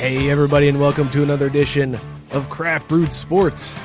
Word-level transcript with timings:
Hey, 0.00 0.30
everybody, 0.30 0.66
and 0.66 0.80
welcome 0.80 1.10
to 1.10 1.22
another 1.22 1.46
edition 1.46 1.98
of 2.30 2.48
Craft 2.48 2.88
Brewed 2.88 3.12
Sports. 3.12 3.76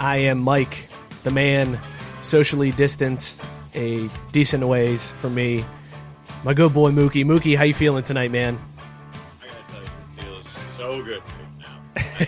I 0.00 0.16
am 0.16 0.40
Mike, 0.40 0.88
the 1.22 1.30
man, 1.30 1.80
socially 2.22 2.72
distanced 2.72 3.40
a 3.72 4.10
decent 4.32 4.66
ways 4.66 5.12
from 5.12 5.36
me. 5.36 5.64
My 6.42 6.54
good 6.54 6.74
boy 6.74 6.90
Mookie. 6.90 7.24
Mookie, 7.24 7.56
how 7.56 7.62
you 7.62 7.72
feeling 7.72 8.02
tonight, 8.02 8.32
man? 8.32 8.58
I 9.40 9.46
gotta 9.46 9.72
tell 9.72 9.80
you, 9.80 9.88
this 10.00 10.10
feels 10.10 10.48
so 10.48 11.02
good 11.04 11.22
right 11.22 11.58
now. 11.60 11.80
I 11.96 12.26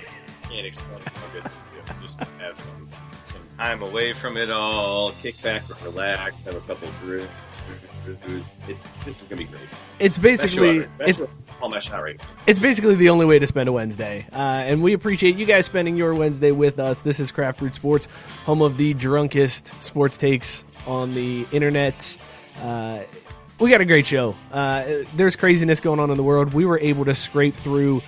can't 0.48 0.67
explain 0.69 1.00
how 1.00 1.27
good 1.33 1.42
this 1.42 1.56
feels. 1.89 2.00
Just 2.00 2.19
to 2.20 2.28
have 2.39 2.58
some, 2.58 2.89
some 3.27 3.41
time 3.58 3.83
away 3.83 4.12
from 4.12 4.36
it 4.36 4.52
all, 4.52 5.11
kick 5.11 5.42
back, 5.42 5.64
relax, 5.83 6.36
have 6.45 6.55
a 6.55 6.61
couple 6.61 6.89
brews. 7.02 7.27
It's 8.66 8.88
this 9.04 9.18
is 9.20 9.24
gonna 9.24 9.36
be 9.36 9.44
great. 9.44 9.62
It's 9.98 10.18
Best 10.18 10.42
basically 10.42 10.78
ever. 10.80 10.90
Best 10.98 11.20
it's 11.20 11.30
all 11.60 11.68
my 11.68 11.78
shot 11.78 12.02
right. 12.02 12.20
it's 12.46 12.58
basically 12.58 12.94
the 12.94 13.10
only 13.10 13.26
way 13.26 13.38
to 13.38 13.46
spend 13.46 13.68
a 13.68 13.72
Wednesday, 13.72 14.26
uh, 14.32 14.36
and 14.36 14.82
we 14.82 14.92
appreciate 14.92 15.36
you 15.36 15.46
guys 15.46 15.66
spending 15.66 15.96
your 15.96 16.14
Wednesday 16.14 16.52
with 16.52 16.78
us. 16.78 17.02
This 17.02 17.20
is 17.20 17.30
Craft 17.30 17.58
Brewed 17.58 17.74
Sports, 17.74 18.08
home 18.44 18.62
of 18.62 18.76
the 18.76 18.94
drunkest 18.94 19.82
sports 19.82 20.16
takes 20.16 20.64
on 20.86 21.12
the 21.14 21.46
internet. 21.52 22.18
Uh, 22.58 23.00
we 23.58 23.68
got 23.68 23.82
a 23.82 23.84
great 23.84 24.06
show. 24.06 24.34
Uh, 24.50 25.04
there's 25.16 25.36
craziness 25.36 25.80
going 25.80 26.00
on 26.00 26.10
in 26.10 26.16
the 26.16 26.22
world. 26.22 26.54
We 26.54 26.64
were 26.64 26.78
able 26.78 27.04
to 27.04 27.14
scrape 27.14 27.54
through 27.54 28.02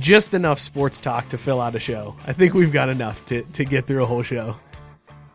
just 0.00 0.34
enough 0.34 0.58
sports 0.58 0.98
talk 0.98 1.28
to 1.28 1.38
fill 1.38 1.60
out 1.60 1.74
a 1.74 1.78
show. 1.80 2.16
I 2.26 2.32
think 2.32 2.54
we've 2.54 2.72
got 2.72 2.88
enough 2.88 3.24
to, 3.26 3.42
to 3.42 3.64
get 3.64 3.86
through 3.86 4.02
a 4.02 4.06
whole 4.06 4.22
show. 4.22 4.56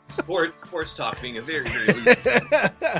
Sports 0.10 0.64
sports 0.64 0.94
talk 0.94 1.22
being 1.22 1.38
a 1.38 1.42
very 1.42 1.66
very 1.68 2.18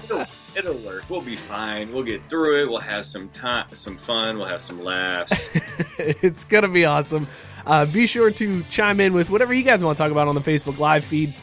it'll, 0.04 0.26
it'll 0.56 0.78
work. 0.86 1.10
We'll 1.10 1.22
be 1.22 1.36
fine. 1.36 1.92
We'll 1.92 2.04
get 2.04 2.22
through 2.30 2.64
it. 2.64 2.70
We'll 2.70 2.80
have 2.80 3.06
some 3.06 3.30
time, 3.30 3.68
some 3.74 3.98
fun. 3.98 4.38
We'll 4.38 4.48
have 4.48 4.62
some 4.62 4.84
laughs. 4.84 6.00
it's 6.00 6.46
gonna 6.46 6.68
be 6.68 6.86
awesome. 6.86 7.28
Uh, 7.66 7.86
be 7.86 8.08
sure 8.08 8.32
to 8.32 8.64
chime 8.64 9.00
in 9.00 9.14
with 9.14 9.30
whatever 9.30 9.54
you 9.54 9.64
guys 9.64 9.84
want 9.84 9.98
to 9.98 10.04
talk 10.04 10.12
about 10.12 10.28
on 10.28 10.36
the 10.36 10.42
Facebook 10.42 10.78
Live 10.78 11.04
feed. 11.04 11.36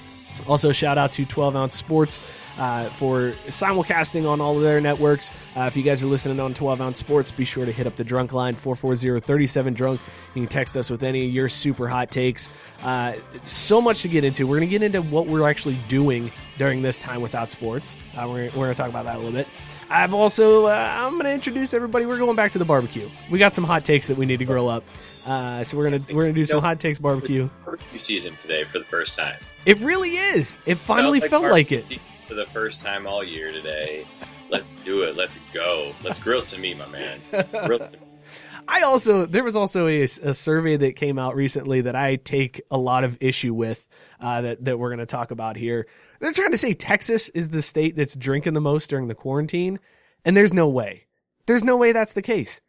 Also, 0.46 0.72
shout 0.72 0.98
out 0.98 1.12
to 1.12 1.24
12 1.24 1.56
Ounce 1.56 1.74
Sports 1.74 2.20
uh, 2.58 2.88
for 2.90 3.32
simulcasting 3.46 4.28
on 4.28 4.40
all 4.40 4.56
of 4.56 4.62
their 4.62 4.80
networks. 4.80 5.32
Uh, 5.56 5.62
if 5.62 5.76
you 5.76 5.82
guys 5.82 6.02
are 6.02 6.06
listening 6.06 6.40
on 6.40 6.54
12 6.54 6.80
Ounce 6.80 6.98
Sports, 6.98 7.32
be 7.32 7.44
sure 7.44 7.64
to 7.64 7.72
hit 7.72 7.86
up 7.86 7.96
the 7.96 8.04
drunk 8.04 8.32
line 8.32 8.54
440 8.54 9.20
37 9.20 9.74
drunk. 9.74 10.00
You 10.34 10.42
can 10.42 10.48
text 10.48 10.76
us 10.76 10.90
with 10.90 11.02
any 11.02 11.26
of 11.26 11.32
your 11.32 11.48
super 11.48 11.88
hot 11.88 12.10
takes. 12.10 12.50
Uh, 12.82 13.14
so 13.42 13.80
much 13.80 14.02
to 14.02 14.08
get 14.08 14.24
into. 14.24 14.46
We're 14.46 14.58
going 14.58 14.68
to 14.68 14.78
get 14.78 14.82
into 14.82 15.02
what 15.02 15.26
we're 15.26 15.48
actually 15.48 15.78
doing 15.88 16.32
during 16.58 16.82
this 16.82 16.98
time 16.98 17.20
without 17.20 17.50
sports. 17.50 17.96
Uh, 18.16 18.26
we're 18.28 18.46
we're 18.46 18.50
going 18.50 18.74
to 18.74 18.74
talk 18.74 18.88
about 18.88 19.04
that 19.04 19.16
a 19.16 19.18
little 19.18 19.32
bit. 19.32 19.48
I've 19.88 20.14
also, 20.14 20.66
uh, 20.66 20.70
I'm 20.70 21.12
going 21.12 21.24
to 21.24 21.32
introduce 21.32 21.72
everybody. 21.72 22.06
We're 22.06 22.18
going 22.18 22.34
back 22.34 22.52
to 22.52 22.58
the 22.58 22.64
barbecue. 22.64 23.08
We 23.30 23.38
got 23.38 23.54
some 23.54 23.62
hot 23.64 23.84
takes 23.84 24.08
that 24.08 24.16
we 24.16 24.26
need 24.26 24.38
to 24.38 24.44
grill 24.44 24.68
up. 24.68 24.82
Uh, 25.26 25.64
so 25.64 25.76
we're 25.76 25.90
gonna 25.90 26.02
we're 26.12 26.22
gonna 26.22 26.32
do 26.32 26.44
some 26.44 26.60
hot 26.60 26.78
takes 26.78 27.00
barbecue. 27.00 27.48
Barbecue 27.64 27.98
season 27.98 28.36
today 28.36 28.62
for 28.64 28.78
the 28.78 28.84
first 28.84 29.18
time. 29.18 29.36
It 29.64 29.80
really 29.80 30.10
is. 30.10 30.56
It 30.66 30.78
finally 30.78 31.18
felt 31.20 31.44
like 31.44 31.72
it. 31.72 31.84
For 32.26 32.34
the 32.34 32.46
first 32.46 32.82
time 32.82 33.06
all 33.06 33.22
year 33.24 33.52
today. 33.52 34.06
Let's 34.50 34.70
do 34.84 35.02
it. 35.02 35.16
Let's 35.16 35.40
go. 35.52 35.92
Let's 36.02 36.18
grill 36.18 36.40
some 36.40 36.60
meat, 36.60 36.78
my 36.78 36.86
man. 36.88 37.20
Grill 37.66 37.78
some 37.78 37.92
meat. 37.92 38.00
I 38.68 38.82
also 38.82 39.26
there 39.26 39.44
was 39.44 39.54
also 39.54 39.86
a, 39.86 40.02
a 40.02 40.34
survey 40.34 40.76
that 40.76 40.96
came 40.96 41.18
out 41.18 41.36
recently 41.36 41.82
that 41.82 41.94
I 41.94 42.16
take 42.16 42.60
a 42.70 42.76
lot 42.76 43.04
of 43.04 43.18
issue 43.20 43.54
with 43.54 43.86
uh, 44.20 44.40
that 44.40 44.64
that 44.64 44.78
we're 44.78 44.88
going 44.88 44.98
to 44.98 45.06
talk 45.06 45.30
about 45.30 45.56
here. 45.56 45.86
They're 46.20 46.32
trying 46.32 46.50
to 46.50 46.56
say 46.56 46.72
Texas 46.72 47.28
is 47.28 47.50
the 47.50 47.62
state 47.62 47.94
that's 47.94 48.14
drinking 48.14 48.54
the 48.54 48.60
most 48.60 48.90
during 48.90 49.06
the 49.06 49.14
quarantine, 49.14 49.78
and 50.24 50.36
there's 50.36 50.52
no 50.52 50.68
way. 50.68 51.06
There's 51.46 51.62
no 51.62 51.76
way 51.76 51.92
that's 51.92 52.14
the 52.14 52.22
case. 52.22 52.60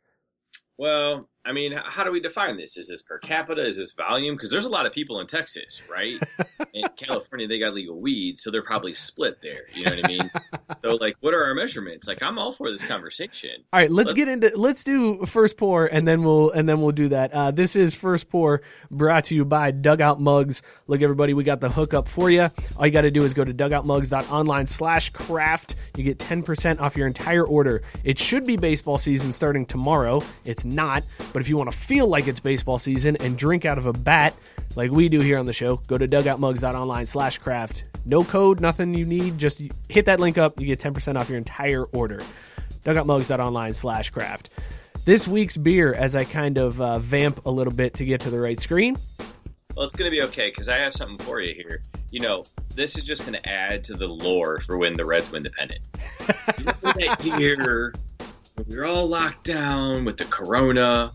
Well, 0.78 1.28
I 1.48 1.54
mean, 1.54 1.72
how 1.72 2.04
do 2.04 2.12
we 2.12 2.20
define 2.20 2.58
this? 2.58 2.76
Is 2.76 2.90
this 2.90 3.02
per 3.04 3.18
capita? 3.20 3.62
Is 3.62 3.78
this 3.78 3.94
volume? 3.94 4.36
Because 4.36 4.50
there's 4.50 4.66
a 4.66 4.70
lot 4.70 4.86
of 4.86 4.92
people 4.92 5.22
in 5.22 5.28
Texas, 5.28 5.82
right? 5.90 6.20
in 6.74 6.84
California, 6.98 7.48
they 7.48 7.58
got 7.58 7.74
legal 7.74 8.00
weed, 8.00 8.38
so 8.38 8.52
they're 8.52 8.62
probably 8.64 8.94
split 8.94 9.42
there. 9.42 9.62
You 9.74 9.86
know 9.86 9.92
what 9.96 10.06
I 10.06 10.08
mean? 10.10 10.32
so, 10.84 10.90
like, 10.96 11.16
what 11.22 11.34
are 11.34 11.46
our 11.46 11.54
measurements? 11.56 12.06
Like, 12.06 12.22
I'm 12.22 12.38
all 12.38 12.52
for 12.52 12.70
this 12.70 12.86
conversation. 12.86 13.52
All 13.72 13.80
right, 13.80 13.90
let's 13.90 14.08
Let's- 14.08 14.14
get 14.18 14.28
into 14.28 14.52
let's 14.58 14.84
do 14.84 15.26
first 15.26 15.58
pour 15.58 15.86
and 15.86 16.08
then 16.08 16.24
we'll 16.24 16.52
and 16.52 16.68
then 16.68 16.82
we'll 16.82 16.92
do 16.92 17.10
that. 17.10 17.32
Uh, 17.34 17.52
this 17.52 17.76
is 17.76 17.94
first 17.96 18.30
pour 18.30 18.62
brought 18.92 19.26
to 19.26 19.36
you 19.36 19.46
by 19.46 19.72
Dugout 19.72 20.20
Mugs. 20.20 20.62
Look, 20.88 21.02
everybody, 21.02 21.34
we 21.34 21.44
got 21.44 21.62
the 21.62 21.70
hookup 21.70 22.08
for 22.08 22.30
you. 22.30 22.50
All 22.78 22.86
you 22.86 22.92
got 22.92 23.02
to 23.02 23.12
do 23.12 23.24
is 23.24 23.34
go 23.34 23.44
to 23.46 23.54
dugoutmugs.online 23.54 24.68
slash 24.68 25.12
craft. 25.12 25.76
You 25.96 26.04
get 26.04 26.20
ten 26.20 26.44
percent 26.44 26.80
off 26.80 26.98
your 26.98 27.08
entire 27.08 27.46
order. 27.46 27.84
It 28.04 28.20
should 28.20 28.46
be 28.46 28.58
baseball 28.58 28.98
season 28.98 29.32
starting 29.34 29.66
tomorrow. 29.66 30.24
It's 30.46 30.66
not, 30.66 31.04
but 31.38 31.42
if 31.44 31.50
you 31.50 31.56
want 31.56 31.70
to 31.72 31.78
feel 31.78 32.08
like 32.08 32.28
it's 32.28 32.40
baseball 32.40 32.80
season 32.80 33.16
and 33.18 33.38
drink 33.38 33.64
out 33.64 33.78
of 33.78 33.86
a 33.86 33.94
bat 33.94 34.36
like 34.76 34.90
we 34.90 35.08
do 35.08 35.20
here 35.20 35.38
on 35.38 35.46
the 35.46 35.54
show, 35.54 35.76
go 35.86 35.96
to 35.96 36.08
dugoutmugs.online 36.08 37.06
slash 37.06 37.38
craft. 37.38 37.84
No 38.06 38.24
code, 38.24 38.60
nothing 38.60 38.96
you 38.96 39.06
need. 39.06 39.38
Just 39.38 39.62
hit 39.88 40.06
that 40.06 40.20
link 40.20 40.40
up. 40.40 40.60
You 40.60 40.66
get 40.66 40.80
ten 40.80 40.96
percent 40.96 41.16
off 41.16 41.30
your 41.30 41.38
entire 41.38 41.84
order 41.84 42.22
dugoutmugs.online 42.86 43.76
slash 43.76 44.10
craft. 44.10 44.50
This 45.06 45.28
week's 45.28 45.58
beer, 45.58 45.94
as 45.94 46.16
I 46.16 46.24
kind 46.24 46.58
of 46.58 46.82
uh, 46.82 46.98
vamp 46.98 47.46
a 47.46 47.52
little 47.52 47.72
bit 47.72 47.94
to 47.94 48.06
get 48.06 48.22
to 48.22 48.32
the 48.32 48.40
right 48.40 48.60
screen, 48.60 48.98
Well, 49.76 49.86
it's 49.86 49.94
going 49.94 50.10
to 50.12 50.18
be 50.18 50.24
okay 50.30 50.50
because 50.50 50.70
I 50.70 50.78
have 50.78 50.96
something 50.96 51.24
for 51.24 51.40
you 51.40 51.54
here. 51.54 51.84
You 52.10 52.22
know, 52.22 52.46
this 52.74 52.98
is 52.98 53.06
just 53.06 53.22
going 53.22 53.40
to 53.40 53.48
add 53.48 53.84
to 53.84 53.94
the 53.94 54.08
lore 54.08 54.60
for 54.62 54.76
when 54.76 54.96
the 54.96 55.06
Reds 55.06 55.32
win 55.32 55.44
the 55.44 55.52
pennant. 55.52 55.82
That 56.82 57.24
year 57.40 57.94
we 58.66 58.76
were 58.76 58.86
all 58.86 59.08
locked 59.08 59.44
down 59.44 60.06
with 60.06 60.18
the 60.18 60.26
corona, 60.26 61.14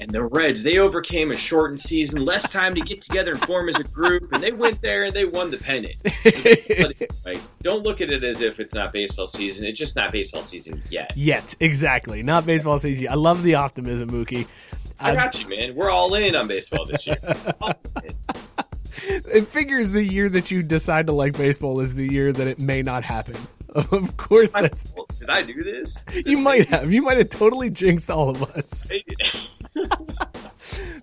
and 0.00 0.10
the 0.10 0.22
Reds, 0.24 0.62
they 0.62 0.78
overcame 0.78 1.30
a 1.30 1.36
shortened 1.36 1.80
season, 1.80 2.24
less 2.24 2.50
time 2.50 2.74
to 2.74 2.80
get 2.80 3.02
together 3.02 3.32
and 3.32 3.40
form 3.42 3.68
as 3.68 3.78
a 3.78 3.84
group, 3.84 4.32
and 4.32 4.42
they 4.42 4.52
went 4.52 4.80
there 4.80 5.04
and 5.04 5.14
they 5.14 5.24
won 5.24 5.50
the 5.50 5.58
pennant. 5.58 5.94
So 6.04 6.30
that's 6.30 6.68
what 6.68 6.96
it's 6.98 7.10
like. 7.24 7.40
Don't 7.60 7.82
look 7.82 8.00
at 8.00 8.10
it 8.10 8.24
as 8.24 8.42
if 8.42 8.58
it's 8.58 8.74
not 8.74 8.92
baseball 8.92 9.26
season. 9.26 9.66
It's 9.66 9.78
just 9.78 9.96
not 9.96 10.12
baseball 10.12 10.44
season 10.44 10.82
yet. 10.90 11.12
yet 11.16 11.54
exactly, 11.60 12.22
not 12.22 12.46
baseball 12.46 12.78
season. 12.78 13.08
I 13.08 13.14
love 13.14 13.42
the 13.42 13.56
optimism, 13.56 14.10
Mookie. 14.10 14.46
I 14.98 15.14
got 15.14 15.40
you, 15.40 15.48
man. 15.48 15.74
We're 15.74 15.90
all 15.90 16.14
in 16.14 16.34
on 16.36 16.48
baseball 16.48 16.84
this 16.86 17.06
year. 17.06 17.18
It 19.04 19.48
figures 19.48 19.90
the 19.90 20.04
year 20.04 20.28
that 20.28 20.50
you 20.50 20.62
decide 20.62 21.06
to 21.06 21.12
like 21.12 21.36
baseball 21.36 21.80
is 21.80 21.94
the 21.94 22.06
year 22.06 22.32
that 22.32 22.46
it 22.46 22.58
may 22.58 22.82
not 22.82 23.04
happen. 23.04 23.36
Of 23.92 24.16
course, 24.16 24.50
I- 24.54 24.62
that's 24.62 24.84
Did 25.18 25.30
I 25.30 25.42
do 25.42 25.62
this? 25.62 26.04
you 26.26 26.38
might 26.38 26.68
have. 26.68 26.92
You 26.92 27.02
might 27.02 27.18
have 27.18 27.30
totally 27.30 27.70
jinxed 27.70 28.10
all 28.10 28.28
of 28.30 28.42
us. 28.42 28.88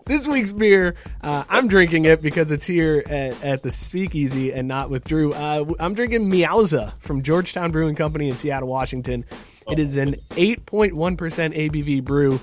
This 0.05 0.27
week's 0.27 0.53
beer, 0.53 0.95
uh, 1.21 1.43
I'm 1.47 1.67
drinking 1.67 2.05
it 2.05 2.19
because 2.23 2.51
it's 2.51 2.65
here 2.65 3.03
at, 3.07 3.43
at 3.43 3.61
the 3.61 3.69
Speakeasy 3.69 4.51
and 4.51 4.67
not 4.67 4.89
with 4.89 5.05
Drew. 5.05 5.31
Uh, 5.33 5.65
I'm 5.79 5.93
drinking 5.93 6.31
Meowza 6.31 6.93
from 6.97 7.21
Georgetown 7.21 7.71
Brewing 7.71 7.93
Company 7.93 8.27
in 8.27 8.35
Seattle, 8.35 8.67
Washington. 8.69 9.23
It 9.69 9.77
is 9.77 9.97
an 9.97 10.15
8.1% 10.31 10.93
ABV 10.95 12.03
brew. 12.03 12.39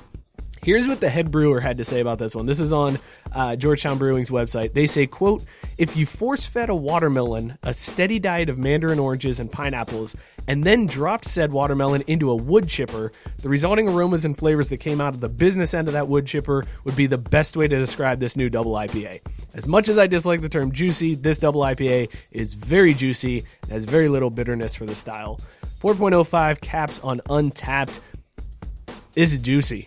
Here's 0.67 0.89
what 0.89 0.99
the 0.99 1.09
head 1.09 1.31
brewer 1.31 1.61
had 1.61 1.77
to 1.77 1.85
say 1.85 2.01
about 2.01 2.19
this 2.19 2.35
one. 2.35 2.47
This 2.47 2.59
is 2.59 2.73
on 2.73 2.99
uh, 3.31 3.55
Georgetown 3.55 3.99
Brewing's 3.99 4.31
website. 4.31 4.73
They 4.73 4.89
say, 4.89 5.07
"quote 5.07 5.45
If 5.79 5.97
you 5.97 6.07
force-fed 6.07 6.71
a 6.71 6.75
watermelon 6.75 7.57
a 7.63 7.73
steady 7.73 8.19
diet 8.19 8.49
of 8.49 8.59
mandarin 8.59 8.99
oranges 8.99 9.39
and 9.39 9.51
pineapples, 9.51 10.17
and 10.49 10.65
then 10.65 10.87
dropped 10.87 11.25
said 11.25 11.53
watermelon 11.53 12.03
into 12.09 12.33
a 12.33 12.35
wood 12.35 12.67
chipper, 12.67 13.13
the 13.43 13.49
resulting 13.49 13.89
aromas 13.89 14.25
and 14.25 14.37
flavors 14.37 14.69
that 14.71 14.79
came 14.79 15.01
out 15.01 15.15
of 15.15 15.21
the 15.21 15.29
business 15.29 15.73
end 15.73 15.87
of 15.87 15.95
that 15.95 16.09
wood 16.09 16.27
chipper 16.27 16.65
would 16.83 16.97
be 16.97 17.07
the 17.07 17.17
best 17.17 17.57
way 17.57 17.69
to 17.69 17.79
describe 17.79 18.19
this 18.19 18.37
new 18.37 18.51
double 18.51 18.73
IPA. 18.73 19.21
As 19.55 19.69
much 19.69 19.89
as 19.89 19.99
I 19.99 20.09
dislike 20.09 20.41
the 20.41 20.49
term 20.49 20.73
juicy, 20.73 21.15
this 21.15 21.39
double 21.39 21.61
IPA 21.61 22.11
is 22.33 22.55
very 22.55 22.93
juicy 22.93 23.45
and 23.63 23.71
has 23.71 23.85
very 23.85 24.09
little 24.09 24.31
bitterness 24.31 24.75
for 24.75 24.85
the 24.85 24.97
style." 24.97 25.39
4.05 25.81 26.61
caps 26.61 26.99
on 27.05 27.21
Untappd. 27.29 28.01
This 29.13 29.33
is 29.33 29.39
juicy. 29.39 29.87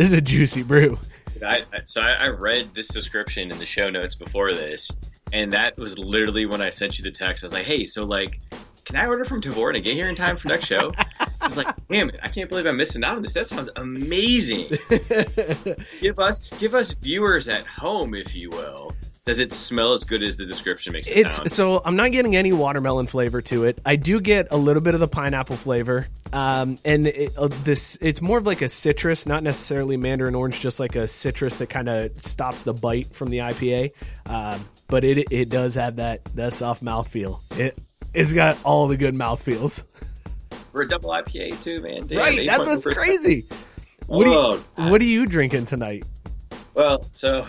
This 0.00 0.06
is 0.06 0.14
a 0.14 0.22
juicy 0.22 0.62
brew. 0.62 0.98
I, 1.46 1.62
so 1.84 2.00
I, 2.00 2.12
I 2.12 2.28
read 2.28 2.74
this 2.74 2.88
description 2.88 3.50
in 3.50 3.58
the 3.58 3.66
show 3.66 3.90
notes 3.90 4.14
before 4.14 4.54
this, 4.54 4.90
and 5.30 5.52
that 5.52 5.76
was 5.76 5.98
literally 5.98 6.46
when 6.46 6.62
I 6.62 6.70
sent 6.70 6.96
you 6.96 7.04
the 7.04 7.10
text. 7.10 7.44
I 7.44 7.46
was 7.46 7.52
like, 7.52 7.66
"Hey, 7.66 7.84
so 7.84 8.06
like, 8.06 8.40
can 8.86 8.96
I 8.96 9.06
order 9.08 9.26
from 9.26 9.42
Tavour 9.42 9.74
and 9.74 9.84
get 9.84 9.92
here 9.92 10.08
in 10.08 10.14
time 10.14 10.38
for 10.38 10.48
next 10.48 10.64
show?" 10.64 10.94
I 11.42 11.48
was 11.48 11.58
like, 11.58 11.66
"Damn 11.90 12.08
it! 12.08 12.18
I 12.22 12.28
can't 12.28 12.48
believe 12.48 12.64
I'm 12.64 12.78
missing 12.78 13.04
out 13.04 13.16
on 13.16 13.20
this. 13.20 13.34
That 13.34 13.44
sounds 13.44 13.68
amazing." 13.76 14.68
give 16.00 16.18
us 16.18 16.48
give 16.58 16.74
us 16.74 16.94
viewers 16.94 17.48
at 17.48 17.66
home, 17.66 18.14
if 18.14 18.34
you 18.34 18.48
will. 18.48 18.94
Does 19.30 19.38
it 19.38 19.52
smell 19.52 19.92
as 19.92 20.02
good 20.02 20.24
as 20.24 20.36
the 20.36 20.44
description 20.44 20.92
makes 20.92 21.08
it 21.08 21.18
It's 21.18 21.36
sound? 21.36 21.52
so 21.52 21.80
I'm 21.84 21.94
not 21.94 22.10
getting 22.10 22.34
any 22.34 22.52
watermelon 22.52 23.06
flavor 23.06 23.40
to 23.42 23.62
it. 23.62 23.78
I 23.86 23.94
do 23.94 24.20
get 24.20 24.48
a 24.50 24.56
little 24.56 24.82
bit 24.82 24.94
of 24.94 24.98
the 24.98 25.06
pineapple 25.06 25.54
flavor, 25.54 26.08
um, 26.32 26.78
and 26.84 27.06
it, 27.06 27.38
uh, 27.38 27.46
this 27.62 27.96
it's 28.00 28.20
more 28.20 28.38
of 28.38 28.46
like 28.46 28.60
a 28.60 28.66
citrus, 28.66 29.28
not 29.28 29.44
necessarily 29.44 29.96
mandarin 29.96 30.34
orange, 30.34 30.58
just 30.58 30.80
like 30.80 30.96
a 30.96 31.06
citrus 31.06 31.54
that 31.58 31.68
kind 31.68 31.88
of 31.88 32.20
stops 32.20 32.64
the 32.64 32.74
bite 32.74 33.14
from 33.14 33.30
the 33.30 33.38
IPA. 33.38 33.92
Um, 34.26 34.68
but 34.88 35.04
it 35.04 35.24
it 35.30 35.48
does 35.48 35.76
have 35.76 35.94
that 35.96 36.24
that 36.34 36.52
soft 36.52 36.82
mouth 36.82 37.06
feel. 37.06 37.40
It 37.52 37.78
it's 38.12 38.32
got 38.32 38.58
all 38.64 38.88
the 38.88 38.96
good 38.96 39.14
mouth 39.14 39.40
feels. 39.40 39.84
We're 40.72 40.82
a 40.82 40.88
double 40.88 41.10
IPA 41.10 41.62
too, 41.62 41.80
man. 41.82 42.08
Damn, 42.08 42.18
right, 42.18 42.40
that's 42.44 42.66
what's 42.66 42.84
crazy. 42.84 43.46
What 44.06 44.26
Oh, 44.26 44.54
you 44.76 44.84
What 44.90 45.00
are 45.00 45.04
you 45.04 45.24
drinking 45.24 45.66
tonight? 45.66 46.02
Well, 46.74 47.06
so 47.12 47.46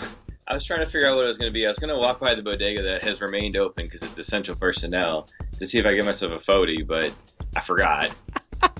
I 0.51 0.53
was 0.53 0.65
trying 0.65 0.81
to 0.81 0.85
figure 0.85 1.07
out 1.07 1.15
what 1.15 1.23
it 1.23 1.29
was 1.29 1.37
going 1.37 1.49
to 1.49 1.57
be. 1.57 1.65
I 1.65 1.69
was 1.69 1.79
going 1.79 1.93
to 1.93 1.97
walk 1.97 2.19
by 2.19 2.35
the 2.35 2.41
bodega 2.41 2.81
that 2.81 3.03
has 3.03 3.21
remained 3.21 3.55
open 3.55 3.85
because 3.85 4.03
it's 4.03 4.19
essential 4.19 4.53
personnel 4.53 5.29
to 5.59 5.65
see 5.65 5.79
if 5.79 5.85
I 5.85 5.93
get 5.93 6.03
myself 6.03 6.33
a 6.33 6.51
Fody, 6.51 6.85
but 6.85 7.13
I 7.55 7.61
forgot. 7.61 8.13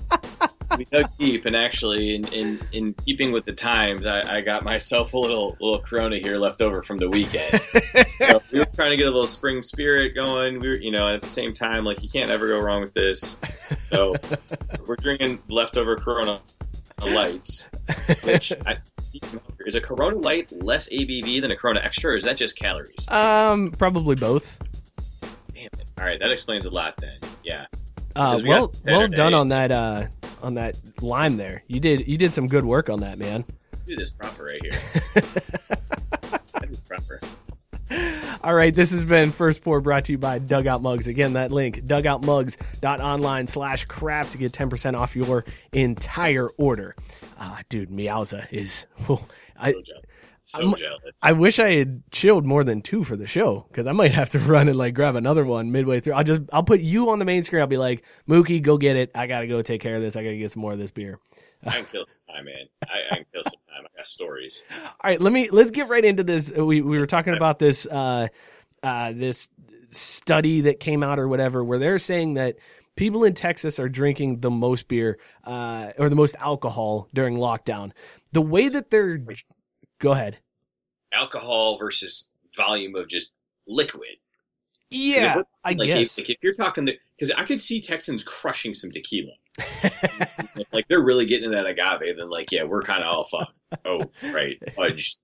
we 0.76 0.84
dug 0.84 1.06
deep, 1.18 1.46
and 1.46 1.56
actually, 1.56 2.14
in, 2.14 2.28
in, 2.28 2.60
in 2.72 2.92
keeping 2.92 3.32
with 3.32 3.46
the 3.46 3.54
times, 3.54 4.04
I, 4.04 4.20
I 4.20 4.40
got 4.42 4.64
myself 4.64 5.14
a 5.14 5.18
little 5.18 5.56
little 5.60 5.80
Corona 5.80 6.18
here 6.18 6.36
left 6.36 6.60
over 6.60 6.82
from 6.82 6.98
the 6.98 7.08
weekend. 7.08 7.58
so 8.18 8.42
we 8.52 8.58
were 8.58 8.66
trying 8.66 8.90
to 8.90 8.98
get 8.98 9.06
a 9.06 9.10
little 9.10 9.26
spring 9.26 9.62
spirit 9.62 10.14
going. 10.14 10.60
We 10.60 10.68
were, 10.68 10.74
you 10.74 10.90
know, 10.90 11.08
at 11.08 11.22
the 11.22 11.28
same 11.30 11.54
time, 11.54 11.86
like 11.86 12.02
you 12.02 12.10
can't 12.10 12.30
ever 12.30 12.48
go 12.48 12.60
wrong 12.60 12.82
with 12.82 12.92
this. 12.92 13.38
So 13.88 14.14
we're 14.86 14.96
drinking 14.96 15.42
leftover 15.48 15.96
Corona 15.96 16.42
lights, 17.00 17.70
which 18.24 18.52
I, 18.66 18.76
is 19.66 19.74
a 19.74 19.80
Corona 19.80 20.16
Light 20.16 20.50
less 20.62 20.88
ABV 20.88 21.40
than 21.40 21.50
a 21.50 21.56
Corona 21.56 21.80
Extra, 21.80 22.12
or 22.12 22.14
is 22.14 22.22
that 22.24 22.36
just 22.36 22.56
calories? 22.56 23.08
Um, 23.08 23.70
probably 23.72 24.16
both. 24.16 24.58
Damn 25.54 25.66
it! 25.66 25.84
All 25.98 26.04
right, 26.04 26.20
that 26.20 26.30
explains 26.30 26.64
a 26.64 26.70
lot 26.70 26.96
then. 26.98 27.16
Yeah, 27.44 27.66
Uh, 28.16 28.40
we 28.42 28.48
well, 28.48 28.72
well 28.86 29.08
done 29.08 29.34
on 29.34 29.48
that 29.48 29.70
uh, 29.70 30.06
on 30.42 30.54
that 30.54 30.76
lime 31.00 31.36
there. 31.36 31.62
You 31.66 31.80
did 31.80 32.06
you 32.08 32.16
did 32.18 32.32
some 32.32 32.46
good 32.46 32.64
work 32.64 32.88
on 32.90 33.00
that, 33.00 33.18
man. 33.18 33.44
do 33.86 33.96
this 33.96 34.10
proper 34.10 34.44
right 34.44 34.60
here. 34.62 34.78
I 36.54 36.66
do 36.66 36.76
proper. 36.88 37.20
All 38.42 38.54
right, 38.54 38.74
this 38.74 38.90
has 38.92 39.04
been 39.04 39.30
First 39.32 39.62
Pour 39.62 39.80
brought 39.82 40.06
to 40.06 40.12
you 40.12 40.18
by 40.18 40.38
Dugout 40.38 40.80
Mugs. 40.80 41.06
Again, 41.08 41.34
that 41.34 41.52
link, 41.52 41.82
dugoutmugs.online 41.82 43.46
slash 43.46 43.84
craft 43.84 44.32
to 44.32 44.38
get 44.38 44.52
10% 44.52 44.98
off 44.98 45.14
your 45.14 45.44
entire 45.72 46.48
order. 46.56 46.96
Uh, 47.42 47.56
dude, 47.68 47.90
Meowza 47.90 48.46
is... 48.52 48.86
I, 49.58 49.72
So 49.72 49.82
jealous. 49.82 50.04
So 50.44 50.60
I'm- 50.60 50.74
jealous. 50.74 51.14
I 51.22 51.32
wish 51.32 51.58
I 51.58 51.72
had 51.72 52.02
chilled 52.10 52.44
more 52.44 52.64
than 52.64 52.82
two 52.82 53.04
for 53.04 53.16
the 53.16 53.26
show 53.26 53.66
because 53.68 53.86
I 53.86 53.92
might 53.92 54.10
have 54.20 54.30
to 54.30 54.38
run 54.38 54.68
and 54.68 54.76
like 54.78 54.94
grab 54.94 55.16
another 55.16 55.44
one 55.44 55.72
midway 55.72 56.00
through. 56.00 56.14
I'll 56.14 56.24
just 56.24 56.42
I'll 56.52 56.62
put 56.64 56.80
you 56.80 57.10
on 57.10 57.18
the 57.18 57.24
main 57.24 57.42
screen. 57.42 57.60
I'll 57.62 57.68
be 57.68 57.78
like, 57.78 58.04
Mookie, 58.28 58.60
go 58.60 58.76
get 58.76 58.96
it. 58.96 59.10
I 59.14 59.26
gotta 59.26 59.46
go 59.46 59.62
take 59.62 59.80
care 59.80 59.94
of 59.94 60.02
this. 60.02 60.16
I 60.16 60.22
gotta 60.24 60.36
get 60.36 60.50
some 60.50 60.62
more 60.62 60.72
of 60.72 60.78
this 60.78 60.90
beer. 60.90 61.18
I 61.64 61.70
can 61.70 61.84
kill 61.84 62.04
some 62.04 62.16
time, 62.28 62.44
man. 62.46 62.66
I, 62.84 63.12
I 63.12 63.14
can 63.16 63.26
kill 63.32 63.42
some 63.44 63.60
time. 63.68 63.86
I 63.86 63.96
got 63.96 64.06
stories. 64.06 64.64
All 64.84 64.90
right, 65.04 65.20
let 65.20 65.32
me 65.32 65.48
let's 65.50 65.70
get 65.70 65.88
right 65.88 66.04
into 66.04 66.24
this. 66.24 66.52
We 66.52 66.80
we 66.80 66.98
were 66.98 67.06
talking 67.06 67.34
about 67.34 67.60
this 67.60 67.86
uh, 67.86 68.26
uh, 68.82 69.12
this 69.12 69.48
study 69.92 70.62
that 70.62 70.80
came 70.80 71.04
out 71.04 71.20
or 71.20 71.28
whatever, 71.28 71.62
where 71.62 71.78
they're 71.78 71.98
saying 72.00 72.34
that 72.34 72.56
people 72.96 73.24
in 73.24 73.34
Texas 73.34 73.78
are 73.78 73.88
drinking 73.88 74.40
the 74.40 74.50
most 74.50 74.88
beer 74.88 75.18
uh, 75.44 75.92
or 75.98 76.08
the 76.08 76.16
most 76.16 76.36
alcohol 76.38 77.08
during 77.14 77.36
lockdown. 77.36 77.92
The 78.32 78.42
way 78.42 78.68
that 78.68 78.90
they're 78.90 79.24
go 79.98 80.12
ahead, 80.12 80.38
Alcohol 81.12 81.76
versus 81.78 82.28
volume 82.56 82.94
of 82.96 83.08
just 83.08 83.30
liquid. 83.66 84.16
yeah, 84.90 85.42
I 85.64 85.72
like, 85.72 85.86
guess. 85.86 86.18
If, 86.18 86.24
like 86.24 86.30
if 86.30 86.36
you're 86.42 86.54
talking 86.54 86.84
the, 86.84 86.98
because 87.16 87.30
I 87.30 87.44
could 87.44 87.60
see 87.60 87.80
Texans 87.80 88.24
crushing 88.24 88.74
some 88.74 88.90
tequila. 88.90 89.32
like 90.72 90.88
they're 90.88 91.02
really 91.02 91.26
getting 91.26 91.44
into 91.44 91.56
that 91.56 91.66
agave, 91.66 92.16
then 92.16 92.30
like 92.30 92.50
yeah, 92.50 92.64
we're 92.64 92.82
kind 92.82 93.02
of 93.02 93.14
all 93.14 93.24
fucked. 93.24 93.52
Oh 93.84 94.02
right, 94.32 94.58
fudge. 94.74 95.16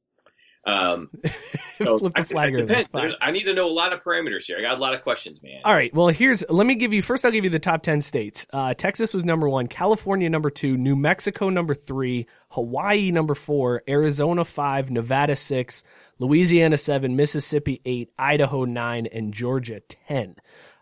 Um, 0.65 1.09
so 1.25 1.99
Flip 1.99 2.13
the 2.15 2.21
I- 2.21 2.25
flag 2.25 2.67
that's 2.69 2.89
fine. 2.89 3.03
There's- 3.03 3.19
I 3.23 3.31
need 3.31 3.45
to 3.45 3.55
know 3.55 3.67
a 3.69 3.73
lot 3.73 3.93
of 3.93 4.03
parameters 4.03 4.45
here. 4.45 4.59
I 4.59 4.63
got 4.63 4.77
a 4.77 4.81
lot 4.81 4.93
of 4.95 5.03
questions, 5.03 5.43
man. 5.43 5.61
All 5.65 5.73
right. 5.73 5.93
Well, 5.95 6.09
here's 6.09 6.45
let 6.51 6.67
me 6.67 6.75
give 6.75 6.93
you 6.93 7.01
first. 7.01 7.25
I'll 7.25 7.33
give 7.33 7.45
you 7.45 7.51
the 7.51 7.59
top 7.59 7.83
ten 7.83 8.01
states. 8.01 8.47
Uh, 8.53 8.75
Texas 8.75 9.15
was 9.15 9.25
number 9.25 9.49
one, 9.49 9.67
California 9.69 10.29
number 10.29 10.51
two, 10.51 10.77
New 10.77 10.97
Mexico 10.97 11.49
number 11.49 11.75
three, 11.75 12.27
Hawaii 12.51 13.11
number 13.11 13.35
four, 13.35 13.83
Arizona 13.89 14.45
five, 14.45 14.91
Nevada 14.91 15.37
six, 15.37 15.83
Louisiana 16.19 16.77
seven, 16.77 17.17
Mississippi 17.17 17.81
eight, 17.85 18.11
Idaho 18.19 18.65
nine, 18.65 19.07
and 19.07 19.33
Georgia 19.33 19.81
ten. 19.81 20.37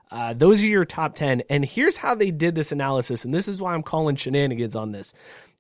Uh, 0.09 0.33
those 0.33 0.63
are 0.63 0.67
your 0.69 0.85
top 0.85 1.17
10. 1.17 1.43
And 1.51 1.65
here's 1.65 1.97
how 1.97 2.15
they 2.15 2.31
did 2.31 2.55
this 2.55 2.71
analysis. 2.71 3.25
And 3.25 3.35
this 3.35 3.49
is 3.49 3.61
why 3.61 3.75
I'm 3.75 3.83
calling 3.83 4.15
shenanigans 4.15 4.77
on 4.77 4.93
this. 4.93 5.13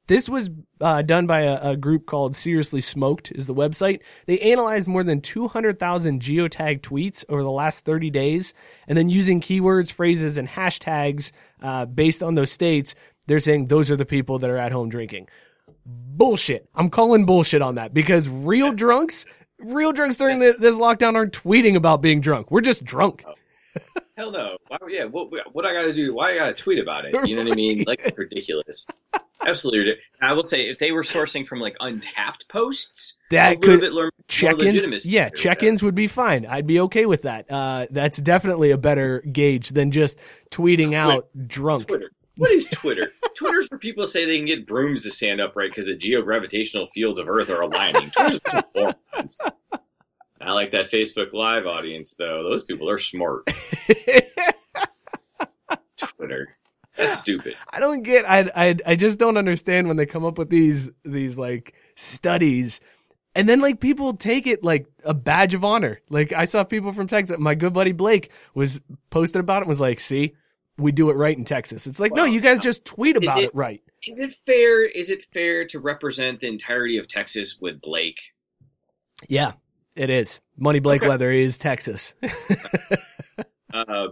This 0.07 0.29
was 0.29 0.51
uh, 0.81 1.03
done 1.03 1.27
by 1.27 1.41
a, 1.41 1.71
a 1.71 1.77
group 1.77 2.07
called 2.07 2.37
Seriously 2.37 2.81
Smoked, 2.81 3.33
is 3.33 3.47
the 3.47 3.55
website. 3.55 4.01
They 4.27 4.39
analyzed 4.39 4.89
more 4.89 5.03
than 5.03 5.21
200,000 5.21 6.21
geotag 6.21 6.81
tweets 6.81 7.25
over 7.29 7.43
the 7.43 7.51
last 7.51 7.85
30 7.85 8.11
days, 8.11 8.55
and 8.87 8.97
then 8.97 9.09
using 9.09 9.41
keywords, 9.41 9.91
phrases, 9.91 10.39
and 10.39 10.49
hashtags 10.49 11.33
uh, 11.61 11.87
based 11.87 12.23
on 12.23 12.37
those 12.37 12.53
states, 12.53 12.95
they're 13.27 13.41
saying 13.41 13.67
those 13.67 13.91
are 13.91 13.97
the 13.97 14.07
people 14.07 14.39
that 14.39 14.51
are 14.51 14.59
at 14.59 14.73
home 14.73 14.89
drinking. 14.89 15.29
Bullshit. 15.85 16.69
I'm 16.75 16.91
calling 16.91 17.27
bullshit 17.27 17.63
on 17.63 17.75
that 17.75 17.93
because 17.93 18.29
real 18.29 18.73
drunks, 18.73 19.27
real 19.59 19.93
drunks 19.93 20.19
during 20.19 20.39
the, 20.39 20.55
this 20.59 20.79
lockdown 20.79 21.15
aren't 21.15 21.33
tweeting 21.33 21.75
about 21.75 22.01
being 22.01 22.21
drunk. 22.21 22.51
We're 22.51 22.61
just 22.61 22.85
drunk. 22.85 23.25
Hell 24.17 24.31
no. 24.31 24.57
Why, 24.69 24.79
yeah, 24.89 25.05
what 25.05 25.31
what 25.53 25.67
I 25.67 25.73
got 25.73 25.83
to 25.83 25.93
do? 25.93 26.15
Why 26.15 26.33
I 26.33 26.35
got 26.37 26.57
to 26.57 26.63
tweet 26.63 26.79
about 26.79 27.05
it? 27.05 27.29
You 27.29 27.37
know 27.37 27.45
what 27.45 27.53
I 27.53 27.57
mean? 27.57 27.85
Like 27.87 28.01
it's 28.05 28.17
ridiculous. 28.17 28.87
Absolutely. 29.47 29.81
ridiculous. 29.81 30.05
I 30.23 30.33
will 30.33 30.45
say 30.45 30.69
if 30.69 30.79
they 30.79 30.93
were 30.93 31.03
sourcing 31.03 31.47
from 31.47 31.61
like 31.61 31.77
Untappd 31.81 32.49
posts, 32.49 33.15
That 33.31 33.61
could- 33.61 33.93
more 33.93 34.11
check-ins 34.29 35.09
yeah 35.09 35.29
check-ins 35.29 35.85
would 35.85 35.95
be 35.95 36.09
fine 36.09 36.47
i'd 36.47 36.67
be 36.67 36.81
okay 36.81 37.07
with 37.07 37.23
that 37.23 37.49
uh, 37.49 37.87
that's 37.93 38.19
definitely 38.19 38.73
a 38.73 38.77
better 38.77 39.21
gauge 39.21 39.69
than 39.69 39.93
just 39.93 40.19
tweeting 40.51 40.95
out 40.95 41.29
drunk 41.47 41.87
Twitter. 41.87 42.11
What 42.39 42.51
is 42.51 42.67
Twitter? 42.69 43.13
Twitter's 43.35 43.69
for 43.69 43.79
people 43.79 44.07
say 44.07 44.27
they 44.27 44.37
can 44.37 44.47
get 44.47 44.67
brooms 44.67 45.05
to 45.05 45.11
stand 45.11 45.41
upright 45.41 45.71
because 45.71 45.87
the 45.87 45.97
geogravitational 45.97 46.87
fields 46.91 47.19
of 47.19 47.29
Earth 47.31 47.49
are 47.49 47.63
aligning. 47.63 48.11
Twitter's 48.11 48.41
for 48.51 48.63
morons. 48.75 49.41
I 50.47 50.53
like 50.53 50.71
that 50.71 50.87
Facebook 50.87 51.33
Live 51.33 51.67
audience 51.67 52.15
though. 52.15 52.43
Those 52.43 52.65
people 52.65 52.89
are 52.89 52.99
smart. 52.99 53.47
Twitter. 55.97 56.57
That's 56.97 57.19
stupid. 57.19 57.55
i 57.71 57.79
don't 57.81 58.03
get 58.03 58.25
I, 58.29 58.51
I 58.57 58.77
i 58.87 58.97
just 58.97 59.19
don't 59.19 59.37
understand 59.37 59.87
when 59.87 59.99
they 59.99 60.07
come 60.07 60.25
up 60.25 60.39
with 60.39 60.49
these 60.49 60.91
these 61.05 61.39
like 61.39 61.75
studies 61.95 62.81
and 63.35 63.47
then 63.47 63.61
like 63.61 63.81
people 63.81 64.15
take 64.15 64.47
it 64.47 64.65
like 64.65 64.87
a 65.05 65.13
badge 65.13 65.53
of 65.53 65.63
honor 65.63 66.01
like 66.09 66.33
i 66.33 66.47
saw 66.47 66.65
people 66.65 66.93
from 66.95 67.07
texas 67.07 67.37
my 67.39 67.55
good 67.55 67.75
buddy 67.75 67.93
blake 67.93 68.31
was 68.55 68.81
posted 69.11 69.41
about 69.41 69.61
it 69.61 69.69
was 69.69 69.79
like 69.79 70.01
see 70.01 70.35
we 70.79 70.91
do 70.91 71.11
it 71.11 71.17
right 71.17 71.37
in 71.37 71.45
texas 71.45 71.87
it's 71.87 72.01
like 72.01 72.15
no 72.15 72.25
you 72.25 72.41
guys 72.41 72.59
uh, 72.61 72.63
just 72.63 72.87
tweet 72.87 73.19
about 73.19 73.41
it- 73.41 73.45
it 73.45 73.55
right 73.55 73.83
Is 74.07 74.21
it 74.21 74.33
fair? 74.33 74.83
Is 74.87 75.11
it 75.11 75.23
fair 75.23 75.67
to 75.67 75.81
represent 75.81 76.41
the 76.41 76.47
entirety 76.49 76.97
of 76.97 77.07
Texas 77.09 77.59
with 77.61 77.81
Blake? 77.83 78.21
yeah 79.29 79.53
it 79.97 80.11
is 80.11 80.41
money 80.57 80.79
blake 80.79 81.03
Okay. 81.03 81.09
weather 81.09 81.31
is 81.31 81.59
texas 81.59 82.15
Uh, 83.75 84.09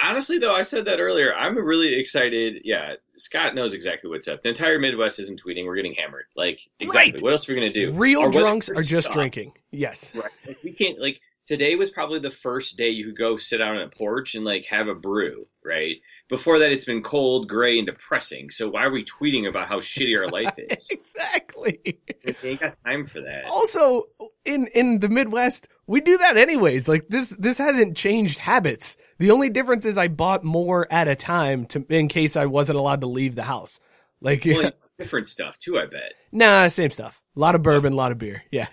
honestly, 0.00 0.38
though, 0.38 0.54
I 0.54 0.62
said 0.62 0.84
that 0.86 0.98
earlier. 0.98 1.32
I'm 1.34 1.56
really 1.56 1.94
excited. 1.94 2.62
Yeah, 2.64 2.94
Scott 3.16 3.54
knows 3.54 3.74
exactly 3.74 4.10
what's 4.10 4.26
up. 4.26 4.42
The 4.42 4.48
entire 4.48 4.78
Midwest 4.80 5.20
isn't 5.20 5.40
tweeting. 5.40 5.66
We're 5.66 5.76
getting 5.76 5.94
hammered. 5.94 6.24
Like 6.34 6.60
exactly. 6.80 7.12
Right. 7.12 7.22
What 7.22 7.32
else 7.32 7.48
are 7.48 7.54
we 7.54 7.60
gonna 7.60 7.72
do? 7.72 7.92
real 7.92 8.22
Our 8.22 8.30
drunks 8.30 8.68
are 8.70 8.82
just 8.82 9.12
drinking 9.12 9.52
yes 9.70 10.12
Right. 10.16 10.24
Like, 10.46 10.58
we 10.64 10.72
can't 10.72 10.98
like 10.98 11.20
today 11.48 11.74
was 11.74 11.88
probably 11.88 12.18
the 12.18 12.30
first 12.30 12.76
day 12.76 12.90
you 12.90 13.06
could 13.06 13.16
go 13.16 13.36
sit 13.36 13.60
out 13.60 13.74
on 13.74 13.82
a 13.82 13.88
porch 13.88 14.34
and 14.34 14.44
like 14.44 14.66
have 14.66 14.86
a 14.86 14.94
brew, 14.94 15.46
right? 15.64 15.96
Before 16.28 16.58
that, 16.58 16.70
it's 16.70 16.84
been 16.84 17.02
cold, 17.02 17.48
gray, 17.48 17.78
and 17.78 17.86
depressing. 17.86 18.50
So 18.50 18.68
why 18.68 18.84
are 18.84 18.90
we 18.90 19.02
tweeting 19.04 19.48
about 19.48 19.66
how 19.66 19.80
shitty 19.80 20.16
our 20.18 20.28
life 20.28 20.54
is? 20.58 20.88
exactly 20.90 21.98
we 22.42 22.50
ain't 22.50 22.60
got 22.60 22.76
time 22.84 23.06
for 23.06 23.22
that. 23.22 23.46
also 23.46 24.04
in 24.44 24.66
in 24.68 25.00
the 25.00 25.08
midwest 25.08 25.68
We 25.86 26.02
do 26.02 26.18
that 26.18 26.36
anyways. 26.36 26.86
Like 26.86 27.08
this, 27.08 27.34
this 27.38 27.56
hasn't 27.56 27.96
changed 27.96 28.38
habits. 28.38 28.98
The 29.18 29.30
only 29.30 29.48
difference 29.48 29.86
is 29.86 29.96
I 29.96 30.08
bought 30.08 30.44
more 30.44 30.86
at 30.92 31.08
a 31.08 31.16
time 31.16 31.64
to, 31.66 31.84
in 31.88 32.08
case 32.08 32.36
I 32.36 32.44
wasn't 32.44 32.78
allowed 32.78 33.00
to 33.00 33.06
leave 33.06 33.34
the 33.34 33.42
house. 33.42 33.80
Like, 34.20 34.44
Well, 34.44 34.70
different 34.98 35.26
stuff 35.26 35.58
too. 35.58 35.78
I 35.78 35.86
bet. 35.86 36.14
nah, 36.32 36.68
same 36.68 36.90
stuff. 36.90 37.20
A 37.36 37.40
lot 37.40 37.54
of 37.54 37.62
bourbon, 37.62 37.92
a 37.92 37.96
lot 37.96 38.10
of 38.12 38.18
beer. 38.18 38.42
Yeah. 38.50 38.66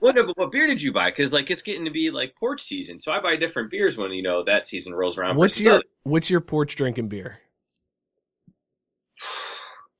What, 0.00 0.16
no, 0.16 0.26
but 0.26 0.36
what 0.36 0.50
beer 0.50 0.66
did 0.66 0.82
you 0.82 0.92
buy? 0.92 1.10
Because 1.10 1.32
like 1.32 1.50
it's 1.50 1.62
getting 1.62 1.84
to 1.84 1.90
be 1.90 2.10
like 2.10 2.34
porch 2.36 2.60
season, 2.60 2.98
so 2.98 3.12
I 3.12 3.20
buy 3.20 3.36
different 3.36 3.70
beers 3.70 3.96
when 3.96 4.10
you 4.12 4.22
know 4.22 4.42
that 4.44 4.66
season 4.66 4.94
rolls 4.94 5.16
around. 5.16 5.36
What's 5.36 5.60
your, 5.60 5.74
other- 5.74 5.84
what's 6.02 6.28
your 6.28 6.40
porch 6.40 6.74
drinking 6.74 7.08
beer? 7.08 7.38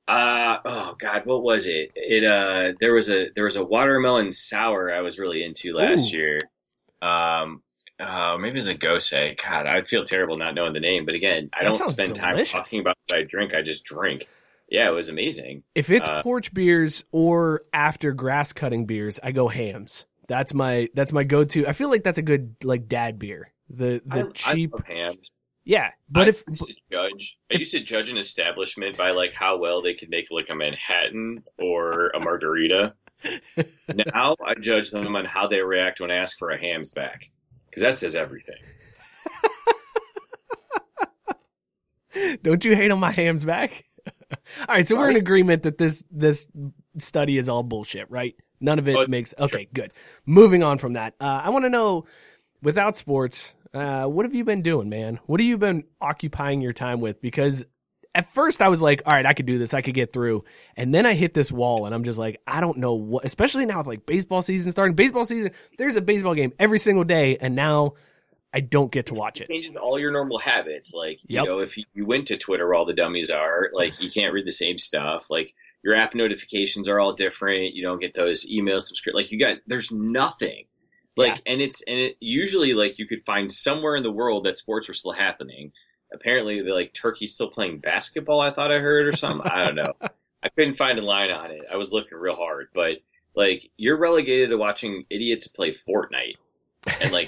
Uh 0.05 0.57
oh 0.65 0.95
God, 0.99 1.25
what 1.25 1.43
was 1.43 1.65
it? 1.67 1.91
It 1.95 2.25
uh 2.25 2.73
there 2.79 2.93
was 2.93 3.09
a 3.09 3.29
there 3.35 3.45
was 3.45 3.55
a 3.55 3.63
watermelon 3.63 4.33
sour 4.33 4.91
I 4.93 4.99
was 5.01 5.17
really 5.17 5.43
into 5.43 5.73
last 5.73 6.13
Ooh. 6.13 6.17
year. 6.17 6.39
Um 7.01 7.63
uh 8.01 8.35
maybe 8.37 8.51
it 8.51 8.55
was 8.55 8.67
a 8.67 8.75
Gose. 8.75 9.37
God, 9.41 9.65
I 9.65 9.81
feel 9.83 10.03
terrible 10.03 10.35
not 10.35 10.55
knowing 10.55 10.73
the 10.73 10.81
name, 10.81 11.05
but 11.05 11.15
again, 11.15 11.47
I 11.53 11.63
That 11.63 11.77
don't 11.77 11.87
spend 11.87 12.15
time 12.15 12.43
talking 12.43 12.81
about 12.81 12.97
what 13.07 13.19
I 13.19 13.23
drink, 13.23 13.53
I 13.53 13.61
just 13.61 13.85
drink. 13.85 14.27
Yeah, 14.73 14.89
it 14.89 14.93
was 14.93 15.07
amazing. 15.07 15.61
If 15.75 15.91
it's 15.91 16.09
Uh, 16.09 16.23
porch 16.23 16.51
beers 16.51 17.05
or 17.11 17.61
after 17.73 18.11
grass 18.11 18.53
cutting 18.53 18.87
beers, 18.87 19.19
I 19.21 19.31
go 19.31 19.47
Hamm's. 19.47 20.07
That's 20.27 20.55
my 20.55 20.89
that's 20.95 21.13
my 21.13 21.23
go 21.23 21.43
to. 21.43 21.67
I 21.67 21.73
feel 21.73 21.91
like 21.91 22.03
that's 22.03 22.17
a 22.17 22.23
good 22.23 22.55
like 22.63 22.87
dad 22.87 23.19
beer. 23.19 23.53
The 23.69 24.01
the 24.03 24.29
I, 24.29 24.31
cheap, 24.31 24.73
I 24.75 24.91
Hamm's. 24.91 25.29
yeah. 25.63 25.91
But 26.09 26.25
I 26.25 26.29
if 26.29 26.43
used 26.47 26.65
to 26.65 26.73
judge 26.91 27.37
I 27.51 27.57
used 27.59 27.71
to 27.73 27.81
judge 27.81 28.09
an 28.11 28.17
establishment 28.17 28.97
by 28.97 29.11
like 29.11 29.35
how 29.35 29.59
well 29.59 29.83
they 29.83 29.93
could 29.93 30.09
make 30.09 30.31
like 30.31 30.49
a 30.49 30.55
Manhattan 30.55 31.43
or 31.59 32.07
a 32.15 32.19
margarita. 32.19 32.95
now 34.15 34.35
I 34.43 34.55
judge 34.59 34.89
them 34.89 35.15
on 35.15 35.25
how 35.25 35.45
they 35.45 35.61
react 35.61 36.01
when 36.01 36.09
I 36.09 36.15
ask 36.15 36.35
for 36.39 36.49
a 36.49 36.59
Hamm's 36.59 36.89
back. 36.89 37.29
Because 37.69 37.83
that 37.83 37.99
says 37.99 38.15
everything. 38.15 38.57
Don't 42.41 42.65
you 42.65 42.75
hate 42.75 42.89
on 42.89 42.99
my 42.99 43.11
Hamm's 43.11 43.45
back? 43.45 43.83
all 44.67 44.75
right, 44.75 44.87
so 44.87 44.97
we're 44.97 45.09
in 45.09 45.15
agreement 45.15 45.63
that 45.63 45.77
this 45.77 46.03
this 46.11 46.47
study 46.97 47.37
is 47.37 47.49
all 47.49 47.63
bullshit, 47.63 48.09
right? 48.09 48.35
None 48.59 48.79
of 48.79 48.87
it 48.87 48.95
Oh, 48.95 49.05
makes 49.09 49.33
okay. 49.37 49.67
Good. 49.73 49.91
Moving 50.25 50.63
on 50.63 50.77
from 50.77 50.93
that, 50.93 51.15
uh, 51.19 51.41
I 51.43 51.49
want 51.49 51.65
to 51.65 51.69
know, 51.69 52.05
without 52.61 52.95
sports, 52.95 53.55
uh, 53.73 54.05
what 54.05 54.25
have 54.25 54.33
you 54.33 54.43
been 54.43 54.61
doing, 54.61 54.87
man? 54.89 55.19
What 55.25 55.39
have 55.39 55.47
you 55.47 55.57
been 55.57 55.83
occupying 55.99 56.61
your 56.61 56.73
time 56.73 56.99
with? 57.01 57.21
Because 57.21 57.65
at 58.15 58.27
first 58.27 58.61
I 58.61 58.69
was 58.69 58.81
like, 58.81 59.01
all 59.05 59.13
right, 59.13 59.25
I 59.25 59.33
could 59.33 59.47
do 59.47 59.57
this, 59.57 59.73
I 59.73 59.81
could 59.81 59.95
get 59.95 60.13
through, 60.13 60.43
and 60.77 60.93
then 60.93 61.05
I 61.05 61.15
hit 61.15 61.33
this 61.33 61.51
wall, 61.51 61.85
and 61.85 61.95
I'm 61.95 62.03
just 62.03 62.19
like, 62.19 62.39
I 62.45 62.61
don't 62.61 62.77
know 62.77 62.93
what. 62.93 63.25
Especially 63.25 63.65
now 63.65 63.79
with 63.79 63.87
like 63.87 64.05
baseball 64.05 64.41
season 64.41 64.71
starting, 64.71 64.95
baseball 64.95 65.25
season, 65.25 65.51
there's 65.77 65.95
a 65.95 66.01
baseball 66.01 66.35
game 66.35 66.53
every 66.59 66.79
single 66.79 67.03
day, 67.03 67.37
and 67.37 67.55
now 67.55 67.93
I 68.53 68.59
don't 68.59 68.91
get 68.91 69.07
to 69.07 69.15
watch 69.15 69.41
it. 69.41 69.47
changes 69.49 69.75
all 69.75 69.99
your 69.99 70.11
normal 70.11 70.37
habits. 70.37 70.93
Like, 70.93 71.19
Yep. 71.27 71.43
you 71.43 71.49
know, 71.49 71.59
if 71.59 71.77
you, 71.77 71.85
you 71.93 72.05
went 72.05 72.27
to 72.27 72.37
Twitter 72.37 72.65
where 72.67 72.75
all 72.75 72.85
the 72.85 72.93
dummies 72.93 73.31
are, 73.31 73.69
like, 73.73 73.99
you 74.01 74.11
can't 74.11 74.31
read 74.33 74.45
the 74.45 74.51
same 74.51 74.77
stuff. 74.77 75.29
Like, 75.29 75.53
your 75.83 75.95
app 75.95 76.13
notifications 76.15 76.87
are 76.87 76.99
all 76.99 77.13
different. 77.13 77.73
You 77.73 77.83
don't 77.83 77.99
get 77.99 78.13
those 78.13 78.45
email 78.49 78.79
subscription. 78.79 79.19
Like, 79.19 79.31
you 79.31 79.39
got, 79.39 79.57
there's 79.67 79.91
nothing. 79.91 80.65
Like, 81.15 81.41
and 81.45 81.61
it's, 81.61 81.81
and 81.83 81.97
it 81.99 82.15
usually, 82.19 82.73
like, 82.73 82.99
you 82.99 83.07
could 83.07 83.21
find 83.21 83.51
somewhere 83.51 83.95
in 83.95 84.03
the 84.03 84.11
world 84.11 84.45
that 84.45 84.57
sports 84.57 84.87
were 84.87 84.93
still 84.93 85.11
happening. 85.11 85.71
Apparently, 86.13 86.61
the 86.61 86.73
like, 86.73 86.93
Turkey's 86.93 87.33
still 87.33 87.49
playing 87.49 87.79
basketball, 87.79 88.39
I 88.39 88.51
thought 88.53 88.71
I 88.71 88.79
heard, 88.79 89.07
or 89.07 89.13
something. 89.15 89.49
I 89.49 89.63
don't 89.65 89.75
know. 89.75 89.93
I 90.43 90.49
couldn't 90.49 90.73
find 90.73 90.99
a 90.99 91.03
line 91.03 91.31
on 91.31 91.51
it. 91.51 91.61
I 91.71 91.77
was 91.77 91.91
looking 91.91 92.17
real 92.17 92.35
hard. 92.35 92.67
But, 92.73 92.97
like, 93.35 93.69
you're 93.77 93.97
relegated 93.97 94.49
to 94.51 94.57
watching 94.57 95.05
idiots 95.09 95.47
play 95.47 95.69
Fortnite. 95.69 96.35
And, 97.01 97.11
like, 97.11 97.27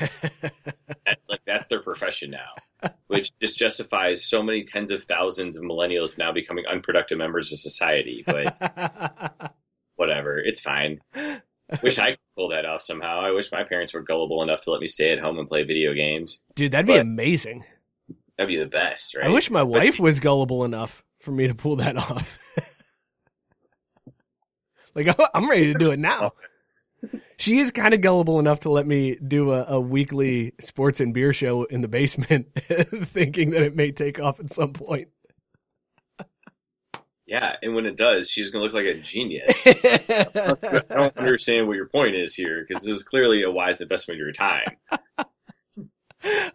that, 1.06 1.20
like 1.30 1.42
that's 1.46 1.68
their 1.68 1.82
profession 1.82 2.32
now, 2.32 2.90
which 3.08 3.30
just 3.40 3.58
justifies 3.58 4.26
so 4.26 4.44
many 4.44 4.64
tens 4.64 4.92
of 4.92 5.04
thousands 5.04 5.56
of 5.58 5.64
millennials 5.64 6.18
now 6.18 6.32
becoming 6.32 6.66
unproductive 6.68 7.18
members 7.18 7.52
of 7.54 7.60
society. 7.60 8.24
But 8.26 9.54
whatever, 9.96 10.38
it's 10.40 10.60
fine. 10.60 11.00
Wish 11.82 11.98
I 12.00 12.12
could 12.12 12.20
pull 12.36 12.50
that 12.50 12.66
off 12.66 12.82
somehow. 12.82 13.22
I 13.22 13.32
wish 13.32 13.52
my 13.52 13.64
parents 13.64 13.94
were 13.94 14.02
gullible 14.02 14.44
enough 14.44 14.62
to 14.62 14.72
let 14.72 14.82
me 14.82 14.88
stay 14.88 15.12
at 15.12 15.20
home 15.20 15.40
and 15.40 15.48
play 15.48 15.64
video 15.64 15.94
games. 15.94 16.44
Dude, 16.56 16.72
that'd 16.74 16.86
be 16.86 16.98
amazing. 16.98 17.64
That'd 18.38 18.50
be 18.50 18.58
the 18.58 18.66
best, 18.70 19.16
right? 19.16 19.26
I 19.26 19.30
wish 19.30 19.50
my 19.50 19.64
wife 19.64 20.00
was 20.00 20.20
gullible 20.20 20.66
enough 20.66 21.04
for 21.20 21.32
me 21.32 21.48
to 21.48 21.56
pull 21.56 21.78
that 21.78 21.98
off. 22.12 22.38
like 24.94 25.08
I'm- 25.08 25.30
I'm 25.34 25.50
ready 25.50 25.72
to 25.74 25.80
do 25.80 25.92
it 25.92 26.00
now. 26.00 26.34
She 27.38 27.60
is 27.60 27.72
kind 27.72 27.94
of 27.94 28.02
gullible 28.02 28.40
enough 28.40 28.62
to 28.62 28.70
let 28.70 28.88
me 28.88 29.16
do 29.16 29.52
a, 29.52 29.66
a 29.66 29.80
weekly 29.80 30.54
sports 30.60 31.00
and 31.02 31.14
beer 31.14 31.34
show 31.34 31.64
in 31.66 31.82
the 31.82 31.88
basement, 31.88 32.48
thinking 32.56 33.50
that 33.52 33.62
it 33.64 33.76
may 33.76 33.92
take 33.92 34.20
off 34.20 34.40
at 34.40 34.52
some 34.52 34.74
point. 34.74 35.10
Yeah, 37.28 37.56
and 37.64 37.74
when 37.74 37.88
it 37.88 37.98
does, 37.98 38.30
she's 38.30 38.52
gonna 38.52 38.64
look 38.64 38.74
like 38.76 38.86
a 38.86 38.94
genius. 39.00 39.66
I 39.68 40.82
don't 40.90 41.18
understand 41.18 41.68
what 41.68 41.76
your 41.76 41.88
point 41.90 42.14
is 42.16 42.36
here 42.36 42.64
because 42.68 42.84
this 42.84 42.96
is 42.96 43.04
clearly 43.04 43.42
a 43.42 43.50
wise 43.50 43.82
investment 43.82 44.20
of 44.22 44.24
your 44.26 44.32
time. 44.32 44.68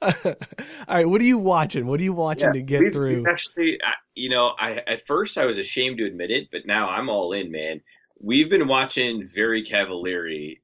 All 0.01 0.97
right, 0.97 1.09
what 1.09 1.21
are 1.21 1.25
you 1.25 1.39
watching? 1.39 1.87
What 1.87 2.01
are 2.01 2.05
you 2.05 2.13
watching 2.13 2.55
Yes, 2.55 2.65
to 2.67 2.71
get 2.71 2.81
we've- 2.81 2.91
through? 2.95 3.17
we've 3.19 3.27
actually, 3.27 3.79
I- 3.85 3.95
you 4.15 4.31
know, 4.31 4.53
I 4.59 4.83
at 4.87 5.05
first 5.07 5.39
I 5.39 5.47
was 5.47 5.59
ashamed 5.59 5.99
to 5.99 6.07
admit 6.07 6.31
it, 6.31 6.49
but 6.53 6.67
now 6.67 6.89
I'm 6.89 7.09
all 7.09 7.33
in, 7.33 7.51
man. 7.51 7.81
We've 8.21 8.49
been 8.51 8.69
watching 8.69 9.27
very 9.27 9.63
Cavallari, 9.65 10.61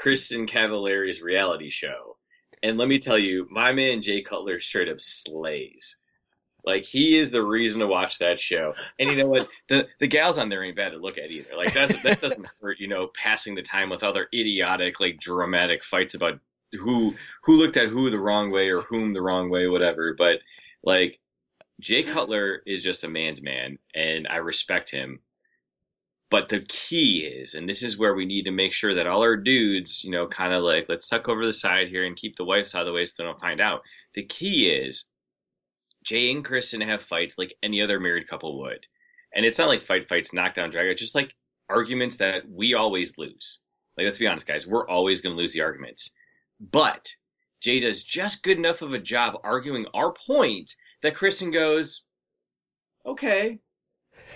Kristin 0.00 0.48
Cavallari's 0.48 1.20
reality 1.20 1.70
show, 1.70 2.16
and 2.62 2.78
let 2.78 2.88
me 2.88 2.98
tell 2.98 3.18
you, 3.18 3.46
my 3.50 3.72
man 3.72 4.02
Jay 4.02 4.22
Cutler 4.22 4.58
straight 4.58 4.88
up 4.88 5.00
slays. 5.00 5.98
Like 6.64 6.84
he 6.84 7.18
is 7.18 7.30
the 7.30 7.42
reason 7.42 7.80
to 7.80 7.86
watch 7.86 8.18
that 8.18 8.38
show, 8.38 8.74
and 8.98 9.10
you 9.10 9.16
know 9.16 9.28
what? 9.28 9.48
The 9.68 9.88
the 9.98 10.08
gals 10.08 10.38
on 10.38 10.48
there 10.48 10.64
ain't 10.64 10.76
bad 10.76 10.92
to 10.92 10.98
look 10.98 11.16
at 11.16 11.30
either. 11.30 11.56
Like 11.56 11.72
that's 11.72 12.02
that 12.02 12.20
doesn't 12.20 12.46
hurt, 12.60 12.80
you 12.80 12.88
know, 12.88 13.08
passing 13.08 13.54
the 13.54 13.62
time 13.62 13.88
with 13.90 14.02
other 14.02 14.26
idiotic, 14.34 15.00
like 15.00 15.20
dramatic 15.20 15.84
fights 15.84 16.14
about 16.14 16.40
who 16.72 17.14
who 17.44 17.56
looked 17.56 17.76
at 17.76 17.88
who 17.88 18.10
the 18.10 18.18
wrong 18.18 18.50
way 18.50 18.68
or 18.70 18.82
whom 18.82 19.12
the 19.12 19.22
wrong 19.22 19.50
way, 19.50 19.68
whatever. 19.68 20.14
But 20.16 20.40
like 20.82 21.18
Jay 21.80 22.02
Cutler 22.02 22.62
is 22.66 22.82
just 22.82 23.04
a 23.04 23.08
man's 23.08 23.42
man, 23.42 23.78
and 23.94 24.28
I 24.28 24.36
respect 24.36 24.90
him. 24.90 25.20
But 26.30 26.48
the 26.48 26.60
key 26.60 27.24
is, 27.26 27.54
and 27.54 27.68
this 27.68 27.82
is 27.82 27.98
where 27.98 28.14
we 28.14 28.24
need 28.24 28.44
to 28.44 28.52
make 28.52 28.72
sure 28.72 28.94
that 28.94 29.08
all 29.08 29.22
our 29.22 29.36
dudes, 29.36 30.04
you 30.04 30.12
know, 30.12 30.28
kind 30.28 30.52
of 30.52 30.62
like 30.62 30.86
let's 30.88 31.08
tuck 31.08 31.28
over 31.28 31.44
the 31.44 31.52
side 31.52 31.88
here 31.88 32.04
and 32.04 32.16
keep 32.16 32.36
the 32.36 32.44
wives 32.44 32.72
out 32.74 32.82
of 32.82 32.86
the 32.86 32.92
way 32.92 33.04
so 33.04 33.14
they 33.18 33.24
don't 33.24 33.40
find 33.40 33.60
out. 33.60 33.82
The 34.14 34.22
key 34.22 34.70
is 34.70 35.06
Jay 36.04 36.30
and 36.30 36.44
Kristin 36.44 36.84
have 36.84 37.02
fights 37.02 37.36
like 37.36 37.54
any 37.64 37.82
other 37.82 37.98
married 37.98 38.28
couple 38.28 38.60
would, 38.60 38.86
and 39.34 39.44
it's 39.44 39.58
not 39.58 39.68
like 39.68 39.82
fight 39.82 40.08
fights, 40.08 40.32
knockdown, 40.32 40.70
drag 40.70 40.88
out, 40.88 40.96
just 40.96 41.16
like 41.16 41.34
arguments 41.68 42.16
that 42.16 42.48
we 42.48 42.74
always 42.74 43.18
lose. 43.18 43.58
Like 43.96 44.04
let's 44.04 44.18
be 44.18 44.28
honest, 44.28 44.46
guys, 44.46 44.66
we're 44.68 44.88
always 44.88 45.20
going 45.20 45.34
to 45.34 45.40
lose 45.40 45.52
the 45.52 45.62
arguments. 45.62 46.10
But 46.60 47.12
Jay 47.60 47.80
does 47.80 48.04
just 48.04 48.44
good 48.44 48.56
enough 48.56 48.82
of 48.82 48.94
a 48.94 48.98
job 49.00 49.40
arguing 49.42 49.86
our 49.94 50.12
point 50.12 50.74
that 51.02 51.16
Kristin 51.16 51.52
goes, 51.52 52.02
"Okay, 53.04 53.58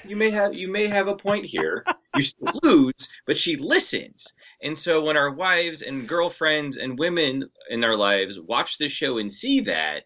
you 0.06 0.16
may 0.16 0.30
have 0.30 0.54
you 0.54 0.70
may 0.70 0.86
have 0.86 1.08
a 1.08 1.16
point 1.16 1.46
here. 1.46 1.84
You 2.14 2.22
still 2.22 2.60
lose, 2.62 3.08
but 3.26 3.38
she 3.38 3.56
listens." 3.56 4.32
And 4.62 4.78
so 4.78 5.02
when 5.02 5.16
our 5.16 5.30
wives 5.30 5.82
and 5.82 6.08
girlfriends 6.08 6.76
and 6.76 6.98
women 6.98 7.50
in 7.68 7.84
our 7.84 7.96
lives 7.96 8.40
watch 8.40 8.78
this 8.78 8.92
show 8.92 9.18
and 9.18 9.30
see 9.30 9.60
that, 9.60 10.04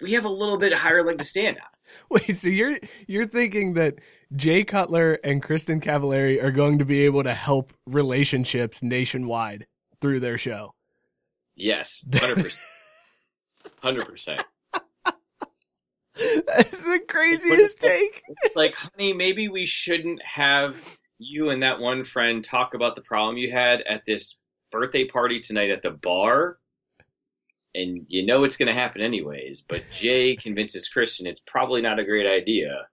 we 0.00 0.12
have 0.12 0.24
a 0.24 0.30
little 0.30 0.58
bit 0.58 0.72
higher 0.72 1.04
leg 1.04 1.18
to 1.18 1.24
stand 1.24 1.58
on. 1.58 1.66
Wait, 2.10 2.36
so 2.36 2.48
you're 2.48 2.78
you're 3.06 3.26
thinking 3.26 3.74
that 3.74 3.96
Jay 4.36 4.64
Cutler 4.64 5.14
and 5.24 5.42
Kristin 5.42 5.82
Cavallari 5.82 6.42
are 6.42 6.50
going 6.50 6.78
to 6.78 6.84
be 6.84 7.04
able 7.04 7.22
to 7.22 7.34
help 7.34 7.72
relationships 7.86 8.82
nationwide 8.82 9.66
through 10.00 10.20
their 10.20 10.38
show? 10.38 10.74
Yes, 11.56 12.04
hundred 12.14 12.36
percent, 12.36 12.66
hundred 13.80 14.06
percent. 14.06 14.44
That's 16.46 16.82
the 16.82 17.00
craziest 17.08 17.80
take. 17.80 18.22
It's 18.42 18.56
like, 18.56 18.74
honey, 18.74 19.12
maybe 19.12 19.48
we 19.48 19.64
shouldn't 19.66 20.22
have 20.22 20.98
you 21.18 21.50
and 21.50 21.62
that 21.62 21.80
one 21.80 22.02
friend 22.02 22.42
talk 22.42 22.74
about 22.74 22.94
the 22.94 23.02
problem 23.02 23.36
you 23.36 23.50
had 23.50 23.82
at 23.82 24.04
this 24.04 24.36
birthday 24.70 25.04
party 25.04 25.40
tonight 25.40 25.70
at 25.70 25.82
the 25.82 25.90
bar. 25.90 26.58
And 27.74 28.06
you 28.08 28.24
know 28.24 28.44
it's 28.44 28.56
going 28.56 28.68
to 28.68 28.72
happen 28.72 29.02
anyways. 29.02 29.62
But 29.68 29.84
Jay 29.92 30.36
convinces 30.40 30.90
Kristin 30.94 31.26
it's 31.26 31.40
probably 31.40 31.82
not 31.82 31.98
a 31.98 32.04
great 32.04 32.26
idea. 32.26 32.86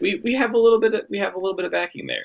We 0.00 0.20
we 0.24 0.34
have 0.34 0.54
a 0.54 0.58
little 0.58 0.80
bit 0.80 0.94
of, 0.94 1.02
we 1.10 1.18
have 1.18 1.34
a 1.34 1.38
little 1.38 1.56
bit 1.56 1.66
of 1.66 1.72
backing 1.72 2.06
there. 2.06 2.24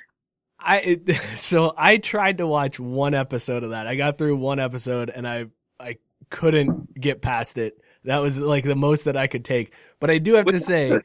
I 0.60 1.00
so 1.36 1.74
I 1.78 1.98
tried 1.98 2.40
to 2.40 2.48
watch 2.48 2.80
one 2.80 3.14
episode 3.14 3.64
of 3.64 3.72
that. 3.72 3.88
I 3.88 3.96
got 3.96 4.18
through 4.18 4.38
one 4.38 4.60
episode 4.60 5.10
and 5.10 5.28
I 5.28 5.48
I 5.80 5.98
couldn't 6.30 7.00
get 7.00 7.22
past 7.22 7.58
it. 7.58 7.80
That 8.06 8.20
was 8.20 8.40
like 8.40 8.64
the 8.64 8.76
most 8.76 9.06
that 9.06 9.18
I 9.18 9.28
could 9.28 9.44
take. 9.46 9.74
But 10.00 10.10
I 10.10 10.18
do 10.18 10.34
have 10.36 10.46
to 10.48 10.60
say, 10.60 11.00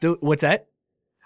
th- 0.00 0.16
what's 0.20 0.42
that? 0.42 0.68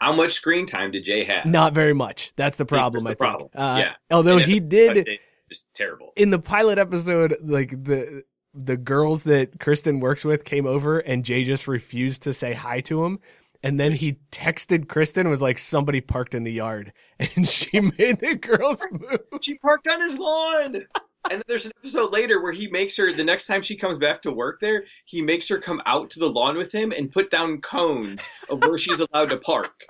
How 0.01 0.13
much 0.13 0.33
screen 0.33 0.65
time 0.67 0.91
did 0.91 1.05
Jay 1.05 1.25
have? 1.25 1.45
Not 1.45 1.75
very 1.75 1.93
much. 1.93 2.33
That's 2.37 2.57
the 2.57 2.65
problem. 2.65 3.05
that's 3.05 3.21
I 3.21 3.27
the 3.27 3.39
think. 3.39 3.53
problem. 3.53 3.77
Uh, 3.77 3.79
Yeah. 3.81 3.95
Although 4.11 4.39
And 4.39 4.47
he 4.47 4.59
did 4.61 5.07
just 5.49 5.67
terrible. 5.75 6.13
in 6.17 6.31
the 6.31 6.39
pilot 6.39 6.79
episode, 6.79 7.37
like 7.43 7.71
the 7.71 8.25
the 8.55 8.77
girls 8.77 9.23
that 9.25 9.59
Kristin 9.59 10.01
works 10.01 10.25
with 10.25 10.45
came 10.45 10.67
over 10.67 10.99
and 10.99 11.25
Jay 11.25 11.45
just 11.45 11.69
refused 11.69 12.23
to 12.25 12.33
say 12.33 12.53
hi 12.55 12.81
to 12.81 13.05
him. 13.05 13.21
And 13.63 13.79
then 13.79 13.93
he 13.93 14.17
texted 14.33 14.87
Kristin 14.87 15.29
was 15.29 15.43
like, 15.43 15.59
somebody 15.59 16.01
parked 16.01 16.35
in 16.35 16.45
the 16.45 16.53
yard. 16.53 16.93
And 17.37 17.47
she 17.47 17.79
made 17.81 18.19
the 18.21 18.35
girls 18.41 18.85
move. 19.09 19.21
She 19.43 19.59
parked 19.59 19.87
on 19.87 20.01
his 20.01 20.19
lawn. 20.19 20.87
And 21.29 21.39
then 21.39 21.45
there's 21.47 21.67
an 21.67 21.73
episode 21.79 22.13
later 22.13 22.43
where 22.43 22.53
he 22.53 22.69
makes 22.69 22.97
her 22.97 23.13
the 23.13 23.25
next 23.25 23.47
time 23.47 23.63
she 23.63 23.77
comes 23.77 23.99
back 23.99 24.23
to 24.23 24.33
work 24.33 24.61
there, 24.61 24.85
he 25.05 25.23
makes 25.23 25.49
her 25.49 25.59
come 25.59 25.83
out 25.85 26.11
to 26.11 26.21
the 26.21 26.31
lawn 26.31 26.57
with 26.57 26.73
him 26.73 26.93
and 26.93 27.13
put 27.13 27.31
down 27.31 27.61
cones 27.61 28.29
of 28.49 28.61
where 28.61 28.79
she's 28.79 29.01
allowed 29.13 29.31
to 29.31 29.37
park. 29.37 29.85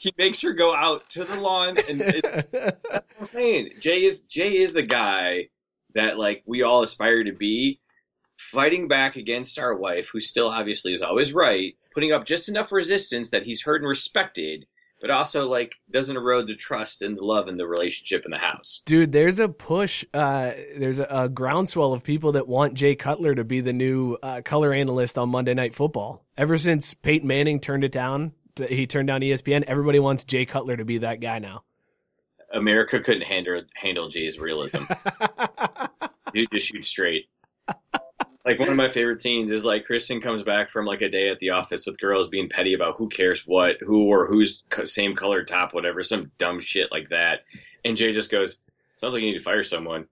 He 0.00 0.12
makes 0.18 0.42
her 0.42 0.52
go 0.52 0.74
out 0.74 1.08
to 1.10 1.24
the 1.24 1.40
lawn, 1.40 1.76
and 1.88 2.00
it, 2.00 2.22
that's 2.52 2.82
what 2.90 3.04
I'm 3.18 3.24
saying. 3.24 3.70
Jay 3.80 4.04
is 4.04 4.20
Jay 4.22 4.58
is 4.58 4.72
the 4.72 4.82
guy 4.82 5.48
that 5.94 6.18
like 6.18 6.42
we 6.46 6.62
all 6.62 6.82
aspire 6.82 7.24
to 7.24 7.32
be, 7.32 7.80
fighting 8.38 8.88
back 8.88 9.16
against 9.16 9.58
our 9.58 9.74
wife, 9.74 10.10
who 10.12 10.20
still 10.20 10.48
obviously 10.48 10.92
is 10.92 11.02
always 11.02 11.32
right, 11.32 11.74
putting 11.92 12.12
up 12.12 12.24
just 12.24 12.48
enough 12.48 12.72
resistance 12.72 13.30
that 13.30 13.44
he's 13.44 13.62
heard 13.62 13.80
and 13.80 13.88
respected, 13.88 14.66
but 15.04 15.10
also 15.10 15.46
like 15.50 15.74
doesn't 15.90 16.16
erode 16.16 16.46
the 16.46 16.54
trust 16.54 17.02
and 17.02 17.14
the 17.14 17.22
love 17.22 17.46
and 17.46 17.60
the 17.60 17.66
relationship 17.66 18.24
in 18.24 18.30
the 18.30 18.38
house. 18.38 18.80
Dude, 18.86 19.12
there's 19.12 19.38
a 19.38 19.50
push. 19.50 20.02
Uh, 20.14 20.52
there's 20.78 20.98
a, 20.98 21.06
a 21.10 21.28
groundswell 21.28 21.92
of 21.92 22.02
people 22.02 22.32
that 22.32 22.48
want 22.48 22.72
Jay 22.72 22.94
Cutler 22.94 23.34
to 23.34 23.44
be 23.44 23.60
the 23.60 23.74
new 23.74 24.16
uh, 24.22 24.40
color 24.42 24.72
analyst 24.72 25.18
on 25.18 25.28
Monday 25.28 25.52
Night 25.52 25.74
Football. 25.74 26.24
Ever 26.38 26.56
since 26.56 26.94
Peyton 26.94 27.28
Manning 27.28 27.60
turned 27.60 27.84
it 27.84 27.92
down, 27.92 28.32
he 28.56 28.86
turned 28.86 29.08
down 29.08 29.20
ESPN. 29.20 29.64
Everybody 29.64 29.98
wants 29.98 30.24
Jay 30.24 30.46
Cutler 30.46 30.78
to 30.78 30.86
be 30.86 30.96
that 30.96 31.20
guy 31.20 31.38
now. 31.38 31.64
America 32.54 32.98
couldn't 32.98 33.24
handle 33.24 33.60
handle 33.74 34.08
Jay's 34.08 34.38
realism. 34.38 34.84
Dude 36.32 36.48
just 36.50 36.68
shoot 36.68 36.82
straight. 36.82 37.28
Like 38.44 38.58
one 38.58 38.68
of 38.68 38.76
my 38.76 38.88
favorite 38.88 39.20
scenes 39.20 39.50
is 39.50 39.64
like 39.64 39.86
Kristin 39.86 40.20
comes 40.20 40.42
back 40.42 40.68
from 40.68 40.84
like 40.84 41.00
a 41.00 41.08
day 41.08 41.30
at 41.30 41.38
the 41.38 41.50
office 41.50 41.86
with 41.86 41.98
girls 41.98 42.28
being 42.28 42.50
petty 42.50 42.74
about 42.74 42.96
who 42.96 43.08
cares 43.08 43.42
what, 43.46 43.76
who 43.80 44.08
or 44.08 44.26
who's 44.26 44.62
same 44.84 45.16
colored 45.16 45.48
top, 45.48 45.72
whatever, 45.72 46.02
some 46.02 46.30
dumb 46.36 46.60
shit 46.60 46.92
like 46.92 47.08
that. 47.08 47.44
And 47.86 47.96
Jay 47.96 48.12
just 48.12 48.30
goes, 48.30 48.60
"Sounds 48.96 49.14
like 49.14 49.22
you 49.22 49.30
need 49.30 49.38
to 49.38 49.44
fire 49.44 49.62
someone. 49.62 50.08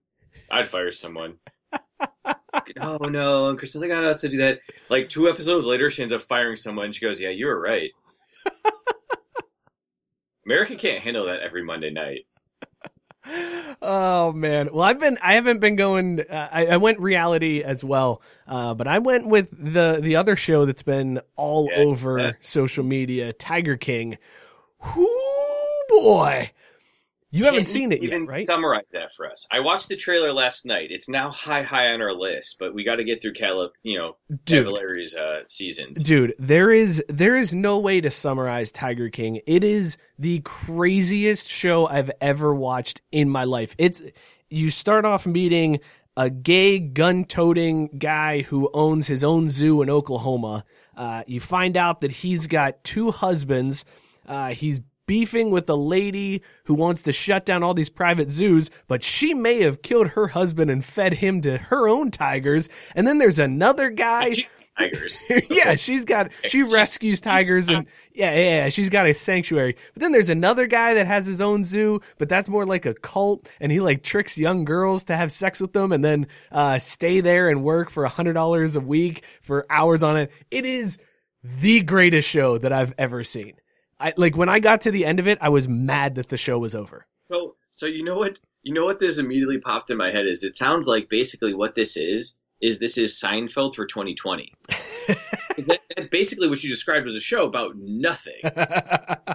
I'd 0.50 0.66
fire 0.66 0.92
someone." 0.92 1.36
oh 2.80 2.98
no! 3.02 3.50
And 3.50 3.58
Kristen's 3.58 3.82
like, 3.82 3.90
"I 3.90 3.94
don't 3.94 4.04
know 4.04 4.10
how 4.10 4.16
to 4.16 4.28
do 4.28 4.38
that." 4.38 4.60
Like 4.88 5.10
two 5.10 5.28
episodes 5.28 5.66
later, 5.66 5.90
she 5.90 6.00
ends 6.00 6.14
up 6.14 6.22
firing 6.22 6.56
someone. 6.56 6.92
She 6.92 7.04
goes, 7.04 7.20
"Yeah, 7.20 7.30
you 7.30 7.46
were 7.46 7.60
right." 7.60 7.90
America 10.46 10.76
can't 10.76 11.02
handle 11.02 11.26
that 11.26 11.40
every 11.40 11.62
Monday 11.62 11.90
night. 11.90 12.26
Oh 13.82 14.32
man. 14.32 14.68
Well 14.72 14.82
i've 14.82 14.98
been 14.98 15.16
i 15.22 15.34
haven't 15.34 15.60
been 15.60 15.76
going 15.76 16.20
uh, 16.20 16.48
I, 16.50 16.66
I 16.66 16.76
went 16.78 16.98
reality 17.00 17.62
as 17.62 17.84
well 17.84 18.20
uh, 18.48 18.74
but 18.74 18.86
i 18.88 18.98
went 18.98 19.26
with 19.26 19.50
the 19.50 19.98
the 20.02 20.16
other 20.16 20.34
show 20.36 20.66
that's 20.66 20.82
been 20.82 21.20
all 21.36 21.68
Yeah, 21.70 21.84
over 21.84 22.18
yeah. 22.18 22.32
social 22.40 22.84
media 22.84 23.32
tiger 23.32 23.76
king. 23.76 24.18
Whoo 24.96 25.06
boy 25.88 26.50
you 27.32 27.44
haven't 27.44 27.64
seen 27.64 27.92
it 27.92 28.02
even 28.02 28.22
yet 28.22 28.28
right 28.28 28.44
Summarize 28.44 28.88
that 28.92 29.12
for 29.12 29.28
us. 29.28 29.46
I 29.50 29.60
watched 29.60 29.88
the 29.88 29.96
trailer 29.96 30.32
last 30.32 30.66
night. 30.66 30.88
It's 30.90 31.08
now 31.08 31.30
high, 31.32 31.62
high 31.62 31.88
on 31.88 32.02
our 32.02 32.12
list, 32.12 32.56
but 32.58 32.74
we 32.74 32.84
got 32.84 32.96
to 32.96 33.04
get 33.04 33.22
through 33.22 33.32
Caleb, 33.32 33.72
you 33.82 33.98
know, 33.98 34.16
Dude. 34.44 34.66
Uh, 35.16 35.40
seasons. 35.46 36.02
Dude, 36.02 36.34
there 36.38 36.70
is 36.70 37.02
there 37.08 37.36
is 37.36 37.54
no 37.54 37.78
way 37.78 38.00
to 38.00 38.10
summarize 38.10 38.70
Tiger 38.70 39.08
King. 39.08 39.40
It 39.46 39.64
is 39.64 39.96
the 40.18 40.40
craziest 40.40 41.48
show 41.48 41.88
I've 41.88 42.10
ever 42.20 42.54
watched 42.54 43.00
in 43.10 43.30
my 43.30 43.44
life. 43.44 43.74
It's 43.78 44.02
you 44.50 44.70
start 44.70 45.04
off 45.04 45.26
meeting 45.26 45.80
a 46.16 46.28
gay 46.28 46.78
gun-toting 46.78 47.96
guy 47.98 48.42
who 48.42 48.70
owns 48.74 49.06
his 49.06 49.24
own 49.24 49.48
zoo 49.48 49.80
in 49.80 49.88
Oklahoma. 49.88 50.64
Uh, 50.94 51.24
you 51.26 51.40
find 51.40 51.76
out 51.76 52.02
that 52.02 52.12
he's 52.12 52.46
got 52.46 52.84
two 52.84 53.10
husbands. 53.10 53.86
Uh, 54.26 54.48
he's 54.50 54.80
beefing 55.06 55.50
with 55.50 55.68
a 55.68 55.74
lady 55.74 56.42
who 56.64 56.74
wants 56.74 57.02
to 57.02 57.12
shut 57.12 57.44
down 57.44 57.62
all 57.62 57.74
these 57.74 57.88
private 57.90 58.30
zoos, 58.30 58.70
but 58.86 59.02
she 59.02 59.34
may 59.34 59.60
have 59.62 59.82
killed 59.82 60.08
her 60.08 60.28
husband 60.28 60.70
and 60.70 60.84
fed 60.84 61.14
him 61.14 61.40
to 61.42 61.58
her 61.58 61.88
own 61.88 62.10
tigers. 62.10 62.68
And 62.94 63.06
then 63.06 63.18
there's 63.18 63.38
another 63.38 63.90
guy. 63.90 64.28
She's 64.28 64.52
tigers. 64.78 65.20
yeah, 65.50 65.74
she's 65.74 66.04
got 66.04 66.32
she 66.42 66.64
She- 66.64 66.74
rescues 66.74 67.20
tigers 67.20 67.68
and 67.68 67.86
yeah, 68.14 68.32
yeah, 68.34 68.40
yeah, 68.64 68.68
she's 68.68 68.90
got 68.90 69.06
a 69.06 69.14
sanctuary. 69.14 69.74
But 69.94 70.02
then 70.02 70.12
there's 70.12 70.28
another 70.28 70.66
guy 70.66 70.94
that 70.94 71.06
has 71.06 71.26
his 71.26 71.40
own 71.40 71.64
zoo, 71.64 72.00
but 72.18 72.28
that's 72.28 72.48
more 72.48 72.66
like 72.66 72.84
a 72.84 72.92
cult, 72.92 73.48
and 73.58 73.72
he 73.72 73.80
like 73.80 74.02
tricks 74.02 74.36
young 74.36 74.64
girls 74.64 75.04
to 75.04 75.16
have 75.16 75.32
sex 75.32 75.60
with 75.60 75.72
them 75.72 75.92
and 75.92 76.04
then 76.04 76.26
uh, 76.50 76.78
stay 76.78 77.20
there 77.22 77.48
and 77.48 77.64
work 77.64 77.88
for 77.90 78.04
a 78.04 78.10
hundred 78.10 78.34
dollars 78.34 78.76
a 78.76 78.80
week 78.80 79.24
for 79.40 79.64
hours 79.70 80.02
on 80.02 80.18
it. 80.18 80.30
It 80.50 80.66
is 80.66 80.98
the 81.42 81.80
greatest 81.80 82.28
show 82.28 82.58
that 82.58 82.72
I've 82.72 82.94
ever 82.98 83.24
seen. 83.24 83.54
I 84.02 84.12
like 84.16 84.36
when 84.36 84.48
I 84.48 84.58
got 84.60 84.80
to 84.82 84.90
the 84.90 85.04
end 85.06 85.20
of 85.20 85.26
it, 85.28 85.38
I 85.40 85.48
was 85.48 85.68
mad 85.68 86.16
that 86.16 86.28
the 86.28 86.36
show 86.36 86.58
was 86.58 86.74
over. 86.74 87.06
So, 87.24 87.54
so 87.70 87.86
you 87.86 88.02
know 88.04 88.16
what? 88.18 88.38
You 88.64 88.74
know 88.74 88.84
what? 88.84 88.98
This 89.00 89.18
immediately 89.18 89.58
popped 89.58 89.90
in 89.90 89.96
my 89.96 90.10
head 90.10 90.26
is 90.26 90.42
it 90.42 90.56
sounds 90.56 90.86
like 90.86 91.08
basically 91.08 91.54
what 91.54 91.74
this 91.74 91.96
is 91.96 92.36
is 92.60 92.78
this 92.78 92.96
is 92.98 93.20
Seinfeld 93.20 93.74
for 93.74 93.86
2020. 93.86 94.52
that, 94.68 95.80
that 95.96 96.10
basically 96.12 96.48
what 96.48 96.62
you 96.62 96.70
described 96.70 97.04
was 97.06 97.16
a 97.16 97.20
show 97.20 97.44
about 97.44 97.72
nothing. 97.76 98.40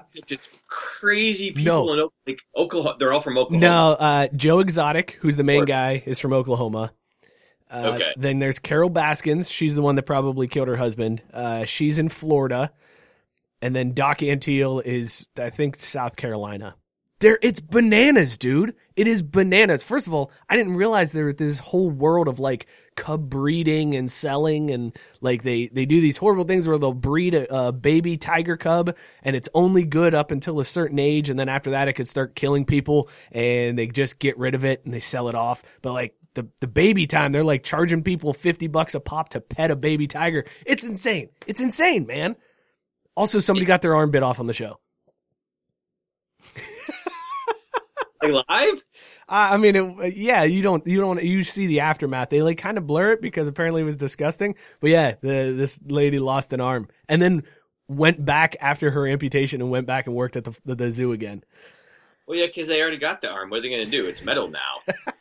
It's 0.08 0.18
just 0.26 0.52
crazy 0.68 1.52
people 1.52 1.88
No. 1.88 2.04
in 2.06 2.10
like 2.26 2.40
Oklahoma. 2.56 2.96
They're 2.98 3.12
all 3.12 3.20
from 3.20 3.38
Oklahoma. 3.38 3.60
No, 3.68 3.92
uh, 3.94 4.28
Joe 4.34 4.60
Exotic, 4.60 5.18
who's 5.22 5.36
the 5.36 5.44
main 5.44 5.64
Or- 5.64 5.66
guy, 5.66 6.02
is 6.06 6.20
from 6.20 6.32
Oklahoma. 6.32 6.94
Uh, 7.70 7.92
Okay. 7.96 8.14
Then 8.16 8.40
there's 8.40 8.58
Carole 8.60 8.90
Baskins. 8.90 9.52
She's 9.52 9.76
the 9.76 9.82
one 9.82 9.96
that 9.96 10.04
probably 10.04 10.48
killed 10.48 10.70
her 10.70 10.78
husband. 10.78 11.22
Uh, 11.34 11.66
she's 11.66 12.00
in 12.00 12.08
Florida. 12.08 12.72
And 13.62 13.76
then 13.76 13.94
Doc 13.94 14.20
Antle 14.20 14.84
is, 14.84 15.30
I 15.38 15.50
think, 15.50 15.80
South 15.80 16.16
Carolina. 16.16 16.76
There, 17.20 17.40
it's 17.42 17.62
bananas, 17.62 18.38
dude. 18.38 18.76
It 18.96 19.08
is 19.08 19.24
bananas. 19.24 19.84
First 19.84 20.06
of 20.06 20.14
all, 20.14 20.32
I 20.48 20.56
didn't 20.56 20.76
realize 20.76 21.12
there 21.12 21.26
was 21.26 21.38
this 21.38 21.58
whole 21.58 21.90
world 21.90 22.28
of 22.28 22.40
like 22.40 22.68
cub 22.96 23.28
breeding 23.28 23.96
and 23.96 24.12
selling, 24.12 24.70
and 24.70 24.96
like 25.20 25.42
they 25.42 25.68
they 25.70 25.88
do 25.88 26.00
these 26.00 26.18
horrible 26.18 26.44
things 26.44 26.68
where 26.68 26.78
they'll 26.78 26.94
breed 26.94 27.34
a, 27.34 27.70
a 27.70 27.72
baby 27.72 28.18
tiger 28.18 28.56
cub, 28.56 28.96
and 29.24 29.36
it's 29.36 29.50
only 29.56 29.84
good 29.84 30.14
up 30.14 30.30
until 30.30 30.60
a 30.60 30.66
certain 30.66 31.00
age, 31.00 31.32
and 31.32 31.40
then 31.40 31.50
after 31.50 31.72
that, 31.72 31.88
it 31.88 31.94
could 31.94 32.08
start 32.08 32.36
killing 32.36 32.66
people, 32.66 33.10
and 33.32 33.80
they 33.80 33.88
just 33.88 34.20
get 34.20 34.38
rid 34.38 34.54
of 34.54 34.64
it 34.64 34.86
and 34.86 34.94
they 34.94 35.00
sell 35.00 35.28
it 35.28 35.34
off. 35.34 35.64
But 35.82 35.94
like 35.94 36.14
the 36.36 36.48
the 36.60 36.68
baby 36.68 37.08
time, 37.08 37.32
they're 37.32 37.44
like 37.44 37.64
charging 37.64 38.04
people 38.04 38.32
fifty 38.32 38.68
bucks 38.68 38.94
a 38.94 39.00
pop 39.00 39.30
to 39.30 39.42
pet 39.42 39.72
a 39.72 39.76
baby 39.76 40.06
tiger. 40.06 40.46
It's 40.68 40.84
insane. 40.84 41.30
It's 41.48 41.62
insane, 41.62 42.06
man. 42.06 42.36
Also, 43.18 43.40
somebody 43.40 43.66
got 43.66 43.82
their 43.82 43.96
arm 43.96 44.12
bit 44.12 44.22
off 44.22 44.40
on 44.40 44.46
the 44.46 44.54
show. 44.54 44.80
Like 48.22 48.46
live? 48.48 48.82
I 49.28 49.54
I 49.54 49.58
mean, 49.58 49.76
it, 49.76 50.16
yeah, 50.16 50.44
you 50.44 50.62
don't, 50.62 50.86
you 50.88 51.00
don't, 51.00 51.24
you 51.24 51.44
see 51.44 51.68
the 51.68 51.80
aftermath. 51.80 52.30
They 52.30 52.42
like 52.42 52.58
kind 52.58 52.78
of 52.78 52.86
blur 52.88 53.14
it 53.14 53.22
because 53.22 53.48
apparently 53.48 53.82
it 53.82 53.86
was 53.86 53.96
disgusting. 53.98 54.56
But 54.80 54.90
yeah, 54.92 55.16
the 55.22 55.54
this 55.56 55.80
lady 55.86 56.20
lost 56.20 56.54
an 56.54 56.62
arm 56.62 56.88
and 57.10 57.22
then 57.22 57.44
went 57.88 58.24
back 58.24 58.56
after 58.60 58.92
her 58.92 59.08
amputation 59.08 59.62
and 59.62 59.72
went 59.72 59.88
back 59.88 60.08
and 60.08 60.16
worked 60.16 60.36
at 60.36 60.44
the 60.44 60.60
the, 60.66 60.76
the 60.76 60.92
zoo 60.92 61.12
again. 61.12 61.44
Well, 62.28 62.38
yeah, 62.38 62.48
because 62.48 62.68
they 62.68 62.82
already 62.82 62.98
got 62.98 63.22
the 63.22 63.30
arm. 63.30 63.50
What 63.50 63.60
are 63.60 63.62
they 63.62 63.70
going 63.70 63.86
to 63.86 63.92
do? 63.92 64.06
It's 64.08 64.24
metal 64.24 64.50
now. 64.50 64.94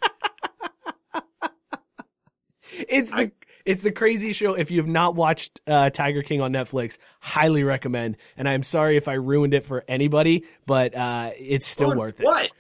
It's 2.89 3.11
the 3.11 3.33
it's 3.67 3.83
the 3.83 3.93
crazy 3.93 4.33
show. 4.33 4.55
If 4.55 4.71
you 4.71 4.79
have 4.79 4.89
not 4.89 5.17
watched 5.17 5.61
uh, 5.67 5.91
Tiger 5.91 6.23
King 6.23 6.41
on 6.41 6.53
Netflix, 6.53 6.99
highly 7.21 7.65
recommend. 7.65 8.17
And 8.37 8.49
I'm 8.49 8.63
sorry 8.63 8.97
if 8.97 9.09
I 9.09 9.15
ruined 9.15 9.53
it 9.53 9.65
for 9.65 9.85
anybody, 9.89 10.45
but 10.65 10.95
uh, 10.95 11.33
it's 11.39 11.67
still 11.67 11.95
worth 11.95 12.21
it. 12.21 12.25
What? 12.25 12.51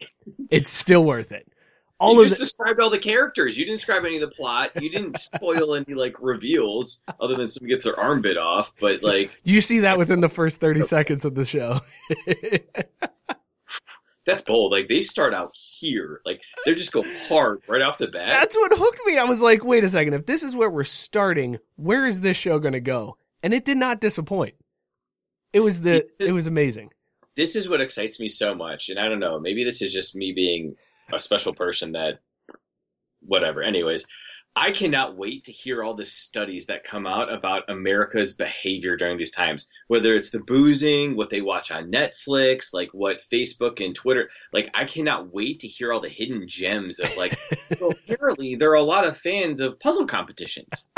It's 0.50 0.70
still 0.70 1.04
worth 1.04 1.30
it. 1.32 1.48
All 1.98 2.14
you 2.14 2.22
of 2.22 2.28
just 2.28 2.40
the, 2.40 2.44
described 2.44 2.80
all 2.80 2.90
the 2.90 2.98
characters. 2.98 3.56
You 3.56 3.64
didn't 3.64 3.76
describe 3.76 4.04
any 4.04 4.16
of 4.16 4.20
the 4.20 4.34
plot. 4.34 4.72
You 4.82 4.90
didn't 4.90 5.18
spoil 5.20 5.74
any 5.74 5.94
like 5.94 6.20
reveals, 6.20 7.02
other 7.20 7.36
than 7.36 7.48
someone 7.48 7.70
gets 7.70 7.84
their 7.84 7.98
arm 7.98 8.20
bit 8.20 8.36
off. 8.36 8.72
But 8.80 9.02
like 9.02 9.30
you 9.44 9.60
see 9.60 9.80
that 9.80 9.96
within 9.96 10.20
the 10.20 10.28
first 10.28 10.60
30 10.60 10.82
seconds 10.82 11.24
of 11.24 11.34
the 11.34 11.46
show. 11.46 11.80
that's 14.26 14.42
bold. 14.42 14.72
Like 14.72 14.88
they 14.88 15.00
start 15.00 15.32
out 15.34 15.54
here, 15.54 16.20
like 16.26 16.42
they 16.64 16.74
just 16.74 16.92
go 16.92 17.04
hard 17.28 17.62
right 17.68 17.82
off 17.82 17.98
the 17.98 18.08
bat. 18.08 18.28
That's 18.28 18.56
what 18.56 18.72
hooked 18.76 19.00
me. 19.06 19.16
I 19.18 19.24
was 19.24 19.40
like, 19.40 19.64
wait 19.64 19.84
a 19.84 19.88
second. 19.88 20.14
If 20.14 20.26
this 20.26 20.42
is 20.42 20.54
where 20.56 20.68
we're 20.70 20.84
starting, 20.84 21.58
where 21.76 22.04
is 22.06 22.20
this 22.20 22.36
show 22.36 22.58
going 22.58 22.72
to 22.74 22.80
go? 22.80 23.16
And 23.42 23.54
it 23.54 23.64
did 23.64 23.76
not 23.76 24.00
disappoint. 24.00 24.54
It 25.52 25.60
was 25.60 25.80
the 25.80 26.04
See, 26.10 26.24
is- 26.24 26.30
it 26.30 26.34
was 26.34 26.46
amazing. 26.46 26.90
this 27.36 27.54
is 27.56 27.68
what 27.68 27.80
excites 27.80 28.18
me 28.20 28.28
so 28.28 28.54
much. 28.54 28.88
And 28.88 28.98
I 28.98 29.08
don't 29.08 29.20
know, 29.20 29.38
maybe 29.38 29.62
this 29.64 29.80
is 29.82 29.92
just 29.92 30.16
me 30.16 30.32
being 30.32 30.74
a 31.12 31.20
special 31.20 31.54
person 31.54 31.92
that, 31.92 32.18
whatever. 33.20 33.62
Anyways, 33.62 34.06
I 34.58 34.70
cannot 34.70 35.18
wait 35.18 35.44
to 35.44 35.52
hear 35.52 35.82
all 35.82 35.92
the 35.92 36.06
studies 36.06 36.66
that 36.66 36.82
come 36.82 37.06
out 37.06 37.30
about 37.30 37.68
America's 37.68 38.32
behavior 38.32 38.96
during 38.96 39.18
these 39.18 39.30
times. 39.30 39.68
Whether 39.88 40.14
it's 40.14 40.30
the 40.30 40.38
boozing, 40.38 41.14
what 41.14 41.28
they 41.28 41.42
watch 41.42 41.70
on 41.70 41.92
Netflix, 41.92 42.72
like 42.72 42.88
what 42.92 43.20
Facebook 43.20 43.84
and 43.84 43.94
Twitter. 43.94 44.30
Like 44.54 44.70
I 44.74 44.86
cannot 44.86 45.30
wait 45.30 45.60
to 45.60 45.68
hear 45.68 45.92
all 45.92 46.00
the 46.00 46.08
hidden 46.08 46.48
gems 46.48 47.00
of 47.00 47.14
like. 47.18 47.38
apparently, 48.08 48.54
there 48.54 48.70
are 48.70 48.76
a 48.76 48.82
lot 48.82 49.06
of 49.06 49.14
fans 49.14 49.60
of 49.60 49.78
puzzle 49.78 50.06
competitions. 50.06 50.88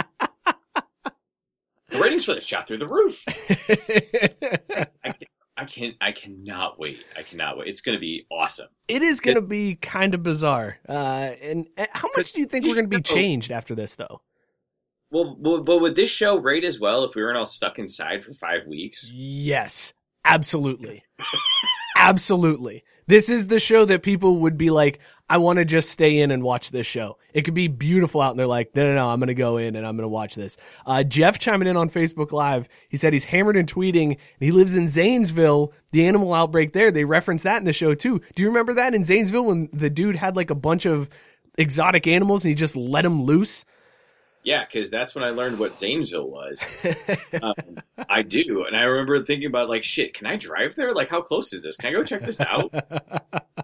the 1.89 1.99
ratings 2.01 2.27
for 2.27 2.35
this 2.35 2.47
shot 2.47 2.69
through 2.69 2.79
the 2.79 2.87
roof. 2.87 3.25
I, 5.05 5.15
I 5.59 5.65
can 5.65 5.95
I 6.01 6.13
cannot 6.13 6.79
wait. 6.79 7.05
I 7.17 7.23
cannot 7.23 7.59
wait. 7.59 7.67
It's 7.67 7.81
going 7.81 7.97
to 7.97 8.01
be 8.01 8.27
awesome. 8.31 8.69
It 8.87 9.03
is 9.03 9.21
going 9.21 9.35
to 9.35 9.43
be 9.43 9.75
kind 9.75 10.15
of 10.15 10.23
bizarre. 10.23 10.79
Uh, 10.89 10.93
and, 11.43 11.69
and 11.77 11.89
how 11.93 12.09
much 12.17 12.33
do 12.33 12.41
you 12.41 12.47
think 12.47 12.65
we're 12.65 12.75
going 12.75 12.89
to 12.89 12.97
be 12.97 13.03
changed 13.03 13.51
after 13.51 13.75
this, 13.75 13.97
though? 13.97 14.23
Well, 15.11 15.37
well, 15.39 15.63
but 15.63 15.81
would 15.81 15.97
this 15.97 16.11
show 16.11 16.39
rate 16.39 16.65
as 16.65 16.79
well 16.79 17.03
if 17.05 17.17
we 17.17 17.23
weren't 17.23 17.37
all 17.37 17.47
stuck 17.47 17.79
inside 17.79 18.23
for 18.23 18.33
five 18.35 18.67
weeks? 18.67 19.11
Yes, 19.13 19.95
absolutely, 20.25 21.03
absolutely. 21.97 22.85
This 23.09 23.29
is 23.29 23.49
the 23.49 23.59
show 23.59 23.85
that 23.87 24.03
people 24.03 24.37
would 24.41 24.59
be 24.59 24.71
like, 24.71 25.01
I 25.31 25.39
want 25.39 25.59
to 25.59 25.65
just 25.65 25.91
stay 25.91 26.19
in 26.19 26.31
and 26.31 26.43
watch 26.43 26.71
this 26.71 26.87
show. 26.87 27.19
It 27.35 27.43
could 27.43 27.55
be 27.55 27.69
beautiful 27.69 28.21
out, 28.21 28.31
and 28.31 28.39
they're 28.39 28.47
like, 28.47 28.75
no, 28.75 28.89
no, 28.89 28.95
no, 28.95 29.11
I'm 29.11 29.21
going 29.21 29.29
to 29.29 29.35
go 29.35 29.59
in 29.59 29.77
and 29.77 29.87
I'm 29.87 29.97
going 29.97 30.05
to 30.05 30.09
watch 30.09 30.35
this. 30.35 30.57
Uh, 30.87 31.03
Jeff 31.03 31.39
chiming 31.39 31.69
in 31.69 31.77
on 31.77 31.91
Facebook 31.91 32.33
Live. 32.33 32.69
He 32.89 32.97
said 32.97 33.13
he's 33.13 33.25
hammered 33.25 33.57
and 33.57 33.71
tweeting, 33.71 34.13
and 34.13 34.19
he 34.41 34.53
lives 34.53 34.77
in 34.77 34.89
Zanesville. 34.89 35.73
The 35.93 36.07
animal 36.07 36.33
outbreak 36.33 36.73
there, 36.73 36.91
they 36.91 37.05
reference 37.05 37.43
that 37.43 37.59
in 37.59 37.65
the 37.65 37.73
show 37.73 37.95
too. 37.95 38.21
Do 38.35 38.43
you 38.43 38.49
remember 38.49 38.75
that 38.75 38.95
in 38.95 39.05
Zanesville 39.05 39.45
when 39.45 39.69
the 39.73 39.91
dude 39.91 40.17
had 40.17 40.37
like 40.37 40.51
a 40.51 40.55
bunch 40.55 40.87
of 40.87 41.11
exotic 41.57 42.07
animals 42.07 42.45
and 42.45 42.51
he 42.51 42.55
just 42.55 42.77
let 42.77 43.03
them 43.03 43.25
loose? 43.25 43.65
Yeah, 44.45 44.65
because 44.65 44.89
that's 44.89 45.15
when 45.15 45.25
I 45.25 45.31
learned 45.31 45.59
what 45.59 45.77
Zanesville 45.77 46.31
was. 46.31 46.67
um, 47.43 47.55
I 48.09 48.23
do, 48.23 48.65
and 48.67 48.77
I 48.77 48.85
remember 48.85 49.23
thinking 49.23 49.49
about 49.49 49.69
like, 49.69 49.85
shit, 49.85 50.15
can 50.15 50.27
I 50.27 50.37
drive 50.37 50.75
there? 50.75 50.95
Like, 50.95 51.11
how 51.11 51.21
close 51.21 51.53
is 51.53 51.63
this? 51.63 51.77
Can 51.77 51.91
I 51.91 51.93
go 51.93 52.05
check 52.05 52.23
this 52.23 52.41
out? 52.41 52.73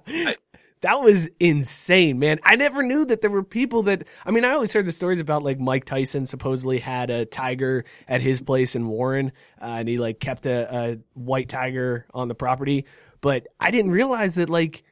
I, 0.06 0.36
that 0.84 1.00
was 1.00 1.30
insane, 1.40 2.18
man. 2.18 2.38
I 2.44 2.56
never 2.56 2.82
knew 2.82 3.06
that 3.06 3.22
there 3.22 3.30
were 3.30 3.42
people 3.42 3.84
that. 3.84 4.04
I 4.26 4.30
mean, 4.30 4.44
I 4.44 4.50
always 4.50 4.70
heard 4.70 4.84
the 4.84 4.92
stories 4.92 5.18
about 5.18 5.42
like 5.42 5.58
Mike 5.58 5.86
Tyson 5.86 6.26
supposedly 6.26 6.78
had 6.78 7.08
a 7.08 7.24
tiger 7.24 7.86
at 8.06 8.20
his 8.20 8.42
place 8.42 8.76
in 8.76 8.86
Warren, 8.86 9.32
uh, 9.62 9.76
and 9.78 9.88
he 9.88 9.96
like 9.96 10.20
kept 10.20 10.44
a, 10.44 10.76
a 10.76 10.98
white 11.14 11.48
tiger 11.48 12.04
on 12.12 12.28
the 12.28 12.34
property. 12.34 12.84
But 13.22 13.46
I 13.58 13.70
didn't 13.70 13.92
realize 13.92 14.34
that 14.34 14.50
like 14.50 14.82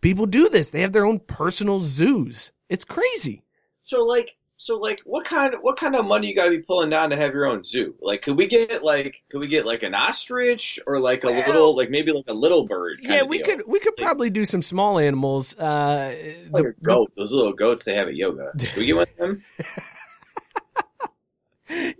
people 0.00 0.26
do 0.26 0.48
this. 0.48 0.70
They 0.70 0.80
have 0.80 0.90
their 0.90 1.06
own 1.06 1.20
personal 1.20 1.78
zoos. 1.78 2.50
It's 2.68 2.84
crazy. 2.84 3.44
So 3.82 4.02
like 4.02 4.36
so 4.56 4.78
like 4.78 5.00
what 5.04 5.24
kind 5.24 5.54
of 5.54 5.60
what 5.60 5.76
kind 5.76 5.96
of 5.96 6.04
money 6.04 6.28
you 6.28 6.34
got 6.34 6.44
to 6.44 6.50
be 6.50 6.62
pulling 6.62 6.90
down 6.90 7.10
to 7.10 7.16
have 7.16 7.32
your 7.32 7.46
own 7.46 7.64
zoo? 7.64 7.94
Like 8.00 8.22
could 8.22 8.36
we 8.36 8.46
get 8.46 8.84
like 8.84 9.24
could 9.30 9.40
we 9.40 9.48
get 9.48 9.66
like 9.66 9.82
an 9.82 9.94
ostrich 9.94 10.78
or 10.86 11.00
like 11.00 11.24
a 11.24 11.28
well, 11.28 11.46
little 11.46 11.76
like 11.76 11.90
maybe 11.90 12.12
like 12.12 12.26
a 12.28 12.34
little 12.34 12.66
bird 12.66 12.98
yeah 13.02 13.22
we 13.22 13.40
could 13.40 13.62
we 13.66 13.80
could 13.80 13.96
probably 13.96 14.30
do 14.30 14.44
some 14.44 14.62
small 14.62 14.98
animals 14.98 15.56
uh 15.56 16.14
like 16.50 16.64
the, 16.64 16.74
goat 16.82 17.12
those 17.16 17.32
little 17.32 17.52
goats 17.52 17.84
they 17.84 17.94
have 17.94 18.08
at 18.08 18.14
yoga. 18.14 18.52
We 18.76 18.86
get 18.86 18.96
one 18.96 19.06
of 19.10 19.16
them? 19.16 19.42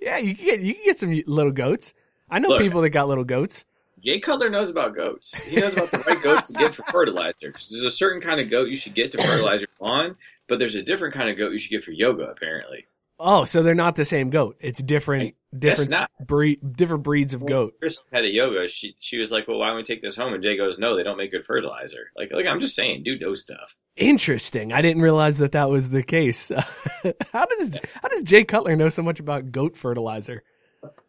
Yeah 0.01 0.19
you 0.19 0.37
can 0.37 0.45
get 0.45 0.61
you 0.61 0.75
can 0.75 0.85
get 0.85 0.99
some 0.99 1.23
little 1.27 1.51
goats. 1.51 1.95
I 2.31 2.39
know 2.39 2.51
Look, 2.51 2.61
people 2.61 2.83
that 2.83 2.91
got 2.91 3.09
little 3.09 3.25
goats 3.25 3.65
Jay 4.05 4.21
Cutler 4.21 4.51
knows 4.51 4.69
about 4.69 4.95
goats. 4.95 5.43
He 5.43 5.57
knows 5.57 5.73
about 5.73 5.91
the 5.91 5.99
right 5.99 6.23
goats 6.23 6.49
to 6.49 6.55
get 6.55 6.75
for 6.75 6.83
fertilizer. 6.85 7.35
There's 7.41 7.85
a 7.85 7.91
certain 7.91 8.21
kind 8.21 8.39
of 8.39 8.51
goat 8.51 8.69
you 8.69 8.77
should 8.77 8.95
get 8.95 9.13
to 9.13 9.19
fertilize 9.19 9.63
your 9.63 9.71
lawn, 9.81 10.17
but 10.47 10.59
there's 10.59 10.75
a 10.75 10.83
different 10.83 11.15
kind 11.15 11.31
of 11.31 11.39
goat 11.39 11.53
you 11.53 11.59
should 11.59 11.71
get 11.71 11.85
for 11.85 11.91
yoga, 11.91 12.25
apparently. 12.25 12.87
Oh, 13.19 13.45
so 13.45 13.63
they're 13.63 13.75
not 13.75 13.97
the 13.97 14.05
same 14.05 14.29
goat. 14.29 14.57
It's 14.61 14.83
different, 14.83 15.37
different 15.57 15.95
breed, 16.21 16.59
different 16.77 17.05
breeds 17.05 17.33
of 17.33 17.47
goat. 17.47 17.75
Chris 17.79 18.03
had 18.13 18.25
a 18.25 18.31
yoga. 18.31 18.67
She 18.67 18.97
she 18.99 19.19
was 19.19 19.31
like, 19.31 19.47
"Well, 19.47 19.59
why 19.59 19.69
don't 19.69 19.77
we 19.77 19.83
take 19.85 20.03
this 20.03 20.17
home?" 20.17 20.35
And 20.35 20.43
Jay 20.43 20.57
goes, 20.57 20.79
"No, 20.79 20.97
they 20.97 21.05
don't 21.05 21.17
make 21.17 21.31
good 21.31 21.45
fertilizer." 21.45 22.11
Like, 22.17 22.33
like 22.33 22.47
I'm 22.47 22.61
just 22.61 22.75
saying, 22.75 23.05
dude 23.05 23.21
knows 23.21 23.41
stuff. 23.41 23.77
Interesting. 23.97 24.73
I 24.73 24.83
didn't 24.83 25.01
realize 25.01 25.39
that 25.39 25.53
that 25.53 25.71
was 25.71 25.91
the 25.91 26.03
case. 26.03 26.49
how 27.33 27.47
does 27.47 27.79
how 28.03 28.09
does 28.09 28.25
Jay 28.25 28.45
Cutler 28.45 28.75
know 28.75 28.89
so 28.89 29.03
much 29.03 29.21
about 29.21 29.53
goat 29.53 29.77
fertilizer? 29.77 30.43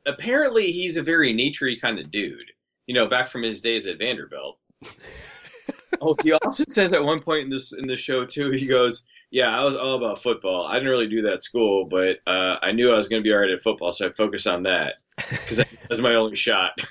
Apparently, 0.05 0.71
he's 0.71 0.97
a 0.97 1.01
very 1.01 1.33
naturey 1.33 1.81
kind 1.81 1.97
of 1.97 2.11
dude 2.11 2.51
you 2.87 2.93
know, 2.93 3.07
back 3.07 3.27
from 3.27 3.43
his 3.43 3.61
days 3.61 3.87
at 3.87 3.97
Vanderbilt. 3.97 4.57
oh, 6.01 6.15
he 6.21 6.33
also 6.33 6.63
says 6.67 6.93
at 6.93 7.03
one 7.03 7.21
point 7.21 7.43
in 7.43 7.49
this 7.49 7.73
in 7.73 7.87
the 7.87 7.95
show 7.95 8.25
too, 8.25 8.51
he 8.51 8.65
goes, 8.65 9.07
"Yeah, 9.31 9.57
I 9.57 9.63
was 9.63 9.75
all 9.75 9.95
about 9.95 10.21
football. 10.21 10.65
I 10.65 10.75
didn't 10.75 10.89
really 10.89 11.07
do 11.07 11.23
that 11.23 11.33
at 11.33 11.43
school, 11.43 11.85
but 11.85 12.17
uh, 12.27 12.57
I 12.61 12.71
knew 12.71 12.91
I 12.91 12.95
was 12.95 13.07
going 13.07 13.21
to 13.21 13.27
be 13.27 13.33
alright 13.33 13.49
at 13.49 13.61
football, 13.61 13.91
so 13.91 14.07
I 14.07 14.13
focused 14.13 14.47
on 14.47 14.63
that 14.63 14.95
because 15.17 15.57
that 15.57 15.69
was 15.89 16.01
my 16.01 16.15
only 16.15 16.35
shot." 16.35 16.71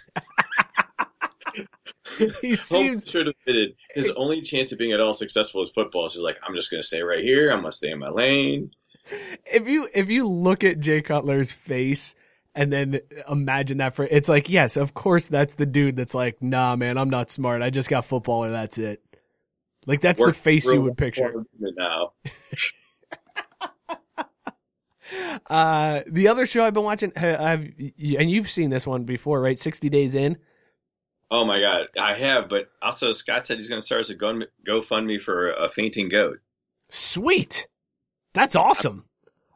he 2.40 2.54
seems 2.54 3.04
should 3.09 3.26
have 3.26 3.35
admitted 3.46 3.74
his 3.94 4.11
only 4.11 4.40
chance 4.40 4.72
of 4.72 4.78
being 4.78 4.92
at 4.92 5.00
all 5.00 5.12
successful 5.12 5.62
is 5.62 5.70
football. 5.70 6.09
So 6.09 6.18
he's 6.18 6.24
like, 6.24 6.38
"I'm 6.46 6.54
just 6.54 6.70
going 6.70 6.80
to 6.80 6.87
stay 6.87 7.02
right 7.02 7.22
here. 7.22 7.50
I'm 7.50 7.61
going 7.61 7.70
to 7.70 7.76
stay 7.76 7.90
in 7.90 7.98
my 7.98 8.11
lane." 8.11 8.70
If 9.44 9.68
you 9.68 9.88
if 9.94 10.09
you 10.09 10.26
look 10.26 10.64
at 10.64 10.80
Jay 10.80 11.02
Cutler's 11.02 11.52
face 11.52 12.14
and 12.55 12.73
then 12.73 13.01
imagine 13.29 13.79
that 13.79 13.95
for 13.95 14.05
it's 14.05 14.29
like 14.29 14.49
yes 14.49 14.77
of 14.77 14.95
course 14.95 15.29
that's 15.29 15.57
the 15.57 15.67
dude 15.67 15.97
that's 15.97 16.14
like 16.14 16.43
nah 16.43 16.77
man 16.77 16.97
i'm 16.97 17.11
not 17.11 17.31
smart. 17.31 17.62
I 17.62 17.71
just 17.71 17.88
got 17.88 18.05
football 18.05 18.45
and 18.45 18.55
that's 18.55 18.79
it. 18.79 19.03
Like 19.87 20.01
that's 20.01 20.21
Work 20.21 20.35
the 20.35 20.40
face 20.40 20.67
you 20.67 20.81
would 20.83 20.97
picture. 20.97 21.45
now. 21.59 22.12
Uh 25.51 26.01
the 26.07 26.29
other 26.29 26.47
show 26.47 26.64
i've 26.64 26.73
been 26.73 26.83
watching 26.83 27.12
i've 27.17 27.71
and 27.79 28.31
you've 28.31 28.49
seen 28.49 28.71
this 28.71 28.87
one 28.87 29.05
before 29.05 29.38
right? 29.38 29.59
60 29.59 29.90
days 29.90 30.14
in? 30.14 30.38
Oh 31.31 31.45
my 31.45 31.61
god. 31.61 31.88
I 32.01 32.14
have 32.14 32.49
but 32.49 32.71
also 32.81 33.12
scott 33.12 33.45
said 33.45 33.59
he's 33.59 33.69
going 33.69 33.81
to 33.81 33.85
start 33.85 34.01
as 34.01 34.11
a 34.11 34.14
go 34.14 34.40
gofundme 34.67 35.21
for 35.21 35.53
a 35.53 35.69
fainting 35.69 36.09
goat. 36.09 36.38
Sweet! 36.88 37.67
That's 38.33 38.57
awesome 38.57 39.05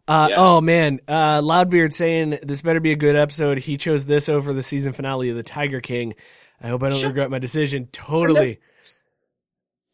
uh, 0.09 0.29
yeah. 0.31 0.37
Oh 0.39 0.61
man, 0.61 1.01
uh, 1.07 1.41
Loudbeard 1.41 1.93
saying 1.93 2.39
this 2.43 2.63
better 2.63 2.81
be 2.81 2.93
a 2.93 2.97
good 2.97 3.15
episode. 3.15 3.59
He 3.59 3.77
chose 3.77 4.07
this 4.07 4.29
over 4.29 4.53
the 4.53 4.63
season 4.63 4.93
finale 4.93 5.31
of 5.31 5.37
The 5.37 5.43
Tiger 5.43 5.81
King. 5.81 6.15
I 6.61 6.69
hope 6.69 6.83
I 6.83 6.89
don't 6.89 7.05
regret 7.05 7.31
my 7.31 7.39
decision. 7.39 7.89
Totally. 7.93 8.59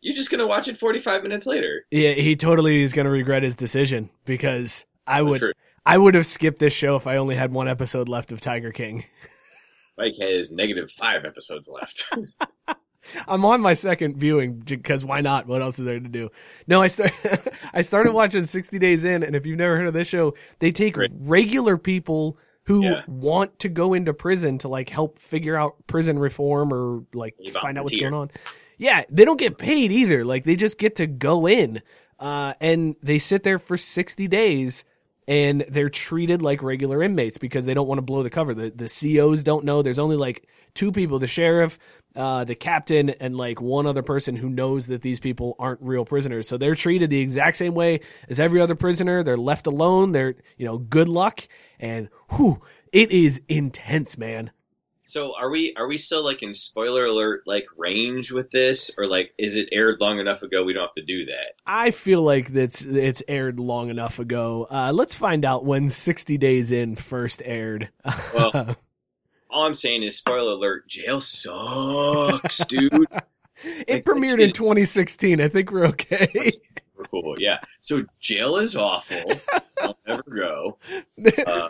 You're 0.01 0.15
just 0.15 0.31
gonna 0.31 0.47
watch 0.47 0.69
it 0.69 0.77
45 0.77 1.23
minutes 1.23 1.47
later. 1.47 1.87
Yeah, 1.91 2.13
he 2.13 2.37
totally 2.37 2.83
is 2.83 2.93
gonna 2.93 3.11
regret 3.11 3.43
his 3.43 3.57
decision 3.57 4.11
because 4.25 4.87
I 5.07 5.23
would, 5.23 5.43
I 5.85 5.99
would 5.99 6.15
have 6.15 6.27
skipped 6.27 6.59
this 6.59 6.73
show 6.73 6.97
if 6.97 7.07
I 7.07 7.17
only 7.17 7.35
had 7.35 7.53
one 7.53 7.69
episode 7.69 8.09
left 8.09 8.31
of 8.31 8.41
Tiger 8.41 8.71
King. 8.71 9.05
Mike 9.99 10.15
has 10.21 10.53
negative 10.53 10.91
five 10.91 11.25
episodes 11.25 11.69
left. 11.69 12.09
I'm 13.29 13.45
on 13.45 13.61
my 13.61 13.75
second 13.75 14.17
viewing 14.17 14.55
because 14.55 15.05
why 15.05 15.21
not? 15.21 15.47
What 15.47 15.63
else 15.63 15.79
is 15.79 15.85
there 15.85 16.01
to 16.01 16.09
do? 16.09 16.31
No, 16.67 16.83
I 16.83 16.89
start, 16.89 17.13
I 17.75 17.83
started 17.83 18.13
watching 18.13 18.43
60 18.43 18.79
Days 18.79 19.05
In, 19.05 19.23
and 19.23 19.37
if 19.37 19.47
you've 19.47 19.59
never 19.59 19.77
heard 19.77 19.87
of 19.87 19.95
this 19.95 20.09
show, 20.09 20.35
they 20.59 20.73
take 20.73 20.97
regular 20.99 21.77
people 21.77 22.39
who 22.65 22.85
yeah. 22.85 23.03
want 23.07 23.59
to 23.61 23.69
go 23.69 23.95
into 23.95 24.15
prison 24.15 24.59
to 24.59 24.69
like 24.69 24.89
help 24.89 25.19
figure 25.19 25.57
out 25.57 25.75
prison 25.87 26.19
reform 26.19 26.73
or 26.73 27.05
like 27.13 27.37
find 27.53 27.79
out 27.79 27.85
what's 27.85 27.97
going 27.97 28.15
on. 28.15 28.31
Yeah, 28.79 29.05
they 29.11 29.25
don't 29.25 29.39
get 29.39 29.59
paid 29.59 29.93
either. 29.93 30.25
Like 30.25 30.45
they 30.45 30.57
just 30.57 30.79
get 30.79 30.97
to 30.97 31.07
go 31.07 31.47
in, 31.47 31.83
uh, 32.19 32.55
and 32.61 32.97
they 33.03 33.19
sit 33.19 33.43
there 33.43 33.59
for 33.59 33.77
60 33.77 34.29
days 34.29 34.85
and 35.27 35.65
they're 35.69 35.89
treated 35.89 36.43
like 36.43 36.63
regular 36.63 37.03
inmates 37.03 37.39
because 37.39 37.65
they 37.65 37.75
don't 37.75 37.87
want 37.89 37.99
to 37.99 38.03
blow 38.03 38.23
the 38.23 38.31
cover. 38.31 38.55
The 38.55 38.71
the 38.71 38.89
COs 38.89 39.45
don't 39.45 39.65
know. 39.65 39.83
There's 39.83 39.99
only 39.99 40.17
like 40.17 40.47
two 40.75 40.93
people, 40.93 41.19
the 41.19 41.27
sheriff, 41.27 41.79
uh, 42.17 42.45
the 42.45 42.55
captain 42.55 43.11
and 43.11 43.37
like 43.37 43.61
one 43.61 43.87
other 43.87 44.03
person 44.03 44.37
who 44.37 44.49
knows 44.49 44.87
that 44.87 45.03
these 45.03 45.21
people 45.21 45.57
aren't 45.59 45.81
real 45.83 46.05
prisoners. 46.05 46.49
So 46.49 46.57
they're 46.57 46.75
treated 46.75 47.11
the 47.11 47.21
exact 47.21 47.57
same 47.57 47.75
way 47.75 48.01
as 48.29 48.39
every 48.39 48.61
other 48.61 48.75
prisoner. 48.75 49.23
They're 49.23 49.37
left 49.37 49.67
alone. 49.67 50.13
They're, 50.13 50.35
you 50.57 50.67
know, 50.67 50.79
good 50.79 51.09
luck. 51.09 51.47
And 51.79 52.09
whew, 52.37 52.63
it 52.93 53.11
is 53.11 53.43
intense, 53.49 54.17
man. 54.17 54.53
So 55.07 55.35
are 55.39 55.51
we 55.51 55.75
are 55.77 55.87
we 55.87 55.99
still 55.99 56.25
like 56.25 56.43
in 56.43 56.55
spoiler 56.55 57.05
alert 57.05 57.43
like 57.47 57.67
range 57.77 58.33
with 58.33 58.51
this 58.51 58.91
or 58.97 59.07
like 59.07 59.35
is 59.37 59.57
it 59.57 59.69
aired 59.71 60.01
long 60.01 60.19
enough 60.19 60.43
ago 60.43 60.65
we 60.65 60.73
don't 60.73 60.85
have 60.85 60.95
to 60.95 61.03
do 61.03 61.27
that? 61.27 61.57
I 61.67 61.91
feel 61.91 62.23
like 62.23 62.49
that's 62.49 62.87
it's 62.87 63.23
aired 63.29 63.61
long 63.61 63.91
enough 63.91 64.19
ago. 64.19 64.67
Uh, 64.71 64.93
let's 64.95 65.15
find 65.15 65.45
out 65.45 65.67
when 65.67 65.91
60 65.91 66.39
days 66.39 66.73
in 66.73 66.97
first 66.97 67.43
aired. 67.45 67.91
Well, 68.35 68.77
all 69.55 69.65
I'm 69.67 69.75
saying 69.75 70.03
is, 70.03 70.17
spoiler 70.17 70.53
alert: 70.53 70.89
jail 70.89 71.21
sucks, 71.21 72.59
dude. 72.67 72.93
it 73.65 73.89
like, 73.89 74.05
premiered 74.05 74.41
in 74.41 74.53
2016. 74.53 75.41
I 75.41 75.49
think 75.49 75.71
we're 75.71 75.87
okay. 75.87 76.51
Cool, 77.11 77.35
yeah. 77.39 77.59
So 77.81 78.03
jail 78.21 78.57
is 78.57 78.77
awful. 78.77 79.33
I'll 79.81 79.97
never 80.07 80.23
go. 80.31 80.79
Uh, 81.47 81.69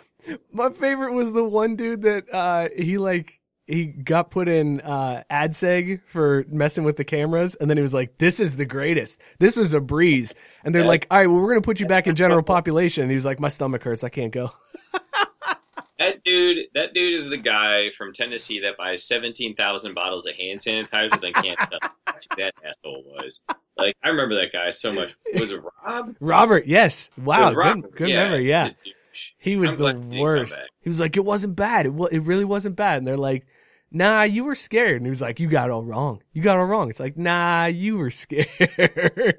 My 0.51 0.69
favorite 0.69 1.13
was 1.13 1.33
the 1.33 1.43
one 1.43 1.75
dude 1.75 2.01
that 2.03 2.33
uh, 2.33 2.69
he 2.75 2.97
like 2.97 3.39
he 3.67 3.85
got 3.85 4.29
put 4.31 4.47
in 4.47 4.79
uh, 4.81 5.23
AdSeg 5.31 6.01
for 6.05 6.45
messing 6.49 6.83
with 6.83 6.97
the 6.97 7.03
cameras, 7.03 7.55
and 7.55 7.69
then 7.69 7.77
he 7.77 7.81
was 7.81 7.93
like, 7.93 8.17
"This 8.17 8.39
is 8.39 8.55
the 8.55 8.65
greatest. 8.65 9.19
This 9.39 9.57
was 9.57 9.73
a 9.73 9.81
breeze." 9.81 10.33
And 10.63 10.73
they're 10.73 10.83
Yeah. 10.83 10.87
like, 10.87 11.07
"All 11.11 11.17
right, 11.19 11.27
well, 11.27 11.41
we're 11.41 11.49
gonna 11.49 11.61
put 11.61 11.79
you 11.79 11.87
back 11.87 12.07
in 12.07 12.15
general 12.15 12.43
population." 12.43 13.01
And 13.03 13.11
he 13.11 13.15
was 13.15 13.25
like, 13.25 13.39
"My 13.39 13.47
stomach 13.49 13.83
hurts. 13.83 14.03
I 14.03 14.09
can't 14.09 14.31
go." 14.31 14.51
That 15.97 16.23
dude, 16.25 16.67
that 16.73 16.93
dude 16.93 17.19
is 17.19 17.29
the 17.29 17.37
guy 17.37 17.89
from 17.89 18.11
Tennessee 18.11 18.59
that 18.61 18.75
buys 18.77 19.03
seventeen 19.03 19.55
thousand 19.55 19.93
bottles 19.93 20.25
of 20.25 20.35
hand 20.35 20.59
sanitizer 20.59 21.19
then 21.21 21.31
can't 21.31 21.57
tell. 21.57 21.79
That's 22.05 22.27
who 22.29 22.35
that 22.41 22.53
asshole 22.67 23.03
was. 23.05 23.43
Like 23.77 23.95
I 24.03 24.09
remember 24.09 24.35
that 24.35 24.51
guy 24.51 24.71
so 24.71 24.91
much. 24.91 25.15
Was 25.33 25.51
it 25.51 25.61
Rob? 25.85 26.15
Robert, 26.19 26.65
yes, 26.67 27.09
wow, 27.17 27.53
good, 27.53 27.95
good 27.95 28.09
yeah, 28.09 28.23
memory. 28.25 28.49
Yeah, 28.49 28.63
he's 28.63 28.71
a 28.71 28.83
douche. 28.83 29.31
he 29.37 29.55
was 29.55 29.71
I'm 29.71 29.77
the 29.77 29.83
glad 29.83 29.95
he 29.95 30.01
didn't 30.01 30.11
come 30.11 30.19
worst. 30.19 30.61
He 30.81 30.89
was 30.89 30.99
like, 30.99 31.15
"It 31.15 31.23
wasn't 31.25 31.55
bad. 31.55 31.85
It 31.85 31.93
it 32.11 32.23
really 32.23 32.45
wasn't 32.45 32.75
bad." 32.75 32.97
And 32.97 33.07
they're 33.07 33.15
like, 33.15 33.45
"Nah, 33.89 34.23
you 34.23 34.43
were 34.43 34.55
scared." 34.55 34.97
And 34.97 35.05
he 35.05 35.09
was 35.09 35.21
like, 35.21 35.39
"You 35.39 35.47
got 35.47 35.69
it 35.69 35.71
all 35.71 35.83
wrong. 35.83 36.21
You 36.33 36.41
got 36.41 36.55
it 36.55 36.59
all 36.59 36.65
wrong." 36.65 36.89
It's 36.89 36.99
like, 36.99 37.15
"Nah, 37.15 37.67
you 37.67 37.97
were 37.97 38.11
scared." 38.11 39.37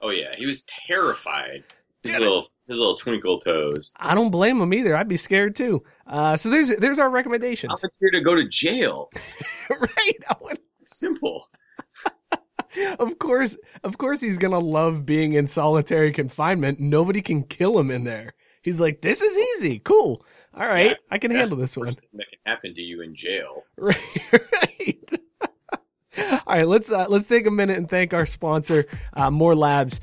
Oh 0.00 0.10
yeah, 0.10 0.34
he 0.36 0.46
was 0.46 0.62
terrified. 0.62 1.64
His 2.02 2.16
little 2.16 2.46
his 2.68 2.78
little 2.78 2.96
twinkle 2.96 3.38
toes. 3.38 3.92
I 3.96 4.14
don't 4.14 4.30
blame 4.30 4.60
him 4.60 4.72
either. 4.74 4.96
I'd 4.96 5.08
be 5.08 5.16
scared 5.16 5.54
too. 5.54 5.82
Uh, 6.06 6.36
so 6.36 6.50
there's 6.50 6.74
there's 6.76 6.98
our 6.98 7.10
recommendations, 7.10 7.82
I'm 7.84 7.90
here 8.00 8.10
to 8.10 8.20
go 8.22 8.34
to 8.34 8.48
jail. 8.48 9.10
right? 9.70 10.40
Want- 10.40 10.60
simple. 10.84 11.48
of 12.98 13.18
course, 13.18 13.56
of 13.82 13.98
course, 13.98 14.20
he's 14.20 14.38
gonna 14.38 14.58
love 14.58 15.06
being 15.06 15.34
in 15.34 15.46
solitary 15.46 16.10
confinement. 16.12 16.80
Nobody 16.80 17.22
can 17.22 17.42
kill 17.42 17.78
him 17.78 17.90
in 17.90 18.04
there. 18.04 18.32
He's 18.62 18.80
like, 18.80 19.02
this 19.02 19.20
is 19.20 19.38
easy, 19.38 19.78
cool. 19.78 20.24
All 20.56 20.66
right, 20.66 20.86
Yeah, 20.90 20.94
I 21.10 21.18
can 21.18 21.30
handle 21.30 21.56
this 21.58 21.76
one. 21.76 21.88
that 21.88 22.28
can 22.30 22.38
happen 22.46 22.74
to 22.74 22.80
you 22.80 23.02
in 23.02 23.14
jail. 23.14 23.64
Right. 23.76 23.98
right. 24.32 24.98
All 26.46 26.54
right, 26.56 26.68
let's 26.68 26.92
uh, 26.92 27.06
let's 27.08 27.26
take 27.26 27.46
a 27.46 27.50
minute 27.50 27.76
and 27.76 27.90
thank 27.90 28.14
our 28.14 28.24
sponsor, 28.24 28.86
uh, 29.14 29.30
More 29.32 29.54
Labs. 29.56 30.00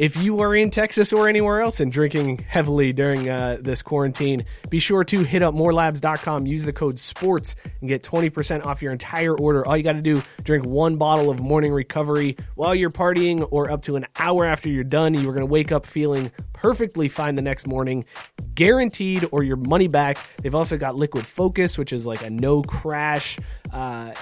If 0.00 0.16
you 0.16 0.40
are 0.40 0.54
in 0.54 0.70
Texas 0.70 1.12
or 1.12 1.28
anywhere 1.28 1.60
else 1.60 1.78
and 1.78 1.92
drinking 1.92 2.38
heavily 2.48 2.90
during 2.94 3.28
uh, 3.28 3.58
this 3.60 3.82
quarantine, 3.82 4.46
be 4.70 4.78
sure 4.78 5.04
to 5.04 5.24
hit 5.24 5.42
up 5.42 5.54
morelabs.com, 5.54 6.46
use 6.46 6.64
the 6.64 6.72
code 6.72 6.98
SPORTS, 6.98 7.54
and 7.82 7.88
get 7.90 8.02
20% 8.02 8.64
off 8.64 8.80
your 8.80 8.92
entire 8.92 9.36
order. 9.36 9.68
All 9.68 9.76
you 9.76 9.82
got 9.82 9.92
to 9.92 10.00
do, 10.00 10.22
drink 10.42 10.64
one 10.64 10.96
bottle 10.96 11.28
of 11.28 11.40
morning 11.40 11.70
recovery 11.70 12.38
while 12.54 12.74
you're 12.74 12.88
partying 12.88 13.46
or 13.50 13.70
up 13.70 13.82
to 13.82 13.96
an 13.96 14.06
hour 14.18 14.46
after 14.46 14.70
you're 14.70 14.84
done. 14.84 15.12
You're 15.12 15.34
going 15.34 15.40
to 15.40 15.44
wake 15.44 15.70
up 15.70 15.84
feeling 15.84 16.32
perfectly 16.54 17.08
fine 17.10 17.34
the 17.34 17.42
next 17.42 17.66
morning, 17.66 18.06
guaranteed, 18.54 19.28
or 19.32 19.42
your 19.42 19.56
money 19.56 19.86
back. 19.86 20.16
They've 20.42 20.54
also 20.54 20.78
got 20.78 20.96
Liquid 20.96 21.26
Focus, 21.26 21.76
which 21.76 21.92
is 21.92 22.06
like 22.06 22.22
a 22.22 22.30
no 22.30 22.62
crash, 22.62 23.38
uh, 23.70 24.14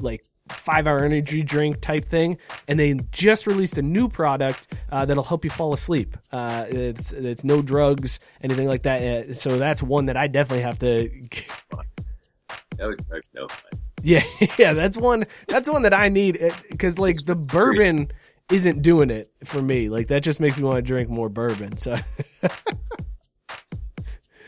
like 0.00 0.24
five 0.48 0.86
hour 0.86 1.04
energy 1.04 1.42
drink 1.42 1.80
type 1.80 2.04
thing 2.04 2.36
and 2.68 2.78
they 2.78 2.94
just 3.12 3.46
released 3.46 3.78
a 3.78 3.82
new 3.82 4.08
product 4.08 4.74
uh, 4.92 5.04
that'll 5.04 5.22
help 5.22 5.42
you 5.44 5.50
fall 5.50 5.72
asleep. 5.72 6.16
Uh, 6.32 6.66
it's 6.68 7.12
it's 7.14 7.44
no 7.44 7.62
drugs 7.62 8.20
anything 8.42 8.68
like 8.68 8.82
that 8.82 9.00
Uh, 9.02 9.34
so 9.34 9.56
that's 9.58 9.82
one 9.82 10.06
that 10.06 10.16
i 10.16 10.26
definitely 10.26 10.62
have 10.62 10.78
to 10.78 11.08
That 12.76 12.86
would 12.88 13.04
no 13.34 13.46
fun. 13.48 13.80
yeah 14.02 14.22
yeah 14.58 14.72
that's 14.74 14.98
one 14.98 15.24
that's 15.48 15.70
one 15.70 15.82
that 15.82 15.94
i 15.94 16.08
need 16.08 16.38
because 16.70 16.98
like 16.98 17.16
the 17.24 17.36
bourbon 17.36 18.10
isn't 18.50 18.82
doing 18.82 19.08
it 19.08 19.28
for 19.44 19.62
me. 19.62 19.88
Like 19.88 20.08
that 20.08 20.22
just 20.22 20.38
makes 20.38 20.58
me 20.58 20.64
want 20.64 20.76
to 20.76 20.82
drink 20.82 21.08
more 21.08 21.30
bourbon 21.30 21.78
so 21.78 21.96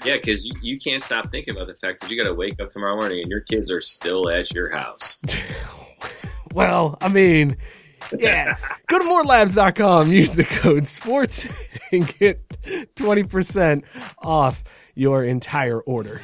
Yeah, 0.05 0.17
because 0.17 0.47
you, 0.47 0.53
you 0.63 0.79
can't 0.79 1.03
stop 1.03 1.31
thinking 1.31 1.55
about 1.55 1.67
the 1.67 1.75
fact 1.75 2.01
that 2.01 2.11
you 2.11 2.23
got 2.23 2.29
to 2.29 2.35
wake 2.35 2.61
up 2.61 2.71
tomorrow 2.71 2.97
morning 2.97 3.21
and 3.21 3.31
your 3.31 3.41
kids 3.41 3.71
are 3.71 3.81
still 3.81 4.29
at 4.29 4.53
your 4.55 4.75
house. 4.75 5.19
Well, 6.57 6.97
I 7.03 7.09
mean, 7.09 7.59
yeah. 8.17 8.57
Go 8.87 8.99
to 8.99 9.05
morelabs.com, 9.05 10.11
use 10.11 10.33
the 10.35 10.45
code 10.45 10.87
SPORTS, 10.87 11.47
and 11.93 12.07
get 12.19 12.49
20% 12.95 13.83
off 14.21 14.65
your 14.95 15.25
entire 15.25 15.81
order. 15.81 16.23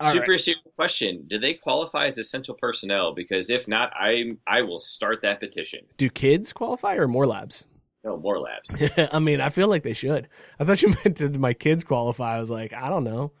All 0.00 0.12
Super 0.12 0.36
serious 0.36 0.60
question: 0.74 1.24
Do 1.28 1.38
they 1.38 1.54
qualify 1.54 2.06
as 2.06 2.18
essential 2.18 2.54
personnel? 2.54 3.14
Because 3.14 3.50
if 3.50 3.68
not, 3.68 3.92
I 3.94 4.32
I 4.46 4.62
will 4.62 4.80
start 4.80 5.22
that 5.22 5.38
petition. 5.38 5.86
Do 5.96 6.10
kids 6.10 6.52
qualify 6.52 6.96
or 6.96 7.06
more 7.06 7.26
labs? 7.26 7.66
No 8.06 8.16
more 8.16 8.38
labs. 8.38 8.76
I 9.12 9.18
mean, 9.18 9.40
I 9.40 9.48
feel 9.48 9.66
like 9.66 9.82
they 9.82 9.92
should. 9.92 10.28
I 10.60 10.64
thought 10.64 10.80
you 10.80 10.88
meant 11.04 11.16
did 11.16 11.38
my 11.40 11.52
kids 11.52 11.82
qualify. 11.82 12.36
I 12.36 12.38
was 12.38 12.50
like, 12.50 12.72
I 12.72 12.88
don't 12.88 13.02
know. 13.02 13.32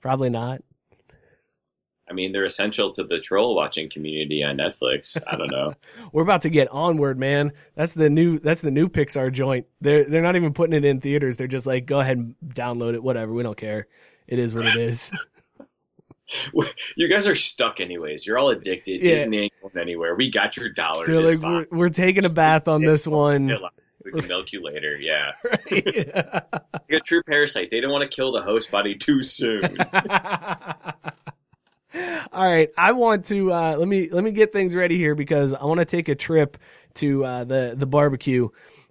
Probably 0.00 0.30
not. 0.30 0.62
I 2.08 2.12
mean, 2.12 2.30
they're 2.30 2.44
essential 2.44 2.92
to 2.92 3.02
the 3.02 3.18
troll 3.18 3.56
watching 3.56 3.90
community 3.90 4.44
on 4.44 4.58
Netflix. 4.58 5.20
I 5.26 5.36
don't 5.36 5.50
know. 5.50 5.74
We're 6.12 6.22
about 6.22 6.42
to 6.42 6.50
get 6.50 6.68
onward, 6.68 7.18
man. 7.18 7.54
That's 7.74 7.94
the 7.94 8.08
new 8.08 8.38
that's 8.38 8.60
the 8.60 8.70
new 8.70 8.88
Pixar 8.88 9.32
joint. 9.32 9.66
They're 9.80 10.04
they're 10.04 10.22
not 10.22 10.36
even 10.36 10.52
putting 10.52 10.76
it 10.76 10.84
in 10.84 11.00
theaters. 11.00 11.36
They're 11.36 11.48
just 11.48 11.66
like, 11.66 11.86
go 11.86 11.98
ahead 11.98 12.18
and 12.18 12.34
download 12.46 12.94
it, 12.94 13.02
whatever. 13.02 13.32
We 13.32 13.42
don't 13.42 13.56
care. 13.56 13.88
It 14.28 14.38
is 14.38 14.54
what 14.54 14.66
it 14.66 14.76
is. 14.76 15.10
you 16.96 17.08
guys 17.08 17.26
are 17.26 17.34
stuck 17.34 17.80
anyways. 17.80 18.26
You're 18.26 18.38
all 18.38 18.50
addicted. 18.50 19.00
Yeah. 19.00 19.16
Disney 19.16 19.38
ain't 19.38 19.52
going 19.60 19.78
anywhere. 19.78 20.14
We 20.14 20.30
got 20.30 20.56
your 20.56 20.68
dollars. 20.68 21.08
They're 21.08 21.20
like, 21.20 21.40
we're, 21.40 21.66
we're 21.76 21.88
taking 21.88 22.24
a 22.24 22.30
bath 22.30 22.68
on 22.68 22.82
this 22.82 23.08
one. 23.08 23.50
We 24.04 24.12
can 24.12 24.28
milk 24.28 24.52
you 24.52 24.62
later. 24.62 24.96
Yeah. 24.98 25.32
Right? 25.70 26.14
Like 26.90 27.00
a 27.00 27.00
true 27.00 27.22
parasite. 27.22 27.70
They 27.70 27.80
don't 27.80 27.90
want 27.90 28.02
to 28.02 28.14
kill 28.14 28.30
the 28.32 28.42
host 28.42 28.70
body 28.70 28.94
too 28.94 29.22
soon. 29.22 29.64
All 32.32 32.44
right, 32.44 32.68
I 32.76 32.92
want 32.92 33.24
to 33.26 33.52
uh, 33.52 33.76
let 33.78 33.88
me 33.88 34.10
let 34.10 34.22
me 34.22 34.32
get 34.32 34.52
things 34.52 34.74
ready 34.74 34.98
here 34.98 35.14
because 35.14 35.54
I 35.54 35.64
want 35.64 35.78
to 35.78 35.84
take 35.84 36.08
a 36.08 36.14
trip 36.14 36.58
to 36.94 37.24
uh, 37.24 37.44
the 37.44 37.74
the 37.76 37.86
barbecue. 37.86 38.48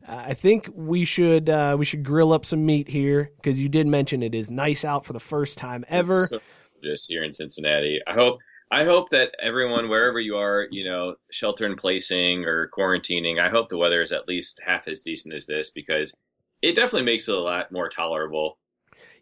Uh, 0.07 0.23
I 0.27 0.33
think 0.33 0.69
we 0.73 1.05
should 1.05 1.49
uh, 1.49 1.75
we 1.77 1.85
should 1.85 2.03
grill 2.03 2.33
up 2.33 2.45
some 2.45 2.65
meat 2.65 2.89
here 2.89 3.29
because 3.35 3.59
you 3.59 3.69
did 3.69 3.85
mention 3.85 4.23
it 4.23 4.33
is 4.33 4.49
nice 4.49 4.83
out 4.85 5.05
for 5.05 5.13
the 5.13 5.19
first 5.19 5.57
time 5.57 5.85
ever. 5.87 6.25
So, 6.27 6.39
just 6.81 7.09
here 7.09 7.23
in 7.23 7.31
Cincinnati. 7.33 8.01
I 8.07 8.13
hope 8.13 8.39
I 8.73 8.85
hope 8.85 9.09
that 9.09 9.35
everyone 9.39 9.87
wherever 9.87 10.19
you 10.19 10.37
are, 10.37 10.67
you 10.71 10.83
know, 10.83 11.15
shelter 11.29 11.65
in 11.67 11.75
placing 11.75 12.45
or 12.45 12.69
quarantining, 12.75 13.39
I 13.39 13.49
hope 13.49 13.69
the 13.69 13.77
weather 13.77 14.01
is 14.01 14.11
at 14.11 14.27
least 14.27 14.59
half 14.65 14.87
as 14.87 15.01
decent 15.01 15.33
as 15.35 15.45
this 15.45 15.69
because 15.69 16.11
it 16.63 16.73
definitely 16.75 17.03
makes 17.03 17.27
it 17.27 17.35
a 17.35 17.39
lot 17.39 17.71
more 17.71 17.87
tolerable. 17.87 18.57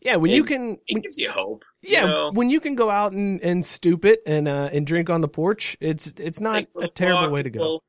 Yeah, 0.01 0.15
when 0.15 0.31
you 0.31 0.45
can, 0.45 0.77
It 0.87 1.03
gives 1.03 1.17
you 1.17 1.29
hope. 1.29 1.63
you 1.81 1.93
yeah, 1.93 2.05
know? 2.05 2.31
when 2.31 2.49
you 2.49 2.61
can 2.61 2.75
go 2.75 2.89
out 2.89 3.11
and, 3.11 3.41
and 3.43 3.65
stoop 3.65 4.05
it 4.05 4.21
and 4.25 4.47
uh, 4.47 4.69
and 4.71 4.87
drink 4.87 5.09
on 5.09 5.19
the 5.19 5.27
porch, 5.27 5.75
it's 5.81 6.13
it's 6.17 6.39
not 6.39 6.53
Like, 6.53 6.69
a 6.81 6.87
terrible 6.87 7.23
walk, 7.23 7.31
way 7.31 7.43
to 7.43 7.49
go. 7.49 7.59
Little, 7.59 7.83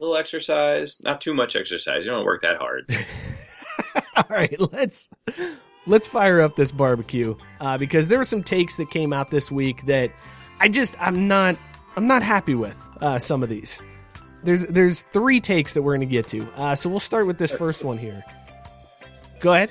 little 0.00 0.16
exercise, 0.16 1.00
not 1.02 1.20
too 1.20 1.32
much 1.32 1.54
exercise. 1.54 2.04
You 2.04 2.10
don't 2.10 2.24
work 2.24 2.42
that 2.42 2.56
hard. 2.58 2.90
All 4.16 4.24
right, 4.28 4.54
let's 4.72 5.08
let's 5.86 6.06
fire 6.06 6.40
up 6.40 6.56
this 6.56 6.72
barbecue 6.72 7.34
uh, 7.60 7.78
because 7.78 8.08
there 8.08 8.18
were 8.18 8.24
some 8.24 8.42
takes 8.42 8.76
that 8.76 8.90
came 8.90 9.12
out 9.12 9.30
this 9.30 9.50
week 9.50 9.86
that 9.86 10.10
I 10.60 10.68
just 10.68 10.96
I'm 11.00 11.26
not 11.28 11.56
I'm 11.96 12.06
not 12.06 12.22
happy 12.22 12.54
with 12.54 12.80
uh, 13.00 13.18
some 13.18 13.42
of 13.42 13.48
these. 13.48 13.82
There's 14.42 14.66
there's 14.66 15.02
three 15.12 15.40
takes 15.40 15.74
that 15.74 15.82
we're 15.82 15.96
going 15.96 16.08
to 16.08 16.12
get 16.12 16.26
to, 16.28 16.46
uh, 16.56 16.74
so 16.74 16.90
we'll 16.90 17.00
start 17.00 17.26
with 17.26 17.38
this 17.38 17.50
first 17.52 17.84
one 17.84 17.98
here. 17.98 18.22
Go 19.40 19.52
ahead. 19.52 19.70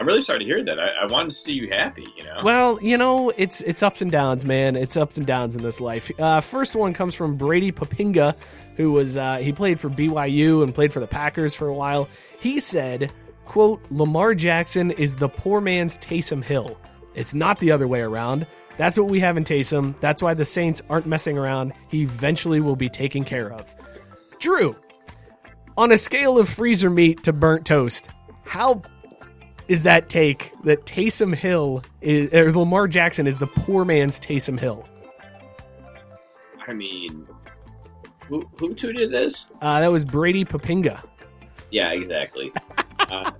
I'm 0.00 0.06
really 0.06 0.22
sorry 0.22 0.38
to 0.40 0.44
hear 0.44 0.64
that. 0.64 0.78
I, 0.78 0.90
I 1.02 1.06
wanted 1.06 1.30
to 1.30 1.36
see 1.36 1.52
you 1.52 1.68
happy. 1.68 2.06
You 2.16 2.24
know. 2.24 2.40
Well, 2.44 2.78
you 2.82 2.96
know, 2.96 3.30
it's 3.36 3.60
it's 3.62 3.82
ups 3.82 4.00
and 4.02 4.10
downs, 4.10 4.44
man. 4.44 4.76
It's 4.76 4.96
ups 4.96 5.16
and 5.16 5.26
downs 5.26 5.56
in 5.56 5.62
this 5.62 5.80
life. 5.80 6.10
Uh, 6.20 6.40
first 6.40 6.76
one 6.76 6.94
comes 6.94 7.14
from 7.14 7.36
Brady 7.36 7.72
Poppinga, 7.72 8.36
who 8.76 8.92
was 8.92 9.16
uh, 9.16 9.38
he 9.38 9.52
played 9.52 9.80
for 9.80 9.90
BYU 9.90 10.62
and 10.62 10.74
played 10.74 10.92
for 10.92 11.00
the 11.00 11.06
Packers 11.06 11.54
for 11.54 11.66
a 11.68 11.74
while. 11.74 12.08
He 12.40 12.60
said, 12.60 13.12
"quote 13.44 13.80
Lamar 13.90 14.34
Jackson 14.34 14.92
is 14.92 15.16
the 15.16 15.28
poor 15.28 15.60
man's 15.60 15.98
Taysom 15.98 16.44
Hill. 16.44 16.78
It's 17.14 17.34
not 17.34 17.58
the 17.58 17.72
other 17.72 17.88
way 17.88 18.00
around. 18.00 18.46
That's 18.78 18.98
what 18.98 19.08
we 19.08 19.20
have 19.20 19.36
in 19.36 19.44
Taysom. 19.44 19.98
That's 20.00 20.22
why 20.22 20.32
the 20.32 20.46
Saints 20.46 20.80
aren't 20.88 21.06
messing 21.06 21.36
around. 21.36 21.74
He 21.88 22.02
eventually 22.02 22.60
will 22.60 22.76
be 22.76 22.88
taken 22.88 23.24
care 23.24 23.52
of." 23.52 23.76
Drew, 24.38 24.76
on 25.76 25.92
a 25.92 25.96
scale 25.96 26.38
of 26.38 26.48
freezer 26.48 26.88
meat 26.88 27.22
to 27.24 27.32
burnt 27.32 27.66
toast, 27.66 28.08
how 28.44 28.82
is 29.68 29.82
that 29.82 30.08
take 30.08 30.52
that 30.64 30.86
Taysom 30.86 31.34
Hill 31.34 31.82
is 32.00 32.32
or 32.32 32.50
Lamar 32.52 32.88
Jackson 32.88 33.26
is 33.26 33.38
the 33.38 33.46
poor 33.46 33.84
man's 33.84 34.18
Taysom 34.18 34.58
Hill. 34.58 34.88
I 36.66 36.72
mean, 36.72 37.26
who 38.26 38.48
who 38.58 38.74
tweeted 38.74 39.10
this? 39.10 39.50
Uh, 39.60 39.80
that 39.80 39.92
was 39.92 40.04
Brady 40.04 40.44
Poppinga. 40.44 41.02
Yeah, 41.70 41.92
exactly. 41.92 42.50
uh, 42.98 43.30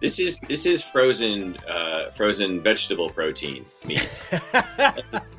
this 0.00 0.20
is 0.20 0.40
this 0.40 0.66
is 0.66 0.82
frozen 0.82 1.56
uh, 1.68 2.10
frozen 2.10 2.62
vegetable 2.62 3.08
protein 3.08 3.64
meat. 3.84 4.20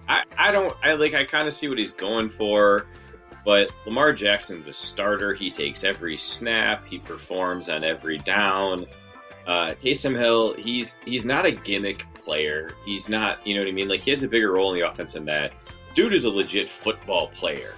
I, 0.07 0.23
I 0.37 0.51
don't 0.51 0.75
I 0.83 0.93
like 0.93 1.13
I 1.13 1.23
kind 1.25 1.47
of 1.47 1.53
see 1.53 1.69
what 1.69 1.77
he's 1.77 1.93
going 1.93 2.29
for, 2.29 2.87
but 3.45 3.71
Lamar 3.85 4.13
Jackson's 4.13 4.67
a 4.67 4.73
starter. 4.73 5.33
He 5.33 5.51
takes 5.51 5.83
every 5.83 6.17
snap. 6.17 6.85
He 6.87 6.99
performs 6.99 7.69
on 7.69 7.83
every 7.83 8.17
down. 8.17 8.85
Uh, 9.47 9.69
Taysom 9.71 10.17
Hill, 10.17 10.53
he's 10.53 10.99
he's 11.05 11.25
not 11.25 11.45
a 11.45 11.51
gimmick 11.51 12.05
player. 12.21 12.69
He's 12.85 13.09
not, 13.09 13.45
you 13.47 13.55
know 13.55 13.61
what 13.61 13.69
I 13.69 13.71
mean? 13.71 13.87
Like 13.87 14.01
he 14.01 14.11
has 14.11 14.23
a 14.23 14.27
bigger 14.27 14.51
role 14.51 14.71
in 14.73 14.79
the 14.79 14.87
offense 14.87 15.13
than 15.13 15.25
that. 15.25 15.53
Dude 15.95 16.13
is 16.13 16.25
a 16.25 16.29
legit 16.29 16.69
football 16.69 17.27
player. 17.29 17.73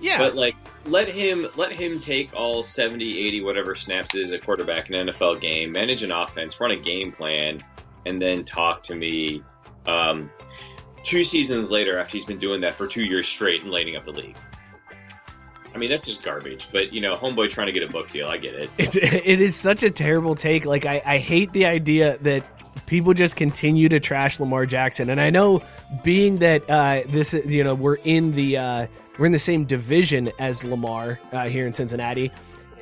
Yeah, 0.00 0.18
But 0.18 0.34
like 0.36 0.56
let 0.84 1.08
him 1.08 1.48
let 1.56 1.72
him 1.72 2.00
take 2.00 2.32
all 2.34 2.62
70, 2.62 3.26
80 3.26 3.40
whatever 3.42 3.74
snaps 3.74 4.14
is 4.14 4.32
a 4.32 4.38
quarterback 4.38 4.88
in 4.90 4.94
an 4.94 5.08
NFL 5.08 5.40
game, 5.40 5.72
manage 5.72 6.02
an 6.02 6.12
offense, 6.12 6.60
run 6.60 6.70
a 6.70 6.76
game 6.76 7.10
plan 7.10 7.62
and 8.06 8.20
then 8.20 8.44
talk 8.44 8.82
to 8.84 8.94
me 8.94 9.42
um, 9.86 10.30
two 11.02 11.24
seasons 11.24 11.70
later 11.70 11.98
after 11.98 12.12
he's 12.12 12.24
been 12.24 12.38
doing 12.38 12.60
that 12.60 12.74
for 12.74 12.86
2 12.86 13.02
years 13.02 13.26
straight 13.26 13.62
and 13.62 13.70
lighting 13.70 13.96
up 13.96 14.04
the 14.04 14.12
league. 14.12 14.36
I 15.74 15.78
mean, 15.78 15.90
that's 15.90 16.06
just 16.06 16.24
garbage, 16.24 16.68
but 16.72 16.92
you 16.92 17.00
know, 17.00 17.16
homeboy 17.16 17.50
trying 17.50 17.66
to 17.66 17.72
get 17.72 17.88
a 17.88 17.92
book 17.92 18.10
deal, 18.10 18.26
I 18.26 18.38
get 18.38 18.54
it. 18.54 18.70
it's 18.78 18.96
it 19.02 19.40
is 19.40 19.54
such 19.54 19.82
a 19.82 19.90
terrible 19.90 20.34
take. 20.34 20.64
Like 20.64 20.86
I, 20.86 21.02
I 21.04 21.18
hate 21.18 21.52
the 21.52 21.66
idea 21.66 22.18
that 22.22 22.44
people 22.86 23.14
just 23.14 23.36
continue 23.36 23.88
to 23.88 24.00
trash 24.00 24.40
Lamar 24.40 24.66
Jackson, 24.66 25.10
and 25.10 25.20
I 25.20 25.30
know 25.30 25.62
being 26.02 26.38
that 26.38 26.68
uh, 26.68 27.02
this 27.08 27.32
you 27.32 27.64
know 27.64 27.74
we're 27.74 27.98
in 28.04 28.32
the 28.32 28.56
uh, 28.56 28.86
we're 29.18 29.26
in 29.26 29.32
the 29.32 29.38
same 29.38 29.64
division 29.64 30.30
as 30.38 30.64
Lamar 30.64 31.18
uh, 31.32 31.48
here 31.48 31.66
in 31.66 31.72
Cincinnati. 31.72 32.30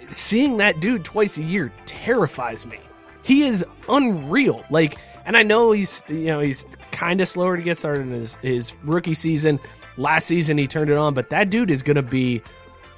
Seeing 0.09 0.59
that 0.59 0.80
dude 0.80 1.04
twice 1.04 1.37
a 1.38 1.42
year 1.42 1.72
terrifies 1.85 2.66
me. 2.66 2.78
He 3.22 3.42
is 3.42 3.64
unreal. 3.88 4.64
Like, 4.70 4.96
and 5.24 5.37
I 5.37 5.42
know 5.42 5.72
he's 5.72 6.04
you 6.09 6.26
know 6.26 6.40
he's 6.40 6.66
kind 6.92 7.20
of 7.20 7.28
slower 7.28 7.56
to 7.56 7.62
get 7.62 7.78
started 7.78 8.02
in 8.02 8.12
his 8.12 8.37
his 8.37 8.76
rookie 8.85 9.14
season. 9.14 9.61
Last 9.96 10.26
season 10.26 10.59
he 10.59 10.66
turned 10.66 10.90
it 10.90 10.96
on, 10.96 11.14
but 11.14 11.30
that 11.30 11.50
dude 11.50 11.70
is 11.70 11.82
going 11.82 11.96
to 11.96 12.02
be 12.02 12.42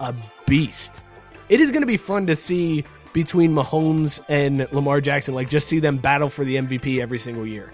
a 0.00 0.14
beast. 0.46 1.00
It 1.48 1.61
is 1.61 1.70
going 1.70 1.82
to 1.82 1.87
be 1.87 1.96
fun 1.96 2.26
to 2.26 2.37
see 2.37 2.84
between 3.12 3.54
Mahomes 3.54 4.20
and 4.28 4.70
Lamar 4.72 5.00
Jackson, 5.00 5.34
like 5.34 5.48
just 5.48 5.68
see 5.68 5.80
them 5.80 5.96
battle 5.96 6.28
for 6.28 6.44
the 6.44 6.56
MVP 6.56 7.00
every 7.00 7.18
single 7.18 7.46
year. 7.46 7.72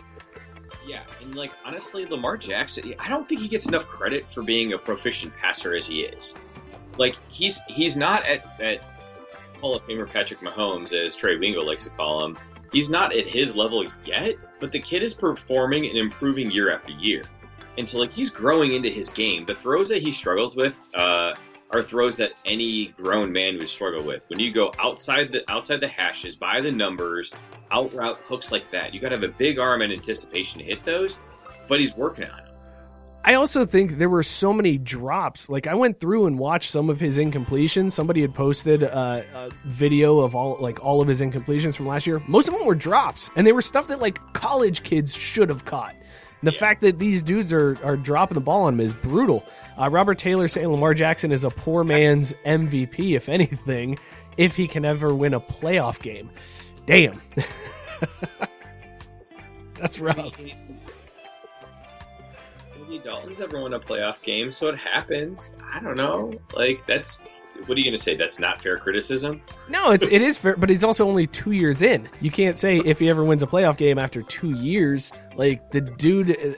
Yeah, 0.86 1.02
and 1.20 1.34
like 1.34 1.52
honestly, 1.64 2.06
Lamar 2.06 2.36
Jackson, 2.36 2.94
I 2.98 3.08
don't 3.08 3.28
think 3.28 3.40
he 3.40 3.48
gets 3.48 3.68
enough 3.68 3.86
credit 3.86 4.30
for 4.30 4.42
being 4.42 4.72
a 4.72 4.78
proficient 4.78 5.34
passer 5.36 5.74
as 5.74 5.86
he 5.86 6.00
is. 6.02 6.34
Like 6.98 7.16
he's 7.30 7.60
he's 7.68 7.96
not 7.96 8.24
at 8.26 8.60
at 8.60 8.84
Hall 9.60 9.74
of 9.74 9.82
Famer 9.86 10.10
Patrick 10.10 10.40
Mahomes, 10.40 10.92
as 10.92 11.16
Trey 11.16 11.36
Wingo 11.36 11.62
likes 11.62 11.84
to 11.84 11.90
call 11.90 12.24
him. 12.24 12.36
He's 12.72 12.90
not 12.90 13.14
at 13.14 13.26
his 13.26 13.54
level 13.54 13.84
yet, 14.04 14.34
but 14.60 14.72
the 14.72 14.80
kid 14.80 15.02
is 15.02 15.14
performing 15.14 15.86
and 15.86 15.96
improving 15.96 16.50
year 16.50 16.72
after 16.72 16.92
year. 16.92 17.22
And 17.78 17.88
so 17.88 17.98
like 17.98 18.12
he's 18.12 18.30
growing 18.30 18.74
into 18.74 18.88
his 18.88 19.10
game. 19.10 19.44
The 19.44 19.54
throws 19.54 19.88
that 19.88 20.02
he 20.02 20.12
struggles 20.12 20.56
with, 20.56 20.74
uh, 20.94 21.34
are 21.72 21.82
throws 21.82 22.16
that 22.16 22.32
any 22.44 22.86
grown 22.88 23.32
man 23.32 23.58
would 23.58 23.68
struggle 23.68 24.02
with. 24.02 24.28
When 24.28 24.38
you 24.38 24.52
go 24.52 24.72
outside 24.78 25.32
the 25.32 25.50
outside 25.50 25.80
the 25.80 25.88
hashes, 25.88 26.36
by 26.36 26.60
the 26.60 26.70
numbers, 26.70 27.32
out 27.70 27.92
route 27.92 28.18
hooks 28.24 28.52
like 28.52 28.70
that, 28.70 28.94
you 28.94 29.00
got 29.00 29.08
to 29.08 29.16
have 29.16 29.24
a 29.24 29.32
big 29.32 29.58
arm 29.58 29.82
and 29.82 29.92
anticipation 29.92 30.60
to 30.60 30.64
hit 30.64 30.84
those. 30.84 31.18
But 31.66 31.80
he's 31.80 31.96
working 31.96 32.24
on 32.24 32.38
it. 32.40 32.44
I 33.26 33.34
also 33.34 33.64
think 33.64 33.92
there 33.92 34.10
were 34.10 34.22
so 34.22 34.52
many 34.52 34.76
drops. 34.76 35.48
Like 35.48 35.66
I 35.66 35.74
went 35.74 35.98
through 35.98 36.26
and 36.26 36.38
watched 36.38 36.70
some 36.70 36.90
of 36.90 37.00
his 37.00 37.16
incompletions. 37.16 37.92
Somebody 37.92 38.20
had 38.20 38.34
posted 38.34 38.82
a, 38.82 39.24
a 39.34 39.50
video 39.64 40.20
of 40.20 40.34
all 40.34 40.58
like 40.60 40.84
all 40.84 41.00
of 41.00 41.08
his 41.08 41.22
incompletions 41.22 41.74
from 41.74 41.86
last 41.86 42.06
year. 42.06 42.22
Most 42.28 42.48
of 42.48 42.54
them 42.54 42.66
were 42.66 42.74
drops, 42.74 43.30
and 43.34 43.46
they 43.46 43.52
were 43.52 43.62
stuff 43.62 43.88
that 43.88 44.00
like 44.00 44.20
college 44.34 44.82
kids 44.82 45.16
should 45.16 45.48
have 45.48 45.64
caught. 45.64 45.94
The 46.44 46.52
fact 46.52 46.80
that 46.82 46.98
these 46.98 47.22
dudes 47.22 47.52
are, 47.52 47.78
are 47.84 47.96
dropping 47.96 48.34
the 48.34 48.40
ball 48.40 48.62
on 48.62 48.74
him 48.74 48.80
is 48.80 48.92
brutal. 48.94 49.44
Uh, 49.80 49.88
Robert 49.90 50.18
Taylor 50.18 50.46
saying 50.48 50.68
Lamar 50.68 50.94
Jackson 50.94 51.32
is 51.32 51.44
a 51.44 51.50
poor 51.50 51.84
man's 51.84 52.34
MVP, 52.44 53.16
if 53.16 53.28
anything, 53.28 53.98
if 54.36 54.54
he 54.56 54.68
can 54.68 54.84
ever 54.84 55.14
win 55.14 55.34
a 55.34 55.40
playoff 55.40 56.00
game. 56.02 56.30
Damn. 56.86 57.20
That's 59.74 59.98
rough. 60.00 60.38
Maybe 60.38 60.58
Dalton's 63.02 63.40
ever 63.40 63.60
won 63.60 63.72
a 63.74 63.80
playoff 63.80 64.22
game, 64.22 64.50
so 64.50 64.68
it 64.68 64.78
happens. 64.78 65.54
I 65.72 65.80
don't 65.80 65.96
know. 65.96 66.32
Like 66.54 66.86
that's 66.86 67.18
what 67.66 67.76
are 67.76 67.80
you 67.80 67.84
going 67.84 67.96
to 67.96 68.02
say? 68.02 68.14
That's 68.14 68.38
not 68.38 68.60
fair 68.60 68.76
criticism. 68.76 69.42
No, 69.68 69.92
it's 69.92 70.06
it 70.08 70.22
is 70.22 70.36
fair, 70.36 70.56
but 70.56 70.68
he's 70.68 70.84
also 70.84 71.08
only 71.08 71.26
two 71.26 71.52
years 71.52 71.82
in. 71.82 72.08
You 72.20 72.30
can't 72.30 72.58
say 72.58 72.78
if 72.78 72.98
he 72.98 73.08
ever 73.08 73.24
wins 73.24 73.42
a 73.42 73.46
playoff 73.46 73.76
game 73.76 73.98
after 73.98 74.22
two 74.22 74.50
years. 74.50 75.12
Like 75.36 75.70
the 75.70 75.80
dude, 75.80 76.30
uh, 76.30 76.54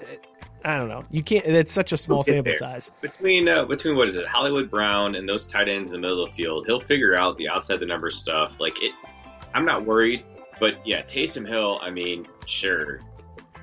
I 0.65 0.77
don't 0.77 0.89
know. 0.89 1.05
You 1.11 1.23
can't. 1.23 1.47
It's 1.47 1.73
such 1.73 1.93
a 1.93 1.97
small 1.97 2.23
sample 2.23 2.51
there. 2.51 2.59
size. 2.59 2.91
Between 3.01 3.49
uh, 3.49 3.65
between 3.65 3.97
what 3.97 4.09
is 4.09 4.17
it, 4.17 4.27
Hollywood 4.27 4.71
Brown 4.71 5.15
and 5.15 5.29
those 5.29 5.47
tight 5.47 5.69
ends 5.69 5.91
in 5.91 6.01
the 6.01 6.01
middle 6.01 6.23
of 6.23 6.31
the 6.31 6.35
field, 6.35 6.67
he'll 6.67 6.81
figure 6.81 7.17
out 7.17 7.37
the 7.37 7.49
outside 7.49 7.81
the 7.81 7.87
number 7.87 8.11
stuff. 8.11 8.59
Like 8.59 8.83
it, 8.83 8.93
I'm 9.55 9.65
not 9.65 9.85
worried. 9.85 10.25
But 10.59 10.85
yeah, 10.87 11.03
Taysom 11.03 11.47
Hill. 11.47 11.79
I 11.83 11.91
mean, 11.91 12.27
sure, 12.47 13.01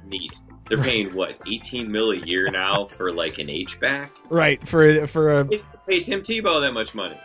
neat. 0.06 0.40
They're 0.68 0.78
paying 0.82 1.14
what 1.14 1.38
18 1.48 1.92
mil 1.92 2.12
a 2.12 2.18
year 2.18 2.50
now 2.50 2.86
for 2.86 3.12
like 3.12 3.38
an 3.38 3.50
H 3.50 3.80
back. 3.80 4.12
Right 4.30 4.66
for 4.66 5.06
for 5.08 5.34
a. 5.34 5.46
Pay 5.46 6.00
Tim 6.00 6.22
Tebow 6.22 6.62
that 6.62 6.74
much 6.74 6.96
money. 6.96 7.20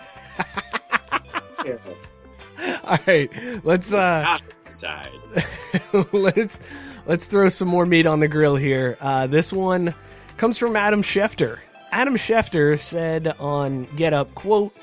All 2.85 2.98
right, 3.07 3.31
let's 3.64 3.94
uh 3.94 4.38
side. 4.68 5.18
let's 6.12 6.59
let's 7.07 7.27
throw 7.27 7.48
some 7.48 7.68
more 7.68 7.87
meat 7.87 8.07
on 8.07 8.20
the 8.20 8.29
grill 8.29 8.57
here. 8.57 8.96
Uh, 9.01 9.27
this 9.27 9.53
one 9.53 9.94
comes 10.37 10.59
from 10.59 10.77
Adam 10.77 11.03
Schefter. 11.03 11.59
Adam 11.92 12.16
Schefter 12.16 12.81
said 12.81 13.29
on 13.38 13.85
Get 13.96 14.12
Up, 14.12 14.35
"quote 14.35 14.74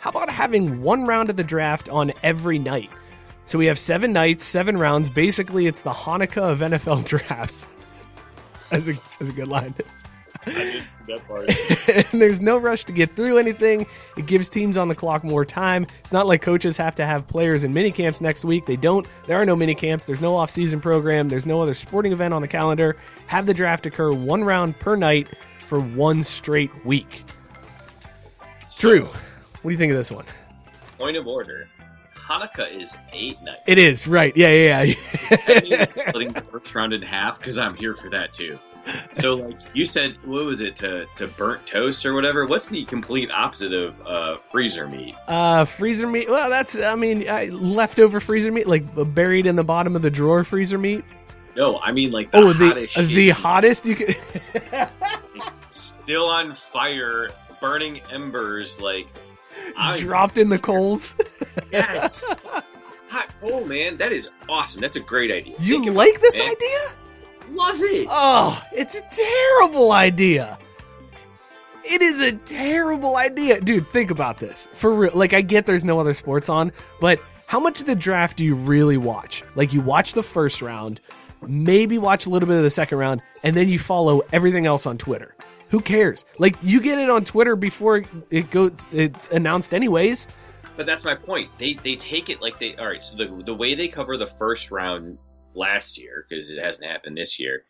How 0.00 0.10
about 0.10 0.30
having 0.30 0.82
one 0.82 1.04
round 1.04 1.30
of 1.30 1.36
the 1.36 1.44
draft 1.44 1.88
on 1.88 2.12
every 2.22 2.58
night? 2.58 2.90
So 3.46 3.58
we 3.58 3.66
have 3.66 3.78
seven 3.78 4.12
nights, 4.12 4.44
seven 4.44 4.78
rounds. 4.78 5.10
Basically, 5.10 5.66
it's 5.66 5.82
the 5.82 5.90
Hanukkah 5.90 6.52
of 6.52 6.60
NFL 6.60 7.04
drafts." 7.08 7.66
That's 8.74 8.88
a 8.88 8.94
that's 9.20 9.30
a 9.30 9.32
good 9.32 9.46
line. 9.46 9.72
that 10.44 11.22
part. 11.28 11.48
and 12.12 12.20
there's 12.20 12.40
no 12.40 12.58
rush 12.58 12.84
to 12.84 12.92
get 12.92 13.14
through 13.14 13.38
anything. 13.38 13.86
It 14.16 14.26
gives 14.26 14.48
teams 14.48 14.76
on 14.76 14.88
the 14.88 14.94
clock 14.96 15.22
more 15.22 15.44
time. 15.44 15.86
It's 16.00 16.12
not 16.12 16.26
like 16.26 16.42
coaches 16.42 16.76
have 16.76 16.96
to 16.96 17.06
have 17.06 17.26
players 17.28 17.62
in 17.62 17.72
mini 17.72 17.92
camps 17.92 18.20
next 18.20 18.44
week. 18.44 18.66
They 18.66 18.74
don't. 18.74 19.06
There 19.26 19.40
are 19.40 19.44
no 19.44 19.54
mini 19.54 19.76
camps. 19.76 20.06
There's 20.06 20.20
no 20.20 20.34
off-season 20.36 20.80
program. 20.80 21.28
There's 21.28 21.46
no 21.46 21.62
other 21.62 21.72
sporting 21.72 22.10
event 22.10 22.34
on 22.34 22.42
the 22.42 22.48
calendar. 22.48 22.96
Have 23.28 23.46
the 23.46 23.54
draft 23.54 23.86
occur 23.86 24.12
one 24.12 24.42
round 24.42 24.78
per 24.80 24.96
night 24.96 25.28
for 25.66 25.78
one 25.78 26.24
straight 26.24 26.84
week. 26.84 27.24
True. 28.76 29.04
What 29.04 29.62
do 29.62 29.70
you 29.70 29.78
think 29.78 29.92
of 29.92 29.96
this 29.96 30.10
one? 30.10 30.24
Point 30.98 31.16
of 31.16 31.28
order. 31.28 31.68
Hanukkah 32.26 32.70
is 32.70 32.96
eight 33.12 33.40
nights. 33.42 33.60
It 33.66 33.78
is 33.78 34.06
right. 34.06 34.34
Yeah, 34.36 34.48
yeah, 34.48 34.82
yeah. 34.82 35.60
Means 35.60 35.96
splitting 36.00 36.32
the 36.32 36.40
first 36.40 36.74
round 36.74 36.92
in 36.92 37.02
half 37.02 37.38
because 37.38 37.58
I'm 37.58 37.74
here 37.76 37.94
for 37.94 38.08
that 38.10 38.32
too. 38.32 38.58
So, 39.14 39.36
like 39.36 39.58
you 39.72 39.86
said, 39.86 40.16
what 40.24 40.44
was 40.44 40.60
it 40.60 40.76
to 40.76 41.06
to 41.16 41.26
burnt 41.26 41.66
toast 41.66 42.04
or 42.04 42.14
whatever? 42.14 42.44
What's 42.46 42.68
the 42.68 42.84
complete 42.84 43.30
opposite 43.30 43.72
of 43.72 44.00
uh, 44.06 44.36
freezer 44.38 44.86
meat? 44.86 45.14
uh, 45.26 45.64
freezer 45.64 46.06
meat. 46.06 46.28
Well, 46.28 46.50
that's. 46.50 46.78
I 46.78 46.94
mean, 46.94 47.26
uh, 47.28 47.46
leftover 47.50 48.20
freezer 48.20 48.52
meat, 48.52 48.66
like 48.66 48.84
buried 49.14 49.46
in 49.46 49.56
the 49.56 49.64
bottom 49.64 49.96
of 49.96 50.02
the 50.02 50.10
drawer 50.10 50.44
freezer 50.44 50.76
meat. 50.78 51.02
No, 51.56 51.78
I 51.78 51.92
mean 51.92 52.10
like 52.10 52.30
the 52.30 52.38
Oh, 52.38 52.52
the 52.52 52.68
hottest 52.68 52.98
uh, 52.98 53.02
the 53.02 53.30
hottest 53.30 53.86
you 53.86 53.96
could. 53.96 54.16
still 55.68 56.28
on 56.28 56.54
fire, 56.54 57.30
burning 57.60 58.00
embers. 58.10 58.80
Like 58.80 59.06
I 59.76 59.96
dropped 60.00 60.38
in 60.38 60.48
the 60.48 60.58
coals. 60.58 61.14
yes, 61.72 62.24
hot 63.08 63.28
coal, 63.40 63.64
man. 63.66 63.96
That 63.96 64.12
is 64.12 64.30
awesome. 64.48 64.80
That's 64.80 64.96
a 64.96 65.00
great 65.00 65.30
idea. 65.30 65.54
You 65.60 65.80
Think 65.84 65.96
like 65.96 66.20
this 66.20 66.38
man. 66.38 66.50
idea? 66.50 66.78
Love 67.50 67.76
it. 67.80 68.06
Oh, 68.10 68.62
it's 68.72 68.98
a 69.00 69.02
terrible 69.10 69.92
idea. 69.92 70.58
It 71.84 72.00
is 72.00 72.20
a 72.20 72.32
terrible 72.32 73.16
idea. 73.16 73.60
Dude, 73.60 73.86
think 73.88 74.10
about 74.10 74.38
this. 74.38 74.66
For 74.72 74.90
real. 74.90 75.12
Like, 75.14 75.34
I 75.34 75.42
get 75.42 75.66
there's 75.66 75.84
no 75.84 76.00
other 76.00 76.14
sports 76.14 76.48
on, 76.48 76.72
but 77.00 77.20
how 77.46 77.60
much 77.60 77.80
of 77.80 77.86
the 77.86 77.94
draft 77.94 78.38
do 78.38 78.44
you 78.44 78.54
really 78.54 78.96
watch? 78.96 79.44
Like, 79.54 79.74
you 79.74 79.82
watch 79.82 80.14
the 80.14 80.22
first 80.22 80.62
round, 80.62 81.02
maybe 81.46 81.98
watch 81.98 82.24
a 82.24 82.30
little 82.30 82.46
bit 82.46 82.56
of 82.56 82.62
the 82.62 82.70
second 82.70 82.96
round, 82.96 83.20
and 83.42 83.54
then 83.54 83.68
you 83.68 83.78
follow 83.78 84.22
everything 84.32 84.64
else 84.64 84.86
on 84.86 84.96
Twitter. 84.96 85.34
Who 85.74 85.80
cares? 85.80 86.24
Like, 86.38 86.54
you 86.62 86.80
get 86.80 87.00
it 87.00 87.10
on 87.10 87.24
Twitter 87.24 87.56
before 87.56 88.04
it 88.30 88.48
goes, 88.52 88.86
it's 88.92 89.28
announced 89.30 89.74
anyways. 89.74 90.28
But 90.76 90.86
that's 90.86 91.04
my 91.04 91.16
point. 91.16 91.50
They 91.58 91.74
they 91.74 91.96
take 91.96 92.30
it 92.30 92.40
like 92.40 92.60
they 92.60 92.76
all 92.76 92.86
right. 92.86 93.02
So 93.02 93.16
the 93.16 93.42
the 93.44 93.52
way 93.52 93.74
they 93.74 93.88
cover 93.88 94.16
the 94.16 94.28
first 94.28 94.70
round 94.70 95.18
last 95.52 95.98
year 95.98 96.26
because 96.28 96.48
it 96.50 96.62
hasn't 96.62 96.88
happened 96.88 97.16
this 97.16 97.40
year, 97.40 97.64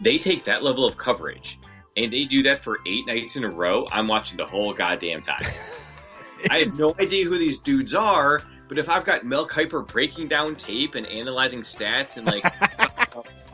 they 0.00 0.18
take 0.18 0.42
that 0.46 0.64
level 0.64 0.84
of 0.84 0.98
coverage 0.98 1.60
and 1.96 2.12
they 2.12 2.24
do 2.24 2.42
that 2.42 2.58
for 2.58 2.80
eight 2.86 3.06
nights 3.06 3.36
in 3.36 3.44
a 3.44 3.50
row. 3.50 3.86
I'm 3.92 4.08
watching 4.08 4.36
the 4.36 4.46
whole 4.46 4.74
goddamn 4.74 5.22
time. 5.22 5.46
I 6.50 6.58
have 6.58 6.76
no 6.76 6.96
idea 6.98 7.24
who 7.24 7.38
these 7.38 7.58
dudes 7.58 7.94
are, 7.94 8.42
but 8.66 8.78
if 8.78 8.88
I've 8.88 9.04
got 9.04 9.24
Mel 9.24 9.46
Kiper 9.46 9.86
breaking 9.86 10.26
down 10.26 10.56
tape 10.56 10.96
and 10.96 11.06
analyzing 11.06 11.62
stats 11.62 12.18
and 12.18 12.26
like 12.26 12.42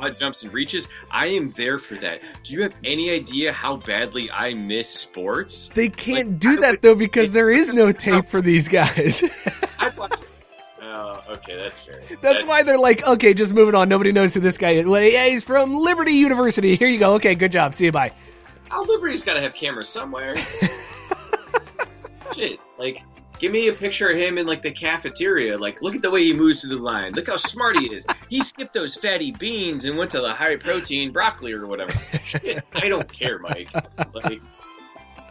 odd 0.01 0.17
jumps 0.17 0.43
and 0.43 0.53
reaches, 0.53 0.89
I 1.11 1.27
am 1.27 1.51
there 1.53 1.79
for 1.79 1.95
that. 1.97 2.21
Do 2.43 2.53
you 2.53 2.63
have 2.63 2.77
any 2.85 3.11
idea 3.11 3.53
how 3.53 3.77
badly 3.77 4.31
I 4.31 4.55
miss 4.55 4.89
sports? 4.89 5.69
They 5.75 5.89
can't 5.89 6.29
Like, 6.31 6.39
do 6.39 6.51
I 6.51 6.57
that 6.57 6.71
would- 6.73 6.83
though 6.83 6.95
because 6.95 7.31
there 7.31 7.51
is 7.51 7.77
no 7.77 7.93
tape 8.07 8.25
for 8.27 8.41
these 8.41 8.69
guys. 8.69 9.23
I'd 9.79 9.97
watch. 9.99 10.21
Oh, 10.83 11.23
okay. 11.31 11.57
That's 11.57 11.85
fair. 11.87 12.01
That's, 12.21 12.45
why 12.45 12.63
they're 12.63 12.79
like, 12.79 13.07
okay, 13.07 13.33
just 13.35 13.55
moving 13.55 13.75
on. 13.75 13.89
Nobody 13.89 14.11
knows 14.13 14.35
who 14.35 14.41
this 14.41 14.59
guy 14.59 14.71
is. 14.73 14.87
Well, 14.87 15.03
yeah, 15.03 15.27
he's 15.29 15.45
from 15.45 15.75
Liberty 15.75 16.13
University. 16.13 16.75
Here 16.77 16.89
you 16.89 16.99
go. 16.99 17.15
Okay, 17.15 17.35
good 17.35 17.53
job. 17.53 17.75
See 17.75 17.85
you. 17.87 17.93
Bye. 17.93 18.13
Oh, 18.73 18.85
Liberty's 18.89 19.23
got 19.23 19.35
to 19.35 19.41
have 19.41 19.55
cameras 19.55 19.89
somewhere. 19.89 20.35
Shit, 22.35 22.61
like, 22.79 23.03
give 23.41 23.51
me 23.51 23.69
a 23.69 23.73
picture 23.73 24.09
of 24.09 24.17
him 24.17 24.39
in 24.39 24.47
like 24.47 24.63
the 24.63 24.71
cafeteria. 24.71 25.59
Like, 25.59 25.83
look 25.83 25.97
at 25.97 26.03
the 26.03 26.11
way 26.11 26.23
he 26.23 26.33
moves 26.33 26.61
through 26.61 26.77
the 26.77 26.83
line. 26.83 27.13
Look 27.13 27.27
how 27.27 27.37
smart 27.37 27.77
he 27.79 27.93
is. 27.93 28.07
He 28.29 28.43
skipped 28.43 28.75
those 28.75 28.97
fatty 28.97 29.33
beans 29.33 29.87
and 29.87 29.99
went 29.99 30.13
to 30.13 30.21
the 30.21 30.33
high 30.33 30.57
protein 30.57 31.11
broccoli 31.11 31.53
or 31.53 31.67
whatever. 31.67 31.93
Shit, 32.25 32.65
I 32.75 32.89
don't 32.89 33.11
care, 33.13 33.39
Mike. 33.41 33.73
Like, 34.15 34.41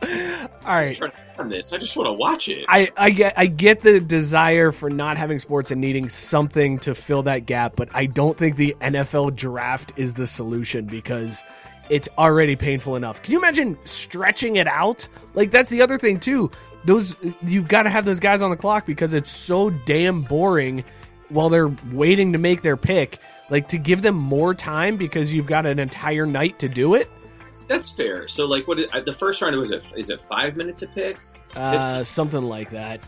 All 0.01 0.75
right. 0.75 0.87
I'm 0.87 0.93
trying 0.93 1.11
to 1.11 1.17
on 1.39 1.49
this. 1.49 1.71
I 1.71 1.77
just 1.77 1.95
want 1.95 2.07
to 2.07 2.13
watch 2.13 2.49
it. 2.49 2.65
I, 2.67 2.91
I 2.97 3.09
get 3.11 3.33
I 3.37 3.45
get 3.47 3.79
the 3.79 3.99
desire 3.99 4.71
for 4.71 4.89
not 4.89 5.17
having 5.17 5.39
sports 5.39 5.71
and 5.71 5.79
needing 5.79 6.09
something 6.09 6.79
to 6.79 6.93
fill 6.93 7.23
that 7.23 7.45
gap, 7.45 7.75
but 7.75 7.89
I 7.95 8.05
don't 8.05 8.37
think 8.37 8.57
the 8.57 8.75
NFL 8.81 9.35
draft 9.35 9.93
is 9.95 10.13
the 10.13 10.27
solution 10.27 10.85
because 10.85 11.43
it's 11.89 12.09
already 12.17 12.55
painful 12.55 12.95
enough. 12.95 13.21
Can 13.21 13.33
you 13.33 13.39
imagine 13.39 13.77
stretching 13.85 14.57
it 14.57 14.67
out? 14.67 15.07
Like 15.33 15.51
that's 15.51 15.69
the 15.69 15.81
other 15.81 15.97
thing 15.97 16.19
too. 16.19 16.51
Those 16.85 17.15
you've 17.43 17.67
got 17.67 17.83
to 17.83 17.89
have 17.89 18.05
those 18.05 18.19
guys 18.19 18.41
on 18.41 18.51
the 18.51 18.57
clock 18.57 18.85
because 18.85 19.13
it's 19.13 19.31
so 19.31 19.69
damn 19.69 20.21
boring 20.21 20.83
while 21.29 21.49
they're 21.49 21.73
waiting 21.91 22.33
to 22.33 22.39
make 22.39 22.61
their 22.61 22.77
pick. 22.77 23.19
Like 23.49 23.67
to 23.69 23.77
give 23.77 24.01
them 24.01 24.15
more 24.15 24.53
time 24.53 24.97
because 24.97 25.33
you've 25.33 25.47
got 25.47 25.65
an 25.65 25.79
entire 25.79 26.25
night 26.25 26.59
to 26.59 26.69
do 26.69 26.95
it. 26.95 27.09
That's, 27.39 27.61
that's 27.63 27.89
fair. 27.89 28.27
So, 28.27 28.45
like, 28.45 28.67
what 28.67 28.79
is, 28.79 28.87
the 29.05 29.13
first 29.13 29.41
round 29.41 29.55
was 29.55 29.71
it? 29.71 29.91
Is 29.97 30.11
it 30.11 30.21
five 30.21 30.55
minutes 30.55 30.83
a 30.83 30.87
pick? 30.87 31.17
Uh, 31.55 32.03
something 32.03 32.43
like 32.43 32.69
that. 32.69 33.01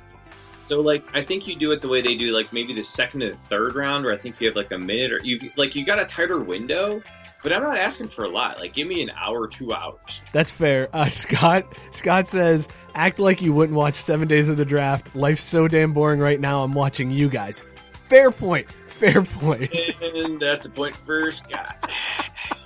So, 0.66 0.82
like, 0.82 1.04
I 1.14 1.24
think 1.24 1.48
you 1.48 1.56
do 1.56 1.72
it 1.74 1.82
the 1.82 1.88
way 1.88 2.02
they 2.02 2.16
do, 2.16 2.36
like 2.36 2.52
maybe 2.52 2.74
the 2.74 2.82
second 2.82 3.22
and 3.22 3.38
third 3.50 3.76
round, 3.76 4.06
where 4.06 4.14
I 4.14 4.18
think 4.18 4.42
you 4.42 4.48
have 4.48 4.56
like 4.56 4.72
a 4.72 4.78
minute 4.78 5.12
or 5.12 5.20
you've 5.24 5.44
like 5.58 5.76
you 5.76 5.86
got 5.86 6.00
a 6.00 6.06
tighter 6.06 6.40
window. 6.40 7.04
But 7.44 7.54
I'm 7.54 7.64
not 7.64 7.78
asking 7.78 8.10
for 8.10 8.24
a 8.26 8.30
lot. 8.30 8.60
Like, 8.60 8.74
give 8.74 8.88
me 8.88 9.02
an 9.02 9.12
hour, 9.12 9.48
two 9.48 9.74
hours. 9.74 10.22
That's 10.32 10.52
fair. 10.52 10.90
Uh, 10.94 11.06
Scott 11.06 11.66
Scott 11.90 12.28
says, 12.28 12.68
"Act 12.94 13.20
like 13.20 13.42
you 13.42 13.52
wouldn't 13.54 13.76
watch 13.76 13.96
Seven 13.96 14.28
Days 14.28 14.48
of 14.50 14.58
the 14.58 14.66
Draft. 14.66 15.16
Life's 15.16 15.44
so 15.44 15.68
damn 15.68 15.92
boring 15.94 16.20
right 16.20 16.40
now. 16.40 16.64
I'm 16.64 16.74
watching 16.74 17.10
you 17.10 17.30
guys." 17.30 17.64
Fair 18.12 18.30
point. 18.30 18.70
Fair 18.88 19.22
point. 19.24 19.74
And 20.02 20.40
that's 20.42 20.66
a 20.66 20.70
point 20.70 20.94
for 20.96 21.32
Scott. 21.32 21.90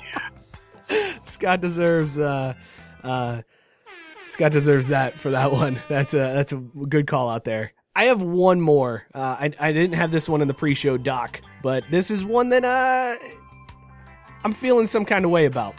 Scott 1.26 1.62
deserves. 1.62 2.20
Uh, 2.20 2.56
uh, 3.04 3.42
Scott 4.30 4.52
deserves 4.52 4.88
that 4.88 5.14
for 5.14 5.30
that 5.32 5.52
one. 5.52 5.80
That's 5.88 6.14
a 6.14 6.18
that's 6.18 6.52
a 6.52 6.58
good 6.58 7.06
call 7.08 7.30
out 7.30 7.44
there. 7.44 7.74
I 7.96 8.06
have 8.06 8.22
one 8.22 8.60
more. 8.60 9.04
Uh, 9.14 9.38
I 9.40 9.54
I 9.60 9.72
didn't 9.72 9.96
have 9.96 10.12
this 10.12 10.28
one 10.28 10.42
in 10.42 10.48
the 10.48 10.54
pre-show 10.54 10.98
doc, 10.98 11.42
but 11.62 11.84
this 11.92 12.10
is 12.10 12.26
one 12.26 12.50
that 12.50 12.66
uh, 12.66 13.16
I'm 14.46 14.52
feeling 14.54 14.86
some 14.86 15.06
kind 15.06 15.26
of 15.26 15.32
way 15.32 15.46
about. 15.46 15.76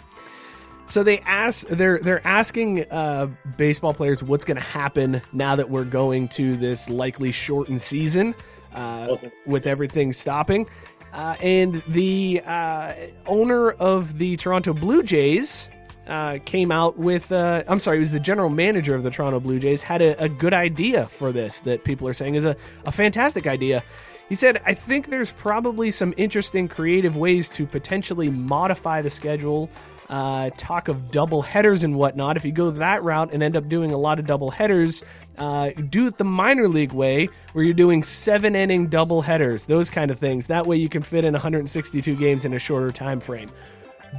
So 0.87 1.03
they 1.03 1.21
ask 1.21 1.67
they're 1.69 1.99
they're 2.01 2.27
asking 2.27 2.91
uh, 2.91 3.29
baseball 3.57 3.95
players 3.95 4.23
what's 4.23 4.45
going 4.45 4.57
to 4.57 4.63
happen 4.63 5.23
now 5.33 5.57
that 5.57 5.71
we're 5.71 5.85
going 5.85 6.29
to 6.31 6.57
this 6.57 6.91
likely 6.91 7.33
shortened 7.33 7.81
season 7.81 8.35
uh, 8.75 9.17
with 9.47 9.67
everything 9.67 10.13
stopping. 10.13 10.67
Uh, 11.13 11.37
and 11.41 11.83
the 11.89 12.43
uh, 12.45 12.93
owner 13.27 13.71
of 13.71 14.19
the 14.19 14.37
Toronto 14.37 14.75
Blue 14.75 15.03
Jays 15.03 15.71
uh, 16.09 16.39
came 16.45 16.71
out 16.71 16.99
with 16.99 17.31
uh, 17.31 17.63
I'm 17.69 17.79
sorry, 17.79 17.99
it 17.99 18.01
was 18.01 18.11
the 18.11 18.21
general 18.21 18.51
manager 18.51 18.97
of 18.97 19.05
the 19.05 19.11
Toronto 19.11 19.41
Blue 19.41 19.61
Jays 19.61 19.83
had 19.83 20.03
a, 20.03 20.23
a 20.23 20.29
good 20.29 20.55
idea 20.55 21.07
for 21.07 21.31
this 21.31 21.61
that 21.61 21.85
people 21.85 22.07
are 22.09 22.15
saying 22.15 22.35
is 22.35 22.45
a, 22.45 22.57
a 22.85 22.93
fantastic 22.93 23.47
idea. 23.47 23.85
He 24.29 24.35
said, 24.35 24.61
I 24.67 24.75
think 24.75 25.07
there's 25.07 25.31
probably 25.31 25.91
some 25.91 26.13
interesting 26.17 26.67
creative 26.69 27.17
ways 27.17 27.49
to 27.51 27.67
potentially 27.67 28.29
modify 28.29 29.03
the 29.03 29.11
schedule. 29.11 29.71
Uh, 30.09 30.51
talk 30.57 30.87
of 30.87 31.11
double 31.11 31.43
headers 31.43 31.83
and 31.83 31.97
whatnot. 31.97 32.37
If 32.37 32.45
you 32.45 32.53
go 32.53 32.71
that 32.71 33.03
route 33.03 33.33
and 33.33 33.43
end 33.43 33.57
up 33.57 33.69
doing 33.69 33.91
a 33.91 33.97
lot 33.97 34.21
of 34.21 34.27
double 34.27 34.53
headers, 34.53 35.03
uh, 35.37 35.71
do 35.71 36.07
it 36.07 36.17
the 36.17 36.25
minor 36.25 36.69
league 36.69 36.93
way, 36.93 37.29
where 37.53 37.65
you're 37.65 37.75
doing 37.75 38.05
seven 38.05 38.55
inning 38.55 38.87
double 38.87 39.21
headers, 39.21 39.67
those 39.67 39.91
kind 39.91 40.13
of 40.13 40.19
things. 40.19 40.47
That 40.47 40.67
way 40.67 40.77
you 40.77 40.89
can 40.89 41.03
fit 41.03 41.25
in 41.25 41.33
162 41.33 42.15
games 42.17 42.45
in 42.45 42.55
a 42.55 42.59
shorter 42.59 42.93
time 42.93 43.19
frame. 43.19 43.51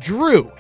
Drew, 0.02 0.52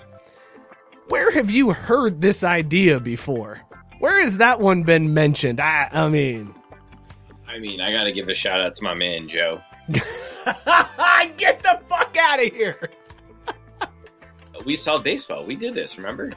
where 1.09 1.31
have 1.31 1.51
you 1.51 1.71
heard 1.71 2.21
this 2.21 2.43
idea 2.43 2.99
before? 2.99 3.61
Where 3.99 4.21
has 4.21 4.37
that 4.37 4.59
one 4.59 4.83
been 4.83 5.13
mentioned? 5.13 5.59
I, 5.59 5.89
I 5.91 6.09
mean, 6.09 6.53
I 7.47 7.59
mean, 7.59 7.81
I 7.81 7.91
got 7.91 8.03
to 8.03 8.11
give 8.11 8.29
a 8.29 8.33
shout 8.33 8.59
out 8.59 8.75
to 8.75 8.83
my 8.83 8.93
man 8.93 9.27
Joe. 9.27 9.61
get 9.89 11.59
the 11.59 11.79
fuck 11.87 12.15
out 12.19 12.43
of 12.43 12.53
here. 12.53 12.89
We 14.65 14.75
saw 14.75 14.97
baseball. 14.97 15.45
We 15.45 15.55
did 15.55 15.75
this. 15.75 15.97
Remember? 15.97 16.33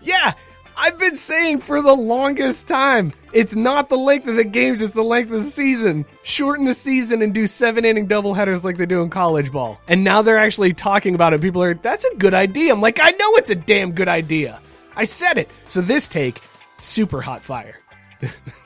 Yeah, 0.00 0.32
I've 0.76 0.98
been 0.98 1.16
saying 1.16 1.60
for 1.60 1.80
the 1.80 1.94
longest 1.94 2.68
time, 2.68 3.12
it's 3.32 3.56
not 3.56 3.88
the 3.88 3.96
length 3.96 4.26
of 4.28 4.36
the 4.36 4.44
games, 4.44 4.82
it's 4.82 4.92
the 4.92 5.02
length 5.02 5.30
of 5.30 5.38
the 5.38 5.42
season. 5.42 6.04
Shorten 6.22 6.66
the 6.66 6.74
season 6.74 7.22
and 7.22 7.34
do 7.34 7.46
seven 7.46 7.84
inning 7.84 8.06
doubleheaders 8.06 8.62
like 8.62 8.76
they 8.76 8.84
do 8.84 9.02
in 9.02 9.08
college 9.08 9.50
ball. 9.50 9.80
And 9.88 10.04
now 10.04 10.20
they're 10.20 10.38
actually 10.38 10.74
talking 10.74 11.14
about 11.14 11.32
it. 11.32 11.40
People 11.40 11.62
are, 11.62 11.74
that's 11.74 12.04
a 12.04 12.14
good 12.16 12.34
idea. 12.34 12.72
I'm 12.72 12.80
like, 12.80 12.98
I 13.00 13.10
know 13.10 13.36
it's 13.36 13.50
a 13.50 13.54
damn 13.54 13.92
good 13.92 14.08
idea. 14.08 14.60
I 14.94 15.04
said 15.04 15.38
it. 15.38 15.48
So 15.66 15.80
this 15.80 16.08
take, 16.08 16.40
super 16.78 17.22
hot 17.22 17.42
fire. 17.42 17.80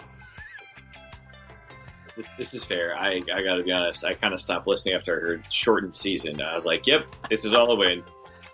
This, 2.21 2.33
this 2.37 2.53
is 2.55 2.65
fair. 2.67 2.95
I, 2.99 3.23
I 3.35 3.43
got 3.43 3.55
to 3.55 3.63
be 3.65 3.73
honest. 3.73 4.05
I 4.05 4.13
kind 4.13 4.35
of 4.35 4.41
stopped 4.41 4.67
listening 4.67 4.95
after 4.95 5.17
I 5.17 5.21
heard 5.21 5.51
shortened 5.51 5.95
season. 5.95 6.43
I 6.43 6.53
was 6.53 6.67
like, 6.67 6.87
yep, 6.87 7.07
this 7.31 7.47
is 7.47 7.55
all 7.55 7.73
a 7.73 7.77
win. 7.77 8.03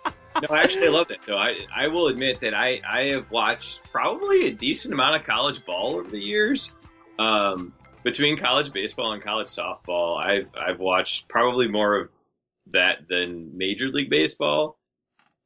no, 0.05 0.47
I 0.55 0.61
actually 0.63 0.87
loved 0.87 1.11
it. 1.11 1.19
though. 1.27 1.35
I, 1.35 1.57
I 1.75 1.87
will 1.87 2.07
admit 2.07 2.39
that 2.39 2.53
I, 2.53 2.79
I 2.87 3.01
have 3.07 3.29
watched 3.29 3.81
probably 3.91 4.47
a 4.47 4.51
decent 4.51 4.93
amount 4.93 5.17
of 5.17 5.25
college 5.25 5.65
ball 5.65 5.97
over 5.97 6.09
the 6.09 6.17
years. 6.17 6.73
Um, 7.19 7.73
between 8.03 8.37
college 8.37 8.71
baseball 8.71 9.11
and 9.11 9.21
college 9.21 9.47
softball, 9.47 10.17
I've 10.17 10.49
I've 10.57 10.79
watched 10.79 11.27
probably 11.27 11.67
more 11.67 11.95
of 11.97 12.09
that 12.67 13.09
than 13.09 13.57
Major 13.57 13.87
League 13.89 14.09
Baseball. 14.09 14.77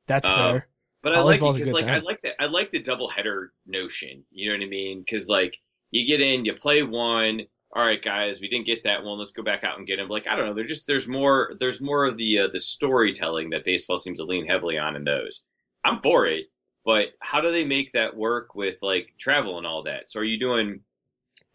That's 0.06 0.28
Um, 0.28 0.36
fair. 0.36 0.68
But 1.02 1.16
I 1.16 1.22
like 1.22 1.42
it 1.42 1.54
because, 1.54 1.72
like, 1.72 1.86
I 1.86 1.98
like 1.98 2.22
that. 2.22 2.34
I 2.40 2.46
like 2.46 2.70
the 2.70 2.80
double 2.80 3.10
header 3.10 3.52
notion. 3.66 4.24
You 4.32 4.50
know 4.52 4.58
what 4.60 4.64
I 4.64 4.70
mean? 4.70 5.00
Because 5.00 5.28
like 5.28 5.58
you 5.90 6.06
get 6.06 6.22
in, 6.22 6.46
you 6.46 6.54
play 6.54 6.84
one. 6.84 7.42
All 7.74 7.86
right, 7.86 8.02
guys, 8.02 8.42
we 8.42 8.50
didn't 8.50 8.66
get 8.66 8.84
that 8.84 9.04
one. 9.04 9.18
Let's 9.18 9.32
go 9.32 9.44
back 9.44 9.64
out 9.64 9.78
and 9.78 9.88
get 9.88 10.00
him. 10.00 10.10
Like 10.10 10.28
I 10.28 10.36
don't 10.36 10.46
know. 10.48 10.54
There's 10.54 10.70
just 10.70 10.88
there's 10.88 11.08
more 11.08 11.54
there's 11.60 11.80
more 11.80 12.06
of 12.06 12.18
the 12.18 12.40
uh, 12.40 12.48
the 12.52 12.60
storytelling 12.60 13.52
that 13.52 13.64
baseball 13.64 13.98
seems 13.98 14.20
to 14.20 14.26
lean 14.26 14.46
heavily 14.46 14.78
on 14.78 14.96
in 14.96 15.04
those. 15.06 15.44
I'm 15.86 16.02
for 16.02 16.28
it, 16.28 16.48
but 16.84 17.10
how 17.22 17.40
do 17.42 17.52
they 17.52 17.64
make 17.64 17.94
that 17.94 18.16
work 18.16 18.56
with 18.56 18.78
like 18.82 19.14
travel 19.18 19.58
and 19.58 19.66
all 19.66 19.84
that? 19.84 20.10
So 20.10 20.20
are 20.20 20.24
you 20.26 20.40
doing 20.40 20.82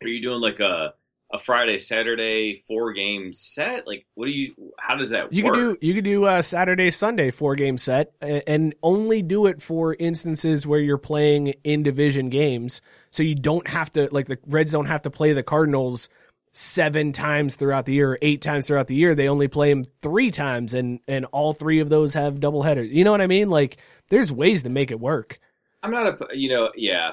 are 0.02 0.08
you 0.08 0.22
doing 0.22 0.40
like 0.40 0.60
a 0.60 0.94
a 1.32 1.38
Friday 1.38 1.76
Saturday 1.76 2.54
four 2.54 2.92
game 2.92 3.32
set? 3.32 3.86
Like 3.86 4.06
what 4.14 4.26
do 4.26 4.32
you? 4.32 4.54
How 4.78 4.94
does 4.96 5.10
that 5.10 5.32
You 5.32 5.44
work? 5.44 5.54
could 5.54 5.80
do 5.80 5.86
you 5.86 5.94
could 5.94 6.04
do 6.04 6.26
a 6.26 6.42
Saturday 6.42 6.90
Sunday 6.90 7.30
four 7.30 7.56
game 7.56 7.76
set 7.76 8.12
and 8.22 8.74
only 8.82 9.22
do 9.22 9.46
it 9.46 9.60
for 9.60 9.96
instances 9.98 10.66
where 10.66 10.80
you're 10.80 10.96
playing 10.98 11.48
in 11.64 11.82
division 11.82 12.30
games. 12.30 12.80
So 13.16 13.22
you 13.22 13.34
don't 13.34 13.66
have 13.66 13.90
to 13.92 14.10
like 14.12 14.26
the 14.26 14.38
Reds 14.46 14.72
don't 14.72 14.84
have 14.84 15.00
to 15.02 15.10
play 15.10 15.32
the 15.32 15.42
Cardinals 15.42 16.10
seven 16.52 17.12
times 17.12 17.56
throughout 17.56 17.86
the 17.86 17.94
year, 17.94 18.12
or 18.12 18.18
eight 18.20 18.42
times 18.42 18.66
throughout 18.66 18.88
the 18.88 18.94
year. 18.94 19.14
They 19.14 19.30
only 19.30 19.48
play 19.48 19.70
them 19.70 19.84
three 20.02 20.30
times, 20.30 20.74
and 20.74 21.00
and 21.08 21.24
all 21.26 21.54
three 21.54 21.80
of 21.80 21.88
those 21.88 22.12
have 22.12 22.40
double 22.40 22.62
headers. 22.62 22.90
You 22.90 23.04
know 23.04 23.12
what 23.12 23.22
I 23.22 23.26
mean? 23.26 23.48
Like 23.48 23.78
there's 24.10 24.30
ways 24.30 24.64
to 24.64 24.68
make 24.68 24.90
it 24.90 25.00
work. 25.00 25.40
I'm 25.82 25.92
not 25.92 26.06
a 26.08 26.36
you 26.36 26.50
know 26.50 26.70
yeah. 26.76 27.12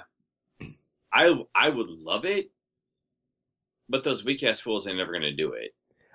I 1.13 1.31
I 1.55 1.69
would 1.69 1.89
love 1.89 2.25
it, 2.25 2.51
but 3.87 4.03
those 4.03 4.25
weak 4.25 4.43
ass 4.43 4.59
fools 4.59 4.85
ain't 4.85 4.97
never 4.97 5.13
gonna 5.13 5.31
do 5.31 5.53
it. 5.53 5.71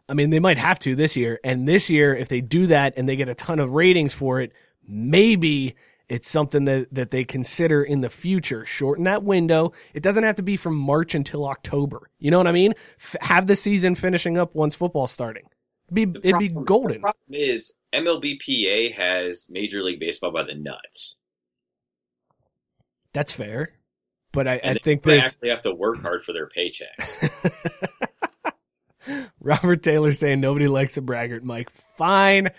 I 0.06 0.12
mean, 0.12 0.28
they 0.28 0.40
might 0.40 0.58
have 0.58 0.78
to 0.80 0.94
this 0.94 1.16
year. 1.16 1.40
And 1.42 1.66
this 1.66 1.88
year, 1.88 2.14
if 2.14 2.28
they 2.28 2.42
do 2.42 2.66
that 2.66 2.98
and 2.98 3.08
they 3.08 3.16
get 3.16 3.30
a 3.30 3.34
ton 3.34 3.58
of 3.58 3.72
ratings 3.72 4.12
for 4.12 4.42
it, 4.42 4.52
maybe 4.86 5.76
it's 6.08 6.28
something 6.28 6.64
that, 6.64 6.88
that 6.92 7.10
they 7.10 7.24
consider 7.24 7.82
in 7.82 8.00
the 8.00 8.08
future. 8.08 8.64
Shorten 8.64 9.04
that 9.04 9.22
window. 9.22 9.72
It 9.92 10.02
doesn't 10.02 10.24
have 10.24 10.36
to 10.36 10.42
be 10.42 10.56
from 10.56 10.76
March 10.76 11.14
until 11.14 11.46
October. 11.46 12.10
You 12.18 12.30
know 12.30 12.38
what 12.38 12.46
I 12.46 12.52
mean? 12.52 12.74
F- 12.98 13.16
have 13.20 13.46
the 13.46 13.56
season 13.56 13.94
finishing 13.94 14.38
up 14.38 14.54
once 14.54 14.74
football's 14.74 15.12
starting. 15.12 15.44
It'd 15.90 16.12
be, 16.12 16.28
it'd 16.28 16.38
be 16.38 16.48
golden. 16.48 16.96
The 16.96 17.00
problem 17.00 17.34
is 17.34 17.74
MLBPA 17.94 18.94
has 18.94 19.48
Major 19.50 19.82
League 19.82 20.00
Baseball 20.00 20.32
by 20.32 20.44
the 20.44 20.54
nuts. 20.54 21.16
That's 23.12 23.32
fair. 23.32 23.72
But 24.32 24.46
I, 24.46 24.60
I 24.62 24.74
think 24.74 25.02
they 25.02 25.20
actually 25.20 25.48
have 25.48 25.62
to 25.62 25.74
work 25.74 26.00
hard 26.02 26.22
for 26.22 26.32
their 26.32 26.48
paychecks. 26.48 27.52
Robert 29.40 29.82
Taylor 29.82 30.12
saying 30.12 30.40
nobody 30.40 30.68
likes 30.68 30.98
a 30.98 31.02
braggart, 31.02 31.42
Mike. 31.42 31.70
Fine. 31.70 32.50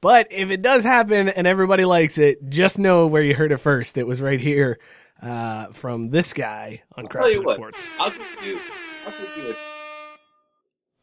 But 0.00 0.28
if 0.30 0.50
it 0.50 0.62
does 0.62 0.84
happen 0.84 1.28
and 1.28 1.46
everybody 1.46 1.84
likes 1.84 2.18
it, 2.18 2.48
just 2.48 2.78
know 2.78 3.06
where 3.06 3.22
you 3.22 3.34
heard 3.34 3.52
it 3.52 3.56
first. 3.58 3.96
It 3.96 4.06
was 4.06 4.20
right 4.20 4.40
here 4.40 4.78
uh, 5.22 5.68
from 5.72 6.10
this 6.10 6.32
guy 6.32 6.82
on 6.96 7.04
I'll 7.04 7.10
tell 7.10 7.30
you 7.30 7.42
what. 7.42 7.56
Sports. 7.56 7.90
I'll 7.98 8.10
give 8.10 8.44
you. 8.44 8.60
I'll 9.06 9.12
give 9.12 9.36
you. 9.44 9.54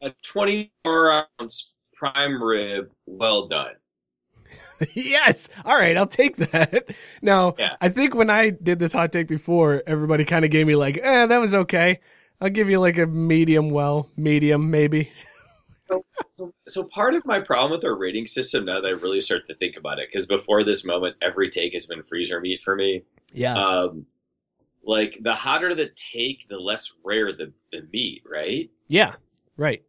A, 0.02 0.06
a 0.08 0.14
24 0.22 1.26
ounce 1.40 1.72
prime 1.94 2.42
rib, 2.42 2.90
well 3.06 3.46
done. 3.48 3.74
yes. 4.94 5.48
All 5.64 5.76
right, 5.76 5.96
I'll 5.96 6.06
take 6.06 6.36
that. 6.36 6.84
Now, 7.22 7.54
Yeah. 7.58 7.76
I 7.80 7.88
think 7.88 8.14
when 8.14 8.30
I 8.30 8.50
did 8.50 8.78
this 8.78 8.92
hot 8.92 9.12
take 9.12 9.28
before, 9.28 9.82
everybody 9.86 10.24
kind 10.24 10.44
of 10.44 10.50
gave 10.50 10.66
me 10.66 10.76
like, 10.76 10.98
eh, 10.98 11.26
that 11.26 11.38
was 11.38 11.54
okay. 11.54 12.00
I'll 12.40 12.50
give 12.50 12.68
you 12.68 12.80
like 12.80 12.98
a 12.98 13.06
medium 13.06 13.70
well, 13.70 14.10
medium 14.16 14.70
maybe. 14.70 15.10
So, 15.88 16.52
so 16.68 16.84
part 16.84 17.14
of 17.14 17.24
my 17.26 17.40
problem 17.40 17.70
with 17.72 17.84
our 17.84 17.94
rating 17.94 18.26
system 18.26 18.64
now 18.64 18.80
that 18.80 18.88
I 18.88 18.92
really 18.92 19.20
start 19.20 19.46
to 19.46 19.54
think 19.54 19.76
about 19.76 19.98
it, 19.98 20.08
because 20.10 20.26
before 20.26 20.64
this 20.64 20.84
moment, 20.84 21.16
every 21.22 21.50
take 21.50 21.74
has 21.74 21.86
been 21.86 22.02
freezer 22.02 22.40
meat 22.40 22.62
for 22.62 22.74
me. 22.74 23.04
Yeah. 23.32 23.54
Um, 23.54 24.06
like 24.84 25.18
the 25.22 25.34
hotter 25.34 25.74
the 25.74 25.90
take, 25.94 26.48
the 26.48 26.58
less 26.58 26.92
rare 27.04 27.32
the, 27.32 27.52
the 27.72 27.82
meat, 27.92 28.22
right? 28.30 28.70
yeah. 28.88 29.14
Right. 29.56 29.82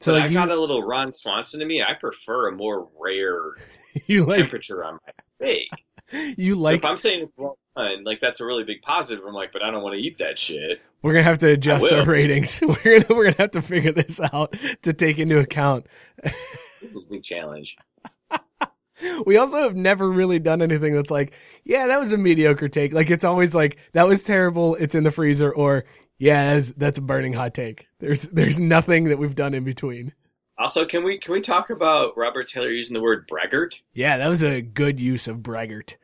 So 0.00 0.12
So 0.12 0.14
like 0.14 0.24
I 0.24 0.28
you, 0.28 0.34
got 0.34 0.50
a 0.50 0.56
little 0.56 0.82
Ron 0.82 1.12
Swanson 1.12 1.60
to 1.60 1.66
me. 1.66 1.82
I 1.82 1.94
prefer 1.94 2.48
a 2.48 2.52
more 2.52 2.88
rare 2.98 3.56
you 4.06 4.24
like 4.24 4.36
temperature 4.36 4.84
on 4.84 4.94
my 4.94 5.12
steak. 5.36 5.86
you 6.38 6.54
so 6.54 6.60
like 6.60 6.78
if 6.78 6.84
I'm 6.84 6.96
saying 6.96 7.22
it's 7.24 7.32
well 7.36 7.58
done, 7.76 8.04
like 8.04 8.20
that's 8.20 8.40
a 8.40 8.44
really 8.44 8.64
big 8.64 8.82
positive. 8.82 9.24
I'm 9.24 9.34
like, 9.34 9.52
but 9.52 9.62
I 9.62 9.70
don't 9.70 9.82
want 9.82 9.94
to 9.94 10.00
eat 10.00 10.18
that 10.18 10.38
shit. 10.38 10.80
we're 11.02 11.12
gonna 11.12 11.24
have 11.24 11.38
to 11.38 11.48
adjust 11.48 11.92
our 11.92 12.04
ratings. 12.04 12.60
We're 12.66 13.00
gonna 13.00 13.06
we're 13.10 13.24
gonna 13.24 13.36
have 13.38 13.52
to 13.52 13.62
figure 13.62 13.92
this 13.92 14.20
out 14.20 14.54
to 14.82 14.92
take 14.92 15.18
into 15.18 15.40
account. 15.40 15.86
This 16.22 16.34
is 16.82 16.96
a 17.02 17.06
big 17.06 17.22
challenge. 17.22 17.76
We 19.24 19.38
also 19.38 19.62
have 19.62 19.74
never 19.74 20.10
really 20.10 20.38
done 20.38 20.60
anything 20.60 20.94
that's 20.94 21.10
like, 21.10 21.32
yeah, 21.64 21.86
that 21.86 21.98
was 21.98 22.12
a 22.12 22.18
mediocre 22.18 22.68
take. 22.68 22.92
Like 22.92 23.08
it's 23.08 23.24
always 23.24 23.54
like 23.54 23.78
that 23.92 24.06
was 24.06 24.24
terrible. 24.24 24.74
It's 24.74 24.94
in 24.94 25.04
the 25.04 25.10
freezer, 25.10 25.50
or 25.50 25.84
yeah, 26.18 26.52
that's, 26.52 26.72
that's 26.72 26.98
a 26.98 27.02
burning 27.02 27.32
hot 27.32 27.54
take. 27.54 27.88
There's 27.98 28.24
there's 28.24 28.60
nothing 28.60 29.04
that 29.04 29.18
we've 29.18 29.34
done 29.34 29.54
in 29.54 29.64
between. 29.64 30.12
Also, 30.58 30.84
can 30.84 31.02
we 31.02 31.18
can 31.18 31.32
we 31.32 31.40
talk 31.40 31.70
about 31.70 32.14
Robert 32.18 32.46
Taylor 32.46 32.68
using 32.68 32.92
the 32.92 33.00
word 33.00 33.26
braggart? 33.26 33.80
Yeah, 33.94 34.18
that 34.18 34.28
was 34.28 34.42
a 34.44 34.60
good 34.60 35.00
use 35.00 35.28
of 35.28 35.38
braggart. 35.38 35.96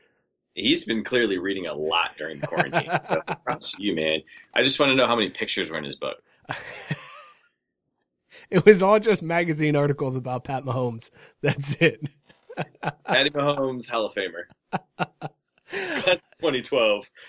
He's 0.56 0.84
been 0.84 1.04
clearly 1.04 1.38
reading 1.38 1.66
a 1.66 1.74
lot 1.74 2.16
during 2.16 2.38
the 2.38 2.46
quarantine. 2.46 2.90
so 3.08 3.22
props 3.44 3.72
to 3.72 3.82
you, 3.82 3.94
man. 3.94 4.22
I 4.54 4.62
just 4.62 4.80
want 4.80 4.90
to 4.90 4.96
know 4.96 5.06
how 5.06 5.14
many 5.14 5.30
pictures 5.30 5.70
were 5.70 5.78
in 5.78 5.84
his 5.84 5.96
book. 5.96 6.16
It 8.50 8.64
was 8.64 8.82
all 8.82 9.00
just 9.00 9.22
magazine 9.22 9.76
articles 9.76 10.16
about 10.16 10.44
Pat 10.44 10.64
Mahomes. 10.64 11.10
That's 11.42 11.74
it. 11.76 12.00
Patty 13.04 13.30
Mahomes, 13.30 13.88
Hall 13.88 14.06
of 14.06 14.14
Famer. 14.14 14.44
2012. 15.70 17.10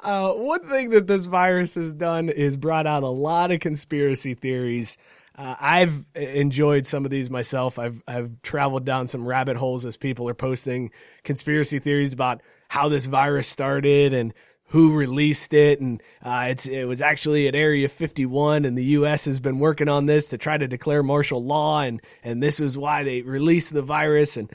Uh, 0.00 0.32
one 0.32 0.66
thing 0.68 0.90
that 0.90 1.06
this 1.06 1.26
virus 1.26 1.74
has 1.74 1.94
done 1.94 2.28
is 2.28 2.56
brought 2.56 2.86
out 2.86 3.02
a 3.02 3.08
lot 3.08 3.50
of 3.50 3.60
conspiracy 3.60 4.34
theories. 4.34 4.98
Uh, 5.36 5.54
I've 5.60 6.04
enjoyed 6.14 6.86
some 6.86 7.04
of 7.04 7.10
these 7.10 7.30
myself. 7.30 7.78
I've 7.78 8.02
I've 8.08 8.40
traveled 8.42 8.84
down 8.84 9.06
some 9.06 9.26
rabbit 9.26 9.56
holes 9.56 9.84
as 9.84 9.96
people 9.96 10.28
are 10.28 10.34
posting 10.34 10.90
conspiracy 11.24 11.78
theories 11.78 12.12
about 12.12 12.42
how 12.68 12.88
this 12.88 13.06
virus 13.06 13.46
started 13.46 14.14
and 14.14 14.32
who 14.68 14.94
released 14.94 15.54
it, 15.54 15.80
and 15.80 16.02
uh, 16.22 16.46
it's 16.48 16.66
it 16.66 16.84
was 16.84 17.00
actually 17.00 17.48
at 17.48 17.54
Area 17.54 17.88
51, 17.88 18.64
and 18.64 18.76
the 18.76 18.84
U.S. 18.84 19.26
has 19.26 19.38
been 19.38 19.58
working 19.58 19.88
on 19.88 20.06
this 20.06 20.28
to 20.30 20.38
try 20.38 20.56
to 20.56 20.66
declare 20.66 21.02
martial 21.02 21.44
law, 21.44 21.80
and 21.80 22.00
and 22.24 22.42
this 22.42 22.58
was 22.58 22.76
why 22.76 23.04
they 23.04 23.22
released 23.22 23.72
the 23.72 23.82
virus, 23.82 24.36
and 24.36 24.50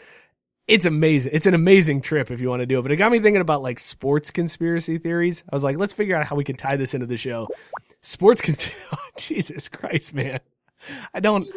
it's 0.67 0.85
amazing. 0.85 1.31
It's 1.33 1.45
an 1.45 1.53
amazing 1.53 2.01
trip 2.01 2.31
if 2.31 2.41
you 2.41 2.49
want 2.49 2.61
to 2.61 2.65
do 2.65 2.79
it. 2.79 2.81
But 2.81 2.91
it 2.91 2.95
got 2.97 3.11
me 3.11 3.19
thinking 3.19 3.41
about 3.41 3.61
like 3.61 3.79
sports 3.79 4.31
conspiracy 4.31 4.97
theories. 4.97 5.43
I 5.49 5.55
was 5.55 5.63
like, 5.63 5.77
let's 5.77 5.93
figure 5.93 6.15
out 6.15 6.25
how 6.25 6.35
we 6.35 6.43
can 6.43 6.55
tie 6.55 6.75
this 6.75 6.93
into 6.93 7.05
the 7.05 7.17
show. 7.17 7.47
Sports 8.01 8.41
cons- 8.41 8.69
oh, 8.93 8.97
Jesus 9.17 9.69
Christ, 9.69 10.13
man. 10.13 10.39
I 11.13 11.19
don't 11.19 11.47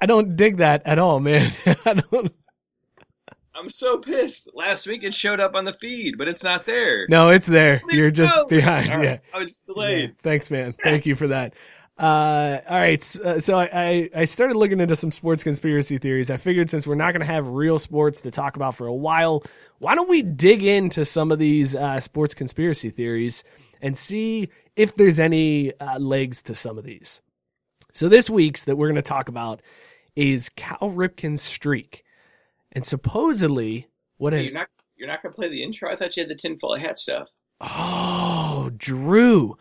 I 0.00 0.06
don't 0.06 0.36
dig 0.36 0.58
that 0.58 0.82
at 0.84 0.98
all, 0.98 1.20
man. 1.20 1.50
I 1.86 1.94
don't 1.94 2.32
I'm 3.58 3.68
so 3.68 3.98
pissed. 3.98 4.50
Last 4.54 4.86
week 4.86 5.02
it 5.02 5.12
showed 5.12 5.40
up 5.40 5.54
on 5.54 5.64
the 5.64 5.72
feed, 5.72 6.16
but 6.16 6.28
it's 6.28 6.44
not 6.44 6.64
there. 6.64 7.06
No, 7.08 7.30
it's 7.30 7.46
there. 7.46 7.82
You're 7.88 8.12
just 8.12 8.48
behind. 8.48 8.92
All 8.92 9.02
Yeah. 9.02 9.18
I 9.34 9.38
was 9.38 9.48
just 9.48 9.66
delayed. 9.66 10.14
Thanks, 10.22 10.50
man. 10.50 10.74
Thank 10.84 11.06
you 11.06 11.16
for 11.16 11.26
that. 11.28 11.54
Uh, 11.98 12.60
all 12.68 12.78
right. 12.78 13.16
uh, 13.24 13.40
So 13.40 13.58
I, 13.58 13.68
I, 13.72 14.10
I 14.14 14.24
started 14.26 14.56
looking 14.56 14.78
into 14.78 14.94
some 14.94 15.10
sports 15.10 15.42
conspiracy 15.42 15.98
theories. 15.98 16.30
I 16.30 16.36
figured 16.36 16.70
since 16.70 16.86
we're 16.86 16.94
not 16.94 17.12
going 17.12 17.26
to 17.26 17.32
have 17.32 17.48
real 17.48 17.80
sports 17.80 18.20
to 18.20 18.30
talk 18.30 18.54
about 18.54 18.76
for 18.76 18.86
a 18.86 18.94
while, 18.94 19.42
why 19.78 19.96
don't 19.96 20.08
we 20.08 20.22
dig 20.22 20.62
into 20.62 21.04
some 21.04 21.32
of 21.32 21.40
these 21.40 21.74
uh, 21.74 21.98
sports 21.98 22.34
conspiracy 22.34 22.90
theories 22.90 23.42
and 23.82 23.98
see 23.98 24.50
if 24.76 24.94
there's 24.94 25.18
any 25.18 25.76
uh, 25.80 25.98
legs 25.98 26.42
to 26.44 26.54
some 26.54 26.78
of 26.78 26.84
these? 26.84 27.20
So 27.92 28.08
this 28.08 28.28
week's 28.28 28.64
that 28.64 28.76
we're 28.76 28.88
going 28.88 28.96
to 28.96 29.02
talk 29.02 29.28
about 29.28 29.62
is 30.14 30.48
Cal 30.50 30.90
Ripken's 30.90 31.42
streak. 31.42 32.04
And 32.72 32.84
supposedly, 32.84 33.88
what 34.18 34.32
Hey, 34.32 34.40
an 34.40 34.44
You're 34.46 34.54
not 34.54 34.68
you're 34.96 35.08
not 35.08 35.22
gonna 35.22 35.34
play 35.34 35.48
the 35.48 35.62
intro. 35.62 35.90
I 35.90 35.96
thought 35.96 36.16
you 36.16 36.22
had 36.22 36.28
the 36.28 36.34
tinfoil 36.34 36.76
hat 36.76 36.98
stuff. 36.98 37.28
Oh, 37.60 38.70
Drew. 38.76 39.56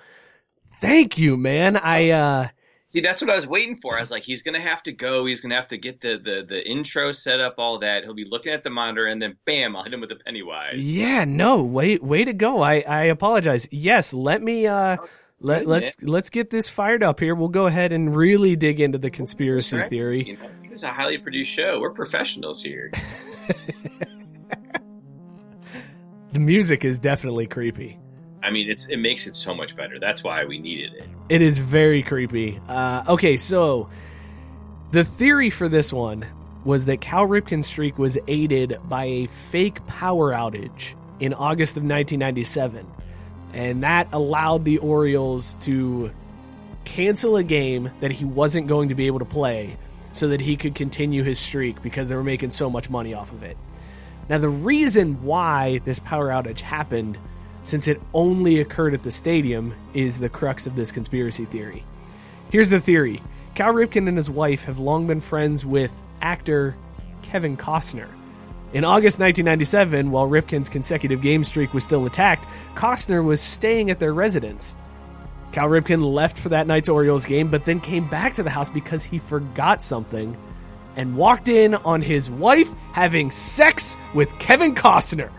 Thank 0.82 1.18
you, 1.18 1.38
man. 1.38 1.78
I 1.78 2.10
uh 2.10 2.48
See, 2.84 3.02
that's 3.02 3.22
what 3.22 3.30
I 3.30 3.36
was 3.36 3.46
waiting 3.46 3.76
for. 3.76 3.98
I 3.98 4.00
was 4.00 4.12
like, 4.12 4.24
he's 4.24 4.42
gonna 4.44 4.62
have 4.62 4.82
to 4.84 4.92
go. 4.92 5.26
He's 5.26 5.42
gonna 5.42 5.56
have 5.56 5.68
to 5.68 5.78
get 5.78 6.02
the 6.02 6.18
the 6.18 6.46
the 6.48 6.68
intro 6.68 7.12
set 7.12 7.40
up, 7.40 7.56
all 7.58 7.80
that. 7.80 8.04
He'll 8.04 8.14
be 8.14 8.26
looking 8.26 8.54
at 8.54 8.64
the 8.64 8.70
monitor, 8.70 9.06
and 9.06 9.22
then 9.22 9.38
bam, 9.46 9.76
I'll 9.76 9.84
hit 9.84 9.94
him 9.94 10.00
with 10.00 10.10
the 10.10 10.16
Pennywise. 10.16 10.92
yeah, 10.92 11.26
no, 11.26 11.64
way 11.64 11.98
way 11.98 12.26
to 12.26 12.34
go. 12.34 12.62
I 12.62 12.80
I 12.80 13.04
apologize. 13.04 13.68
Yes, 13.72 14.14
let 14.14 14.42
me 14.42 14.68
uh 14.68 14.98
let 15.40 15.60
good, 15.60 15.68
let's 15.68 15.96
let's 16.02 16.30
get 16.30 16.50
this 16.50 16.68
fired 16.70 17.04
up 17.04 17.20
here. 17.20 17.36
We'll 17.36 17.50
go 17.50 17.68
ahead 17.68 17.92
and 17.92 18.16
really 18.16 18.56
dig 18.56 18.80
into 18.80 18.98
the 18.98 19.10
conspiracy 19.12 19.78
Right? 19.78 19.90
theory. 19.90 20.24
You 20.24 20.38
know, 20.38 20.50
this 20.62 20.72
is 20.72 20.84
a 20.84 20.90
highly 20.90 21.18
produced 21.18 21.52
show. 21.52 21.80
We're 21.80 21.92
professionals 21.92 22.62
here. 22.64 22.92
The 26.34 26.40
music 26.40 26.84
is 26.86 27.00
definitely 27.00 27.48
creepy. 27.48 27.98
I 28.44 28.52
mean, 28.52 28.70
it's 28.70 28.86
it 28.86 28.98
makes 28.98 29.28
it 29.28 29.36
so 29.36 29.56
much 29.56 29.76
better. 29.76 29.98
That's 30.00 30.24
why 30.24 30.46
we 30.46 30.60
needed 30.60 30.94
it. 30.94 31.06
It 31.30 31.42
is 31.42 31.58
very 31.58 32.04
creepy. 32.04 32.60
Uh, 32.68 33.04
okay, 33.08 33.38
so 33.38 33.90
the 34.92 35.04
theory 35.04 35.50
for 35.50 35.68
this 35.68 35.92
one 35.92 36.26
was 36.64 36.86
that 36.86 37.02
Cal 37.02 37.26
Ripken's 37.28 37.66
streak 37.68 37.98
was 37.98 38.18
aided 38.28 38.78
by 38.86 39.06
a 39.06 39.28
fake 39.28 39.84
power 39.88 40.32
outage 40.34 40.96
in 41.20 41.34
August 41.34 41.78
of 41.78 41.84
1997. 41.84 42.86
And 43.58 43.82
that 43.82 44.08
allowed 44.14 44.66
the 44.66 44.78
Orioles 44.78 45.55
to 45.62 46.12
cancel 46.86 47.38
a 47.38 47.43
game 47.43 47.91
that 48.01 48.12
he 48.12 48.24
wasn't 48.24 48.68
going 48.68 48.89
to 48.89 48.95
be 48.95 49.08
able 49.08 49.18
to 49.18 49.26
play 49.26 49.78
so 50.12 50.28
that 50.28 50.41
he 50.41 50.55
could 50.55 50.76
continue 50.76 51.24
his 51.24 51.39
streak 51.39 51.82
because 51.82 52.08
they 52.08 52.16
were 52.16 52.24
making 52.24 52.51
so 52.51 52.70
much 52.70 52.88
money 52.91 53.16
off 53.16 53.32
of 53.32 53.41
it. 53.41 53.58
Now, 54.30 54.38
the 54.38 54.47
reason 54.47 55.24
why 55.24 55.80
this 55.86 55.97
power 55.97 56.28
outage 56.28 56.60
happened, 56.62 57.18
since 57.64 57.88
it 57.88 57.99
only 58.14 58.60
occurred 58.60 58.93
at 58.93 59.01
the 59.01 59.10
stadium, 59.10 59.74
is 59.95 60.20
the 60.20 60.30
crux 60.30 60.68
of 60.68 60.76
this 60.76 60.91
conspiracy 60.91 61.45
theory. 61.45 61.84
Here's 62.51 62.70
the 62.70 62.80
theory 62.80 63.24
Cal 63.55 63.74
Ripken 63.74 64.08
and 64.08 64.18
his 64.18 64.30
wife 64.30 64.66
have 64.66 64.78
long 64.78 65.08
been 65.08 65.20
friends 65.20 65.66
with 65.66 65.99
actor 66.22 66.76
Kevin 67.24 67.58
Costner. 67.58 68.10
In 68.74 68.84
August 68.84 69.20
1997, 69.20 70.11
while 70.11 70.28
Ripken's 70.28 70.68
consecutive 70.68 71.22
game 71.22 71.45
streak 71.45 71.74
was 71.74 71.86
still 71.86 72.03
intact, 72.03 72.47
Costner 72.76 73.24
was 73.24 73.39
staying 73.39 73.89
at 73.89 73.99
their 73.99 74.13
residence. 74.13 74.76
Cal 75.53 75.68
Ripken 75.68 76.13
left 76.13 76.38
for 76.38 76.49
that 76.49 76.68
night's 76.68 76.89
Orioles 76.89 77.26
game, 77.26 77.49
but 77.49 77.63
then 77.63 77.80
came 77.80 78.09
back 78.09 78.36
to 78.36 78.43
the 78.43 78.49
house 78.49 78.70
because 78.70 79.03
he 79.03 79.20
forgot 79.20 79.82
something 79.82 80.36
and 80.97 81.15
walked 81.15 81.47
in 81.47 81.76
on 81.76 82.01
his 82.01 82.30
wife 82.30 82.70
having 82.91 83.32
sex 83.32 83.95
with 84.13 84.38
Kevin 84.39 84.76
Costner. 84.76 85.32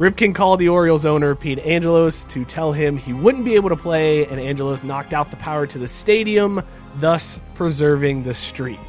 Ripken 0.00 0.34
called 0.34 0.58
the 0.58 0.70
Orioles 0.70 1.06
owner, 1.06 1.36
Pete 1.36 1.60
Angelos, 1.60 2.24
to 2.24 2.44
tell 2.44 2.72
him 2.72 2.96
he 2.96 3.12
wouldn't 3.12 3.44
be 3.44 3.54
able 3.54 3.68
to 3.68 3.76
play, 3.76 4.26
and 4.26 4.40
Angelos 4.40 4.82
knocked 4.82 5.14
out 5.14 5.30
the 5.30 5.36
power 5.36 5.66
to 5.68 5.78
the 5.78 5.86
stadium, 5.86 6.62
thus 6.96 7.40
preserving 7.54 8.24
the 8.24 8.34
streak. 8.34 8.80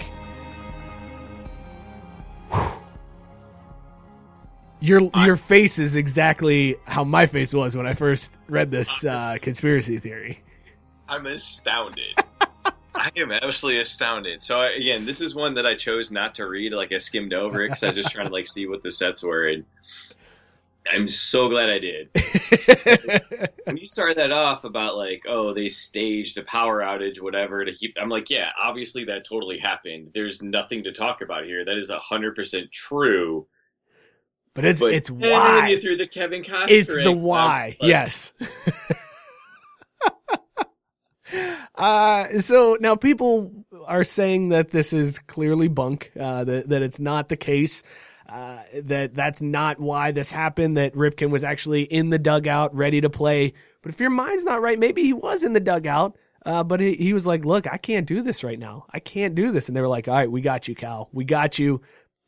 Whew. 2.49 2.82
Your 4.83 4.99
your 5.15 5.37
face 5.37 5.79
is 5.79 5.95
exactly 5.95 6.75
how 6.83 7.05
my 7.05 7.25
face 7.25 7.53
was 7.53 7.77
when 7.77 7.87
I 7.87 7.93
first 7.93 8.37
read 8.49 8.69
this 8.69 9.05
uh, 9.05 9.37
conspiracy 9.41 9.97
theory. 9.97 10.43
I'm 11.07 11.25
astounded. 11.25 12.19
I 12.93 13.09
am 13.15 13.31
absolutely 13.31 13.79
astounded. 13.79 14.43
So 14.43 14.59
I, 14.59 14.71
again, 14.71 15.05
this 15.05 15.21
is 15.21 15.33
one 15.33 15.53
that 15.53 15.65
I 15.65 15.75
chose 15.75 16.11
not 16.11 16.35
to 16.35 16.45
read. 16.45 16.73
Like 16.73 16.91
I 16.91 16.97
skimmed 16.97 17.33
over 17.33 17.61
it 17.61 17.69
because 17.69 17.85
I 17.85 17.91
just 17.91 18.11
trying 18.11 18.27
to 18.27 18.33
like 18.33 18.45
see 18.45 18.67
what 18.67 18.81
the 18.81 18.91
sets 18.91 19.23
were, 19.23 19.47
and 19.47 19.63
I'm 20.91 21.07
so 21.07 21.47
glad 21.47 21.69
I 21.69 21.79
did. 21.79 22.09
when 23.63 23.77
you 23.77 23.87
started 23.87 24.17
that 24.17 24.33
off 24.33 24.65
about 24.65 24.97
like, 24.97 25.23
oh, 25.29 25.53
they 25.53 25.69
staged 25.69 26.37
a 26.37 26.43
power 26.43 26.81
outage, 26.81 27.21
whatever, 27.21 27.63
to 27.63 27.71
keep. 27.71 27.95
I'm 27.97 28.09
like, 28.09 28.29
yeah, 28.29 28.49
obviously 28.61 29.05
that 29.05 29.23
totally 29.23 29.59
happened. 29.59 30.11
There's 30.13 30.41
nothing 30.41 30.83
to 30.83 30.91
talk 30.91 31.21
about 31.21 31.45
here. 31.45 31.63
That 31.63 31.77
is 31.77 31.89
hundred 31.89 32.35
percent 32.35 32.69
true. 32.69 33.47
But 34.53 34.65
it's 34.65 34.79
But 34.81 34.93
it's 34.93 35.09
then 35.09 35.19
why. 35.19 35.67
you 35.69 35.79
threw 35.81 35.97
the 35.97 36.07
Kevin 36.07 36.43
Costner. 36.43 36.65
It's 36.69 36.95
the 36.95 37.11
why. 37.11 37.75
I'm 37.81 37.89
yes. 37.89 38.33
Uh, 41.75 42.37
so 42.39 42.77
now 42.79 42.95
people 42.95 43.65
are 43.87 44.03
saying 44.03 44.49
that 44.49 44.69
this 44.69 44.93
is 44.93 45.17
clearly 45.19 45.67
bunk, 45.67 46.11
uh, 46.19 46.43
that, 46.43 46.69
that 46.69 46.81
it's 46.83 46.99
not 46.99 47.29
the 47.29 47.35
case. 47.35 47.81
Uh, 48.29 48.59
that 48.83 49.15
that's 49.15 49.41
not 49.41 49.79
why 49.79 50.11
this 50.11 50.29
happened. 50.31 50.77
That 50.77 50.93
Ripken 50.93 51.29
was 51.31 51.43
actually 51.43 51.83
in 51.83 52.09
the 52.09 52.19
dugout, 52.19 52.75
ready 52.75 53.01
to 53.01 53.09
play. 53.09 53.53
But 53.81 53.91
if 53.91 53.99
your 53.99 54.09
mind's 54.11 54.45
not 54.45 54.61
right, 54.61 54.77
maybe 54.77 55.03
he 55.03 55.13
was 55.13 55.43
in 55.43 55.53
the 55.53 55.59
dugout. 55.59 56.15
Uh, 56.45 56.63
but 56.63 56.79
he, 56.79 56.93
he 56.95 57.13
was 57.13 57.25
like, 57.27 57.45
"Look, 57.45 57.71
I 57.71 57.77
can't 57.77 58.05
do 58.05 58.21
this 58.21 58.43
right 58.43 58.59
now. 58.59 58.85
I 58.91 58.99
can't 58.99 59.33
do 59.35 59.51
this." 59.51 59.67
And 59.67 59.75
they 59.75 59.81
were 59.81 59.87
like, 59.87 60.07
"All 60.07 60.15
right, 60.15 60.31
we 60.31 60.41
got 60.41 60.67
you, 60.67 60.75
Cal. 60.75 61.09
We 61.11 61.25
got 61.25 61.57
you. 61.59 61.81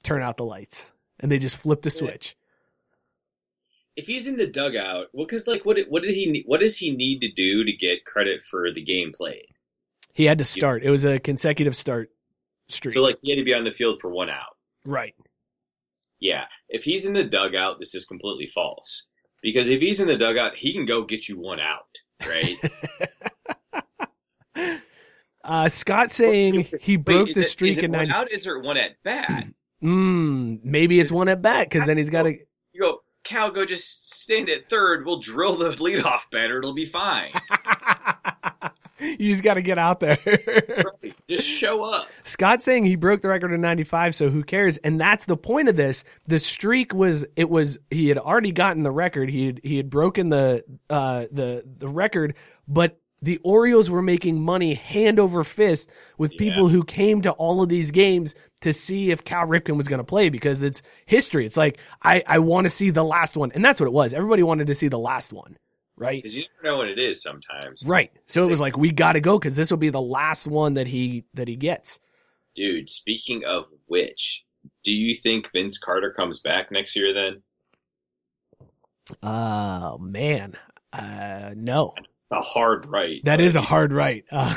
Turn 0.03 0.21
out 0.21 0.37
the 0.37 0.45
lights." 0.45 0.91
And 1.19 1.31
they 1.31 1.39
just 1.39 1.57
flipped 1.57 1.85
a 1.85 1.89
switch. 1.89 2.35
If 3.95 4.07
he's 4.07 4.27
in 4.27 4.35
the 4.35 4.47
dugout, 4.47 5.07
well, 5.13 5.25
because 5.25 5.47
like, 5.47 5.65
what 5.65 5.79
what 5.87 6.03
did 6.03 6.13
he 6.13 6.43
what 6.45 6.59
does 6.59 6.77
he 6.77 6.91
need 6.91 7.19
to 7.21 7.31
do 7.31 7.63
to 7.63 7.71
get 7.71 8.05
credit 8.05 8.43
for 8.43 8.71
the 8.73 8.81
game 8.81 9.11
played? 9.13 9.47
He 10.13 10.25
had 10.25 10.37
to 10.39 10.45
start. 10.45 10.83
It 10.83 10.89
was 10.89 11.05
a 11.05 11.19
consecutive 11.19 11.75
start 11.75 12.09
streak. 12.67 12.93
So 12.93 13.01
like, 13.01 13.17
he 13.21 13.31
had 13.31 13.37
to 13.37 13.45
be 13.45 13.53
on 13.53 13.63
the 13.63 13.71
field 13.71 14.01
for 14.01 14.09
one 14.09 14.29
out. 14.29 14.55
right. 14.85 15.15
Yeah, 16.19 16.45
if 16.69 16.83
he's 16.83 17.05
in 17.05 17.13
the 17.13 17.25
dugout, 17.25 17.79
this 17.79 17.93
is 17.93 18.05
completely 18.05 18.47
false. 18.47 19.07
Because 19.41 19.69
if 19.69 19.81
he's 19.81 19.99
in 19.99 20.07
the 20.07 20.17
dugout, 20.17 20.55
he 20.55 20.73
can 20.73 20.85
go 20.85 21.03
get 21.03 21.27
you 21.27 21.37
one 21.37 21.59
out, 21.59 21.99
right? 22.27 22.55
Uh, 25.43 25.69
Scott 25.69 26.09
saying 26.09 26.65
he 26.81 26.95
broke 26.97 27.27
Wait, 27.27 27.35
the 27.35 27.43
streak 27.43 27.77
in 27.77 27.91
one 27.91 28.07
90. 28.07 28.11
out? 28.13 28.31
Is 28.31 28.45
there 28.45 28.59
one 28.59 28.77
at 28.77 28.95
bat? 29.03 29.45
Mm, 29.83 30.63
maybe 30.63 30.99
it's 30.99 31.11
one 31.11 31.27
at 31.29 31.41
bat 31.41 31.69
because 31.69 31.85
then 31.85 31.97
he's 31.97 32.09
got 32.09 32.23
to. 32.23 32.37
You 32.73 32.81
go, 32.81 33.01
Cal, 33.23 33.49
go 33.49 33.65
just 33.65 34.21
stand 34.21 34.49
at 34.49 34.65
third. 34.65 35.05
We'll 35.05 35.19
drill 35.19 35.55
the 35.55 35.69
leadoff 35.69 36.29
better. 36.31 36.57
It'll 36.59 36.73
be 36.73 36.85
fine. 36.85 37.31
you 38.99 39.31
just 39.31 39.43
got 39.43 39.55
to 39.55 39.61
get 39.61 39.77
out 39.77 39.99
there. 39.99 40.17
Right. 40.25 41.15
Just 41.27 41.47
show 41.47 41.83
up. 41.83 42.09
Scott 42.23 42.61
saying 42.61 42.85
he 42.85 42.95
broke 42.95 43.21
the 43.21 43.29
record 43.29 43.51
in 43.51 43.59
95, 43.59 44.13
so 44.15 44.29
who 44.29 44.43
cares? 44.43 44.77
And 44.77 45.01
that's 45.01 45.25
the 45.25 45.35
point 45.35 45.67
of 45.69 45.75
this. 45.75 46.03
The 46.27 46.37
streak 46.37 46.93
was 46.93 47.25
it 47.35 47.49
was 47.49 47.77
he 47.89 48.09
had 48.09 48.17
already 48.17 48.51
gotten 48.51 48.83
the 48.83 48.91
record. 48.91 49.29
He 49.29 49.47
had 49.47 49.59
he 49.63 49.77
had 49.77 49.89
broken 49.89 50.29
the 50.29 50.63
uh 50.89 51.25
the 51.31 51.63
the 51.79 51.87
record, 51.87 52.35
but 52.67 52.99
the 53.25 53.39
Orioles 53.43 53.89
were 53.89 54.03
making 54.03 54.39
money 54.39 54.75
hand 54.75 55.19
over 55.19 55.43
fist 55.43 55.91
with 56.19 56.37
people 56.37 56.69
who 56.69 56.83
came 56.83 57.23
to 57.23 57.31
all 57.31 57.63
of 57.63 57.69
these 57.69 57.89
games 57.89 58.35
to 58.61 58.71
see 58.71 59.09
if 59.09 59.23
Cal 59.23 59.47
Ripken 59.47 59.77
was 59.77 59.87
going 59.87 59.97
to 59.97 60.03
play 60.03 60.29
because 60.29 60.61
it's 60.61 60.83
history. 61.07 61.47
It's 61.47 61.57
like 61.57 61.79
I 62.03 62.23
I 62.27 62.37
want 62.39 62.65
to 62.65 62.69
see 62.69 62.91
the 62.91 63.03
last 63.03 63.35
one, 63.35 63.51
and 63.53 63.65
that's 63.65 63.79
what 63.79 63.87
it 63.87 63.93
was. 63.93 64.13
Everybody 64.13 64.43
wanted 64.43 64.67
to 64.67 64.75
see 64.75 64.89
the 64.89 64.99
last 64.99 65.33
one, 65.33 65.57
right? 65.97 66.21
Because 66.21 66.37
you 66.37 66.45
never 66.61 66.75
know 66.75 66.77
what 66.77 66.87
it 66.87 66.99
is 66.99 67.23
sometimes. 67.23 67.83
Right. 67.83 68.11
So 68.27 68.45
it 68.45 68.49
was 68.49 68.61
like 68.61 68.77
we 68.77 68.91
got 68.91 69.13
to 69.13 69.21
go 69.21 69.39
because 69.39 69.55
this 69.55 69.71
will 69.71 69.79
be 69.79 69.89
the 69.89 69.99
last 69.99 70.45
one 70.45 70.75
that 70.75 70.85
he 70.85 71.25
that 71.33 71.47
he 71.47 71.55
gets. 71.55 71.99
Dude, 72.53 72.91
speaking 72.91 73.43
of 73.43 73.65
which, 73.87 74.45
do 74.83 74.95
you 74.95 75.15
think 75.15 75.51
Vince 75.51 75.79
Carter 75.79 76.11
comes 76.11 76.39
back 76.39 76.71
next 76.71 76.95
year 76.95 77.11
then? 77.11 77.41
Oh 79.23 79.97
man, 79.97 80.55
uh, 80.93 81.53
no, 81.55 81.95
a 82.31 82.41
hard 82.41 82.85
right. 82.85 83.21
that 83.23 83.37
but 83.37 83.45
is 83.45 83.55
a 83.55 83.61
hard 83.61 83.93
right. 83.93 84.25
Uh, 84.31 84.55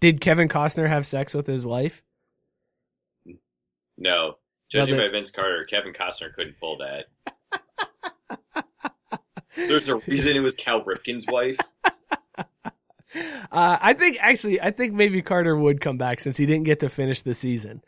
did 0.00 0.20
Kevin 0.20 0.48
Costner 0.48 0.88
have 0.88 1.06
sex 1.06 1.34
with 1.34 1.46
his 1.46 1.64
wife? 1.64 2.02
No. 3.96 4.36
Judging 4.70 4.96
by 4.96 5.08
Vince 5.08 5.30
Carter, 5.30 5.64
Kevin 5.64 5.92
Costner 5.92 6.32
couldn't 6.34 6.58
pull 6.60 6.78
that. 6.78 7.06
There's 9.56 9.88
a 9.88 9.96
reason 9.96 10.36
it 10.36 10.40
was 10.40 10.54
Cal 10.54 10.82
Ripken's 10.82 11.26
wife. 11.26 11.58
Uh, 13.50 13.78
I 13.80 13.94
think 13.94 14.18
actually, 14.20 14.60
I 14.60 14.70
think 14.70 14.92
maybe 14.92 15.22
Carter 15.22 15.56
would 15.56 15.80
come 15.80 15.96
back 15.96 16.20
since 16.20 16.36
he 16.36 16.44
didn't 16.44 16.64
get 16.64 16.80
to 16.80 16.88
finish 16.88 17.22
the 17.22 17.32
season. 17.32 17.82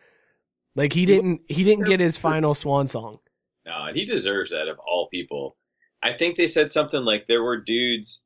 Like 0.75 0.93
he 0.93 1.05
didn't, 1.05 1.43
he 1.49 1.65
didn't 1.65 1.85
get 1.85 2.01
his 2.01 2.17
final 2.17 2.55
swan 2.55 2.87
song. 2.87 3.19
No, 3.67 3.85
and 3.85 3.97
he 3.97 4.07
deserves 4.07 4.51
that 4.53 4.69
of 4.69 4.79
all 4.79 5.09
people. 5.09 5.57
I 6.03 6.15
think 6.15 6.37
they 6.37 6.47
said 6.47 6.73
something 6.73 7.05
like 7.05 7.27
there 7.27 7.43
were 7.43 7.59
dudes 7.59 8.23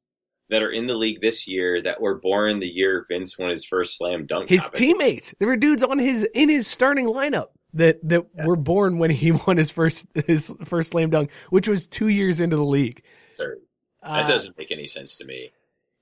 that 0.51 0.63
are 0.63 0.71
in 0.71 0.85
the 0.85 0.95
league 0.97 1.21
this 1.21 1.49
year 1.49 1.81
that 1.83 2.01
were 2.01 2.19
born 2.21 2.59
the 2.59 2.69
year 2.69 3.05
Vince 3.09 3.39
won 3.39 3.51
his 3.51 3.65
first 3.65 3.97
slam 3.97 4.27
dunk. 4.27 4.49
His 4.49 4.69
teammates, 4.71 5.35
there 5.39 5.49
were 5.49 5.57
dudes 5.57 5.83
on 5.83 5.99
his 5.99 6.25
in 6.35 6.49
his 6.49 6.67
starting 6.67 7.07
lineup 7.07 7.47
that 7.73 7.99
that 8.09 8.25
were 8.45 8.57
born 8.57 8.99
when 8.99 9.11
he 9.11 9.33
won 9.47 9.57
his 9.57 9.71
first 9.71 10.07
his 10.27 10.55
first 10.65 10.91
slam 10.91 11.11
dunk, 11.11 11.31
which 11.51 11.69
was 11.69 11.87
two 11.87 12.09
years 12.09 12.41
into 12.41 12.57
the 12.57 12.65
league. 12.65 13.03
Uh, 14.03 14.17
That 14.19 14.27
doesn't 14.27 14.57
make 14.59 14.71
any 14.71 14.87
sense 14.87 15.17
to 15.17 15.25
me. 15.25 15.51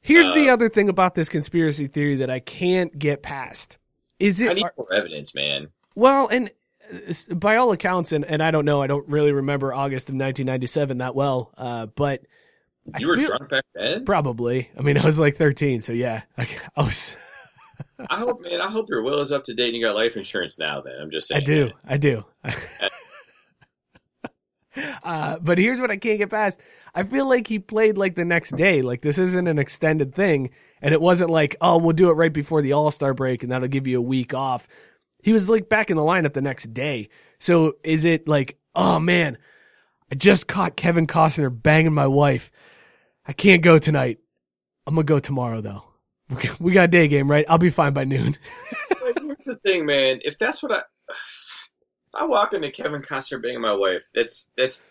Here's 0.01 0.33
the 0.35 0.49
Uh, 0.49 0.55
other 0.55 0.69
thing 0.69 0.89
about 0.89 1.15
this 1.15 1.29
conspiracy 1.29 1.87
theory 1.87 2.17
that 2.17 2.31
I 2.31 2.41
can't 2.41 2.99
get 2.99 3.23
past. 3.23 3.79
Is 4.19 4.41
it 4.41 4.51
I 4.51 4.55
need 4.55 4.67
more 4.77 4.93
evidence, 4.93 5.35
man. 5.35 5.69
well, 5.95 6.27
and 6.29 6.51
uh, 6.93 7.35
by 7.35 7.57
all 7.57 7.71
accounts, 7.71 8.11
and, 8.13 8.25
and 8.25 8.43
I 8.43 8.51
don't 8.51 8.65
know, 8.65 8.83
I 8.83 8.89
don't 8.89 9.09
really 9.09 9.31
remember 9.33 9.73
August 9.73 10.09
of 10.09 10.15
1997 10.15 10.99
that 10.99 11.15
well, 11.15 11.53
uh, 11.57 11.87
but 11.87 12.23
You 12.99 13.09
were 13.09 13.17
feel- 13.17 13.29
drunk 13.29 13.49
back 13.51 13.65
then. 13.75 14.05
probably. 14.05 14.71
I 14.79 14.83
mean, 14.83 14.99
I 14.99 15.05
was 15.05 15.21
like 15.21 15.37
13, 15.37 15.83
so 15.83 15.93
yeah, 15.93 16.23
I, 16.37 16.49
I 16.77 16.83
was. 16.83 17.15
I 18.11 18.19
hope, 18.19 18.43
man. 18.43 18.61
I 18.61 18.71
hope 18.71 18.89
your 18.91 19.03
will 19.03 19.21
is 19.21 19.33
up 19.33 19.45
to 19.45 19.55
date 19.55 19.69
and 19.69 19.77
you 19.77 19.85
got 19.85 19.95
life 19.95 20.17
insurance 20.17 20.59
now. 20.59 20.81
Then 20.81 20.95
I'm 21.01 21.11
just 21.11 21.29
saying. 21.29 21.41
I 21.43 21.45
do, 21.45 21.65
man. 21.67 21.75
I 21.87 21.97
do. 21.97 22.25
uh, 25.03 25.39
but 25.41 25.59
here's 25.59 25.81
what 25.81 25.91
I 25.91 25.97
can't 25.97 26.19
get 26.19 26.31
past. 26.31 26.61
I 26.95 27.03
feel 27.03 27.29
like 27.29 27.47
he 27.47 27.59
played 27.59 27.99
like 27.99 28.15
the 28.15 28.25
next 28.25 28.57
day. 28.57 28.83
Like 28.83 29.03
this 29.03 29.19
isn't 29.19 29.47
an 29.47 29.59
extended 29.59 30.15
thing, 30.15 30.51
and 30.81 30.95
it 30.95 31.01
wasn't 31.01 31.31
like, 31.31 31.57
oh, 31.61 31.77
we'll 31.79 31.93
do 31.93 32.11
it 32.11 32.15
right 32.15 32.33
before 32.33 32.63
the 32.63 32.73
All 32.73 32.91
Star 32.91 33.15
break, 33.15 33.43
and 33.43 33.53
that'll 33.53 33.69
give 33.69 33.87
you 33.87 33.99
a 33.99 34.03
week 34.03 34.33
off. 34.33 34.69
He 35.23 35.33
was 35.33 35.49
like 35.49 35.69
back 35.69 35.91
in 35.91 35.97
the 35.97 36.03
lineup 36.03 36.33
the 36.33 36.41
next 36.41 36.73
day. 36.75 37.09
So 37.39 37.75
is 37.85 38.05
it 38.05 38.27
like, 38.27 38.59
oh 38.75 38.99
man, 38.99 39.39
I 40.11 40.15
just 40.15 40.47
caught 40.49 40.77
Kevin 40.77 41.07
Costner 41.07 41.51
banging 41.63 41.95
my 41.95 42.07
wife. 42.07 42.51
I 43.27 43.33
can't 43.33 43.63
go 43.63 43.79
tonight. 43.79 44.19
I'm 44.87 44.95
gonna 44.95 45.05
go 45.05 45.19
tomorrow 45.19 45.61
though. 45.61 45.85
We 46.61 46.73
got 46.73 46.85
a 46.85 46.89
day 46.89 47.09
game, 47.09 47.31
right? 47.31 47.45
I'll 47.49 47.59
be 47.59 47.71
fine 47.71 47.93
by 47.93 48.05
noon. 48.05 48.37
Like, 49.03 49.21
here's 49.21 49.45
the 49.45 49.57
thing, 49.57 49.85
man. 49.85 50.21
If 50.23 50.39
that's 50.39 50.63
what 50.63 50.71
I, 50.77 50.83
I 52.15 52.25
walk 52.25 52.53
into 52.53 52.71
Kevin 52.71 53.03
Costner 53.03 53.43
being 53.43 53.61
my 53.61 53.75
wife. 53.75 54.09
That's 54.15 54.51
that's 54.57 54.85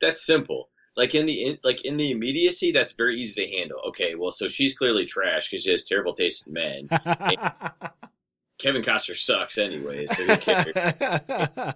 that's 0.00 0.26
simple. 0.26 0.68
Like 0.96 1.14
in 1.14 1.26
the 1.26 1.44
in, 1.44 1.58
like 1.64 1.84
in 1.84 1.96
the 1.96 2.10
immediacy, 2.10 2.70
that's 2.72 2.92
very 2.92 3.18
easy 3.18 3.46
to 3.46 3.56
handle. 3.56 3.78
Okay, 3.88 4.14
well, 4.14 4.30
so 4.30 4.46
she's 4.46 4.74
clearly 4.74 5.06
trash 5.06 5.48
because 5.48 5.64
she 5.64 5.70
has 5.70 5.84
terrible 5.84 6.12
taste 6.12 6.46
in 6.46 6.52
men. 6.52 6.88
Kevin 8.58 8.82
Costner 8.82 9.16
sucks 9.16 9.58
anyway, 9.58 10.06
so 10.06 10.24
who 10.24 10.36
cares? 10.36 11.74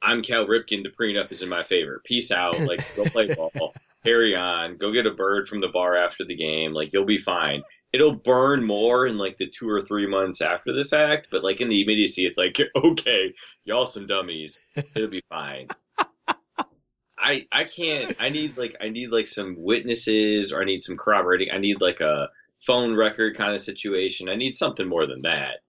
I'm 0.00 0.22
Cal 0.22 0.46
Ripken. 0.46 0.82
The 0.82 0.90
prenup 0.90 1.32
is 1.32 1.42
in 1.42 1.48
my 1.48 1.62
favor. 1.62 2.00
Peace 2.04 2.30
out. 2.30 2.58
Like, 2.60 2.84
go 2.94 3.04
play 3.04 3.34
ball. 3.34 3.74
Carry 4.04 4.34
on. 4.34 4.76
Go 4.76 4.92
get 4.92 5.06
a 5.06 5.12
bird 5.12 5.48
from 5.48 5.60
the 5.60 5.68
bar 5.68 5.96
after 5.96 6.24
the 6.24 6.36
game. 6.36 6.72
Like, 6.72 6.92
you'll 6.92 7.06
be 7.06 7.18
fine. 7.18 7.62
It'll 7.92 8.14
burn 8.14 8.64
more 8.64 9.06
in 9.06 9.18
like 9.18 9.36
the 9.36 9.46
two 9.46 9.68
or 9.68 9.80
three 9.80 10.06
months 10.06 10.40
after 10.40 10.72
the 10.72 10.84
fact, 10.84 11.28
but 11.30 11.44
like 11.44 11.60
in 11.60 11.68
the 11.68 11.80
immediacy, 11.80 12.26
it's 12.26 12.36
like, 12.36 12.58
okay, 12.76 13.34
y'all 13.64 13.86
some 13.86 14.06
dummies. 14.06 14.58
It'll 14.74 15.08
be 15.08 15.22
fine. 15.28 15.68
I 17.16 17.46
I 17.50 17.64
can't. 17.64 18.16
I 18.20 18.28
need 18.28 18.58
like 18.58 18.76
I 18.80 18.90
need 18.90 19.10
like 19.10 19.26
some 19.26 19.54
witnesses, 19.56 20.52
or 20.52 20.60
I 20.60 20.64
need 20.64 20.82
some 20.82 20.96
corroborating. 20.96 21.48
I 21.52 21.58
need 21.58 21.80
like 21.80 22.00
a 22.00 22.28
phone 22.60 22.94
record 22.94 23.36
kind 23.36 23.54
of 23.54 23.60
situation. 23.60 24.28
I 24.28 24.36
need 24.36 24.54
something 24.54 24.86
more 24.86 25.06
than 25.06 25.22
that. 25.22 25.60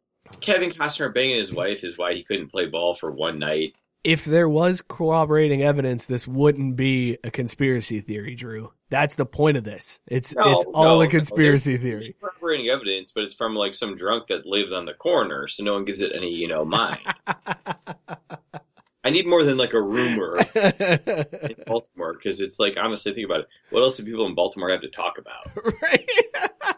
Kevin 0.41 0.71
Costner 0.71 1.13
banging 1.13 1.37
his 1.37 1.53
wife 1.53 1.83
is 1.83 1.97
why 1.97 2.13
he 2.13 2.23
couldn't 2.23 2.51
play 2.51 2.65
ball 2.65 2.93
for 2.93 3.11
one 3.11 3.39
night. 3.39 3.75
If 4.05 4.23
there 4.23 4.47
was 4.47 4.81
corroborating 4.81 5.63
evidence, 5.63 6.05
this 6.05 6.27
wouldn't 6.27 6.75
be 6.75 7.17
a 7.23 7.31
conspiracy 7.31 7.99
theory, 8.01 8.35
Drew. 8.35 8.71
That's 8.89 9.15
the 9.15 9.25
point 9.25 9.57
of 9.57 9.63
this. 9.63 9.99
It's 10.07 10.35
No, 10.35 10.51
it's 10.53 10.65
all 10.73 10.99
no, 10.99 11.01
a 11.01 11.07
conspiracy 11.07 11.75
there's- 11.77 11.83
theory. 11.83 12.15
corroborating 12.21 12.69
evidence, 12.69 13.11
but 13.11 13.23
it's 13.23 13.33
from 13.33 13.55
like 13.55 13.73
some 13.73 13.95
drunk 13.95 14.27
that 14.27 14.45
lived 14.45 14.71
on 14.71 14.85
the 14.85 14.93
corner, 14.93 15.47
so 15.47 15.63
no 15.63 15.73
one 15.73 15.85
gives 15.85 16.01
it 16.01 16.11
any, 16.15 16.29
you 16.29 16.47
know, 16.47 16.63
mind. 16.63 16.99
I 19.03 19.09
need 19.11 19.27
more 19.27 19.43
than 19.43 19.57
like 19.57 19.73
a 19.73 19.81
rumor 19.81 20.37
in 20.55 21.55
Baltimore 21.67 22.13
because 22.13 22.41
it's 22.41 22.59
like 22.59 22.75
honestly 22.79 23.13
think 23.13 23.25
about 23.25 23.41
it. 23.41 23.47
What 23.69 23.81
else 23.81 23.97
do 23.97 24.03
people 24.03 24.25
in 24.25 24.33
Baltimore 24.33 24.71
have 24.71 24.81
to 24.81 24.89
talk 24.89 25.19
about? 25.19 25.51
right? 25.81 26.09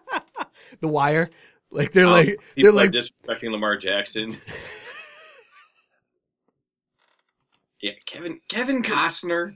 the 0.81 0.87
wire, 0.89 1.29
like 1.71 1.91
they're 1.93 2.05
Um, 2.05 2.11
like 2.11 2.39
they're 2.57 2.71
like 2.73 2.91
disrespecting 2.91 3.51
Lamar 3.51 3.77
Jackson. 3.77 4.31
Yeah, 7.81 7.91
Kevin 8.05 8.39
Kevin 8.47 8.83
Costner. 8.83 9.55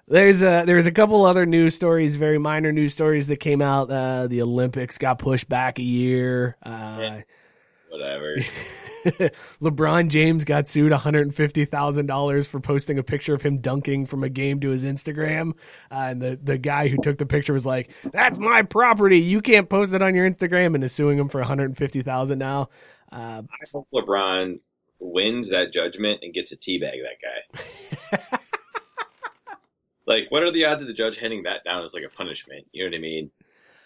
there's 0.08 0.44
a 0.44 0.64
there's 0.66 0.86
a 0.86 0.92
couple 0.92 1.26
other 1.26 1.46
news 1.48 1.74
stories, 1.76 2.16
very 2.18 2.38
minor 2.38 2.72
news 2.72 2.94
stories 2.94 3.26
that 3.28 3.38
came 3.38 3.62
out. 3.62 3.90
Uh, 3.90 4.28
the 4.28 4.42
Olympics 4.42 4.98
got 5.00 5.18
pushed 5.20 5.48
back 5.50 5.80
a 5.80 5.84
year. 5.84 6.58
Uh, 6.64 6.98
Yeah. 7.00 7.22
Whatever. 7.90 8.38
LeBron 9.62 10.10
James 10.10 10.44
got 10.44 10.68
sued 10.68 10.92
$150,000 10.92 12.48
for 12.48 12.60
posting 12.60 12.98
a 12.98 13.04
picture 13.04 13.36
of 13.36 13.42
him 13.44 13.60
dunking 13.60 14.08
from 14.08 14.24
a 14.24 14.30
game 14.30 14.60
to 14.62 14.70
his 14.70 14.84
Instagram. 14.84 15.52
Uh, 15.92 16.08
and 16.10 16.22
the, 16.22 16.40
the 16.42 16.58
guy 16.58 16.88
who 16.88 16.98
took 16.98 17.18
the 17.18 17.26
picture 17.26 17.54
was 17.54 17.66
like, 17.66 17.92
That's 18.12 18.40
my 18.40 18.64
property. 18.64 19.20
You 19.20 19.42
can't 19.42 19.70
post 19.70 19.94
it 19.94 20.02
on 20.02 20.16
your 20.16 20.30
Instagram 20.30 20.74
and 20.74 20.84
is 20.84 20.92
suing 20.92 21.20
him 21.20 21.30
for 21.30 21.40
150,000 21.40 22.40
now. 22.40 22.70
Uh, 23.12 23.44
I 23.44 23.66
hope 23.72 23.88
LeBron 23.94 24.60
wins 25.00 25.50
that 25.50 25.72
judgment 25.72 26.20
and 26.24 26.34
gets 26.34 26.52
a 26.52 26.58
teabag 26.58 26.96
that 27.04 28.20
guy. 28.32 28.40
like, 30.08 30.28
what 30.30 30.42
are 30.42 30.52
the 30.52 30.66
odds 30.66 30.82
of 30.82 30.88
the 30.88 30.94
judge 30.94 31.18
handing 31.18 31.44
that 31.44 31.64
down 31.64 31.84
as 31.84 31.94
like 31.94 32.04
a 32.04 32.10
punishment? 32.10 32.68
You 32.72 32.84
know 32.84 32.90
what 32.90 32.98
I 32.98 33.02
mean? 33.02 33.32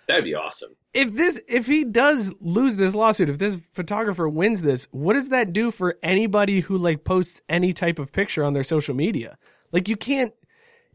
That'd 0.09 0.23
be 0.23 0.33
awesome. 0.33 0.75
if 0.91 1.13
this 1.13 1.39
if 1.47 1.67
he 1.67 1.85
does 1.85 2.33
lose 2.41 2.77
this 2.77 2.95
lawsuit, 2.95 3.29
if 3.29 3.37
this 3.37 3.59
photographer 3.73 4.27
wins 4.27 4.63
this, 4.63 4.87
what 4.89 5.13
does 5.13 5.29
that 5.29 5.53
do 5.53 5.69
for 5.69 5.99
anybody 6.01 6.61
who 6.61 6.79
like 6.79 7.03
posts 7.03 7.43
any 7.47 7.73
type 7.73 7.99
of 7.99 8.11
picture 8.11 8.43
on 8.43 8.53
their 8.53 8.63
social 8.63 8.95
media? 8.95 9.37
Like 9.71 9.87
you 9.87 9.95
can't. 9.95 10.33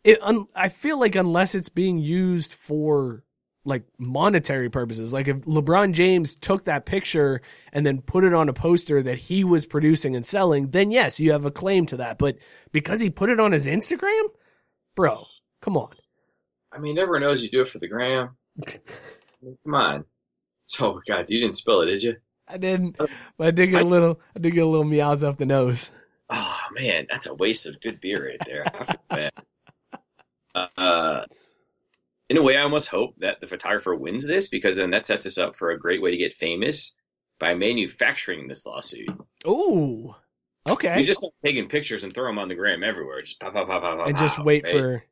It, 0.03 0.19
un, 0.21 0.47
I 0.57 0.69
feel 0.69 0.99
like 0.99 1.15
unless 1.15 1.55
it's 1.55 1.69
being 1.69 1.99
used 1.99 2.53
for 2.53 3.23
like 3.65 3.85
monetary 3.99 4.69
purposes, 4.69 5.13
like 5.13 5.29
if 5.29 5.37
LeBron 5.43 5.93
James 5.93 6.35
took 6.35 6.65
that 6.65 6.85
picture 6.85 7.41
and 7.73 7.87
then 7.87 8.03
put 8.03 8.25
it 8.25 8.35
on 8.35 8.49
a 8.49 8.53
poster 8.53 9.01
that 9.01 9.17
he 9.17 9.45
was 9.45 9.65
producing 9.65 10.17
and 10.17 10.27
selling, 10.27 10.73
then 10.73 10.91
yes, 10.91 11.21
you 11.21 11.31
have 11.31 11.45
a 11.45 11.53
claim 11.53 11.87
to 11.87 11.99
that. 11.99 12.19
But 12.19 12.39
because 12.73 13.01
he 13.01 13.11
put 13.11 13.31
it 13.31 13.39
on 13.39 13.53
his 13.53 13.69
Instagram, 13.69 14.25
bro, 14.97 15.25
come 15.63 15.77
on. 15.77 15.91
I 16.73 16.81
mean, 16.81 16.99
everyone 16.99 17.23
knows 17.23 17.45
you 17.45 17.51
do 17.51 17.61
it 17.61 17.69
for 17.69 17.79
the 17.79 17.87
gram. 17.87 18.37
Come 18.67 19.75
on. 19.75 20.05
So, 20.65 21.01
God, 21.07 21.29
you 21.29 21.41
didn't 21.41 21.57
spill 21.57 21.83
it, 21.83 21.87
did 21.87 22.03
you? 22.03 22.17
I 22.47 22.59
didn't, 22.59 22.97
but 22.99 23.47
I 23.47 23.51
did 23.51 23.69
get 23.69 23.83
a 23.83 23.87
little, 23.87 24.21
I 24.37 24.39
did 24.39 24.55
get 24.55 24.65
a 24.65 24.69
little 24.69 24.85
meows 24.85 25.25
off 25.25 25.39
the 25.39 25.47
nose. 25.47 25.91
Oh 26.31 26.59
man, 26.73 27.07
that's 27.09 27.27
a 27.27 27.35
waste 27.35 27.67
of 27.67 27.81
good 27.81 28.01
beer 28.01 28.27
right 28.27 28.41
there. 28.47 28.65
I 28.67 28.85
feel 28.85 29.01
bad. 29.11 29.33
Uh, 30.77 31.25
in 32.29 32.37
a 32.37 32.43
way, 32.43 32.57
I 32.57 32.63
almost 32.63 32.89
hope 32.89 33.17
that 33.19 33.41
the 33.41 33.47
photographer 33.47 33.95
wins 33.95 34.27
this 34.27 34.49
because 34.49 34.77
then 34.77 34.91
that 34.91 35.07
sets 35.07 35.27
us 35.27 35.39
up 35.39 35.57
for 35.57 35.71
a 35.71 35.79
great 35.79 36.01
way 36.01 36.11
to 36.11 36.17
get 36.17 36.33
famous 36.33 36.95
by 37.39 37.55
manufacturing 37.55 38.47
this 38.47 38.65
lawsuit. 38.65 39.09
Ooh, 39.47 40.15
okay. 40.69 40.99
You 40.99 41.05
just 41.05 41.21
start 41.21 41.35
taking 41.45 41.69
pictures 41.69 42.05
and 42.05 42.15
throw 42.15 42.27
them 42.27 42.39
on 42.39 42.49
the 42.49 42.55
gram 42.55 42.85
everywhere. 42.85 43.21
Just 43.23 43.41
pop, 43.41 43.53
pop, 43.53 43.69
pop, 43.69 43.83
pop, 43.83 43.99
pop, 43.99 44.09
and 44.09 44.17
just 44.17 44.43
wait 44.43 44.65
right? 44.65 44.73
for, 44.73 45.05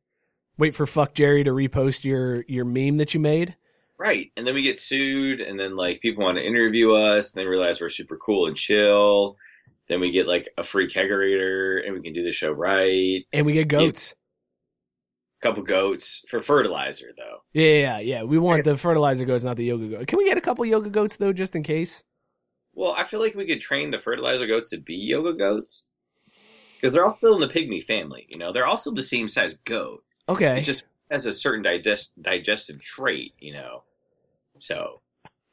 wait 0.59 0.75
for 0.75 0.87
FuckJerry 0.87 1.45
to 1.45 1.51
repost 1.53 2.05
your 2.05 2.45
your 2.49 2.65
meme 2.65 2.97
that 2.99 3.15
you 3.15 3.21
made. 3.21 3.57
right, 3.99 4.31
and 4.37 4.47
then 4.47 4.55
we 4.55 4.63
get 4.63 4.79
sued, 4.79 5.41
and 5.41 5.59
then 5.59 5.75
like 5.77 6.01
people 6.01 6.25
want 6.25 6.39
to 6.39 6.47
interview 6.47 6.93
us, 6.93 7.33
and 7.33 7.41
then 7.43 7.51
realize 7.51 7.81
we're 7.81 7.89
super 7.89 8.17
cool 8.17 8.47
and 8.47 8.57
chill. 8.57 9.37
Then 9.89 10.01
we 10.01 10.11
get 10.11 10.27
like 10.27 10.49
a 10.57 10.63
free 10.63 10.89
kegerator, 10.89 11.85
and 11.85 11.95
we 11.95 12.03
can 12.03 12.13
do 12.13 12.23
the 12.23 12.33
show 12.33 12.53
right. 12.53 13.25
And 13.33 13.45
we 13.47 13.53
get 13.53 13.69
goats. 13.69 14.15
A 15.41 15.47
couple 15.47 15.63
goats 15.65 16.25
for 16.29 16.41
fertilizer 16.41 17.11
though. 17.17 17.39
Yeah, 17.53 17.73
yeah, 17.73 17.99
yeah. 17.99 18.23
We 18.23 18.39
want 18.39 18.63
the 18.65 18.77
fertilizer 18.77 19.25
goats, 19.25 19.43
not 19.43 19.57
the 19.57 19.65
yoga 19.65 19.89
goats. 19.89 20.07
Can 20.07 20.19
we 20.19 20.25
get 20.25 20.39
a 20.39 20.41
couple 20.41 20.65
yoga 20.65 20.89
goats 20.89 21.17
though, 21.17 21.33
just 21.33 21.57
in 21.57 21.63
case? 21.65 22.05
Well, 22.75 22.95
I 22.97 23.05
feel 23.05 23.21
like 23.21 23.35
we 23.35 23.47
could 23.47 23.61
train 23.61 23.91
the 23.91 23.99
fertilizer 23.99 24.47
goats 24.47 24.71
to 24.71 24.79
be 24.79 24.95
yoga 24.95 25.35
goats 25.35 25.87
because 26.77 26.95
they're 26.95 27.05
all 27.05 27.13
still 27.13 27.35
in 27.35 27.41
the 27.41 27.53
pygmy 27.53 27.83
family. 27.83 28.27
You 28.31 28.39
know, 28.39 28.53
they're 28.53 28.67
all 28.67 28.77
still 28.77 28.95
the 28.95 29.03
same 29.03 29.29
size 29.29 29.55
goat. 29.55 30.05
Okay. 30.29 30.59
It 30.59 30.63
just 30.63 30.85
has 31.11 31.27
a 31.27 31.33
certain 31.33 31.63
digest 31.63 32.21
digestive 32.21 32.81
trait. 32.83 33.35
You 33.39 33.55
know, 33.55 33.83
so 34.59 35.01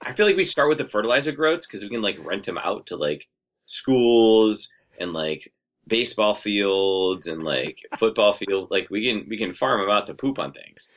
I 0.01 0.13
feel 0.13 0.25
like 0.25 0.37
we 0.37 0.43
start 0.43 0.69
with 0.69 0.77
the 0.77 0.85
fertilizer 0.85 1.31
goats 1.31 1.65
because 1.65 1.83
we 1.83 1.89
can 1.89 2.01
like 2.01 2.23
rent 2.23 2.45
them 2.45 2.57
out 2.57 2.87
to 2.87 2.95
like 2.95 3.27
schools 3.65 4.69
and 4.99 5.13
like 5.13 5.51
baseball 5.87 6.33
fields 6.33 7.27
and 7.27 7.43
like 7.43 7.79
football 7.97 8.31
field. 8.31 8.69
Like 8.71 8.89
we 8.89 9.07
can 9.07 9.27
we 9.27 9.37
can 9.37 9.51
farm 9.51 9.81
them 9.81 9.89
out 9.89 10.05
to 10.07 10.13
poop 10.13 10.39
on 10.39 10.53
things. 10.53 10.89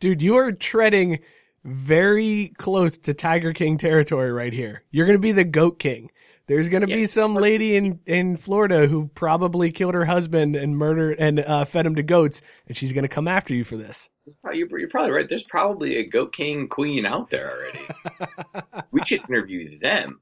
Dude, 0.00 0.20
you 0.20 0.36
are 0.36 0.52
treading 0.52 1.20
very 1.64 2.52
close 2.58 2.98
to 2.98 3.14
Tiger 3.14 3.52
King 3.52 3.78
territory 3.78 4.30
right 4.30 4.52
here. 4.52 4.82
You're 4.90 5.06
going 5.06 5.18
to 5.18 5.22
be 5.22 5.32
the 5.32 5.44
goat 5.44 5.78
king. 5.78 6.10
There's 6.48 6.68
going 6.68 6.82
to 6.82 6.86
be 6.86 7.06
some 7.06 7.34
lady 7.34 7.76
in, 7.76 7.98
in 8.06 8.36
Florida 8.36 8.86
who 8.86 9.08
probably 9.08 9.72
killed 9.72 9.94
her 9.94 10.04
husband 10.04 10.54
and 10.54 10.76
murdered 10.76 11.16
and 11.18 11.40
uh, 11.40 11.64
fed 11.64 11.86
him 11.86 11.96
to 11.96 12.04
goats, 12.04 12.40
and 12.68 12.76
she's 12.76 12.92
going 12.92 13.02
to 13.02 13.08
come 13.08 13.26
after 13.26 13.52
you 13.52 13.64
for 13.64 13.76
this. 13.76 14.08
You're, 14.52 14.78
you're 14.78 14.88
probably 14.88 15.10
right. 15.10 15.28
There's 15.28 15.42
probably 15.42 15.96
a 15.96 16.06
goat 16.06 16.32
king 16.32 16.68
queen 16.68 17.04
out 17.04 17.30
there 17.30 17.50
already. 17.50 17.80
we 18.92 19.02
should 19.02 19.28
interview 19.28 19.76
them. 19.80 20.20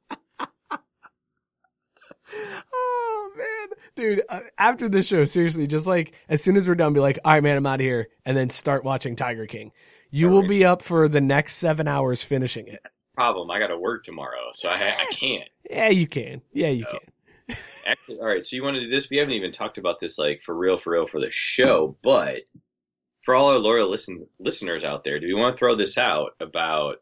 Oh 2.73 3.31
man, 3.37 3.79
dude! 3.95 4.23
Uh, 4.29 4.41
after 4.59 4.89
this 4.89 5.07
show, 5.07 5.25
seriously, 5.25 5.67
just 5.67 5.87
like 5.87 6.15
as 6.29 6.43
soon 6.43 6.57
as 6.57 6.67
we're 6.67 6.75
done, 6.75 6.95
be 6.95 7.01
like, 7.01 7.19
"All 7.25 7.33
right, 7.33 7.43
man, 7.43 7.57
I'm 7.57 7.67
out 7.67 7.81
of 7.81 7.81
here," 7.81 8.09
and 8.25 8.37
then 8.37 8.49
start 8.49 8.83
watching 8.83 9.15
Tiger 9.15 9.47
King. 9.47 9.73
You 10.11 10.31
will 10.31 10.47
be 10.47 10.65
up 10.65 10.81
for 10.81 11.09
the 11.09 11.21
next 11.21 11.57
seven 11.57 11.87
hours 11.87 12.23
finishing 12.23 12.67
it. 12.67 12.81
Problem, 13.15 13.51
I 13.51 13.59
got 13.59 13.69
to 13.69 13.79
work 13.79 14.03
tomorrow, 14.03 14.51
so 14.53 14.69
I, 14.69 14.95
I 14.99 15.05
can't. 15.11 15.49
Yeah, 15.71 15.89
you 15.89 16.07
can. 16.07 16.43
Yeah, 16.53 16.69
you 16.69 16.85
can. 16.85 17.57
Actually, 17.87 18.19
all 18.19 18.27
right. 18.27 18.45
So 18.45 18.57
you 18.57 18.63
want 18.63 18.77
to 18.77 18.85
do 18.85 18.91
this? 18.91 19.09
We 19.09 19.19
haven't 19.19 19.35
even 19.35 19.53
talked 19.53 19.79
about 19.79 20.01
this 20.01 20.19
like 20.19 20.41
for 20.41 20.55
real, 20.55 20.79
for 20.79 20.93
real 20.93 21.07
for 21.07 21.21
the 21.21 21.31
show. 21.31 21.97
But 22.03 22.43
for 23.21 23.35
all 23.35 23.51
our 23.51 23.59
loyal 23.59 23.89
listens, 23.89 24.25
listeners 24.39 24.85
out 24.85 25.05
there, 25.05 25.21
do 25.21 25.27
we 25.27 25.35
want 25.35 25.57
to 25.57 25.59
throw 25.59 25.75
this 25.75 25.97
out 25.97 26.33
about 26.41 26.97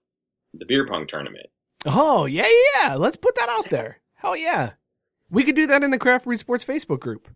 the 0.55 0.67
beer 0.67 0.87
pong 0.87 1.07
tournament? 1.07 1.47
Oh 1.87 2.27
yeah, 2.27 2.47
yeah, 2.47 2.83
yeah. 2.89 2.95
Let's 2.97 3.17
put 3.17 3.35
that 3.37 3.49
out 3.49 3.71
there. 3.71 3.99
Hell 4.15 4.37
yeah, 4.37 4.73
we 5.31 5.45
could 5.45 5.57
do 5.57 5.67
that 5.69 5.83
in 5.83 5.91
the 5.91 5.99
Craft 5.99 6.25
Brewed 6.25 6.41
Sports 6.41 6.65
Facebook 6.65 7.01
group. 7.01 7.29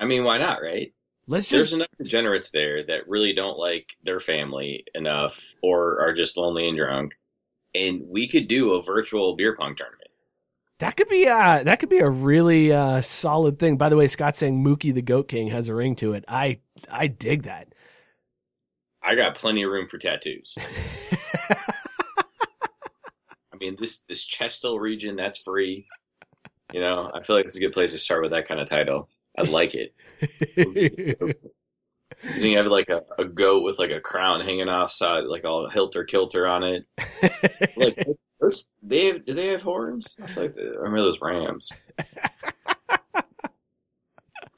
I 0.00 0.06
mean, 0.06 0.24
why 0.24 0.38
not, 0.38 0.62
right? 0.62 0.92
Let's 1.28 1.46
just 1.46 1.62
There's 1.62 1.72
enough 1.74 1.88
degenerates 1.98 2.50
there 2.50 2.82
that 2.84 3.08
really 3.08 3.32
don't 3.32 3.58
like 3.58 3.94
their 4.02 4.18
family 4.18 4.84
enough, 4.94 5.54
or 5.62 6.00
are 6.00 6.12
just 6.12 6.36
lonely 6.36 6.68
and 6.68 6.76
drunk, 6.76 7.14
and 7.74 8.02
we 8.08 8.28
could 8.28 8.48
do 8.48 8.72
a 8.72 8.82
virtual 8.82 9.36
beer 9.36 9.56
pong 9.56 9.74
tournament. 9.76 10.10
that 10.78 10.96
could 10.96 11.08
be 11.08 11.26
uh 11.28 11.62
that 11.62 11.78
could 11.80 11.88
be 11.88 11.98
a 11.98 12.08
really 12.08 12.72
uh 12.72 13.00
solid 13.00 13.58
thing. 13.58 13.76
By 13.76 13.88
the 13.88 13.96
way, 13.96 14.06
Scott 14.06 14.36
saying 14.36 14.62
Mookie 14.64 14.94
the 14.94 15.02
Goat 15.02 15.28
King 15.28 15.48
has 15.48 15.68
a 15.68 15.74
ring 15.74 15.96
to 15.96 16.12
it. 16.14 16.24
I 16.28 16.60
I 16.90 17.06
dig 17.06 17.44
that. 17.44 17.74
I 19.02 19.14
got 19.16 19.34
plenty 19.34 19.62
of 19.64 19.70
room 19.70 19.88
for 19.88 19.98
tattoos. 19.98 20.56
I 21.50 21.56
mean, 23.58 23.76
this 23.78 24.02
this 24.02 24.26
Chestel 24.26 24.80
region 24.80 25.16
that's 25.16 25.38
free. 25.38 25.86
You 26.72 26.80
know, 26.80 27.10
I 27.12 27.22
feel 27.22 27.36
like 27.36 27.46
it's 27.46 27.56
a 27.56 27.60
good 27.60 27.72
place 27.72 27.92
to 27.92 27.98
start 27.98 28.22
with 28.22 28.32
that 28.32 28.48
kind 28.48 28.60
of 28.60 28.68
title. 28.68 29.08
I 29.36 29.42
like 29.42 29.74
it. 29.74 29.94
Because 32.20 32.42
he 32.42 32.54
have 32.54 32.66
like 32.66 32.88
a, 32.88 33.02
a 33.18 33.24
goat 33.24 33.62
with 33.62 33.78
like 33.78 33.90
a 33.90 34.00
crown 34.00 34.40
hanging 34.40 34.68
off 34.68 34.90
side, 34.90 35.24
like 35.24 35.44
all 35.44 35.68
hilter 35.68 36.04
kilter 36.04 36.46
on 36.46 36.62
it. 36.64 36.86
Like, 37.76 38.06
they 38.82 39.06
have, 39.06 39.24
do 39.24 39.34
they 39.34 39.46
have 39.48 39.62
horns? 39.62 40.16
I 40.22 40.26
feel 40.26 40.42
like 40.44 40.56
they, 40.56 40.62
I 40.62 40.66
remember 40.66 41.02
those 41.02 41.20
rams. 41.20 41.70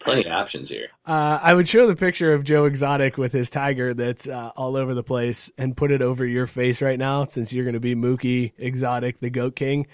Plenty 0.01 0.27
of 0.27 0.33
options 0.33 0.69
here. 0.69 0.89
Uh, 1.07 1.39
I 1.43 1.55
would 1.55 1.69
show 1.69 1.87
the 1.87 1.97
picture 1.97 2.35
of 2.35 2.45
Joe 2.45 2.67
Exotic 2.67 3.17
with 3.17 3.33
his 3.33 3.49
tiger 3.51 3.95
that's 3.95 4.29
uh, 4.29 4.51
all 4.57 4.77
over 4.77 4.95
the 4.95 5.03
place 5.03 5.51
and 5.57 5.77
put 5.77 5.91
it 5.93 6.03
over 6.03 6.27
your 6.27 6.47
face 6.47 6.83
right 6.83 6.99
now 6.99 7.25
since 7.25 7.53
you're 7.53 7.65
going 7.65 7.75
to 7.75 7.81
be 7.81 7.95
Mookie 7.95 8.53
Exotic, 8.59 9.19
the 9.21 9.31
Goat 9.31 9.57
King. 9.57 9.87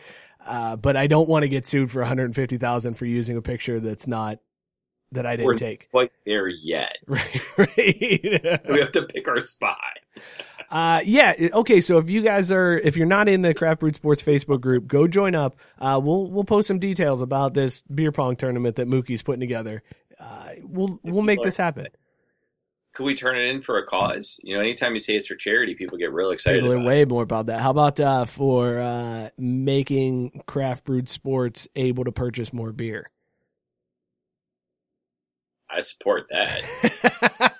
Uh, 0.45 0.75
but 0.77 0.97
I 0.97 1.07
don't 1.07 1.29
want 1.29 1.45
to 1.45 1.49
get 1.49 1.67
sued 1.67 1.91
for 1.91 2.01
150,000 2.01 2.95
for 2.95 3.07
using 3.07 3.37
a 3.37 3.43
picture 3.43 3.79
that's 3.79 4.07
not 4.09 4.39
that 5.13 5.27
I 5.27 5.37
didn't 5.37 5.47
We're 5.47 5.55
take. 5.55 5.91
quite 5.91 6.13
there 6.25 6.49
yet. 6.49 6.97
Right, 7.07 7.59
right. 7.59 8.61
We 8.71 8.81
have 8.81 8.93
to 8.93 9.03
pick 9.03 9.29
our 9.29 9.41
spot. 9.41 9.77
Uh, 10.71 11.01
yeah. 11.05 11.35
Okay. 11.53 11.81
So 11.81 11.99
if 11.99 12.09
you 12.09 12.23
guys 12.23 12.53
are, 12.53 12.79
if 12.79 12.97
you're 12.97 13.07
not 13.07 13.29
in 13.29 13.43
the 13.43 13.53
Craft 13.53 13.81
Brewed 13.81 13.97
Sports 13.97 14.23
Facebook 14.23 14.61
group, 14.61 14.87
go 14.87 15.09
join 15.09 15.35
up. 15.35 15.57
Uh, 15.79 16.01
we'll 16.03 16.31
we'll 16.31 16.45
post 16.45 16.69
some 16.69 16.79
details 16.79 17.23
about 17.23 17.55
this 17.55 17.83
beer 17.83 18.13
pong 18.13 18.37
tournament 18.37 18.77
that 18.77 18.87
Mookie's 18.87 19.23
putting 19.23 19.41
together. 19.41 19.83
Uh, 20.19 20.51
we'll 20.63 21.01
we'll 21.03 21.23
make 21.23 21.43
this 21.43 21.57
happen. 21.57 21.89
Could 22.93 23.05
we 23.05 23.15
turn 23.15 23.37
it 23.37 23.49
in 23.49 23.63
for 23.63 23.79
a 23.79 23.87
cause? 23.87 24.41
You 24.43 24.55
know, 24.55 24.61
anytime 24.61 24.93
you 24.93 24.99
say 24.99 25.15
it's 25.15 25.29
for 25.29 25.37
charity, 25.37 25.75
people 25.75 25.97
get 25.97 26.13
real 26.13 26.31
excited. 26.31 26.63
People 26.63 26.73
are 26.73 26.85
way 26.85 27.05
more 27.05 27.23
about 27.23 27.47
that. 27.47 27.61
How 27.61 27.71
about 27.71 28.01
uh, 28.01 28.25
for 28.25 28.81
uh, 28.81 29.31
making 29.39 30.43
Craft 30.47 30.85
Brewed 30.85 31.09
Sports 31.09 31.69
able 31.77 32.05
to 32.05 32.13
purchase 32.13 32.53
more 32.53 32.73
beer? 32.73 33.07
I 35.73 35.81
support 35.81 36.27
that. 36.31 36.63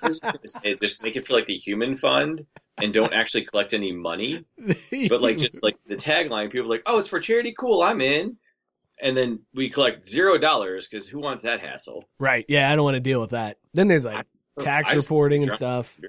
I 0.01 0.07
was 0.07 0.19
just 0.23 0.33
gonna 0.33 0.47
say, 0.47 0.75
just 0.81 1.01
make 1.03 1.15
it 1.15 1.25
feel 1.25 1.37
like 1.37 1.45
the 1.45 1.55
human 1.55 1.95
fund 1.95 2.45
and 2.81 2.93
don't 2.93 3.13
actually 3.13 3.45
collect 3.45 3.73
any 3.73 3.91
money. 3.91 4.43
But 5.09 5.21
like 5.21 5.37
just 5.37 5.63
like 5.63 5.77
the 5.85 5.95
tagline, 5.95 6.51
people 6.51 6.67
are 6.67 6.69
like, 6.69 6.83
"Oh, 6.85 6.99
it's 6.99 7.07
for 7.07 7.19
charity. 7.19 7.53
Cool, 7.57 7.81
I'm 7.81 8.01
in." 8.01 8.37
And 9.01 9.15
then 9.17 9.39
we 9.55 9.69
collect 9.69 10.05
zero 10.05 10.37
dollars 10.37 10.87
because 10.87 11.07
who 11.07 11.19
wants 11.19 11.43
that 11.43 11.59
hassle? 11.59 12.05
right. 12.19 12.45
Yeah, 12.47 12.71
I 12.71 12.75
don't 12.75 12.83
want 12.85 12.95
to 12.95 12.99
deal 12.99 13.19
with 13.21 13.31
that. 13.31 13.57
Then 13.73 13.87
there's 13.87 14.05
like 14.05 14.25
tax 14.59 14.91
I- 14.91 14.95
reporting 14.95 15.43
and 15.43 15.53
stuff. 15.53 15.99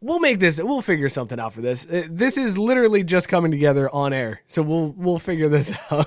We'll 0.00 0.20
make 0.20 0.38
this. 0.40 0.60
We'll 0.60 0.82
figure 0.82 1.08
something 1.08 1.38
out 1.38 1.52
for 1.52 1.60
this. 1.60 1.86
Uh, 1.86 2.02
This 2.10 2.36
is 2.36 2.58
literally 2.58 3.04
just 3.04 3.28
coming 3.28 3.52
together 3.52 3.88
on 3.88 4.12
air, 4.12 4.42
so 4.48 4.60
we'll 4.62 4.88
we'll 4.96 5.18
figure 5.20 5.48
this 5.48 5.72
out. 5.90 6.06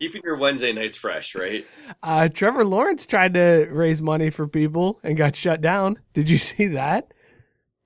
Keeping 0.00 0.22
your 0.24 0.36
Wednesday 0.36 0.72
nights 0.72 0.96
fresh, 0.96 1.34
right? 1.34 1.64
Uh, 2.02 2.28
Trevor 2.28 2.64
Lawrence 2.64 3.04
tried 3.04 3.34
to 3.34 3.68
raise 3.70 4.00
money 4.00 4.30
for 4.30 4.48
people 4.48 4.98
and 5.02 5.18
got 5.18 5.36
shut 5.36 5.60
down. 5.60 5.98
Did 6.14 6.30
you 6.30 6.38
see 6.50 6.68
that? 6.68 7.12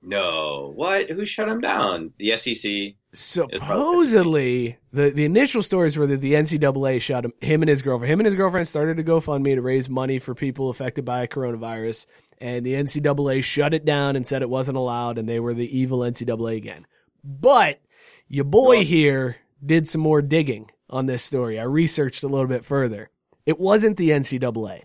No, 0.02 0.72
what? 0.74 1.08
Who 1.10 1.24
shut 1.24 1.48
him 1.48 1.60
down? 1.60 2.12
The 2.18 2.36
SEC. 2.36 2.94
Supposedly, 3.12 4.78
the, 4.92 5.10
the 5.10 5.24
initial 5.24 5.62
stories 5.62 5.96
were 5.96 6.06
that 6.06 6.20
the 6.20 6.34
NCAA 6.34 7.00
shut 7.00 7.24
him, 7.24 7.32
him 7.40 7.62
and 7.62 7.68
his 7.68 7.80
girlfriend. 7.80 8.12
Him 8.12 8.20
and 8.20 8.26
his 8.26 8.34
girlfriend 8.34 8.68
started 8.68 8.98
a 8.98 9.04
GoFundMe 9.04 9.54
to 9.54 9.62
raise 9.62 9.88
money 9.88 10.18
for 10.18 10.34
people 10.34 10.68
affected 10.68 11.04
by 11.04 11.26
coronavirus, 11.26 12.06
and 12.38 12.64
the 12.64 12.74
NCAA 12.74 13.42
shut 13.42 13.72
it 13.72 13.84
down 13.84 14.14
and 14.14 14.26
said 14.26 14.42
it 14.42 14.50
wasn't 14.50 14.76
allowed, 14.76 15.16
and 15.16 15.28
they 15.28 15.40
were 15.40 15.54
the 15.54 15.76
evil 15.76 16.00
NCAA 16.00 16.56
again. 16.56 16.86
But 17.24 17.80
your 18.28 18.44
boy 18.44 18.84
here 18.84 19.36
did 19.64 19.88
some 19.88 20.02
more 20.02 20.20
digging 20.20 20.70
on 20.90 21.06
this 21.06 21.22
story. 21.22 21.58
I 21.58 21.64
researched 21.64 22.22
a 22.22 22.28
little 22.28 22.46
bit 22.46 22.64
further. 22.64 23.10
It 23.46 23.58
wasn't 23.58 23.96
the 23.96 24.10
NCAA. 24.10 24.82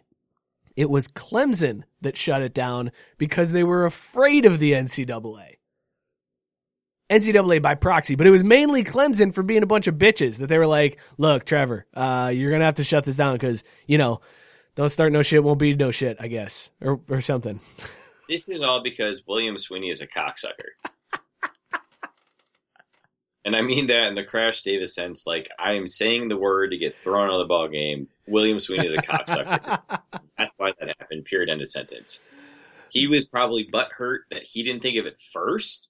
It 0.76 0.89
was 0.89 1.08
Clemson 1.08 1.84
that 2.02 2.16
shut 2.16 2.41
it 2.41 2.54
down 2.54 2.91
because 3.18 3.52
they 3.52 3.64
were 3.64 3.86
afraid 3.86 4.45
of 4.45 4.60
the 4.60 4.74
NCAA. 4.74 5.56
NCAA 7.10 7.62
by 7.62 7.76
proxy, 7.76 8.16
but 8.16 8.28
it 8.28 8.32
was 8.32 8.43
mainly 8.43 8.84
Clemson 8.84 9.34
for 9.34 9.41
being 9.41 9.64
a 9.64 9.68
bunch 9.68 9.88
of 9.88 9.95
bitches 9.95 10.38
that 10.38 10.47
they 10.47 10.60
were 10.60 10.68
like, 10.68 11.00
look, 11.18 11.43
Trevor, 11.43 11.88
uh, 11.95 12.32
you're 12.34 12.52
going 12.52 12.60
to 12.60 12.66
have 12.66 12.76
to 12.76 12.84
shut 12.84 13.04
this 13.04 13.18
down 13.18 13.34
because, 13.34 13.64
you 13.88 13.97
know, 13.97 14.22
don't 14.76 14.89
start 14.89 15.12
no 15.12 15.24
shit, 15.24 15.43
won't 15.43 15.60
be 15.60 15.76
no 15.76 15.91
shit, 15.91 16.18
I 16.20 16.28
guess, 16.28 16.72
or, 16.80 17.02
or 17.10 17.20
something. 17.22 17.60
This 18.30 18.47
is 18.47 18.62
all 18.62 18.84
because 18.84 19.26
William 19.28 19.56
Swinney 19.56 19.89
is 19.89 20.02
a 20.02 20.08
cocksucker. 20.08 20.70
and 23.46 23.56
I 23.56 23.62
mean 23.62 23.88
that 23.88 24.08
in 24.08 24.14
the 24.16 24.24
Crash 24.24 24.62
Davis 24.62 24.94
sense. 24.96 25.26
Like, 25.28 25.50
I 25.58 25.74
am 25.74 25.88
saying 25.88 26.28
the 26.30 26.38
word 26.38 26.72
to 26.72 26.78
get 26.78 26.96
thrown 26.96 27.30
out 27.30 27.34
of 27.36 27.40
the 27.40 27.46
ball 27.46 27.68
game. 27.68 28.08
William 28.28 28.58
Swinney 28.58 28.86
is 28.86 28.94
a 28.94 28.98
cocksucker. 28.98 29.80
That's 30.38 30.54
why 30.58 30.72
that 30.80 30.96
happened. 31.00 31.26
Period. 31.26 31.50
End 31.50 31.62
of 31.62 31.70
sentence. 31.70 32.20
He 32.90 33.08
was 33.08 33.26
probably 33.26 33.68
butthurt 33.72 34.20
that 34.32 34.44
he 34.44 34.64
didn't 34.64 34.82
think 34.82 34.98
of 34.98 35.06
it 35.06 35.22
first. 35.34 35.90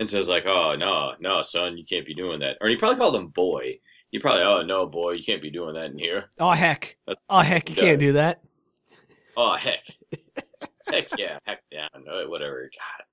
And 0.00 0.10
says 0.10 0.28
like, 0.28 0.46
oh, 0.46 0.74
no, 0.76 1.12
no, 1.20 1.42
son, 1.42 1.76
you 1.78 1.84
can't 1.84 2.04
be 2.06 2.14
doing 2.14 2.40
that. 2.40 2.56
Or 2.60 2.68
he 2.68 2.76
probably 2.76 2.98
called 2.98 3.14
him 3.14 3.28
boy. 3.28 3.78
You 4.10 4.18
probably, 4.20 4.42
oh, 4.42 4.62
no, 4.62 4.86
boy, 4.86 5.12
you 5.12 5.22
can't 5.22 5.40
be 5.40 5.50
doing 5.50 5.74
that 5.74 5.86
in 5.92 5.98
here. 5.98 6.24
oh, 6.40 6.50
heck. 6.50 6.96
That's- 7.06 7.22
Oh, 7.30 7.38
heck, 7.40 7.68
you 7.70 7.76
can't 7.76 8.00
do 8.00 8.12
that. 8.14 8.42
Oh 9.36 9.54
heck, 9.54 9.78
heck 10.90 11.08
yeah, 11.16 11.38
heck 11.46 11.62
yeah, 11.70 11.88
no, 12.04 12.28
whatever. 12.28 12.68
God, 12.76 13.04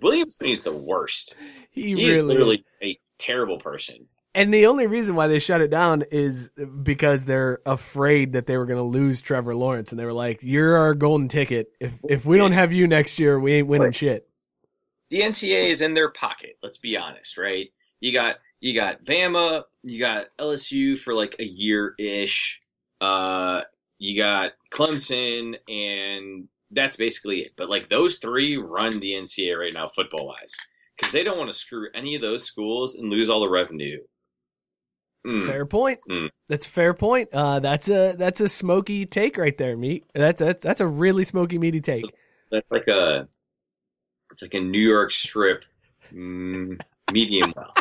William 0.00 0.28
Swinney's 0.28 0.62
the 0.62 0.72
worst. 0.72 1.34
He 1.70 1.94
He's 1.94 2.16
really 2.16 2.22
literally 2.22 2.54
is. 2.56 2.62
a 2.82 2.98
terrible 3.18 3.58
person. 3.58 4.06
And 4.34 4.52
the 4.52 4.66
only 4.66 4.86
reason 4.86 5.14
why 5.16 5.26
they 5.26 5.38
shut 5.38 5.60
it 5.62 5.68
down 5.70 6.04
is 6.12 6.50
because 6.82 7.24
they're 7.24 7.60
afraid 7.66 8.34
that 8.34 8.46
they 8.46 8.56
were 8.56 8.66
going 8.66 8.78
to 8.78 8.84
lose 8.84 9.20
Trevor 9.20 9.54
Lawrence, 9.54 9.90
and 9.90 9.98
they 9.98 10.04
were 10.04 10.12
like, 10.12 10.40
"You're 10.42 10.76
our 10.76 10.94
golden 10.94 11.28
ticket. 11.28 11.68
If 11.80 11.98
if 12.08 12.24
we 12.26 12.36
don't 12.36 12.52
have 12.52 12.72
you 12.72 12.86
next 12.86 13.18
year, 13.18 13.40
we 13.40 13.54
ain't 13.54 13.66
winning 13.66 13.86
Right. 13.86 13.94
shit." 13.94 14.28
The 15.10 15.22
NCAA 15.22 15.70
is 15.70 15.80
in 15.80 15.94
their 15.94 16.10
pocket. 16.10 16.56
Let's 16.62 16.78
be 16.78 16.96
honest, 16.98 17.38
right? 17.38 17.68
You 18.00 18.12
got 18.12 18.36
you 18.60 18.74
got 18.74 19.04
Bama, 19.04 19.64
you 19.82 19.98
got 19.98 20.26
LSU 20.38 20.96
for 20.98 21.14
like 21.14 21.36
a 21.38 21.44
year 21.44 21.94
ish. 21.98 22.60
Uh, 23.00 23.62
you 23.98 24.16
got 24.20 24.52
Clemson, 24.72 25.56
and 25.68 26.48
that's 26.70 26.96
basically 26.96 27.40
it. 27.40 27.52
But 27.56 27.70
like 27.70 27.88
those 27.88 28.16
three 28.16 28.56
run 28.56 28.98
the 28.98 29.12
NCAA 29.12 29.58
right 29.58 29.74
now, 29.74 29.86
football 29.86 30.26
wise, 30.26 30.56
because 30.96 31.12
they 31.12 31.22
don't 31.22 31.38
want 31.38 31.50
to 31.50 31.56
screw 31.56 31.88
any 31.94 32.14
of 32.14 32.22
those 32.22 32.44
schools 32.44 32.96
and 32.96 33.10
lose 33.10 33.30
all 33.30 33.40
the 33.40 33.48
revenue. 33.48 33.98
Mm. 35.26 35.46
Fair 35.46 35.66
point. 35.66 36.00
Mm. 36.08 36.30
That's 36.48 36.66
a 36.66 36.70
fair 36.70 36.94
point. 36.94 37.28
Uh, 37.32 37.60
that's 37.60 37.90
a 37.90 38.14
that's 38.16 38.40
a 38.40 38.48
smoky 38.48 39.04
take 39.04 39.36
right 39.36 39.56
there, 39.56 39.76
meat. 39.76 40.04
That's 40.14 40.40
that's 40.40 40.62
that's 40.62 40.80
a 40.80 40.86
really 40.86 41.24
smoky 41.24 41.58
meaty 41.58 41.80
take. 41.80 42.04
That's 42.50 42.70
like 42.70 42.88
a, 42.88 43.28
it's 44.30 44.42
like 44.42 44.54
a 44.54 44.60
New 44.60 44.80
York 44.80 45.10
strip, 45.10 45.64
mm, 46.12 46.80
medium 47.12 47.52
well. 47.56 47.74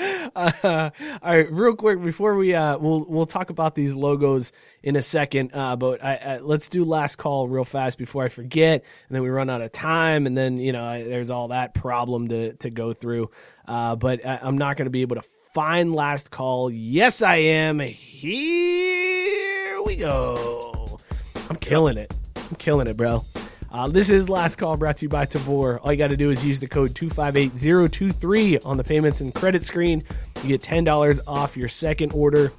Uh, 0.00 0.90
all 1.22 1.36
right, 1.36 1.52
real 1.52 1.74
quick 1.74 2.02
before 2.02 2.36
we 2.36 2.54
uh, 2.54 2.78
we'll 2.78 3.04
we'll 3.08 3.26
talk 3.26 3.50
about 3.50 3.74
these 3.74 3.94
logos 3.94 4.52
in 4.82 4.96
a 4.96 5.02
second. 5.02 5.50
Uh, 5.52 5.76
but 5.76 6.02
I, 6.02 6.14
I, 6.14 6.38
let's 6.38 6.68
do 6.68 6.84
last 6.84 7.16
call 7.16 7.48
real 7.48 7.64
fast 7.64 7.98
before 7.98 8.24
I 8.24 8.28
forget, 8.28 8.84
and 9.08 9.14
then 9.14 9.22
we 9.22 9.28
run 9.28 9.50
out 9.50 9.60
of 9.60 9.72
time, 9.72 10.26
and 10.26 10.36
then 10.36 10.56
you 10.56 10.72
know 10.72 10.84
I, 10.84 11.02
there's 11.02 11.30
all 11.30 11.48
that 11.48 11.74
problem 11.74 12.28
to 12.28 12.54
to 12.54 12.70
go 12.70 12.92
through. 12.92 13.30
Uh, 13.66 13.96
but 13.96 14.24
I, 14.24 14.38
I'm 14.42 14.56
not 14.56 14.76
going 14.76 14.86
to 14.86 14.90
be 14.90 15.02
able 15.02 15.16
to 15.16 15.24
find 15.52 15.94
last 15.94 16.30
call. 16.30 16.70
Yes, 16.70 17.22
I 17.22 17.36
am. 17.36 17.80
Here 17.80 19.82
we 19.84 19.96
go. 19.96 21.00
I'm 21.48 21.56
killing 21.56 21.98
it. 21.98 22.12
I'm 22.36 22.56
killing 22.56 22.86
it, 22.86 22.96
bro. 22.96 23.24
Uh, 23.72 23.86
this 23.86 24.10
is 24.10 24.28
Last 24.28 24.56
Call 24.56 24.76
brought 24.76 24.96
to 24.96 25.04
you 25.04 25.08
by 25.08 25.26
Tavour. 25.26 25.78
All 25.84 25.92
you 25.92 25.98
got 25.98 26.10
to 26.10 26.16
do 26.16 26.30
is 26.30 26.44
use 26.44 26.58
the 26.58 26.66
code 26.66 26.92
258023 26.92 28.58
on 28.58 28.76
the 28.76 28.82
payments 28.82 29.20
and 29.20 29.32
credit 29.32 29.62
screen. 29.62 30.02
You 30.42 30.48
get 30.48 30.60
$10 30.60 31.20
off 31.28 31.56
your 31.56 31.68
second 31.68 32.10
order 32.12 32.52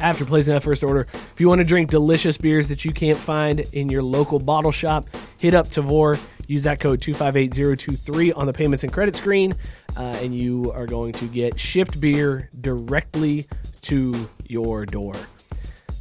after 0.00 0.24
placing 0.24 0.54
that 0.54 0.62
first 0.62 0.82
order. 0.82 1.06
If 1.12 1.34
you 1.38 1.48
want 1.48 1.58
to 1.58 1.66
drink 1.66 1.90
delicious 1.90 2.38
beers 2.38 2.66
that 2.68 2.82
you 2.82 2.94
can't 2.94 3.18
find 3.18 3.60
in 3.60 3.90
your 3.90 4.02
local 4.02 4.38
bottle 4.38 4.72
shop, 4.72 5.08
hit 5.38 5.52
up 5.52 5.68
Tavour. 5.68 6.18
Use 6.46 6.62
that 6.62 6.80
code 6.80 7.02
258023 7.02 8.32
on 8.32 8.46
the 8.46 8.52
payments 8.54 8.84
and 8.84 8.90
credit 8.90 9.14
screen, 9.14 9.54
uh, 9.98 10.00
and 10.22 10.34
you 10.34 10.72
are 10.72 10.86
going 10.86 11.12
to 11.12 11.26
get 11.26 11.60
shipped 11.60 12.00
beer 12.00 12.48
directly 12.62 13.46
to 13.82 14.30
your 14.46 14.86
door. 14.86 15.12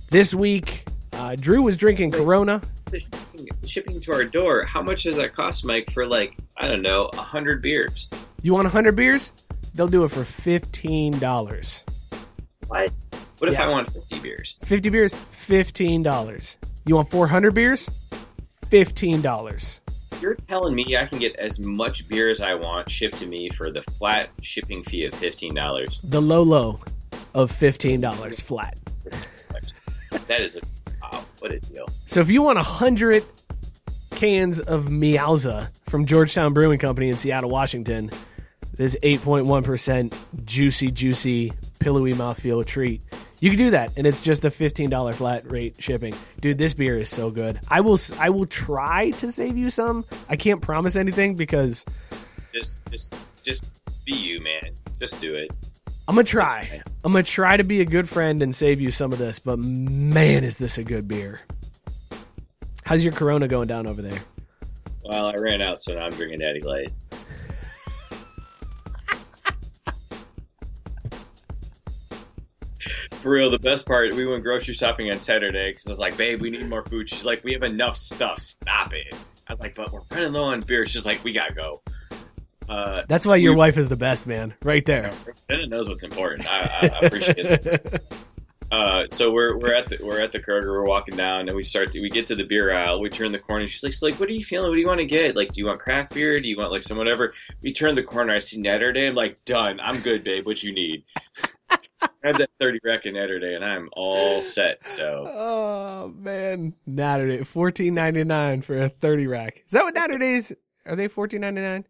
This 0.10 0.34
week, 0.34 0.86
uh, 1.12 1.36
Drew 1.36 1.64
was 1.64 1.76
drinking 1.76 2.12
Corona. 2.12 2.62
The 2.90 3.00
shipping, 3.00 3.48
shipping 3.66 4.02
to 4.02 4.14
our 4.14 4.24
door. 4.24 4.64
How 4.64 4.82
much 4.82 5.04
does 5.04 5.18
that 5.18 5.34
cost, 5.34 5.66
Mike? 5.66 5.92
For 5.92 6.06
like 6.06 6.38
I 6.56 6.68
don't 6.68 6.82
know, 6.82 7.06
a 7.14 7.18
hundred 7.18 7.62
beers. 7.62 8.08
You 8.42 8.54
want 8.54 8.66
100 8.66 8.96
beers? 8.96 9.32
They'll 9.76 9.88
do 9.88 10.04
it 10.06 10.12
for 10.12 10.22
$15. 10.22 11.84
What? 12.68 12.92
What 13.40 13.50
if 13.52 13.54
Yeah. 13.60 13.66
I 13.66 13.70
want 13.70 13.92
fifty 13.92 14.20
beers? 14.20 14.58
50 14.64 14.90
beers, 14.90 15.14
$15. 15.14 16.58
You 16.86 16.96
want 16.96 17.10
400 17.10 17.54
beers? 17.54 17.90
$15. 18.72 19.82
You're 20.22 20.36
telling 20.48 20.74
me 20.74 20.98
I 20.98 21.06
can 21.06 21.20
get 21.20 21.36
as 21.40 21.60
much 21.60 22.08
beer 22.08 22.30
as 22.30 22.42
I 22.42 22.54
want 22.56 22.90
shipped 22.90 23.18
to 23.20 23.28
me 23.28 23.50
for 23.50 23.70
the 23.70 23.82
flat 23.82 24.30
shipping 24.42 24.84
fee 24.84 25.06
of 25.06 25.14
fifteen 25.14 25.54
dollars? 25.54 26.00
The 26.04 26.22
low 26.22 26.42
low 26.42 26.80
of 27.36 27.52
$15 27.52 28.42
flat. 28.42 28.78
That 30.28 30.42
is 30.42 30.58
a 30.58 30.62
wow, 31.12 31.24
what 31.40 31.52
a 31.52 31.60
deal. 31.60 31.88
So 32.06 32.20
if 32.22 32.30
you 32.30 32.42
want 32.42 32.58
100 32.58 33.24
cans 34.12 34.60
of 34.60 34.86
Meowza 34.86 35.70
from 35.86 36.06
Georgetown 36.06 36.54
Brewing 36.54 36.80
Company 36.80 37.10
in 37.10 37.18
Seattle, 37.18 37.50
Washington, 37.50 38.10
this 38.76 38.96
8.1% 39.04 40.14
juicy, 40.46 40.92
juicy, 40.92 41.54
pillowy 41.80 42.14
mouthfeel 42.14 42.66
treat. 42.66 43.02
You 43.40 43.52
can 43.52 43.58
do 43.58 43.70
that, 43.72 43.92
and 43.98 44.08
it's 44.08 44.22
just 44.22 44.46
a 44.46 44.50
$15 44.50 45.14
flat 45.14 45.50
rate 45.52 45.76
shipping. 45.78 46.16
Dude, 46.42 46.58
this 46.58 46.74
beer 46.74 46.98
is 46.98 47.10
so 47.10 47.30
good. 47.30 47.60
I 47.68 47.82
will 47.82 48.00
I 48.20 48.30
will 48.32 48.48
try 48.48 49.12
to 49.12 49.32
save 49.32 49.56
you 49.58 49.70
some. 49.70 50.06
I 50.28 50.36
can't 50.36 50.62
promise 50.62 50.96
anything 50.96 51.36
because 51.36 51.86
Just, 52.54 52.80
just, 52.90 53.16
just 53.44 53.66
be 54.06 54.14
you, 54.16 54.42
man. 54.42 54.72
Just 55.00 55.22
do 55.22 55.36
it. 55.36 55.52
I'm 56.08 56.16
gonna 56.16 56.24
try. 56.24 56.82
I'm 57.04 57.12
gonna 57.12 57.24
try 57.24 57.58
to 57.58 57.66
be 57.66 57.82
a 57.82 57.86
good 57.86 58.08
friend 58.08 58.42
and 58.42 58.56
save 58.56 58.80
you 58.80 58.92
some 58.92 59.12
of 59.12 59.20
this, 59.20 59.40
but 59.40 59.60
man, 59.60 60.46
is 60.46 60.58
this 60.58 60.78
a 60.78 60.84
good 60.84 61.08
beer. 61.08 61.42
How's 62.86 63.04
your 63.04 63.12
Corona 63.12 63.50
going 63.50 63.68
down 63.68 63.88
over 63.88 64.02
there? 64.02 64.20
Well, 65.04 65.28
I 65.28 65.36
ran 65.36 65.62
out, 65.62 65.82
so 65.82 65.94
now 65.94 66.06
I'm 66.06 66.14
drinking 66.14 66.40
Natty 66.40 66.62
Light. 66.62 66.94
For 73.12 73.32
real, 73.32 73.50
the 73.50 73.60
best 73.60 73.86
part, 73.86 74.14
we 74.14 74.26
went 74.26 74.44
grocery 74.44 74.74
shopping 74.74 75.12
on 75.12 75.20
Saturday 75.20 75.72
because 75.72 75.88
I 75.88 75.90
was 75.90 76.00
like, 76.00 76.16
babe, 76.16 76.42
we 76.42 76.50
need 76.50 76.70
more 76.70 76.84
food. 76.84 77.10
She's 77.10 77.26
like, 77.26 77.44
we 77.44 77.52
have 77.52 77.64
enough 77.64 77.98
stuff. 77.98 78.40
Stop 78.40 78.94
it. 78.94 79.14
I'm 79.48 79.58
like, 79.60 79.76
but 79.76 79.92
we're 79.92 80.02
running 80.12 80.32
low 80.32 80.46
on 80.46 80.62
beer. 80.62 80.86
She's 80.86 81.06
like, 81.06 81.22
we 81.26 81.34
gotta 81.34 81.54
go. 81.54 81.82
Uh, 82.68 83.02
That's 83.08 83.26
why 83.26 83.38
your 83.38 83.54
we- 83.54 83.58
wife 83.58 83.78
is 83.78 83.90
the 83.90 83.96
best, 83.96 84.28
man. 84.28 84.54
Right 84.64 84.86
there. 84.86 85.12
Brennan 85.48 85.70
knows 85.70 85.88
what's 85.88 86.04
important. 86.04 86.48
I, 86.50 86.92
I, 87.02 87.06
appreciate 87.06 87.38
it. 87.40 88.04
Uh, 88.70 89.08
so 89.10 89.32
we're 89.32 89.58
we're 89.58 89.74
at 89.74 89.88
the 89.88 89.98
we're 90.04 90.20
at 90.20 90.34
the 90.34 90.40
Kroger. 90.40 90.66
We're 90.66 90.84
walking 90.84 91.16
down, 91.16 91.48
and 91.48 91.56
we 91.56 91.64
start 91.64 91.92
to 91.94 92.02
we 92.02 92.10
get 92.10 92.28
to 92.28 92.36
the 92.36 92.44
beer 92.44 92.74
aisle. 92.74 93.00
We 93.00 93.10
turn 93.10 93.32
the 93.32 93.40
corner. 93.40 93.62
And 93.62 93.70
she's 93.70 93.82
like, 93.82 93.94
so 93.94 94.06
like, 94.06 94.20
what 94.20 94.28
are 94.28 94.34
you 94.34 94.44
feeling? 94.44 94.70
What 94.70 94.76
do 94.76 94.82
you 94.82 94.88
want 94.88 95.00
to 95.00 95.06
get? 95.06 95.38
Like, 95.38 95.52
do 95.52 95.62
you 95.62 95.68
want 95.68 95.80
craft 95.80 96.14
beer? 96.14 96.42
Do 96.42 96.50
you 96.50 96.58
want 96.58 96.74
like 96.74 96.84
some 96.84 96.98
whatever? 96.98 97.34
We 97.62 97.72
turn 97.72 97.96
the 97.96 98.04
corner. 98.04 98.34
I 98.34 98.40
see 98.40 98.62
Netterday. 98.62 99.08
I'm 99.08 99.16
like, 99.16 99.44
done. 99.46 99.80
I'm 99.80 100.02
good, 100.02 100.26
babe. 100.26 100.46
What 100.46 100.62
you 100.64 100.74
need? 100.74 101.06
I 102.02 102.08
have 102.26 102.38
that 102.40 102.50
thirty 102.60 102.80
rack 102.84 103.06
of 103.06 103.14
Netterday, 103.14 103.56
and 103.56 103.64
I'm 103.64 103.90
all 103.94 104.42
set. 104.42 104.90
So 104.90 105.32
Oh 105.34 106.14
man, 106.18 106.74
Natterday 106.90 107.46
fourteen 107.46 107.94
ninety 107.94 108.26
nine 108.26 108.62
for 108.62 108.78
a 108.78 108.90
thirty 108.90 109.28
rack. 109.28 109.64
Is 109.66 109.72
that 109.72 109.86
what 109.86 109.96
Natterdays 109.96 110.54
are? 110.86 110.98
They 110.98 111.08
fourteen 111.08 111.40
ninety 111.42 111.62
nine? 111.62 111.86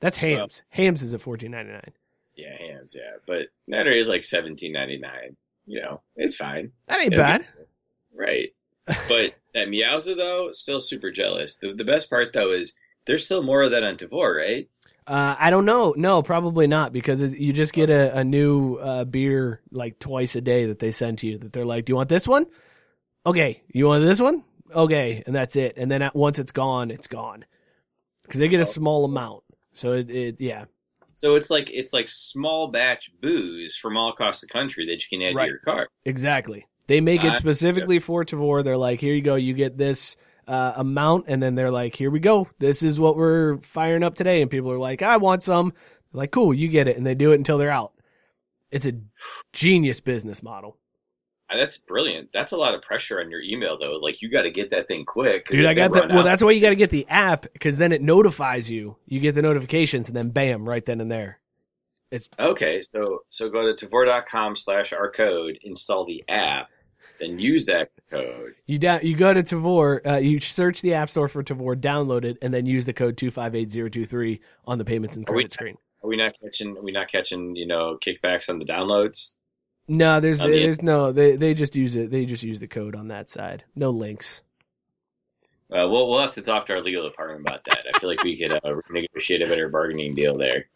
That's 0.00 0.16
Hamm's. 0.16 0.62
Hamm's 0.68 1.02
is 1.02 1.14
at 1.14 1.20
fourteen 1.20 1.50
ninety 1.50 1.72
nine. 1.72 1.92
yeah, 2.36 2.56
Hamm's. 2.58 2.94
Yeah, 2.96 3.16
but 3.26 3.48
Netterday 3.70 3.98
is 3.98 4.08
like 4.08 4.24
seventeen 4.24 4.72
ninety 4.72 4.98
nine. 4.98 5.36
You 5.66 5.80
know, 5.82 6.02
it's 6.16 6.36
fine. 6.36 6.72
That 6.86 7.00
ain't 7.00 7.12
It'll 7.12 7.24
bad. 7.24 7.46
Right. 8.14 8.48
But 8.86 9.36
that 9.54 9.68
Meowza 9.68 10.16
though, 10.16 10.50
still 10.50 10.80
super 10.80 11.10
jealous. 11.10 11.56
The, 11.56 11.72
the 11.72 11.84
best 11.84 12.10
part 12.10 12.32
though 12.32 12.52
is 12.52 12.72
there's 13.06 13.24
still 13.24 13.42
more 13.42 13.62
of 13.62 13.70
that 13.72 13.84
on 13.84 13.96
Tavour, 13.96 14.36
right? 14.36 14.68
Uh, 15.06 15.36
I 15.38 15.50
don't 15.50 15.64
know. 15.66 15.94
No, 15.96 16.22
probably 16.22 16.66
not 16.66 16.92
because 16.92 17.32
you 17.32 17.52
just 17.52 17.72
get 17.72 17.90
a, 17.90 18.18
a 18.18 18.24
new 18.24 18.74
uh, 18.76 19.04
beer 19.04 19.60
like 19.70 19.98
twice 19.98 20.34
a 20.36 20.40
day 20.40 20.66
that 20.66 20.80
they 20.80 20.90
send 20.90 21.18
to 21.18 21.28
you. 21.28 21.38
That 21.38 21.52
they're 21.52 21.64
like, 21.64 21.84
"Do 21.84 21.92
you 21.92 21.96
want 21.96 22.08
this 22.08 22.26
one? 22.26 22.46
Okay. 23.24 23.62
You 23.72 23.86
want 23.86 24.02
this 24.04 24.20
one? 24.20 24.42
Okay." 24.74 25.22
And 25.26 25.34
that's 25.34 25.54
it. 25.56 25.74
And 25.76 25.90
then 25.90 26.02
at, 26.02 26.16
once 26.16 26.38
it's 26.38 26.52
gone, 26.52 26.90
it's 26.90 27.06
gone 27.06 27.44
because 28.22 28.40
they 28.40 28.48
get 28.48 28.60
a 28.60 28.64
small 28.64 29.04
amount. 29.04 29.44
So 29.78 29.92
it, 29.92 30.10
it 30.10 30.40
yeah. 30.40 30.64
So 31.14 31.34
it's 31.36 31.50
like 31.50 31.70
it's 31.70 31.92
like 31.92 32.08
small 32.08 32.68
batch 32.68 33.10
booze 33.20 33.76
from 33.76 33.96
all 33.96 34.10
across 34.10 34.40
the 34.40 34.46
country 34.46 34.86
that 34.86 35.02
you 35.02 35.18
can 35.18 35.26
add 35.26 35.34
Right. 35.34 35.46
to 35.46 35.50
your 35.50 35.58
cart. 35.60 35.90
Exactly. 36.04 36.66
They 36.88 37.00
make 37.00 37.22
it 37.24 37.32
Uh, 37.32 37.34
specifically 37.34 37.98
for 37.98 38.24
Tavour. 38.24 38.64
They're 38.64 38.76
like, 38.76 39.00
here 39.00 39.14
you 39.14 39.20
go, 39.20 39.34
you 39.34 39.52
get 39.54 39.76
this 39.76 40.16
uh, 40.46 40.72
amount, 40.76 41.26
and 41.28 41.42
then 41.42 41.54
they're 41.54 41.70
like, 41.70 41.94
here 41.94 42.10
we 42.10 42.18
go, 42.20 42.48
this 42.58 42.82
is 42.82 42.98
what 42.98 43.16
we're 43.16 43.58
firing 43.58 44.02
up 44.02 44.14
today, 44.14 44.40
and 44.40 44.50
people 44.50 44.72
are 44.72 44.78
like, 44.78 45.02
I 45.02 45.18
want 45.18 45.42
some. 45.42 45.72
They're 46.12 46.20
like, 46.20 46.30
cool, 46.30 46.54
you 46.54 46.68
get 46.68 46.88
it, 46.88 46.96
and 46.96 47.06
they 47.06 47.14
do 47.14 47.32
it 47.32 47.34
until 47.34 47.58
they're 47.58 47.70
out. 47.70 47.92
It's 48.70 48.86
a 48.86 48.92
genius 49.52 50.00
business 50.00 50.42
model, 50.42 50.78
That's 51.50 51.78
brilliant. 51.78 52.30
That's 52.32 52.52
a 52.52 52.56
lot 52.56 52.74
of 52.74 52.82
pressure 52.82 53.20
on 53.20 53.30
your 53.30 53.40
email 53.40 53.78
though. 53.78 53.98
Like 54.00 54.20
you 54.22 54.30
got 54.30 54.42
to 54.42 54.50
get 54.50 54.70
that 54.70 54.86
thing 54.88 55.04
quick. 55.06 55.46
dude. 55.48 55.64
I 55.66 55.74
got 55.74 55.92
that. 55.92 56.08
Well, 56.10 56.18
out- 56.20 56.24
that's 56.24 56.42
why 56.42 56.50
you 56.50 56.60
got 56.60 56.70
to 56.70 56.76
get 56.76 56.90
the 56.90 57.06
app 57.08 57.46
because 57.52 57.76
then 57.78 57.92
it 57.92 58.02
notifies 58.02 58.70
you. 58.70 58.96
You 59.06 59.20
get 59.20 59.34
the 59.34 59.42
notifications, 59.42 60.08
and 60.08 60.16
then 60.16 60.30
bam, 60.30 60.68
right 60.68 60.84
then 60.84 61.00
and 61.00 61.10
there. 61.10 61.40
It's 62.10 62.28
okay. 62.38 62.80
So 62.82 63.20
so 63.28 63.48
go 63.50 63.72
to 63.72 63.86
Tavour.com 63.86 64.56
slash 64.56 64.92
our 64.92 65.10
code, 65.10 65.58
install 65.62 66.04
the 66.06 66.24
app, 66.28 66.68
then 67.20 67.38
use 67.38 67.66
that 67.66 67.90
code. 68.10 68.52
You 68.66 68.78
down, 68.78 69.00
you 69.02 69.14
go 69.16 69.32
to 69.34 69.42
Tavour, 69.42 70.06
uh, 70.06 70.16
you 70.16 70.40
search 70.40 70.80
the 70.82 70.94
app 70.94 71.10
store 71.10 71.28
for 71.28 71.42
Tavour, 71.42 71.76
download 71.76 72.24
it, 72.24 72.38
and 72.40 72.52
then 72.52 72.64
use 72.66 72.86
the 72.86 72.94
code 72.94 73.16
two 73.18 73.30
five 73.30 73.54
eight 73.54 73.70
zero 73.70 73.88
two 73.88 74.04
three 74.06 74.40
on 74.66 74.78
the 74.78 74.84
payments 74.84 75.16
and 75.16 75.28
Are 75.28 75.32
we- 75.34 75.42
credit 75.42 75.52
screen. 75.52 75.76
Are 76.02 76.08
we 76.08 76.16
not 76.16 76.32
catching? 76.40 76.76
Are 76.78 76.82
we 76.82 76.92
not 76.92 77.08
catching? 77.08 77.56
You 77.56 77.66
know, 77.66 77.98
kickbacks 78.00 78.48
on 78.48 78.58
the 78.60 78.64
downloads? 78.64 79.32
No, 79.88 80.20
there's 80.20 80.40
there's 80.40 80.82
no 80.82 81.12
they 81.12 81.36
they 81.36 81.54
just 81.54 81.74
use 81.74 81.96
it. 81.96 82.10
They 82.10 82.26
just 82.26 82.42
use 82.42 82.60
the 82.60 82.68
code 82.68 82.94
on 82.94 83.08
that 83.08 83.30
side. 83.30 83.64
No 83.74 83.90
links. 83.90 84.42
Uh, 85.70 85.88
we'll 85.88 86.08
we'll 86.08 86.20
have 86.20 86.32
to 86.32 86.42
talk 86.42 86.66
to 86.66 86.74
our 86.74 86.80
legal 86.80 87.08
department 87.08 87.40
about 87.40 87.64
that. 87.64 87.78
I 87.92 87.98
feel 87.98 88.08
like 88.08 88.22
we 88.22 88.38
could 88.38 88.52
uh, 88.52 88.74
negotiate 88.90 89.42
a 89.42 89.46
better 89.46 89.68
bargaining 89.68 90.14
deal 90.14 90.36
there. 90.36 90.66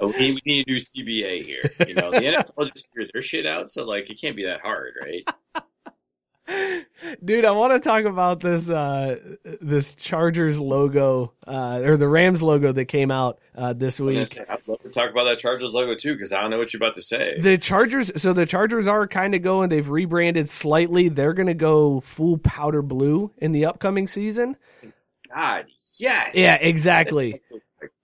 We, 0.00 0.06
need, 0.18 0.40
we 0.44 0.52
need 0.52 0.64
to 0.64 0.72
do 0.72 0.76
CBA 0.76 1.44
here. 1.44 1.70
You 1.86 1.94
know, 1.94 2.10
the 2.10 2.20
NFL 2.20 2.68
just 2.68 2.88
figured 2.88 3.10
their 3.12 3.20
shit 3.20 3.46
out, 3.46 3.68
so 3.68 3.84
like 3.84 4.08
it 4.08 4.18
can't 4.18 4.34
be 4.34 4.44
that 4.44 4.62
hard, 4.62 4.94
right? 5.02 5.28
Dude, 7.24 7.44
I 7.44 7.50
want 7.52 7.72
to 7.72 7.80
talk 7.80 8.04
about 8.04 8.40
this 8.40 8.70
uh 8.70 9.16
this 9.60 9.94
Chargers 9.94 10.60
logo 10.60 11.32
uh 11.46 11.80
or 11.82 11.96
the 11.96 12.08
Rams 12.08 12.42
logo 12.42 12.72
that 12.72 12.86
came 12.86 13.10
out 13.10 13.38
uh 13.56 13.72
this 13.72 14.00
week. 14.00 14.26
say, 14.26 14.44
I'd 14.48 14.66
love 14.66 14.78
to 14.80 14.88
talk 14.88 15.10
about 15.10 15.24
that 15.24 15.38
Chargers 15.38 15.72
logo 15.72 15.94
too, 15.94 16.14
because 16.14 16.32
I 16.32 16.40
don't 16.40 16.50
know 16.50 16.58
what 16.58 16.72
you're 16.72 16.78
about 16.78 16.94
to 16.96 17.02
say. 17.02 17.38
The 17.38 17.58
Chargers, 17.58 18.10
so 18.20 18.32
the 18.32 18.46
Chargers 18.46 18.86
are 18.86 19.06
kind 19.06 19.34
of 19.34 19.42
going. 19.42 19.68
They've 19.68 19.88
rebranded 19.88 20.48
slightly. 20.48 21.08
They're 21.08 21.34
going 21.34 21.48
to 21.48 21.54
go 21.54 22.00
full 22.00 22.38
powder 22.38 22.82
blue 22.82 23.30
in 23.38 23.52
the 23.52 23.66
upcoming 23.66 24.08
season. 24.08 24.56
God, 25.34 25.66
yes. 25.98 26.36
Yeah, 26.36 26.58
exactly. 26.60 27.40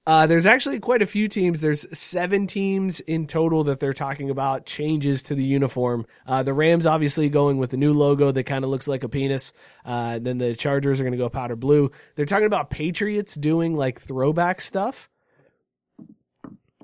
Uh, 0.07 0.27
there's 0.27 0.47
actually 0.47 0.79
quite 0.79 1.03
a 1.03 1.07
few 1.07 1.27
teams. 1.27 1.61
There's 1.61 1.85
seven 1.97 2.47
teams 2.47 3.01
in 3.01 3.27
total 3.27 3.65
that 3.65 3.81
they're 3.81 3.93
talking 3.93 4.31
about 4.31 4.65
changes 4.65 5.25
to 5.25 5.35
the 5.35 5.43
uniform. 5.43 6.07
Uh, 6.25 6.45
the 6.45 6.55
Rams 6.55 6.87
obviously 6.87 7.29
going 7.29 7.59
with 7.59 7.71
the 7.71 7.77
new 7.77 7.93
logo 7.93 8.31
that 8.31 8.45
kind 8.45 8.65
of 8.65 8.71
looks 8.71 8.87
like 8.87 9.03
a 9.03 9.09
penis. 9.09 9.53
Uh, 9.85 10.21
then 10.21 10.39
the 10.39 10.55
Chargers 10.55 11.01
are 11.01 11.03
going 11.03 11.13
to 11.13 11.19
go 11.19 11.29
powder 11.29 11.57
blue. 11.57 11.91
They're 12.15 12.25
talking 12.25 12.47
about 12.47 12.71
Patriots 12.71 13.35
doing 13.35 13.75
like 13.75 14.01
throwback 14.01 14.61
stuff. 14.61 15.09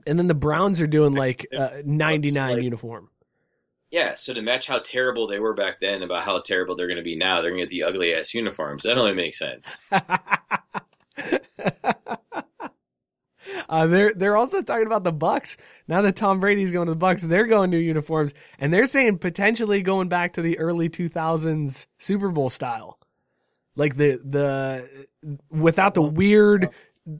And 0.04 0.18
then 0.18 0.26
the 0.26 0.34
Browns 0.34 0.80
are 0.80 0.88
doing 0.88 1.12
like 1.12 1.46
uh, 1.56 1.70
99 1.84 2.54
like- 2.54 2.62
uniform. 2.64 3.08
Yeah, 3.92 4.14
so 4.14 4.32
to 4.32 4.40
match 4.40 4.66
how 4.66 4.78
terrible 4.78 5.26
they 5.26 5.38
were 5.38 5.52
back 5.52 5.78
then 5.78 6.02
about 6.02 6.24
how 6.24 6.40
terrible 6.40 6.74
they're 6.74 6.86
going 6.86 6.96
to 6.96 7.02
be 7.02 7.14
now, 7.14 7.42
they're 7.42 7.50
going 7.50 7.60
to 7.60 7.66
get 7.66 7.70
the 7.70 7.82
ugly 7.82 8.14
ass 8.14 8.32
uniforms. 8.32 8.84
That 8.84 8.96
only 8.96 9.12
makes 9.12 9.38
sense. 9.38 9.76
Uh, 13.72 13.86
they're 13.86 14.12
they're 14.12 14.36
also 14.36 14.60
talking 14.60 14.86
about 14.86 15.02
the 15.02 15.10
Bucks. 15.10 15.56
Now 15.88 16.02
that 16.02 16.14
Tom 16.14 16.40
Brady's 16.40 16.72
going 16.72 16.88
to 16.88 16.92
the 16.92 16.96
Bucks, 16.96 17.22
they're 17.22 17.46
going 17.46 17.70
new 17.70 17.78
uniforms, 17.78 18.34
and 18.58 18.70
they're 18.70 18.84
saying 18.84 19.16
potentially 19.16 19.80
going 19.80 20.10
back 20.10 20.34
to 20.34 20.42
the 20.42 20.58
early 20.58 20.90
2000s 20.90 21.86
Super 21.98 22.28
Bowl 22.28 22.50
style, 22.50 22.98
like 23.74 23.96
the 23.96 24.20
the 24.22 25.06
without 25.50 25.94
the 25.94 26.02
weird. 26.02 26.68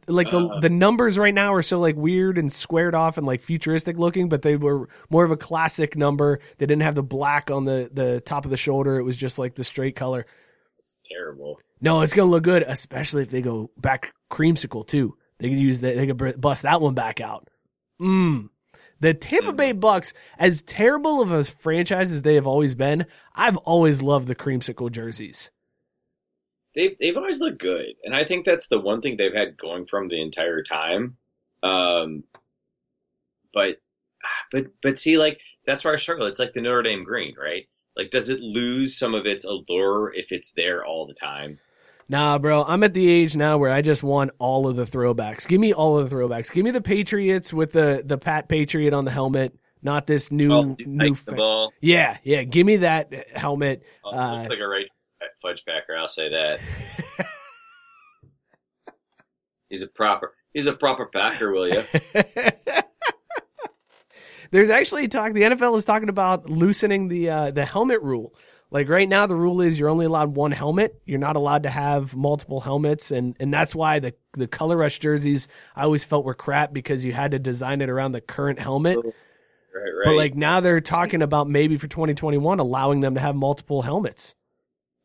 Like 0.07 0.31
the 0.31 0.61
the 0.61 0.71
numbers 0.71 1.19
right 1.19 1.35
now 1.35 1.55
are 1.55 1.63
so 1.63 1.81
like 1.81 1.97
weird 1.97 2.39
and 2.39 2.53
squared 2.53 2.95
off 2.95 3.19
and 3.19 3.27
like 3.27 3.41
futuristic 3.41 3.99
looking, 3.99 4.29
but 4.29 4.43
they 4.43 4.55
were 4.55 4.89
more 5.11 5.25
of 5.25 5.33
a 5.33 5.37
classic 5.37 5.97
number. 5.97 6.39
They 6.59 6.67
didn't 6.67 6.83
have 6.83 6.95
the 6.95 7.03
black 7.03 7.51
on 7.51 7.65
the 7.65 7.91
the 7.93 8.21
top 8.21 8.45
of 8.45 8.53
the 8.53 8.57
shoulder. 8.57 8.97
It 8.99 9.03
was 9.03 9.17
just 9.17 9.41
like 9.41 9.57
the 9.57 9.65
straight 9.65 9.97
color. 9.97 10.25
It's 10.79 11.01
terrible. 11.05 11.59
No, 11.81 12.03
it's 12.03 12.13
gonna 12.15 12.31
look 12.31 12.45
good, 12.45 12.63
especially 12.63 13.23
if 13.23 13.31
they 13.31 13.43
go 13.43 13.73
back 13.77 14.15
creamsicle 14.31 14.87
too. 14.87 15.17
They 15.43 15.49
could 15.49 15.59
use 15.59 15.81
that. 15.81 15.97
They 15.97 16.07
could 16.07 16.41
bust 16.41 16.63
that 16.63 16.81
one 16.81 16.95
back 16.95 17.21
out. 17.21 17.51
Mm. 18.01 18.49
The 19.01 19.13
Tampa 19.13 19.53
Bay 19.53 19.73
Bucks, 19.73 20.15
as 20.39 20.63
terrible 20.63 21.21
of 21.21 21.33
a 21.33 21.43
franchise 21.43 22.13
as 22.13 22.23
they 22.23 22.37
have 22.37 22.47
always 22.47 22.77
been, 22.77 23.07
I've 23.35 23.57
always 23.57 24.03
loved 24.03 24.29
the 24.29 24.37
creamsicle 24.37 24.93
jerseys. 24.93 25.51
They've 26.77 26.97
they've 26.97 27.17
always 27.17 27.41
looked 27.41 27.59
good, 27.59 27.97
and 28.05 28.15
I 28.15 28.23
think 28.23 28.45
that's 28.45 28.69
the 28.69 28.79
one 28.79 29.01
thing 29.01 29.17
they've 29.17 29.35
had 29.35 29.59
going 29.59 29.87
from 29.87 30.07
the 30.07 30.23
entire 30.23 30.63
time. 30.63 31.17
Um, 31.65 32.23
but 33.53 33.79
but 34.53 34.67
but 34.81 34.97
see, 34.97 35.19
like 35.19 35.41
that's 35.67 35.85
where 35.85 35.93
I 35.93 35.97
struggle. 35.97 36.27
It's 36.27 36.39
like 36.39 36.53
the 36.53 36.61
Notre 36.61 36.83
Dame 36.83 37.03
green, 37.03 37.35
right? 37.37 37.67
Like, 37.97 38.11
does 38.11 38.31
it 38.31 38.39
lose 38.39 38.97
some 38.97 39.17
of 39.17 39.27
its 39.27 39.45
allure 39.45 40.13
if 40.15 40.31
it's 40.31 40.53
there 40.53 40.85
all 40.85 41.07
the 41.07 41.15
time? 41.15 41.59
Nah, 42.09 42.39
bro, 42.39 42.63
I'm 42.65 42.83
at 42.83 42.93
the 42.95 43.09
age 43.09 43.37
now 43.37 43.59
where 43.59 43.71
I 43.71 43.81
just 43.81 44.03
want 44.03 44.33
all 44.39 44.67
of 44.69 44.77
the 44.77 44.85
throwbacks. 44.85 45.47
Give 45.49 45.61
me 45.61 45.73
all 45.73 45.99
of 45.99 46.11
the 46.11 46.17
throwbacks. 46.17 46.53
Give 46.53 46.65
me 46.65 46.71
the 46.71 46.81
Patriots 46.83 47.53
with 47.53 47.73
the 47.73 48.03
the 48.05 48.19
Pat 48.19 48.49
Patriot 48.49 48.93
on 48.93 49.05
the 49.05 49.11
helmet, 49.11 49.55
not 49.83 50.07
this 50.07 50.31
new 50.31 50.53
Oh, 50.53 50.77
new. 50.79 51.15
fa- 51.15 51.69
yeah, 51.81 52.19
yeah. 52.25 52.43
Give 52.43 52.67
me 52.67 52.77
that 52.79 53.13
helmet. 53.37 53.83
Oh, 54.05 54.11
Uh, 54.17 54.37
looks 54.39 54.51
like 54.51 54.59
a 54.59 54.69
right 54.69 54.87
fudge 55.41 55.65
packer. 55.65 55.97
I'll 55.97 56.09
say 56.09 56.29
that. 56.31 56.61
he's 59.71 59.83
a 59.83 59.89
proper. 59.89 60.35
He's 60.53 60.67
a 60.67 60.75
proper 60.75 61.07
packer, 61.07 61.51
will 61.51 61.69
you? 61.69 61.83
There's 64.51 64.69
actually 64.69 65.09
talk. 65.09 65.33
The 65.33 65.43
NFL 65.43 65.79
is 65.79 65.87
talking 65.87 66.11
about 66.11 66.51
loosening 66.51 67.09
the 67.09 67.31
uh, 67.31 67.51
the 67.53 67.65
helmet 67.65 68.03
rule. 68.03 68.35
Like 68.73 68.89
right 68.89 69.09
now, 69.09 69.27
the 69.27 69.37
rule 69.37 69.61
is 69.61 69.79
you're 69.79 69.91
only 69.91 70.07
allowed 70.07 70.35
one 70.35 70.51
helmet. 70.51 70.99
You're 71.05 71.19
not 71.19 71.37
allowed 71.37 71.65
to 71.65 71.71
have 71.71 72.17
multiple 72.17 72.59
helmets, 72.59 73.11
and 73.11 73.37
and 73.39 73.53
that's 73.53 73.75
why 73.75 73.99
the 73.99 74.15
the 74.33 74.49
color 74.49 74.79
rush 74.79 74.99
jerseys 74.99 75.47
I 75.77 75.83
always 75.83 76.05
felt 76.05 76.25
were 76.25 76.35
crap 76.35 76.73
because 76.73 77.05
you 77.05 77.13
had 77.13 77.33
to 77.33 77.39
design 77.39 77.83
it 77.83 77.91
around 77.91 78.13
the 78.13 78.23
current 78.23 78.59
helmet. 78.59 78.97
Right, 78.97 79.05
right. 79.75 80.05
But 80.05 80.15
like 80.15 80.35
now 80.35 80.61
they're 80.61 80.81
talking 80.81 81.21
about 81.21 81.51
maybe 81.51 81.77
for 81.77 81.87
2021 81.87 82.61
allowing 82.61 83.01
them 83.01 83.15
to 83.17 83.21
have 83.21 83.37
multiple 83.37 83.83
helmets. 83.83 84.35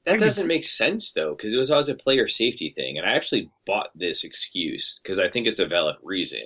That 0.06 0.22
doesn't 0.22 0.48
make 0.48 0.64
sense 0.64 1.12
though, 1.12 1.36
because 1.36 1.54
it 1.54 1.58
was 1.58 1.70
always 1.70 1.90
a 1.90 1.96
player 1.96 2.30
safety 2.30 2.72
thing, 2.74 2.98
and 2.98 3.06
I 3.06 3.18
actually 3.18 3.52
bought 3.66 3.90
this 3.94 4.24
excuse 4.24 4.98
because 5.04 5.20
I 5.20 5.28
think 5.28 5.46
it's 5.46 5.60
a 5.60 5.68
valid 5.68 5.98
reason. 6.02 6.44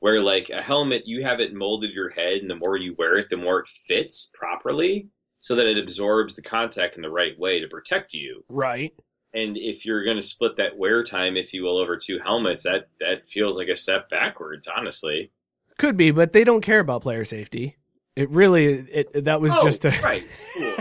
Where 0.00 0.20
like 0.20 0.50
a 0.50 0.60
helmet, 0.60 1.06
you 1.06 1.22
have 1.24 1.40
it 1.40 1.54
molded 1.54 1.92
your 1.92 2.10
head, 2.10 2.42
and 2.42 2.50
the 2.50 2.56
more 2.56 2.76
you 2.76 2.94
wear 2.98 3.16
it, 3.16 3.30
the 3.30 3.38
more 3.38 3.60
it 3.60 3.68
fits 3.68 4.30
properly, 4.34 5.08
so 5.40 5.54
that 5.56 5.66
it 5.66 5.78
absorbs 5.78 6.34
the 6.34 6.42
contact 6.42 6.96
in 6.96 7.02
the 7.02 7.10
right 7.10 7.38
way 7.38 7.60
to 7.60 7.68
protect 7.68 8.12
you. 8.14 8.44
Right. 8.48 8.92
And 9.34 9.56
if 9.56 9.84
you're 9.84 10.04
going 10.04 10.16
to 10.16 10.22
split 10.22 10.56
that 10.56 10.76
wear 10.78 11.02
time, 11.02 11.36
if 11.36 11.52
you 11.52 11.62
will, 11.62 11.76
over 11.76 11.96
two 11.96 12.18
helmets, 12.18 12.62
that 12.64 12.88
that 13.00 13.26
feels 13.26 13.56
like 13.58 13.68
a 13.68 13.76
step 13.76 14.08
backwards, 14.08 14.68
honestly. 14.74 15.30
Could 15.78 15.96
be, 15.96 16.10
but 16.10 16.32
they 16.32 16.44
don't 16.44 16.62
care 16.62 16.80
about 16.80 17.02
player 17.02 17.24
safety. 17.24 17.76
It 18.16 18.30
really 18.30 18.66
it 18.66 19.24
that 19.26 19.40
was 19.40 19.54
Oh, 19.54 19.62
just 19.62 19.84
a 19.84 19.90
right. 20.02 20.26
Cool. 20.54 20.74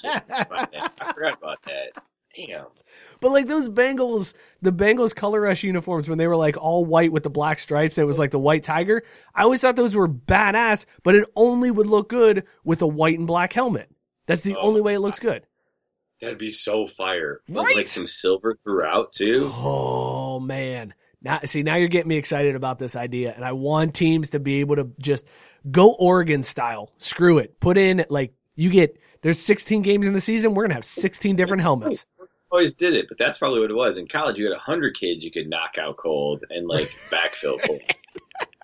Shit. 0.00 0.22
I 0.30 1.12
forgot 1.12 1.38
about 1.38 1.62
that. 1.64 1.90
Damn. 2.46 2.66
But 3.20 3.30
like 3.32 3.46
those 3.46 3.68
Bengals, 3.68 4.34
the 4.62 4.72
Bengals 4.72 5.14
color 5.14 5.40
rush 5.42 5.62
uniforms 5.62 6.08
when 6.08 6.18
they 6.18 6.26
were 6.26 6.36
like 6.36 6.56
all 6.56 6.84
white 6.84 7.12
with 7.12 7.22
the 7.22 7.30
black 7.30 7.58
stripes, 7.58 7.98
it 7.98 8.06
was 8.06 8.18
like 8.18 8.30
the 8.30 8.38
white 8.38 8.62
tiger. 8.62 9.02
I 9.34 9.42
always 9.42 9.60
thought 9.60 9.76
those 9.76 9.94
were 9.94 10.08
badass, 10.08 10.86
but 11.02 11.14
it 11.14 11.28
only 11.36 11.70
would 11.70 11.86
look 11.86 12.08
good 12.08 12.44
with 12.64 12.82
a 12.82 12.86
white 12.86 13.18
and 13.18 13.26
black 13.26 13.52
helmet. 13.52 13.90
That's 14.26 14.42
the 14.42 14.56
Oh, 14.56 14.62
only 14.62 14.80
way 14.80 14.94
it 14.94 15.00
looks 15.00 15.18
good. 15.20 15.46
That'd 16.20 16.38
be 16.38 16.50
so 16.50 16.86
fire. 16.86 17.40
With, 17.48 17.56
Right? 17.56 17.76
Like 17.76 17.88
some 17.88 18.06
silver 18.06 18.58
throughout 18.64 19.12
too. 19.12 19.50
Oh 19.54 20.40
man. 20.40 20.94
Now 21.22 21.40
see 21.44 21.62
now 21.62 21.76
you're 21.76 21.88
getting 21.88 22.08
me 22.08 22.16
excited 22.16 22.54
about 22.56 22.78
this 22.78 22.96
idea 22.96 23.32
and 23.34 23.44
I 23.44 23.52
want 23.52 23.94
teams 23.94 24.30
to 24.30 24.40
be 24.40 24.60
able 24.60 24.76
to 24.76 24.90
just 25.00 25.26
go 25.70 25.94
Oregon 25.98 26.42
style. 26.42 26.92
Screw 26.98 27.38
it. 27.38 27.60
Put 27.60 27.76
in 27.78 28.04
like 28.10 28.32
you 28.54 28.70
get 28.70 28.98
there's 29.22 29.38
16 29.38 29.82
games 29.82 30.06
in 30.06 30.14
the 30.14 30.20
season, 30.20 30.54
we're 30.54 30.62
going 30.64 30.70
to 30.70 30.76
have 30.76 30.84
16 30.84 31.36
different 31.36 31.62
helmets. 31.62 32.06
Always 32.50 32.72
did 32.72 32.94
it, 32.94 33.06
but 33.08 33.16
that's 33.16 33.38
probably 33.38 33.60
what 33.60 33.70
it 33.70 33.74
was. 33.74 33.96
In 33.96 34.08
college, 34.08 34.38
you 34.38 34.50
had 34.50 34.56
hundred 34.58 34.96
kids 34.96 35.24
you 35.24 35.30
could 35.30 35.48
knock 35.48 35.76
out 35.78 35.96
cold 35.96 36.44
and 36.50 36.66
like 36.66 36.90
backfill 37.10 37.60
cold. 37.64 37.80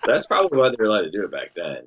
that's 0.04 0.26
probably 0.26 0.58
why 0.58 0.70
they 0.70 0.76
were 0.78 0.86
allowed 0.86 1.02
to 1.02 1.10
do 1.10 1.24
it 1.24 1.30
back 1.30 1.54
then. 1.54 1.86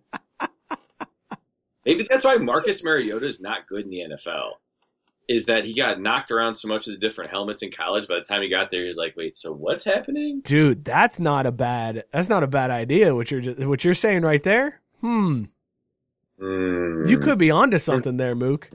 Maybe 1.85 2.05
that's 2.09 2.23
why 2.23 2.35
Marcus 2.35 2.83
Mariota 2.83 3.25
is 3.25 3.41
not 3.41 3.67
good 3.67 3.83
in 3.83 3.89
the 3.89 4.05
NFL. 4.11 4.51
Is 5.27 5.45
that 5.45 5.65
he 5.65 5.73
got 5.73 5.99
knocked 5.99 6.31
around 6.31 6.55
so 6.55 6.67
much 6.67 6.87
of 6.87 6.93
the 6.93 6.99
different 6.99 7.31
helmets 7.31 7.61
in 7.61 7.71
college? 7.71 8.07
By 8.07 8.15
the 8.15 8.21
time 8.21 8.41
he 8.41 8.49
got 8.49 8.71
there, 8.71 8.81
he 8.81 8.87
was 8.87 8.97
like, 8.97 9.15
"Wait, 9.15 9.37
so 9.37 9.51
what's 9.53 9.83
happening?" 9.83 10.41
Dude, 10.41 10.85
that's 10.85 11.19
not 11.19 11.45
a 11.45 11.51
bad 11.51 12.05
that's 12.11 12.29
not 12.29 12.43
a 12.43 12.47
bad 12.47 12.71
idea 12.71 13.13
what 13.13 13.29
you're 13.29 13.41
just, 13.41 13.59
what 13.65 13.83
you're 13.83 13.93
saying 13.93 14.21
right 14.21 14.41
there. 14.41 14.81
Hmm. 15.01 15.45
Hmm. 16.39 17.07
You 17.07 17.19
could 17.19 17.37
be 17.37 17.51
onto 17.51 17.77
something 17.77 18.17
there, 18.17 18.35
Mook. 18.35 18.69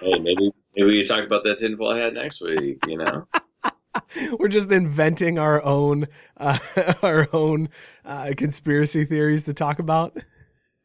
Hey, 0.00 0.18
maybe 0.18 0.52
maybe 0.78 0.90
we 0.90 1.04
can 1.04 1.16
talk 1.16 1.26
about 1.26 1.42
that 1.44 1.58
tinfoil 1.58 1.96
hat 1.96 2.14
next 2.14 2.40
week. 2.40 2.78
You 2.86 2.98
know. 2.98 3.26
We're 4.38 4.48
just 4.48 4.70
inventing 4.70 5.38
our 5.38 5.62
own 5.62 6.06
uh, 6.36 6.58
our 7.02 7.28
own 7.32 7.68
uh, 8.04 8.32
conspiracy 8.36 9.04
theories 9.04 9.44
to 9.44 9.54
talk 9.54 9.78
about. 9.80 10.16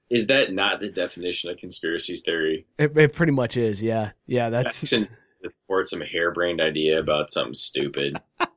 Is 0.09 0.27
that 0.27 0.53
not 0.53 0.79
the 0.79 0.89
definition 0.89 1.49
of 1.49 1.57
conspiracy 1.57 2.15
theory? 2.15 2.65
It, 2.77 2.97
it 2.97 3.13
pretty 3.13 3.31
much 3.31 3.57
is, 3.57 3.81
yeah, 3.81 4.11
yeah. 4.27 4.49
That's 4.49 4.75
support 4.77 5.87
some 5.87 6.01
harebrained 6.01 6.61
idea 6.61 6.99
about 6.99 7.31
something 7.31 7.53
stupid. 7.53 8.17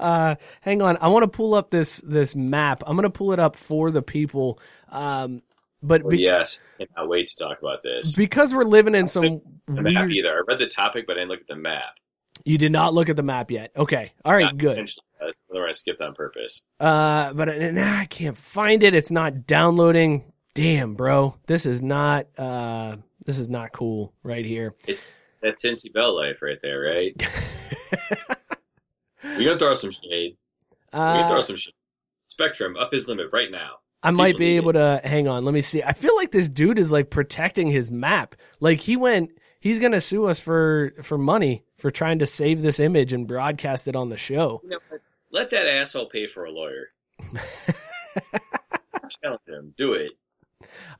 uh, 0.00 0.36
hang 0.60 0.82
on. 0.82 0.96
I 0.98 1.08
want 1.08 1.24
to 1.24 1.28
pull 1.28 1.54
up 1.54 1.70
this 1.70 2.00
this 2.06 2.36
map. 2.36 2.82
I'm 2.86 2.96
gonna 2.96 3.10
pull 3.10 3.32
it 3.32 3.38
up 3.38 3.56
for 3.56 3.90
the 3.90 4.02
people. 4.02 4.60
Um, 4.88 5.42
but 5.82 6.02
Well, 6.02 6.10
be- 6.10 6.18
yes, 6.18 6.60
I 6.80 6.86
cannot 6.86 7.08
wait 7.08 7.26
to 7.26 7.36
talk 7.36 7.58
about 7.60 7.82
this. 7.82 8.14
because 8.16 8.54
we're 8.54 8.64
living 8.64 8.94
in 8.94 9.06
some 9.06 9.40
The 9.66 9.82
map 9.82 10.08
weird. 10.08 10.12
either. 10.12 10.36
I 10.36 10.40
read 10.46 10.58
the 10.58 10.66
topic, 10.68 11.06
but 11.06 11.16
I 11.16 11.20
didn't 11.20 11.30
look 11.30 11.40
at 11.40 11.48
the 11.48 11.56
map. 11.56 11.94
You 12.44 12.58
did 12.58 12.70
not 12.72 12.94
look 12.94 13.08
at 13.08 13.16
the 13.16 13.22
map 13.22 13.50
yet. 13.50 13.72
Okay, 13.76 14.12
all 14.24 14.34
right, 14.34 14.42
Not 14.44 14.58
good. 14.58 14.90
Otherwise, 15.50 15.68
I 15.68 15.72
skipped 15.72 16.00
on 16.02 16.14
purpose. 16.14 16.64
Uh, 16.78 17.32
but 17.32 17.48
uh, 17.48 17.70
nah, 17.72 17.98
I 18.00 18.04
can't 18.04 18.36
find 18.36 18.82
it. 18.82 18.94
It's 18.94 19.10
not 19.10 19.46
downloading. 19.46 20.30
Damn, 20.54 20.94
bro, 20.94 21.36
this 21.46 21.66
is 21.66 21.82
not 21.82 22.26
uh, 22.38 22.96
this 23.24 23.38
is 23.38 23.48
not 23.48 23.72
cool 23.72 24.12
right 24.22 24.44
here. 24.44 24.74
It's 24.86 25.08
that 25.42 25.56
Cincy 25.56 25.92
Bell 25.92 26.14
life 26.14 26.42
right 26.42 26.58
there, 26.62 26.80
right? 26.80 27.14
we 29.38 29.44
gonna 29.44 29.58
throw 29.58 29.74
some 29.74 29.90
shade. 29.90 30.36
We 30.92 30.98
gonna 30.98 31.28
throw 31.28 31.38
Uh, 31.38 31.42
some 31.42 31.56
shade. 31.56 31.74
Spectrum 32.28 32.76
up 32.76 32.92
his 32.92 33.08
limit 33.08 33.28
right 33.32 33.50
now. 33.50 33.76
I 34.06 34.10
might 34.12 34.38
be 34.38 34.56
able 34.56 34.72
to 34.72 35.00
hang 35.02 35.26
on. 35.26 35.44
Let 35.44 35.52
me 35.52 35.60
see. 35.60 35.82
I 35.82 35.92
feel 35.92 36.14
like 36.14 36.30
this 36.30 36.48
dude 36.48 36.78
is 36.78 36.92
like 36.92 37.10
protecting 37.10 37.66
his 37.66 37.90
map. 37.90 38.36
Like 38.60 38.78
he 38.78 38.96
went. 38.96 39.32
He's 39.58 39.80
gonna 39.80 40.00
sue 40.00 40.26
us 40.26 40.38
for 40.38 40.92
for 41.02 41.18
money 41.18 41.64
for 41.76 41.90
trying 41.90 42.20
to 42.20 42.26
save 42.26 42.62
this 42.62 42.78
image 42.78 43.12
and 43.12 43.26
broadcast 43.26 43.88
it 43.88 43.96
on 43.96 44.08
the 44.08 44.16
show. 44.16 44.60
You 44.62 44.70
know? 44.70 44.78
Let 45.32 45.50
that 45.50 45.66
asshole 45.66 46.06
pay 46.06 46.28
for 46.28 46.44
a 46.44 46.52
lawyer. 46.52 46.90
Challenge 49.22 49.40
him. 49.48 49.74
Do 49.76 49.94
it. 49.94 50.12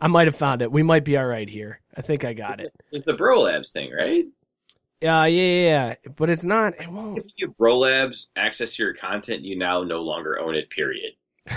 I 0.01 0.09
might 0.09 0.27
have 0.27 0.37
found 0.37 0.63
it. 0.63 0.73
We 0.73 0.83
might 0.83 1.05
be 1.05 1.17
all 1.17 1.27
right 1.27 1.49
here. 1.49 1.81
I 1.97 2.03
think 2.03 2.25
I 2.25 2.35
got 2.35 2.61
it. 2.61 2.75
It's 2.91 3.05
the 3.05 3.13
Bro 3.15 3.43
Labs 3.43 3.71
thing, 3.71 3.93
right? 3.93 4.27
Yeah, 5.01 5.27
yeah, 5.27 5.43
yeah, 5.43 5.89
yeah. 5.95 5.95
But 6.17 6.29
it's 6.29 6.45
not. 6.45 6.75
It 6.75 6.89
won't. 6.89 7.19
If 7.19 7.25
you 7.37 7.47
give 7.47 7.57
Bro 7.57 7.79
Labs 7.79 8.31
access 8.37 8.75
to 8.77 8.83
your 8.83 8.95
content, 8.95 9.43
you 9.43 9.57
now 9.57 9.83
no 9.83 10.03
longer 10.03 10.41
own 10.41 10.57
it. 10.57 10.71
Period. 10.71 11.13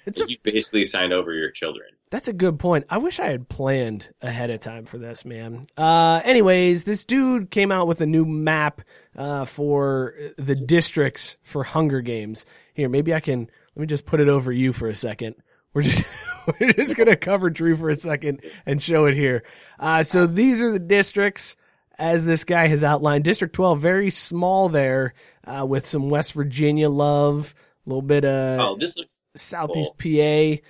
A 0.06 0.12
you 0.26 0.36
basically 0.42 0.84
signed 0.84 1.12
over 1.12 1.32
your 1.32 1.50
children. 1.50 1.88
That's 2.10 2.28
a 2.28 2.32
good 2.32 2.58
point. 2.58 2.86
I 2.90 2.98
wish 2.98 3.18
I 3.18 3.30
had 3.30 3.48
planned 3.48 4.10
ahead 4.20 4.50
of 4.50 4.60
time 4.60 4.84
for 4.84 4.98
this, 4.98 5.24
man. 5.24 5.64
Uh, 5.76 6.20
anyways, 6.24 6.84
this 6.84 7.04
dude 7.04 7.50
came 7.50 7.72
out 7.72 7.86
with 7.86 8.00
a 8.00 8.06
new 8.06 8.24
map 8.24 8.82
uh, 9.16 9.44
for 9.44 10.14
the 10.36 10.54
districts 10.54 11.36
for 11.42 11.64
Hunger 11.64 12.00
Games. 12.00 12.46
Here, 12.74 12.88
maybe 12.88 13.14
I 13.14 13.20
can. 13.20 13.48
Let 13.74 13.80
me 13.80 13.86
just 13.86 14.06
put 14.06 14.20
it 14.20 14.28
over 14.28 14.52
you 14.52 14.72
for 14.72 14.88
a 14.88 14.94
second. 14.94 15.36
We're 15.74 15.82
just 15.82 16.04
we're 16.60 16.72
just 16.72 16.96
gonna 16.96 17.16
cover 17.16 17.50
Drew 17.50 17.76
for 17.76 17.90
a 17.90 17.94
second 17.94 18.42
and 18.66 18.82
show 18.82 19.06
it 19.06 19.14
here. 19.14 19.42
Uh, 19.78 20.02
so 20.02 20.26
these 20.26 20.62
are 20.62 20.70
the 20.70 20.78
districts 20.78 21.56
as 21.98 22.24
this 22.24 22.44
guy 22.44 22.66
has 22.66 22.84
outlined. 22.84 23.24
District 23.24 23.54
12, 23.54 23.80
very 23.80 24.10
small 24.10 24.68
there, 24.68 25.14
uh, 25.44 25.64
with 25.64 25.86
some 25.86 26.10
West 26.10 26.32
Virginia 26.32 26.90
love, 26.90 27.54
a 27.86 27.88
little 27.88 28.02
bit 28.02 28.24
of 28.24 28.60
Oh, 28.60 28.76
this 28.76 28.96
looks 28.96 29.18
Southeast 29.34 29.94
PA. 29.98 30.62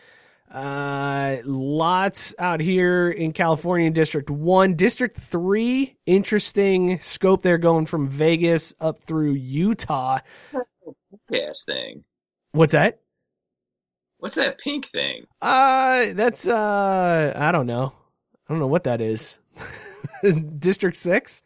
Uh, 0.52 1.38
lots 1.44 2.34
out 2.38 2.60
here 2.60 3.10
in 3.10 3.32
California, 3.32 3.90
District 3.90 4.28
1. 4.28 4.74
District 4.74 5.16
3, 5.16 5.96
interesting 6.04 7.00
scope 7.00 7.40
there 7.42 7.56
going 7.56 7.86
from 7.86 8.06
Vegas 8.06 8.74
up 8.78 9.02
through 9.02 9.32
Utah. 9.32 10.18
What's 10.40 10.52
That 10.52 10.66
pink 11.30 11.42
ass 11.48 11.64
thing. 11.64 12.04
What's 12.52 12.72
that? 12.72 13.00
What's 14.18 14.34
that 14.34 14.58
pink 14.58 14.86
thing? 14.86 15.26
Uh, 15.40 16.12
that's, 16.12 16.46
uh, 16.46 17.32
I 17.34 17.50
don't 17.50 17.66
know. 17.66 17.94
I 18.46 18.52
don't 18.52 18.60
know 18.60 18.66
what 18.66 18.84
that 18.84 19.00
is. 19.00 19.38
District 20.58 20.96
6? 20.96 21.42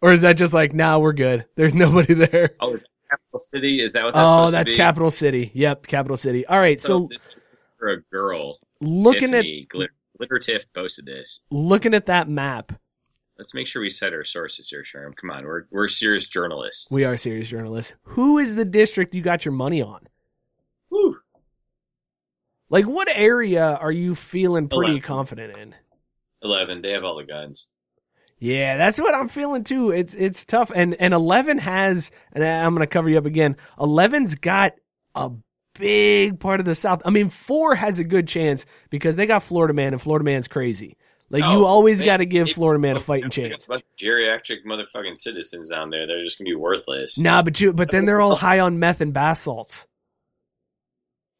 Or 0.00 0.12
is 0.12 0.22
that 0.22 0.38
just 0.38 0.54
like, 0.54 0.72
nah, 0.72 0.98
we're 0.98 1.12
good. 1.12 1.44
There's 1.56 1.74
nobody 1.74 2.14
there. 2.14 2.56
Oh, 2.58 2.72
is 2.72 2.84
Capital 3.12 3.38
City? 3.38 3.80
Is 3.82 3.92
that 3.92 4.04
what 4.04 4.14
that's 4.14 4.24
Oh, 4.26 4.40
supposed 4.46 4.54
that's 4.54 4.70
to 4.70 4.74
be? 4.74 4.76
Capital 4.78 5.10
City. 5.10 5.50
Yep, 5.54 5.86
Capital 5.86 6.16
City. 6.16 6.46
All 6.46 6.58
right, 6.58 6.80
so 6.80 7.08
is 7.10 7.18
for 7.78 7.88
a 7.90 8.00
girl. 8.10 8.58
looking 8.80 9.34
at 9.34 9.42
Tiffany, 9.42 9.66
Glitter, 9.68 9.92
Glitter 10.16 10.38
Tiff 10.38 10.72
posted 10.72 11.04
this. 11.06 11.40
looking 11.50 11.94
at 11.94 12.06
that 12.06 12.28
map, 12.28 12.72
Let's 13.38 13.54
make 13.54 13.66
sure 13.66 13.82
we 13.82 13.90
set 13.90 14.12
our 14.12 14.22
sources 14.24 14.68
here, 14.68 14.82
Sherm. 14.84 15.16
Come 15.16 15.30
on, 15.30 15.44
we're 15.44 15.64
we're 15.70 15.88
serious 15.88 16.28
journalists. 16.28 16.88
We 16.92 17.04
are 17.04 17.16
serious 17.16 17.48
journalists. 17.48 17.94
Who 18.02 18.38
is 18.38 18.54
the 18.54 18.64
district 18.64 19.14
you 19.14 19.22
got 19.22 19.44
your 19.44 19.52
money 19.52 19.82
on? 19.82 20.06
Whew. 20.90 21.16
Like, 22.68 22.84
what 22.86 23.08
area 23.12 23.74
are 23.74 23.90
you 23.90 24.14
feeling 24.14 24.68
pretty 24.68 24.92
Eleven. 24.92 25.02
confident 25.02 25.56
in? 25.56 25.74
Eleven. 26.42 26.82
They 26.82 26.92
have 26.92 27.02
all 27.04 27.16
the 27.16 27.24
guns. 27.24 27.68
Yeah, 28.44 28.76
that's 28.76 29.00
what 29.00 29.14
I'm 29.14 29.28
feeling 29.28 29.62
too. 29.62 29.90
It's 29.92 30.16
it's 30.16 30.44
tough, 30.44 30.72
and 30.74 30.94
and 30.96 31.14
eleven 31.14 31.58
has, 31.58 32.10
and 32.32 32.42
I'm 32.42 32.74
gonna 32.74 32.88
cover 32.88 33.08
you 33.08 33.16
up 33.16 33.24
again. 33.24 33.56
11's 33.78 34.34
got 34.34 34.72
a 35.14 35.30
big 35.78 36.40
part 36.40 36.58
of 36.58 36.66
the 36.66 36.74
South. 36.74 37.02
I 37.04 37.10
mean, 37.10 37.28
four 37.28 37.76
has 37.76 38.00
a 38.00 38.04
good 38.04 38.26
chance 38.26 38.66
because 38.90 39.14
they 39.14 39.26
got 39.26 39.44
Florida 39.44 39.72
Man, 39.74 39.92
and 39.92 40.02
Florida 40.02 40.24
Man's 40.24 40.48
crazy. 40.48 40.96
Like 41.30 41.44
you 41.44 41.50
Oh, 41.50 41.64
always 41.66 42.02
got 42.02 42.16
to 42.16 42.26
give 42.26 42.50
Florida 42.50 42.80
Man 42.82 42.96
a 42.96 43.00
fighting 43.00 43.30
chance. 43.30 43.66
A 43.66 43.68
bunch 43.68 43.84
of 43.84 43.96
geriatric 43.96 44.66
motherfucking 44.66 45.16
citizens 45.16 45.70
down 45.70 45.90
there. 45.90 46.08
They're 46.08 46.24
just 46.24 46.36
gonna 46.38 46.48
be 46.50 46.56
worthless, 46.56 47.20
Nah, 47.20 47.42
but 47.42 47.60
you 47.60 47.72
but 47.72 47.92
then 47.92 48.06
they're 48.06 48.20
all 48.20 48.34
high 48.48 48.58
on 48.58 48.80
meth 48.80 49.00
and 49.00 49.12
bath 49.12 49.38
salts. 49.38 49.86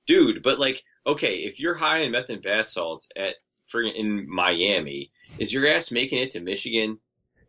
dude. 0.07 0.43
But 0.43 0.59
like, 0.61 0.83
okay, 1.07 1.39
if 1.39 1.59
you're 1.61 1.75
high 1.75 2.03
in 2.03 2.13
meth 2.13 2.31
and 2.31 2.41
bath 2.41 2.67
salts 2.69 3.09
at 3.17 3.35
in 3.81 4.29
Miami, 4.29 5.11
is 5.39 5.53
your 5.53 5.67
ass 5.67 5.91
making 5.91 6.19
it 6.19 6.33
to 6.33 6.41
Michigan? 6.41 6.99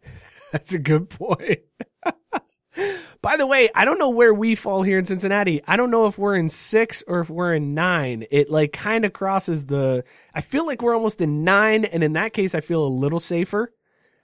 That's 0.52 0.74
a 0.74 0.80
good 0.80 1.10
point. 1.10 1.60
By 3.22 3.38
the 3.38 3.48
way, 3.48 3.70
I 3.74 3.86
don't 3.86 4.00
know 4.00 4.10
where 4.10 4.34
we 4.34 4.56
fall 4.56 4.84
here 4.84 4.98
in 5.00 5.06
Cincinnati. 5.06 5.62
I 5.68 5.78
don't 5.78 5.92
know 5.92 6.08
if 6.08 6.18
we're 6.18 6.36
in 6.36 6.50
six 6.50 7.04
or 7.08 7.20
if 7.22 7.30
we're 7.30 7.54
in 7.54 7.74
nine. 7.74 8.26
It 8.32 8.50
like 8.50 8.74
kind 8.74 9.06
of 9.06 9.14
crosses 9.14 9.66
the. 9.68 10.04
I 10.34 10.42
feel 10.42 10.66
like 10.66 10.82
we're 10.82 10.96
almost 10.96 11.22
in 11.22 11.44
nine, 11.44 11.86
and 11.86 12.04
in 12.04 12.14
that 12.14 12.34
case, 12.34 12.54
I 12.56 12.60
feel 12.62 12.86
a 12.86 12.88
little 12.90 13.20
safer 13.22 13.72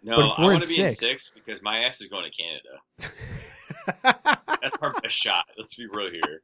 No, 0.04 0.16
But 0.18 0.26
if 0.26 0.32
I 0.38 0.42
we're 0.42 0.52
in 0.52 0.54
want 0.56 0.64
to 0.64 0.76
be 0.76 0.82
in 0.84 0.90
six- 0.90 1.10
six 1.10 1.30
because 1.30 1.62
my 1.62 1.80
ass 1.86 2.02
is 2.02 2.08
going 2.08 2.30
to 2.30 2.44
Canada. 2.44 4.24
That's 4.62 4.78
our 4.82 4.92
best 5.02 5.16
shot. 5.16 5.46
Let's 5.58 5.76
be 5.76 5.88
real 5.90 6.12
here. 6.12 6.40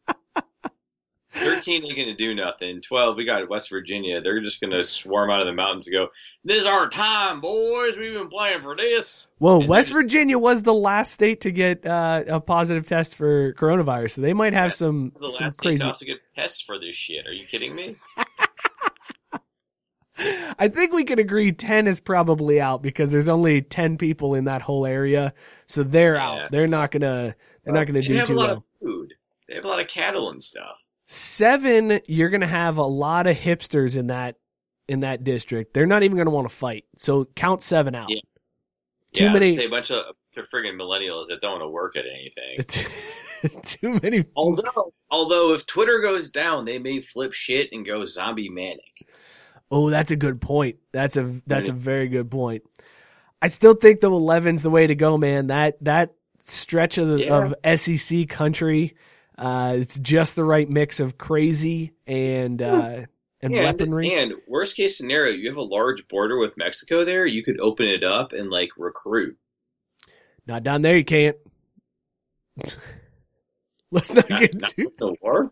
13 1.35 1.83
ain't 1.85 1.95
going 1.95 2.07
to 2.07 2.15
do 2.15 2.33
nothing. 2.33 2.81
12, 2.81 3.15
we 3.17 3.25
got 3.25 3.47
West 3.49 3.69
Virginia. 3.69 4.21
They're 4.21 4.41
just 4.41 4.61
going 4.61 4.71
to 4.71 4.83
swarm 4.83 5.29
out 5.29 5.41
of 5.41 5.45
the 5.45 5.53
mountains 5.53 5.85
and 5.87 5.93
go, 5.93 6.07
This 6.43 6.61
is 6.61 6.65
our 6.67 6.87
time, 6.89 7.41
boys. 7.41 7.97
We've 7.97 8.13
been 8.13 8.29
playing 8.29 8.61
for 8.61 8.75
this. 8.75 9.27
Whoa, 9.39 9.59
And 9.59 9.67
West 9.69 9.89
just- 9.89 9.99
Virginia 10.01 10.37
was 10.39 10.63
the 10.63 10.73
last 10.73 11.11
state 11.11 11.41
to 11.41 11.51
get 11.51 11.85
uh, 11.85 12.23
a 12.27 12.39
positive 12.39 12.87
test 12.87 13.15
for 13.15 13.53
coronavirus, 13.53 14.11
so 14.11 14.21
they 14.21 14.33
might 14.33 14.53
have 14.53 14.73
some 14.73 15.11
The 15.19 15.27
some 15.29 15.45
last 15.45 15.57
state 15.57 15.67
crazy. 15.69 15.81
to 15.83 15.87
also 15.87 16.05
get 16.05 16.17
tests 16.35 16.61
for 16.61 16.79
this 16.79 16.95
shit. 16.95 17.27
Are 17.27 17.33
you 17.33 17.45
kidding 17.45 17.75
me? 17.75 17.95
I 20.57 20.69
think 20.69 20.93
we 20.93 21.03
can 21.03 21.19
agree 21.19 21.51
ten 21.51 21.87
is 21.87 21.99
probably 21.99 22.61
out 22.61 22.81
because 22.81 23.11
there's 23.11 23.27
only 23.27 23.61
ten 23.61 23.97
people 23.97 24.33
in 24.33 24.45
that 24.45 24.61
whole 24.61 24.85
area, 24.85 25.33
so 25.67 25.83
they're 25.83 26.15
Yeah. 26.15 26.29
out. 26.43 26.51
They're 26.51 26.67
not 26.67 26.91
gonna 26.91 27.35
they're 27.65 27.73
not 27.73 27.85
gonna 27.87 27.99
They 27.99 28.05
do 28.07 28.13
have 28.13 28.23
a 28.23 28.27
too 28.27 28.33
lot 28.35 28.47
well. 28.47 28.57
of 28.57 28.63
food. 28.81 29.13
They 29.49 29.55
have 29.55 29.65
a 29.65 29.67
lot 29.67 29.81
of 29.81 29.87
cattle 29.89 30.31
and 30.31 30.41
stuff. 30.41 30.87
Seven, 31.07 31.99
you're 32.07 32.29
gonna 32.29 32.47
have 32.47 32.77
a 32.77 32.83
lot 32.83 33.27
of 33.27 33.37
hipsters 33.37 33.97
in 33.97 34.07
that 34.07 34.37
in 34.87 35.01
that 35.01 35.23
district. 35.23 35.73
They're 35.73 35.85
not 35.85 36.03
even 36.03 36.17
gonna 36.17 36.31
want 36.31 36.49
to 36.49 36.55
fight. 36.55 36.85
So 36.97 37.25
count 37.25 37.61
seven 37.61 37.95
out. 37.95 38.09
Yeah. 38.09 38.21
Too 39.13 39.25
yeah, 39.25 39.33
many. 39.33 39.55
say 39.55 39.65
a 39.65 39.69
bunch 39.69 39.91
of 39.91 40.15
to 40.33 40.41
friggin' 40.41 40.75
millennials 40.75 41.27
that 41.27 41.39
don't 41.41 41.59
want 41.59 41.63
to 41.63 41.69
work 41.69 41.95
at 41.95 42.03
anything. 42.05 42.91
too 43.63 43.99
many. 44.01 44.25
Although, 44.35 44.93
although 45.09 45.53
if 45.53 45.65
Twitter 45.65 45.99
goes 45.99 46.29
down, 46.29 46.65
they 46.65 46.79
may 46.79 46.99
flip 46.99 47.33
shit 47.33 47.69
and 47.71 47.85
go 47.85 48.03
zombie 48.05 48.49
manic. 48.49 49.07
Oh, 49.71 49.89
that's 49.89 50.11
a 50.11 50.15
good 50.15 50.41
point. 50.41 50.77
That's 50.91 51.17
a 51.17 51.41
that's 51.47 51.69
a 51.69 51.73
very 51.73 52.07
good 52.07 52.29
point. 52.29 52.63
I 53.41 53.47
still 53.47 53.73
think 53.73 54.01
the 54.01 54.09
11's 54.09 54.63
the 54.63 54.69
way 54.69 54.87
to 54.87 54.95
go, 54.95 55.17
man. 55.17 55.47
That 55.47 55.77
that 55.83 56.13
stretch 56.39 56.97
of 56.97 57.07
the, 57.07 57.25
Yeah. 57.25 57.51
of 57.63 57.79
SEC 57.79 58.27
country, 58.27 58.95
uh, 59.37 59.73
it's 59.77 59.97
just 59.99 60.35
the 60.35 60.43
right 60.45 60.69
mix 60.69 60.99
of 60.99 61.17
crazy 61.17 61.93
and 62.07 62.61
uh, 62.61 63.05
and 63.41 63.53
And, 63.53 63.63
weaponry. 63.63 64.13
and 64.13 64.33
worst 64.47 64.75
case 64.75 64.97
scenario, 64.97 65.33
you 65.33 65.49
have 65.49 65.57
a 65.57 65.61
large 65.63 66.07
border 66.07 66.37
with 66.39 66.57
Mexico 66.57 67.03
there. 67.05 67.25
You 67.25 67.43
could 67.43 67.59
open 67.59 67.85
it 67.87 68.03
up 68.03 68.33
and 68.33 68.49
like 68.49 68.69
recruit. 68.77 69.37
Not 70.47 70.63
down 70.63 70.81
there, 70.81 70.97
you 70.97 71.05
can't. 71.05 71.35
Let's 73.91 74.13
not 74.13 74.29
Not, 74.29 74.39
get 74.39 74.55
not 74.61 74.69
too. 74.71 74.91
the 74.97 75.15
war. 75.21 75.51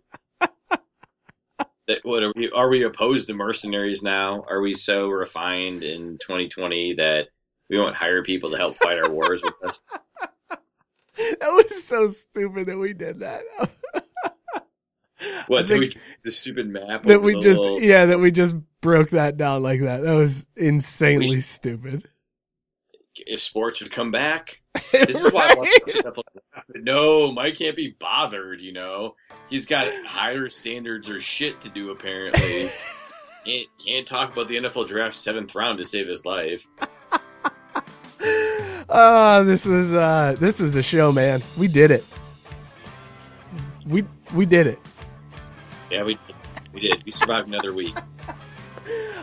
that, 1.88 2.00
what 2.04 2.24
are 2.24 2.32
we? 2.36 2.50
Are 2.52 2.70
we 2.70 2.84
opposed 2.84 3.28
to 3.28 3.34
mercenaries 3.34 4.02
now? 4.02 4.46
Are 4.50 4.62
we 4.62 4.74
so 4.74 5.08
refined 5.10 5.84
in 5.84 6.18
2020 6.20 6.96
that 6.96 7.28
we 7.70 7.78
won't 7.80 7.96
hire 7.96 8.24
people 8.24 8.52
to 8.52 8.58
help 8.58 8.76
fight 8.76 9.00
our 9.00 9.10
wars 9.12 9.42
with 9.44 9.54
us? 9.64 9.80
That 11.40 11.50
was 11.52 11.84
so 11.84 12.08
stupid 12.08 12.68
that 12.68 12.78
we 12.78 12.94
did 12.94 13.20
that. 13.20 13.44
What 15.48 15.68
did 15.68 15.80
we 15.80 15.90
the 16.26 16.32
stupid 16.32 16.68
map 16.68 17.04
that 17.04 17.22
we 17.22 17.40
just 17.40 17.60
little- 17.60 17.82
yeah 17.82 18.08
that 18.08 18.20
we 18.20 18.30
just 18.32 18.56
broke 18.82 19.12
that 19.12 19.38
down 19.38 19.64
like 19.64 19.80
that. 19.82 20.04
That 20.04 20.16
was 20.16 20.48
insanely 20.58 21.40
stupid. 21.40 22.10
if 23.16 23.40
sports 23.40 23.82
would 23.82 23.92
come 23.92 24.12
back. 24.12 24.62
This 24.92 25.24
is 25.24 25.32
why 25.32 25.54
Right? 25.58 25.86
to 25.88 25.92
stuff 25.92 26.18
like 26.18 26.44
that. 26.56 26.64
No, 26.84 27.32
Mike 27.32 27.56
can't 27.56 27.76
be 27.76 27.96
bothered. 27.98 28.60
You 28.60 28.74
know, 28.74 29.16
he's 29.50 29.66
got 29.66 29.88
higher 30.06 30.50
standards 30.50 31.10
or 31.10 31.22
shit 31.22 31.62
to 31.62 31.70
do. 31.70 31.92
Apparently, 31.92 32.68
can't 33.46 33.68
can't 33.86 34.08
talk 34.08 34.34
about 34.34 34.48
the 34.50 34.58
NFL 34.58 34.88
draft 34.88 35.16
seventh 35.16 35.56
round 35.56 35.78
to 35.78 35.86
save 35.86 36.08
his 36.08 36.26
life. 36.26 36.68
Oh, 38.90 39.44
this 39.44 39.68
was 39.68 39.96
uh 39.96 40.36
this 40.40 40.62
was 40.62 40.76
a 40.76 40.84
show, 40.84 41.12
man. 41.12 41.42
We 41.58 41.68
did 41.68 41.92
it. 41.92 42.06
We 43.86 44.06
we 44.34 44.46
did 44.46 44.68
it. 44.68 44.80
Yeah, 45.90 46.04
we 46.04 46.18
we 46.74 46.82
did. 46.82 47.04
We 47.06 47.12
survived 47.12 47.48
another 47.48 47.74
week. 47.74 47.96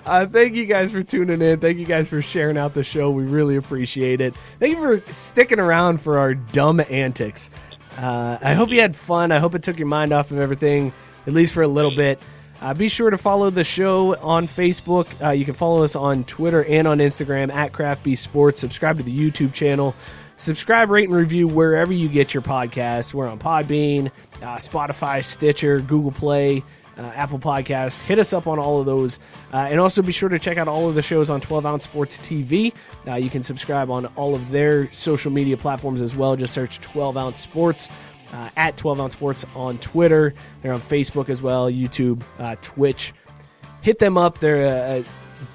Uh, 0.06 0.26
thank 0.26 0.54
you 0.54 0.64
guys 0.64 0.90
for 0.90 1.02
tuning 1.02 1.42
in. 1.42 1.60
Thank 1.60 1.76
you 1.76 1.84
guys 1.84 2.08
for 2.08 2.22
sharing 2.22 2.56
out 2.56 2.72
the 2.72 2.82
show. 2.82 3.10
We 3.10 3.24
really 3.24 3.56
appreciate 3.56 4.22
it. 4.22 4.34
Thank 4.58 4.76
you 4.76 5.02
for 5.02 5.12
sticking 5.12 5.60
around 5.60 6.00
for 6.00 6.18
our 6.18 6.34
dumb 6.34 6.80
antics. 6.88 7.50
Uh, 7.98 8.38
I 8.40 8.54
hope 8.54 8.70
you 8.70 8.80
had 8.80 8.96
fun. 8.96 9.30
I 9.30 9.38
hope 9.38 9.54
it 9.54 9.62
took 9.62 9.78
your 9.78 9.88
mind 9.88 10.14
off 10.14 10.30
of 10.30 10.38
everything, 10.38 10.94
at 11.26 11.34
least 11.34 11.52
for 11.52 11.62
a 11.62 11.68
little 11.68 11.94
bit. 11.94 12.18
Uh, 12.60 12.74
be 12.74 12.88
sure 12.88 13.08
to 13.08 13.16
follow 13.16 13.48
the 13.48 13.64
show 13.64 14.16
on 14.16 14.46
Facebook. 14.46 15.06
Uh, 15.24 15.30
you 15.30 15.44
can 15.44 15.54
follow 15.54 15.82
us 15.82 15.96
on 15.96 16.24
Twitter 16.24 16.64
and 16.64 16.86
on 16.86 16.98
Instagram 16.98 17.50
at 17.52 17.72
CraftB 17.72 18.18
Sports. 18.18 18.60
Subscribe 18.60 18.98
to 18.98 19.02
the 19.02 19.12
YouTube 19.30 19.54
channel. 19.54 19.94
Subscribe, 20.36 20.90
rate, 20.90 21.08
and 21.08 21.16
review 21.16 21.48
wherever 21.48 21.92
you 21.92 22.08
get 22.08 22.34
your 22.34 22.42
podcasts. 22.42 23.14
We're 23.14 23.28
on 23.28 23.38
Podbean, 23.38 24.10
uh, 24.42 24.56
Spotify, 24.56 25.24
Stitcher, 25.24 25.80
Google 25.80 26.12
Play, 26.12 26.62
uh, 26.98 27.02
Apple 27.14 27.38
Podcasts. 27.38 28.00
Hit 28.00 28.18
us 28.18 28.32
up 28.32 28.46
on 28.46 28.58
all 28.58 28.80
of 28.80 28.86
those. 28.86 29.18
Uh, 29.52 29.68
and 29.70 29.80
also 29.80 30.02
be 30.02 30.12
sure 30.12 30.28
to 30.28 30.38
check 30.38 30.58
out 30.58 30.68
all 30.68 30.88
of 30.88 30.94
the 30.94 31.02
shows 31.02 31.30
on 31.30 31.40
12 31.40 31.66
Ounce 31.66 31.84
Sports 31.84 32.18
TV. 32.18 32.74
Uh, 33.06 33.14
you 33.14 33.30
can 33.30 33.42
subscribe 33.42 33.90
on 33.90 34.06
all 34.16 34.34
of 34.34 34.50
their 34.50 34.90
social 34.92 35.30
media 35.30 35.56
platforms 35.56 36.02
as 36.02 36.14
well. 36.14 36.36
Just 36.36 36.54
search 36.54 36.80
12 36.80 37.16
Ounce 37.16 37.40
Sports. 37.40 37.90
Uh, 38.32 38.48
at 38.56 38.76
12 38.76 39.00
Ounce 39.00 39.12
Sports 39.14 39.44
on 39.56 39.78
Twitter. 39.78 40.34
They're 40.62 40.72
on 40.72 40.80
Facebook 40.80 41.28
as 41.28 41.42
well, 41.42 41.70
YouTube, 41.70 42.22
uh, 42.38 42.54
Twitch. 42.62 43.12
Hit 43.80 43.98
them 43.98 44.16
up. 44.16 44.38
They're 44.38 44.62
a, 44.62 45.00
a 45.00 45.04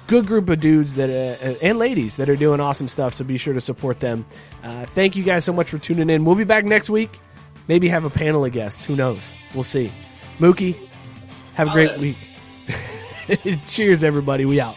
good 0.06 0.26
group 0.26 0.48
of 0.48 0.60
dudes 0.60 0.94
that 0.96 1.08
uh, 1.08 1.54
and 1.62 1.78
ladies 1.78 2.16
that 2.16 2.28
are 2.28 2.36
doing 2.36 2.60
awesome 2.60 2.88
stuff. 2.88 3.14
So 3.14 3.24
be 3.24 3.38
sure 3.38 3.54
to 3.54 3.60
support 3.60 4.00
them. 4.00 4.26
Uh, 4.62 4.84
thank 4.86 5.16
you 5.16 5.22
guys 5.22 5.44
so 5.44 5.52
much 5.52 5.70
for 5.70 5.78
tuning 5.78 6.10
in. 6.10 6.24
We'll 6.24 6.34
be 6.34 6.44
back 6.44 6.64
next 6.64 6.90
week. 6.90 7.18
Maybe 7.68 7.88
have 7.88 8.04
a 8.04 8.10
panel 8.10 8.44
of 8.44 8.52
guests. 8.52 8.84
Who 8.84 8.94
knows? 8.94 9.36
We'll 9.54 9.64
see. 9.64 9.92
Mookie, 10.38 10.88
have 11.54 11.68
a 11.68 11.72
great 11.72 11.98
week. 11.98 12.28
Cheers, 13.66 14.04
everybody. 14.04 14.44
We 14.44 14.60
out. 14.60 14.76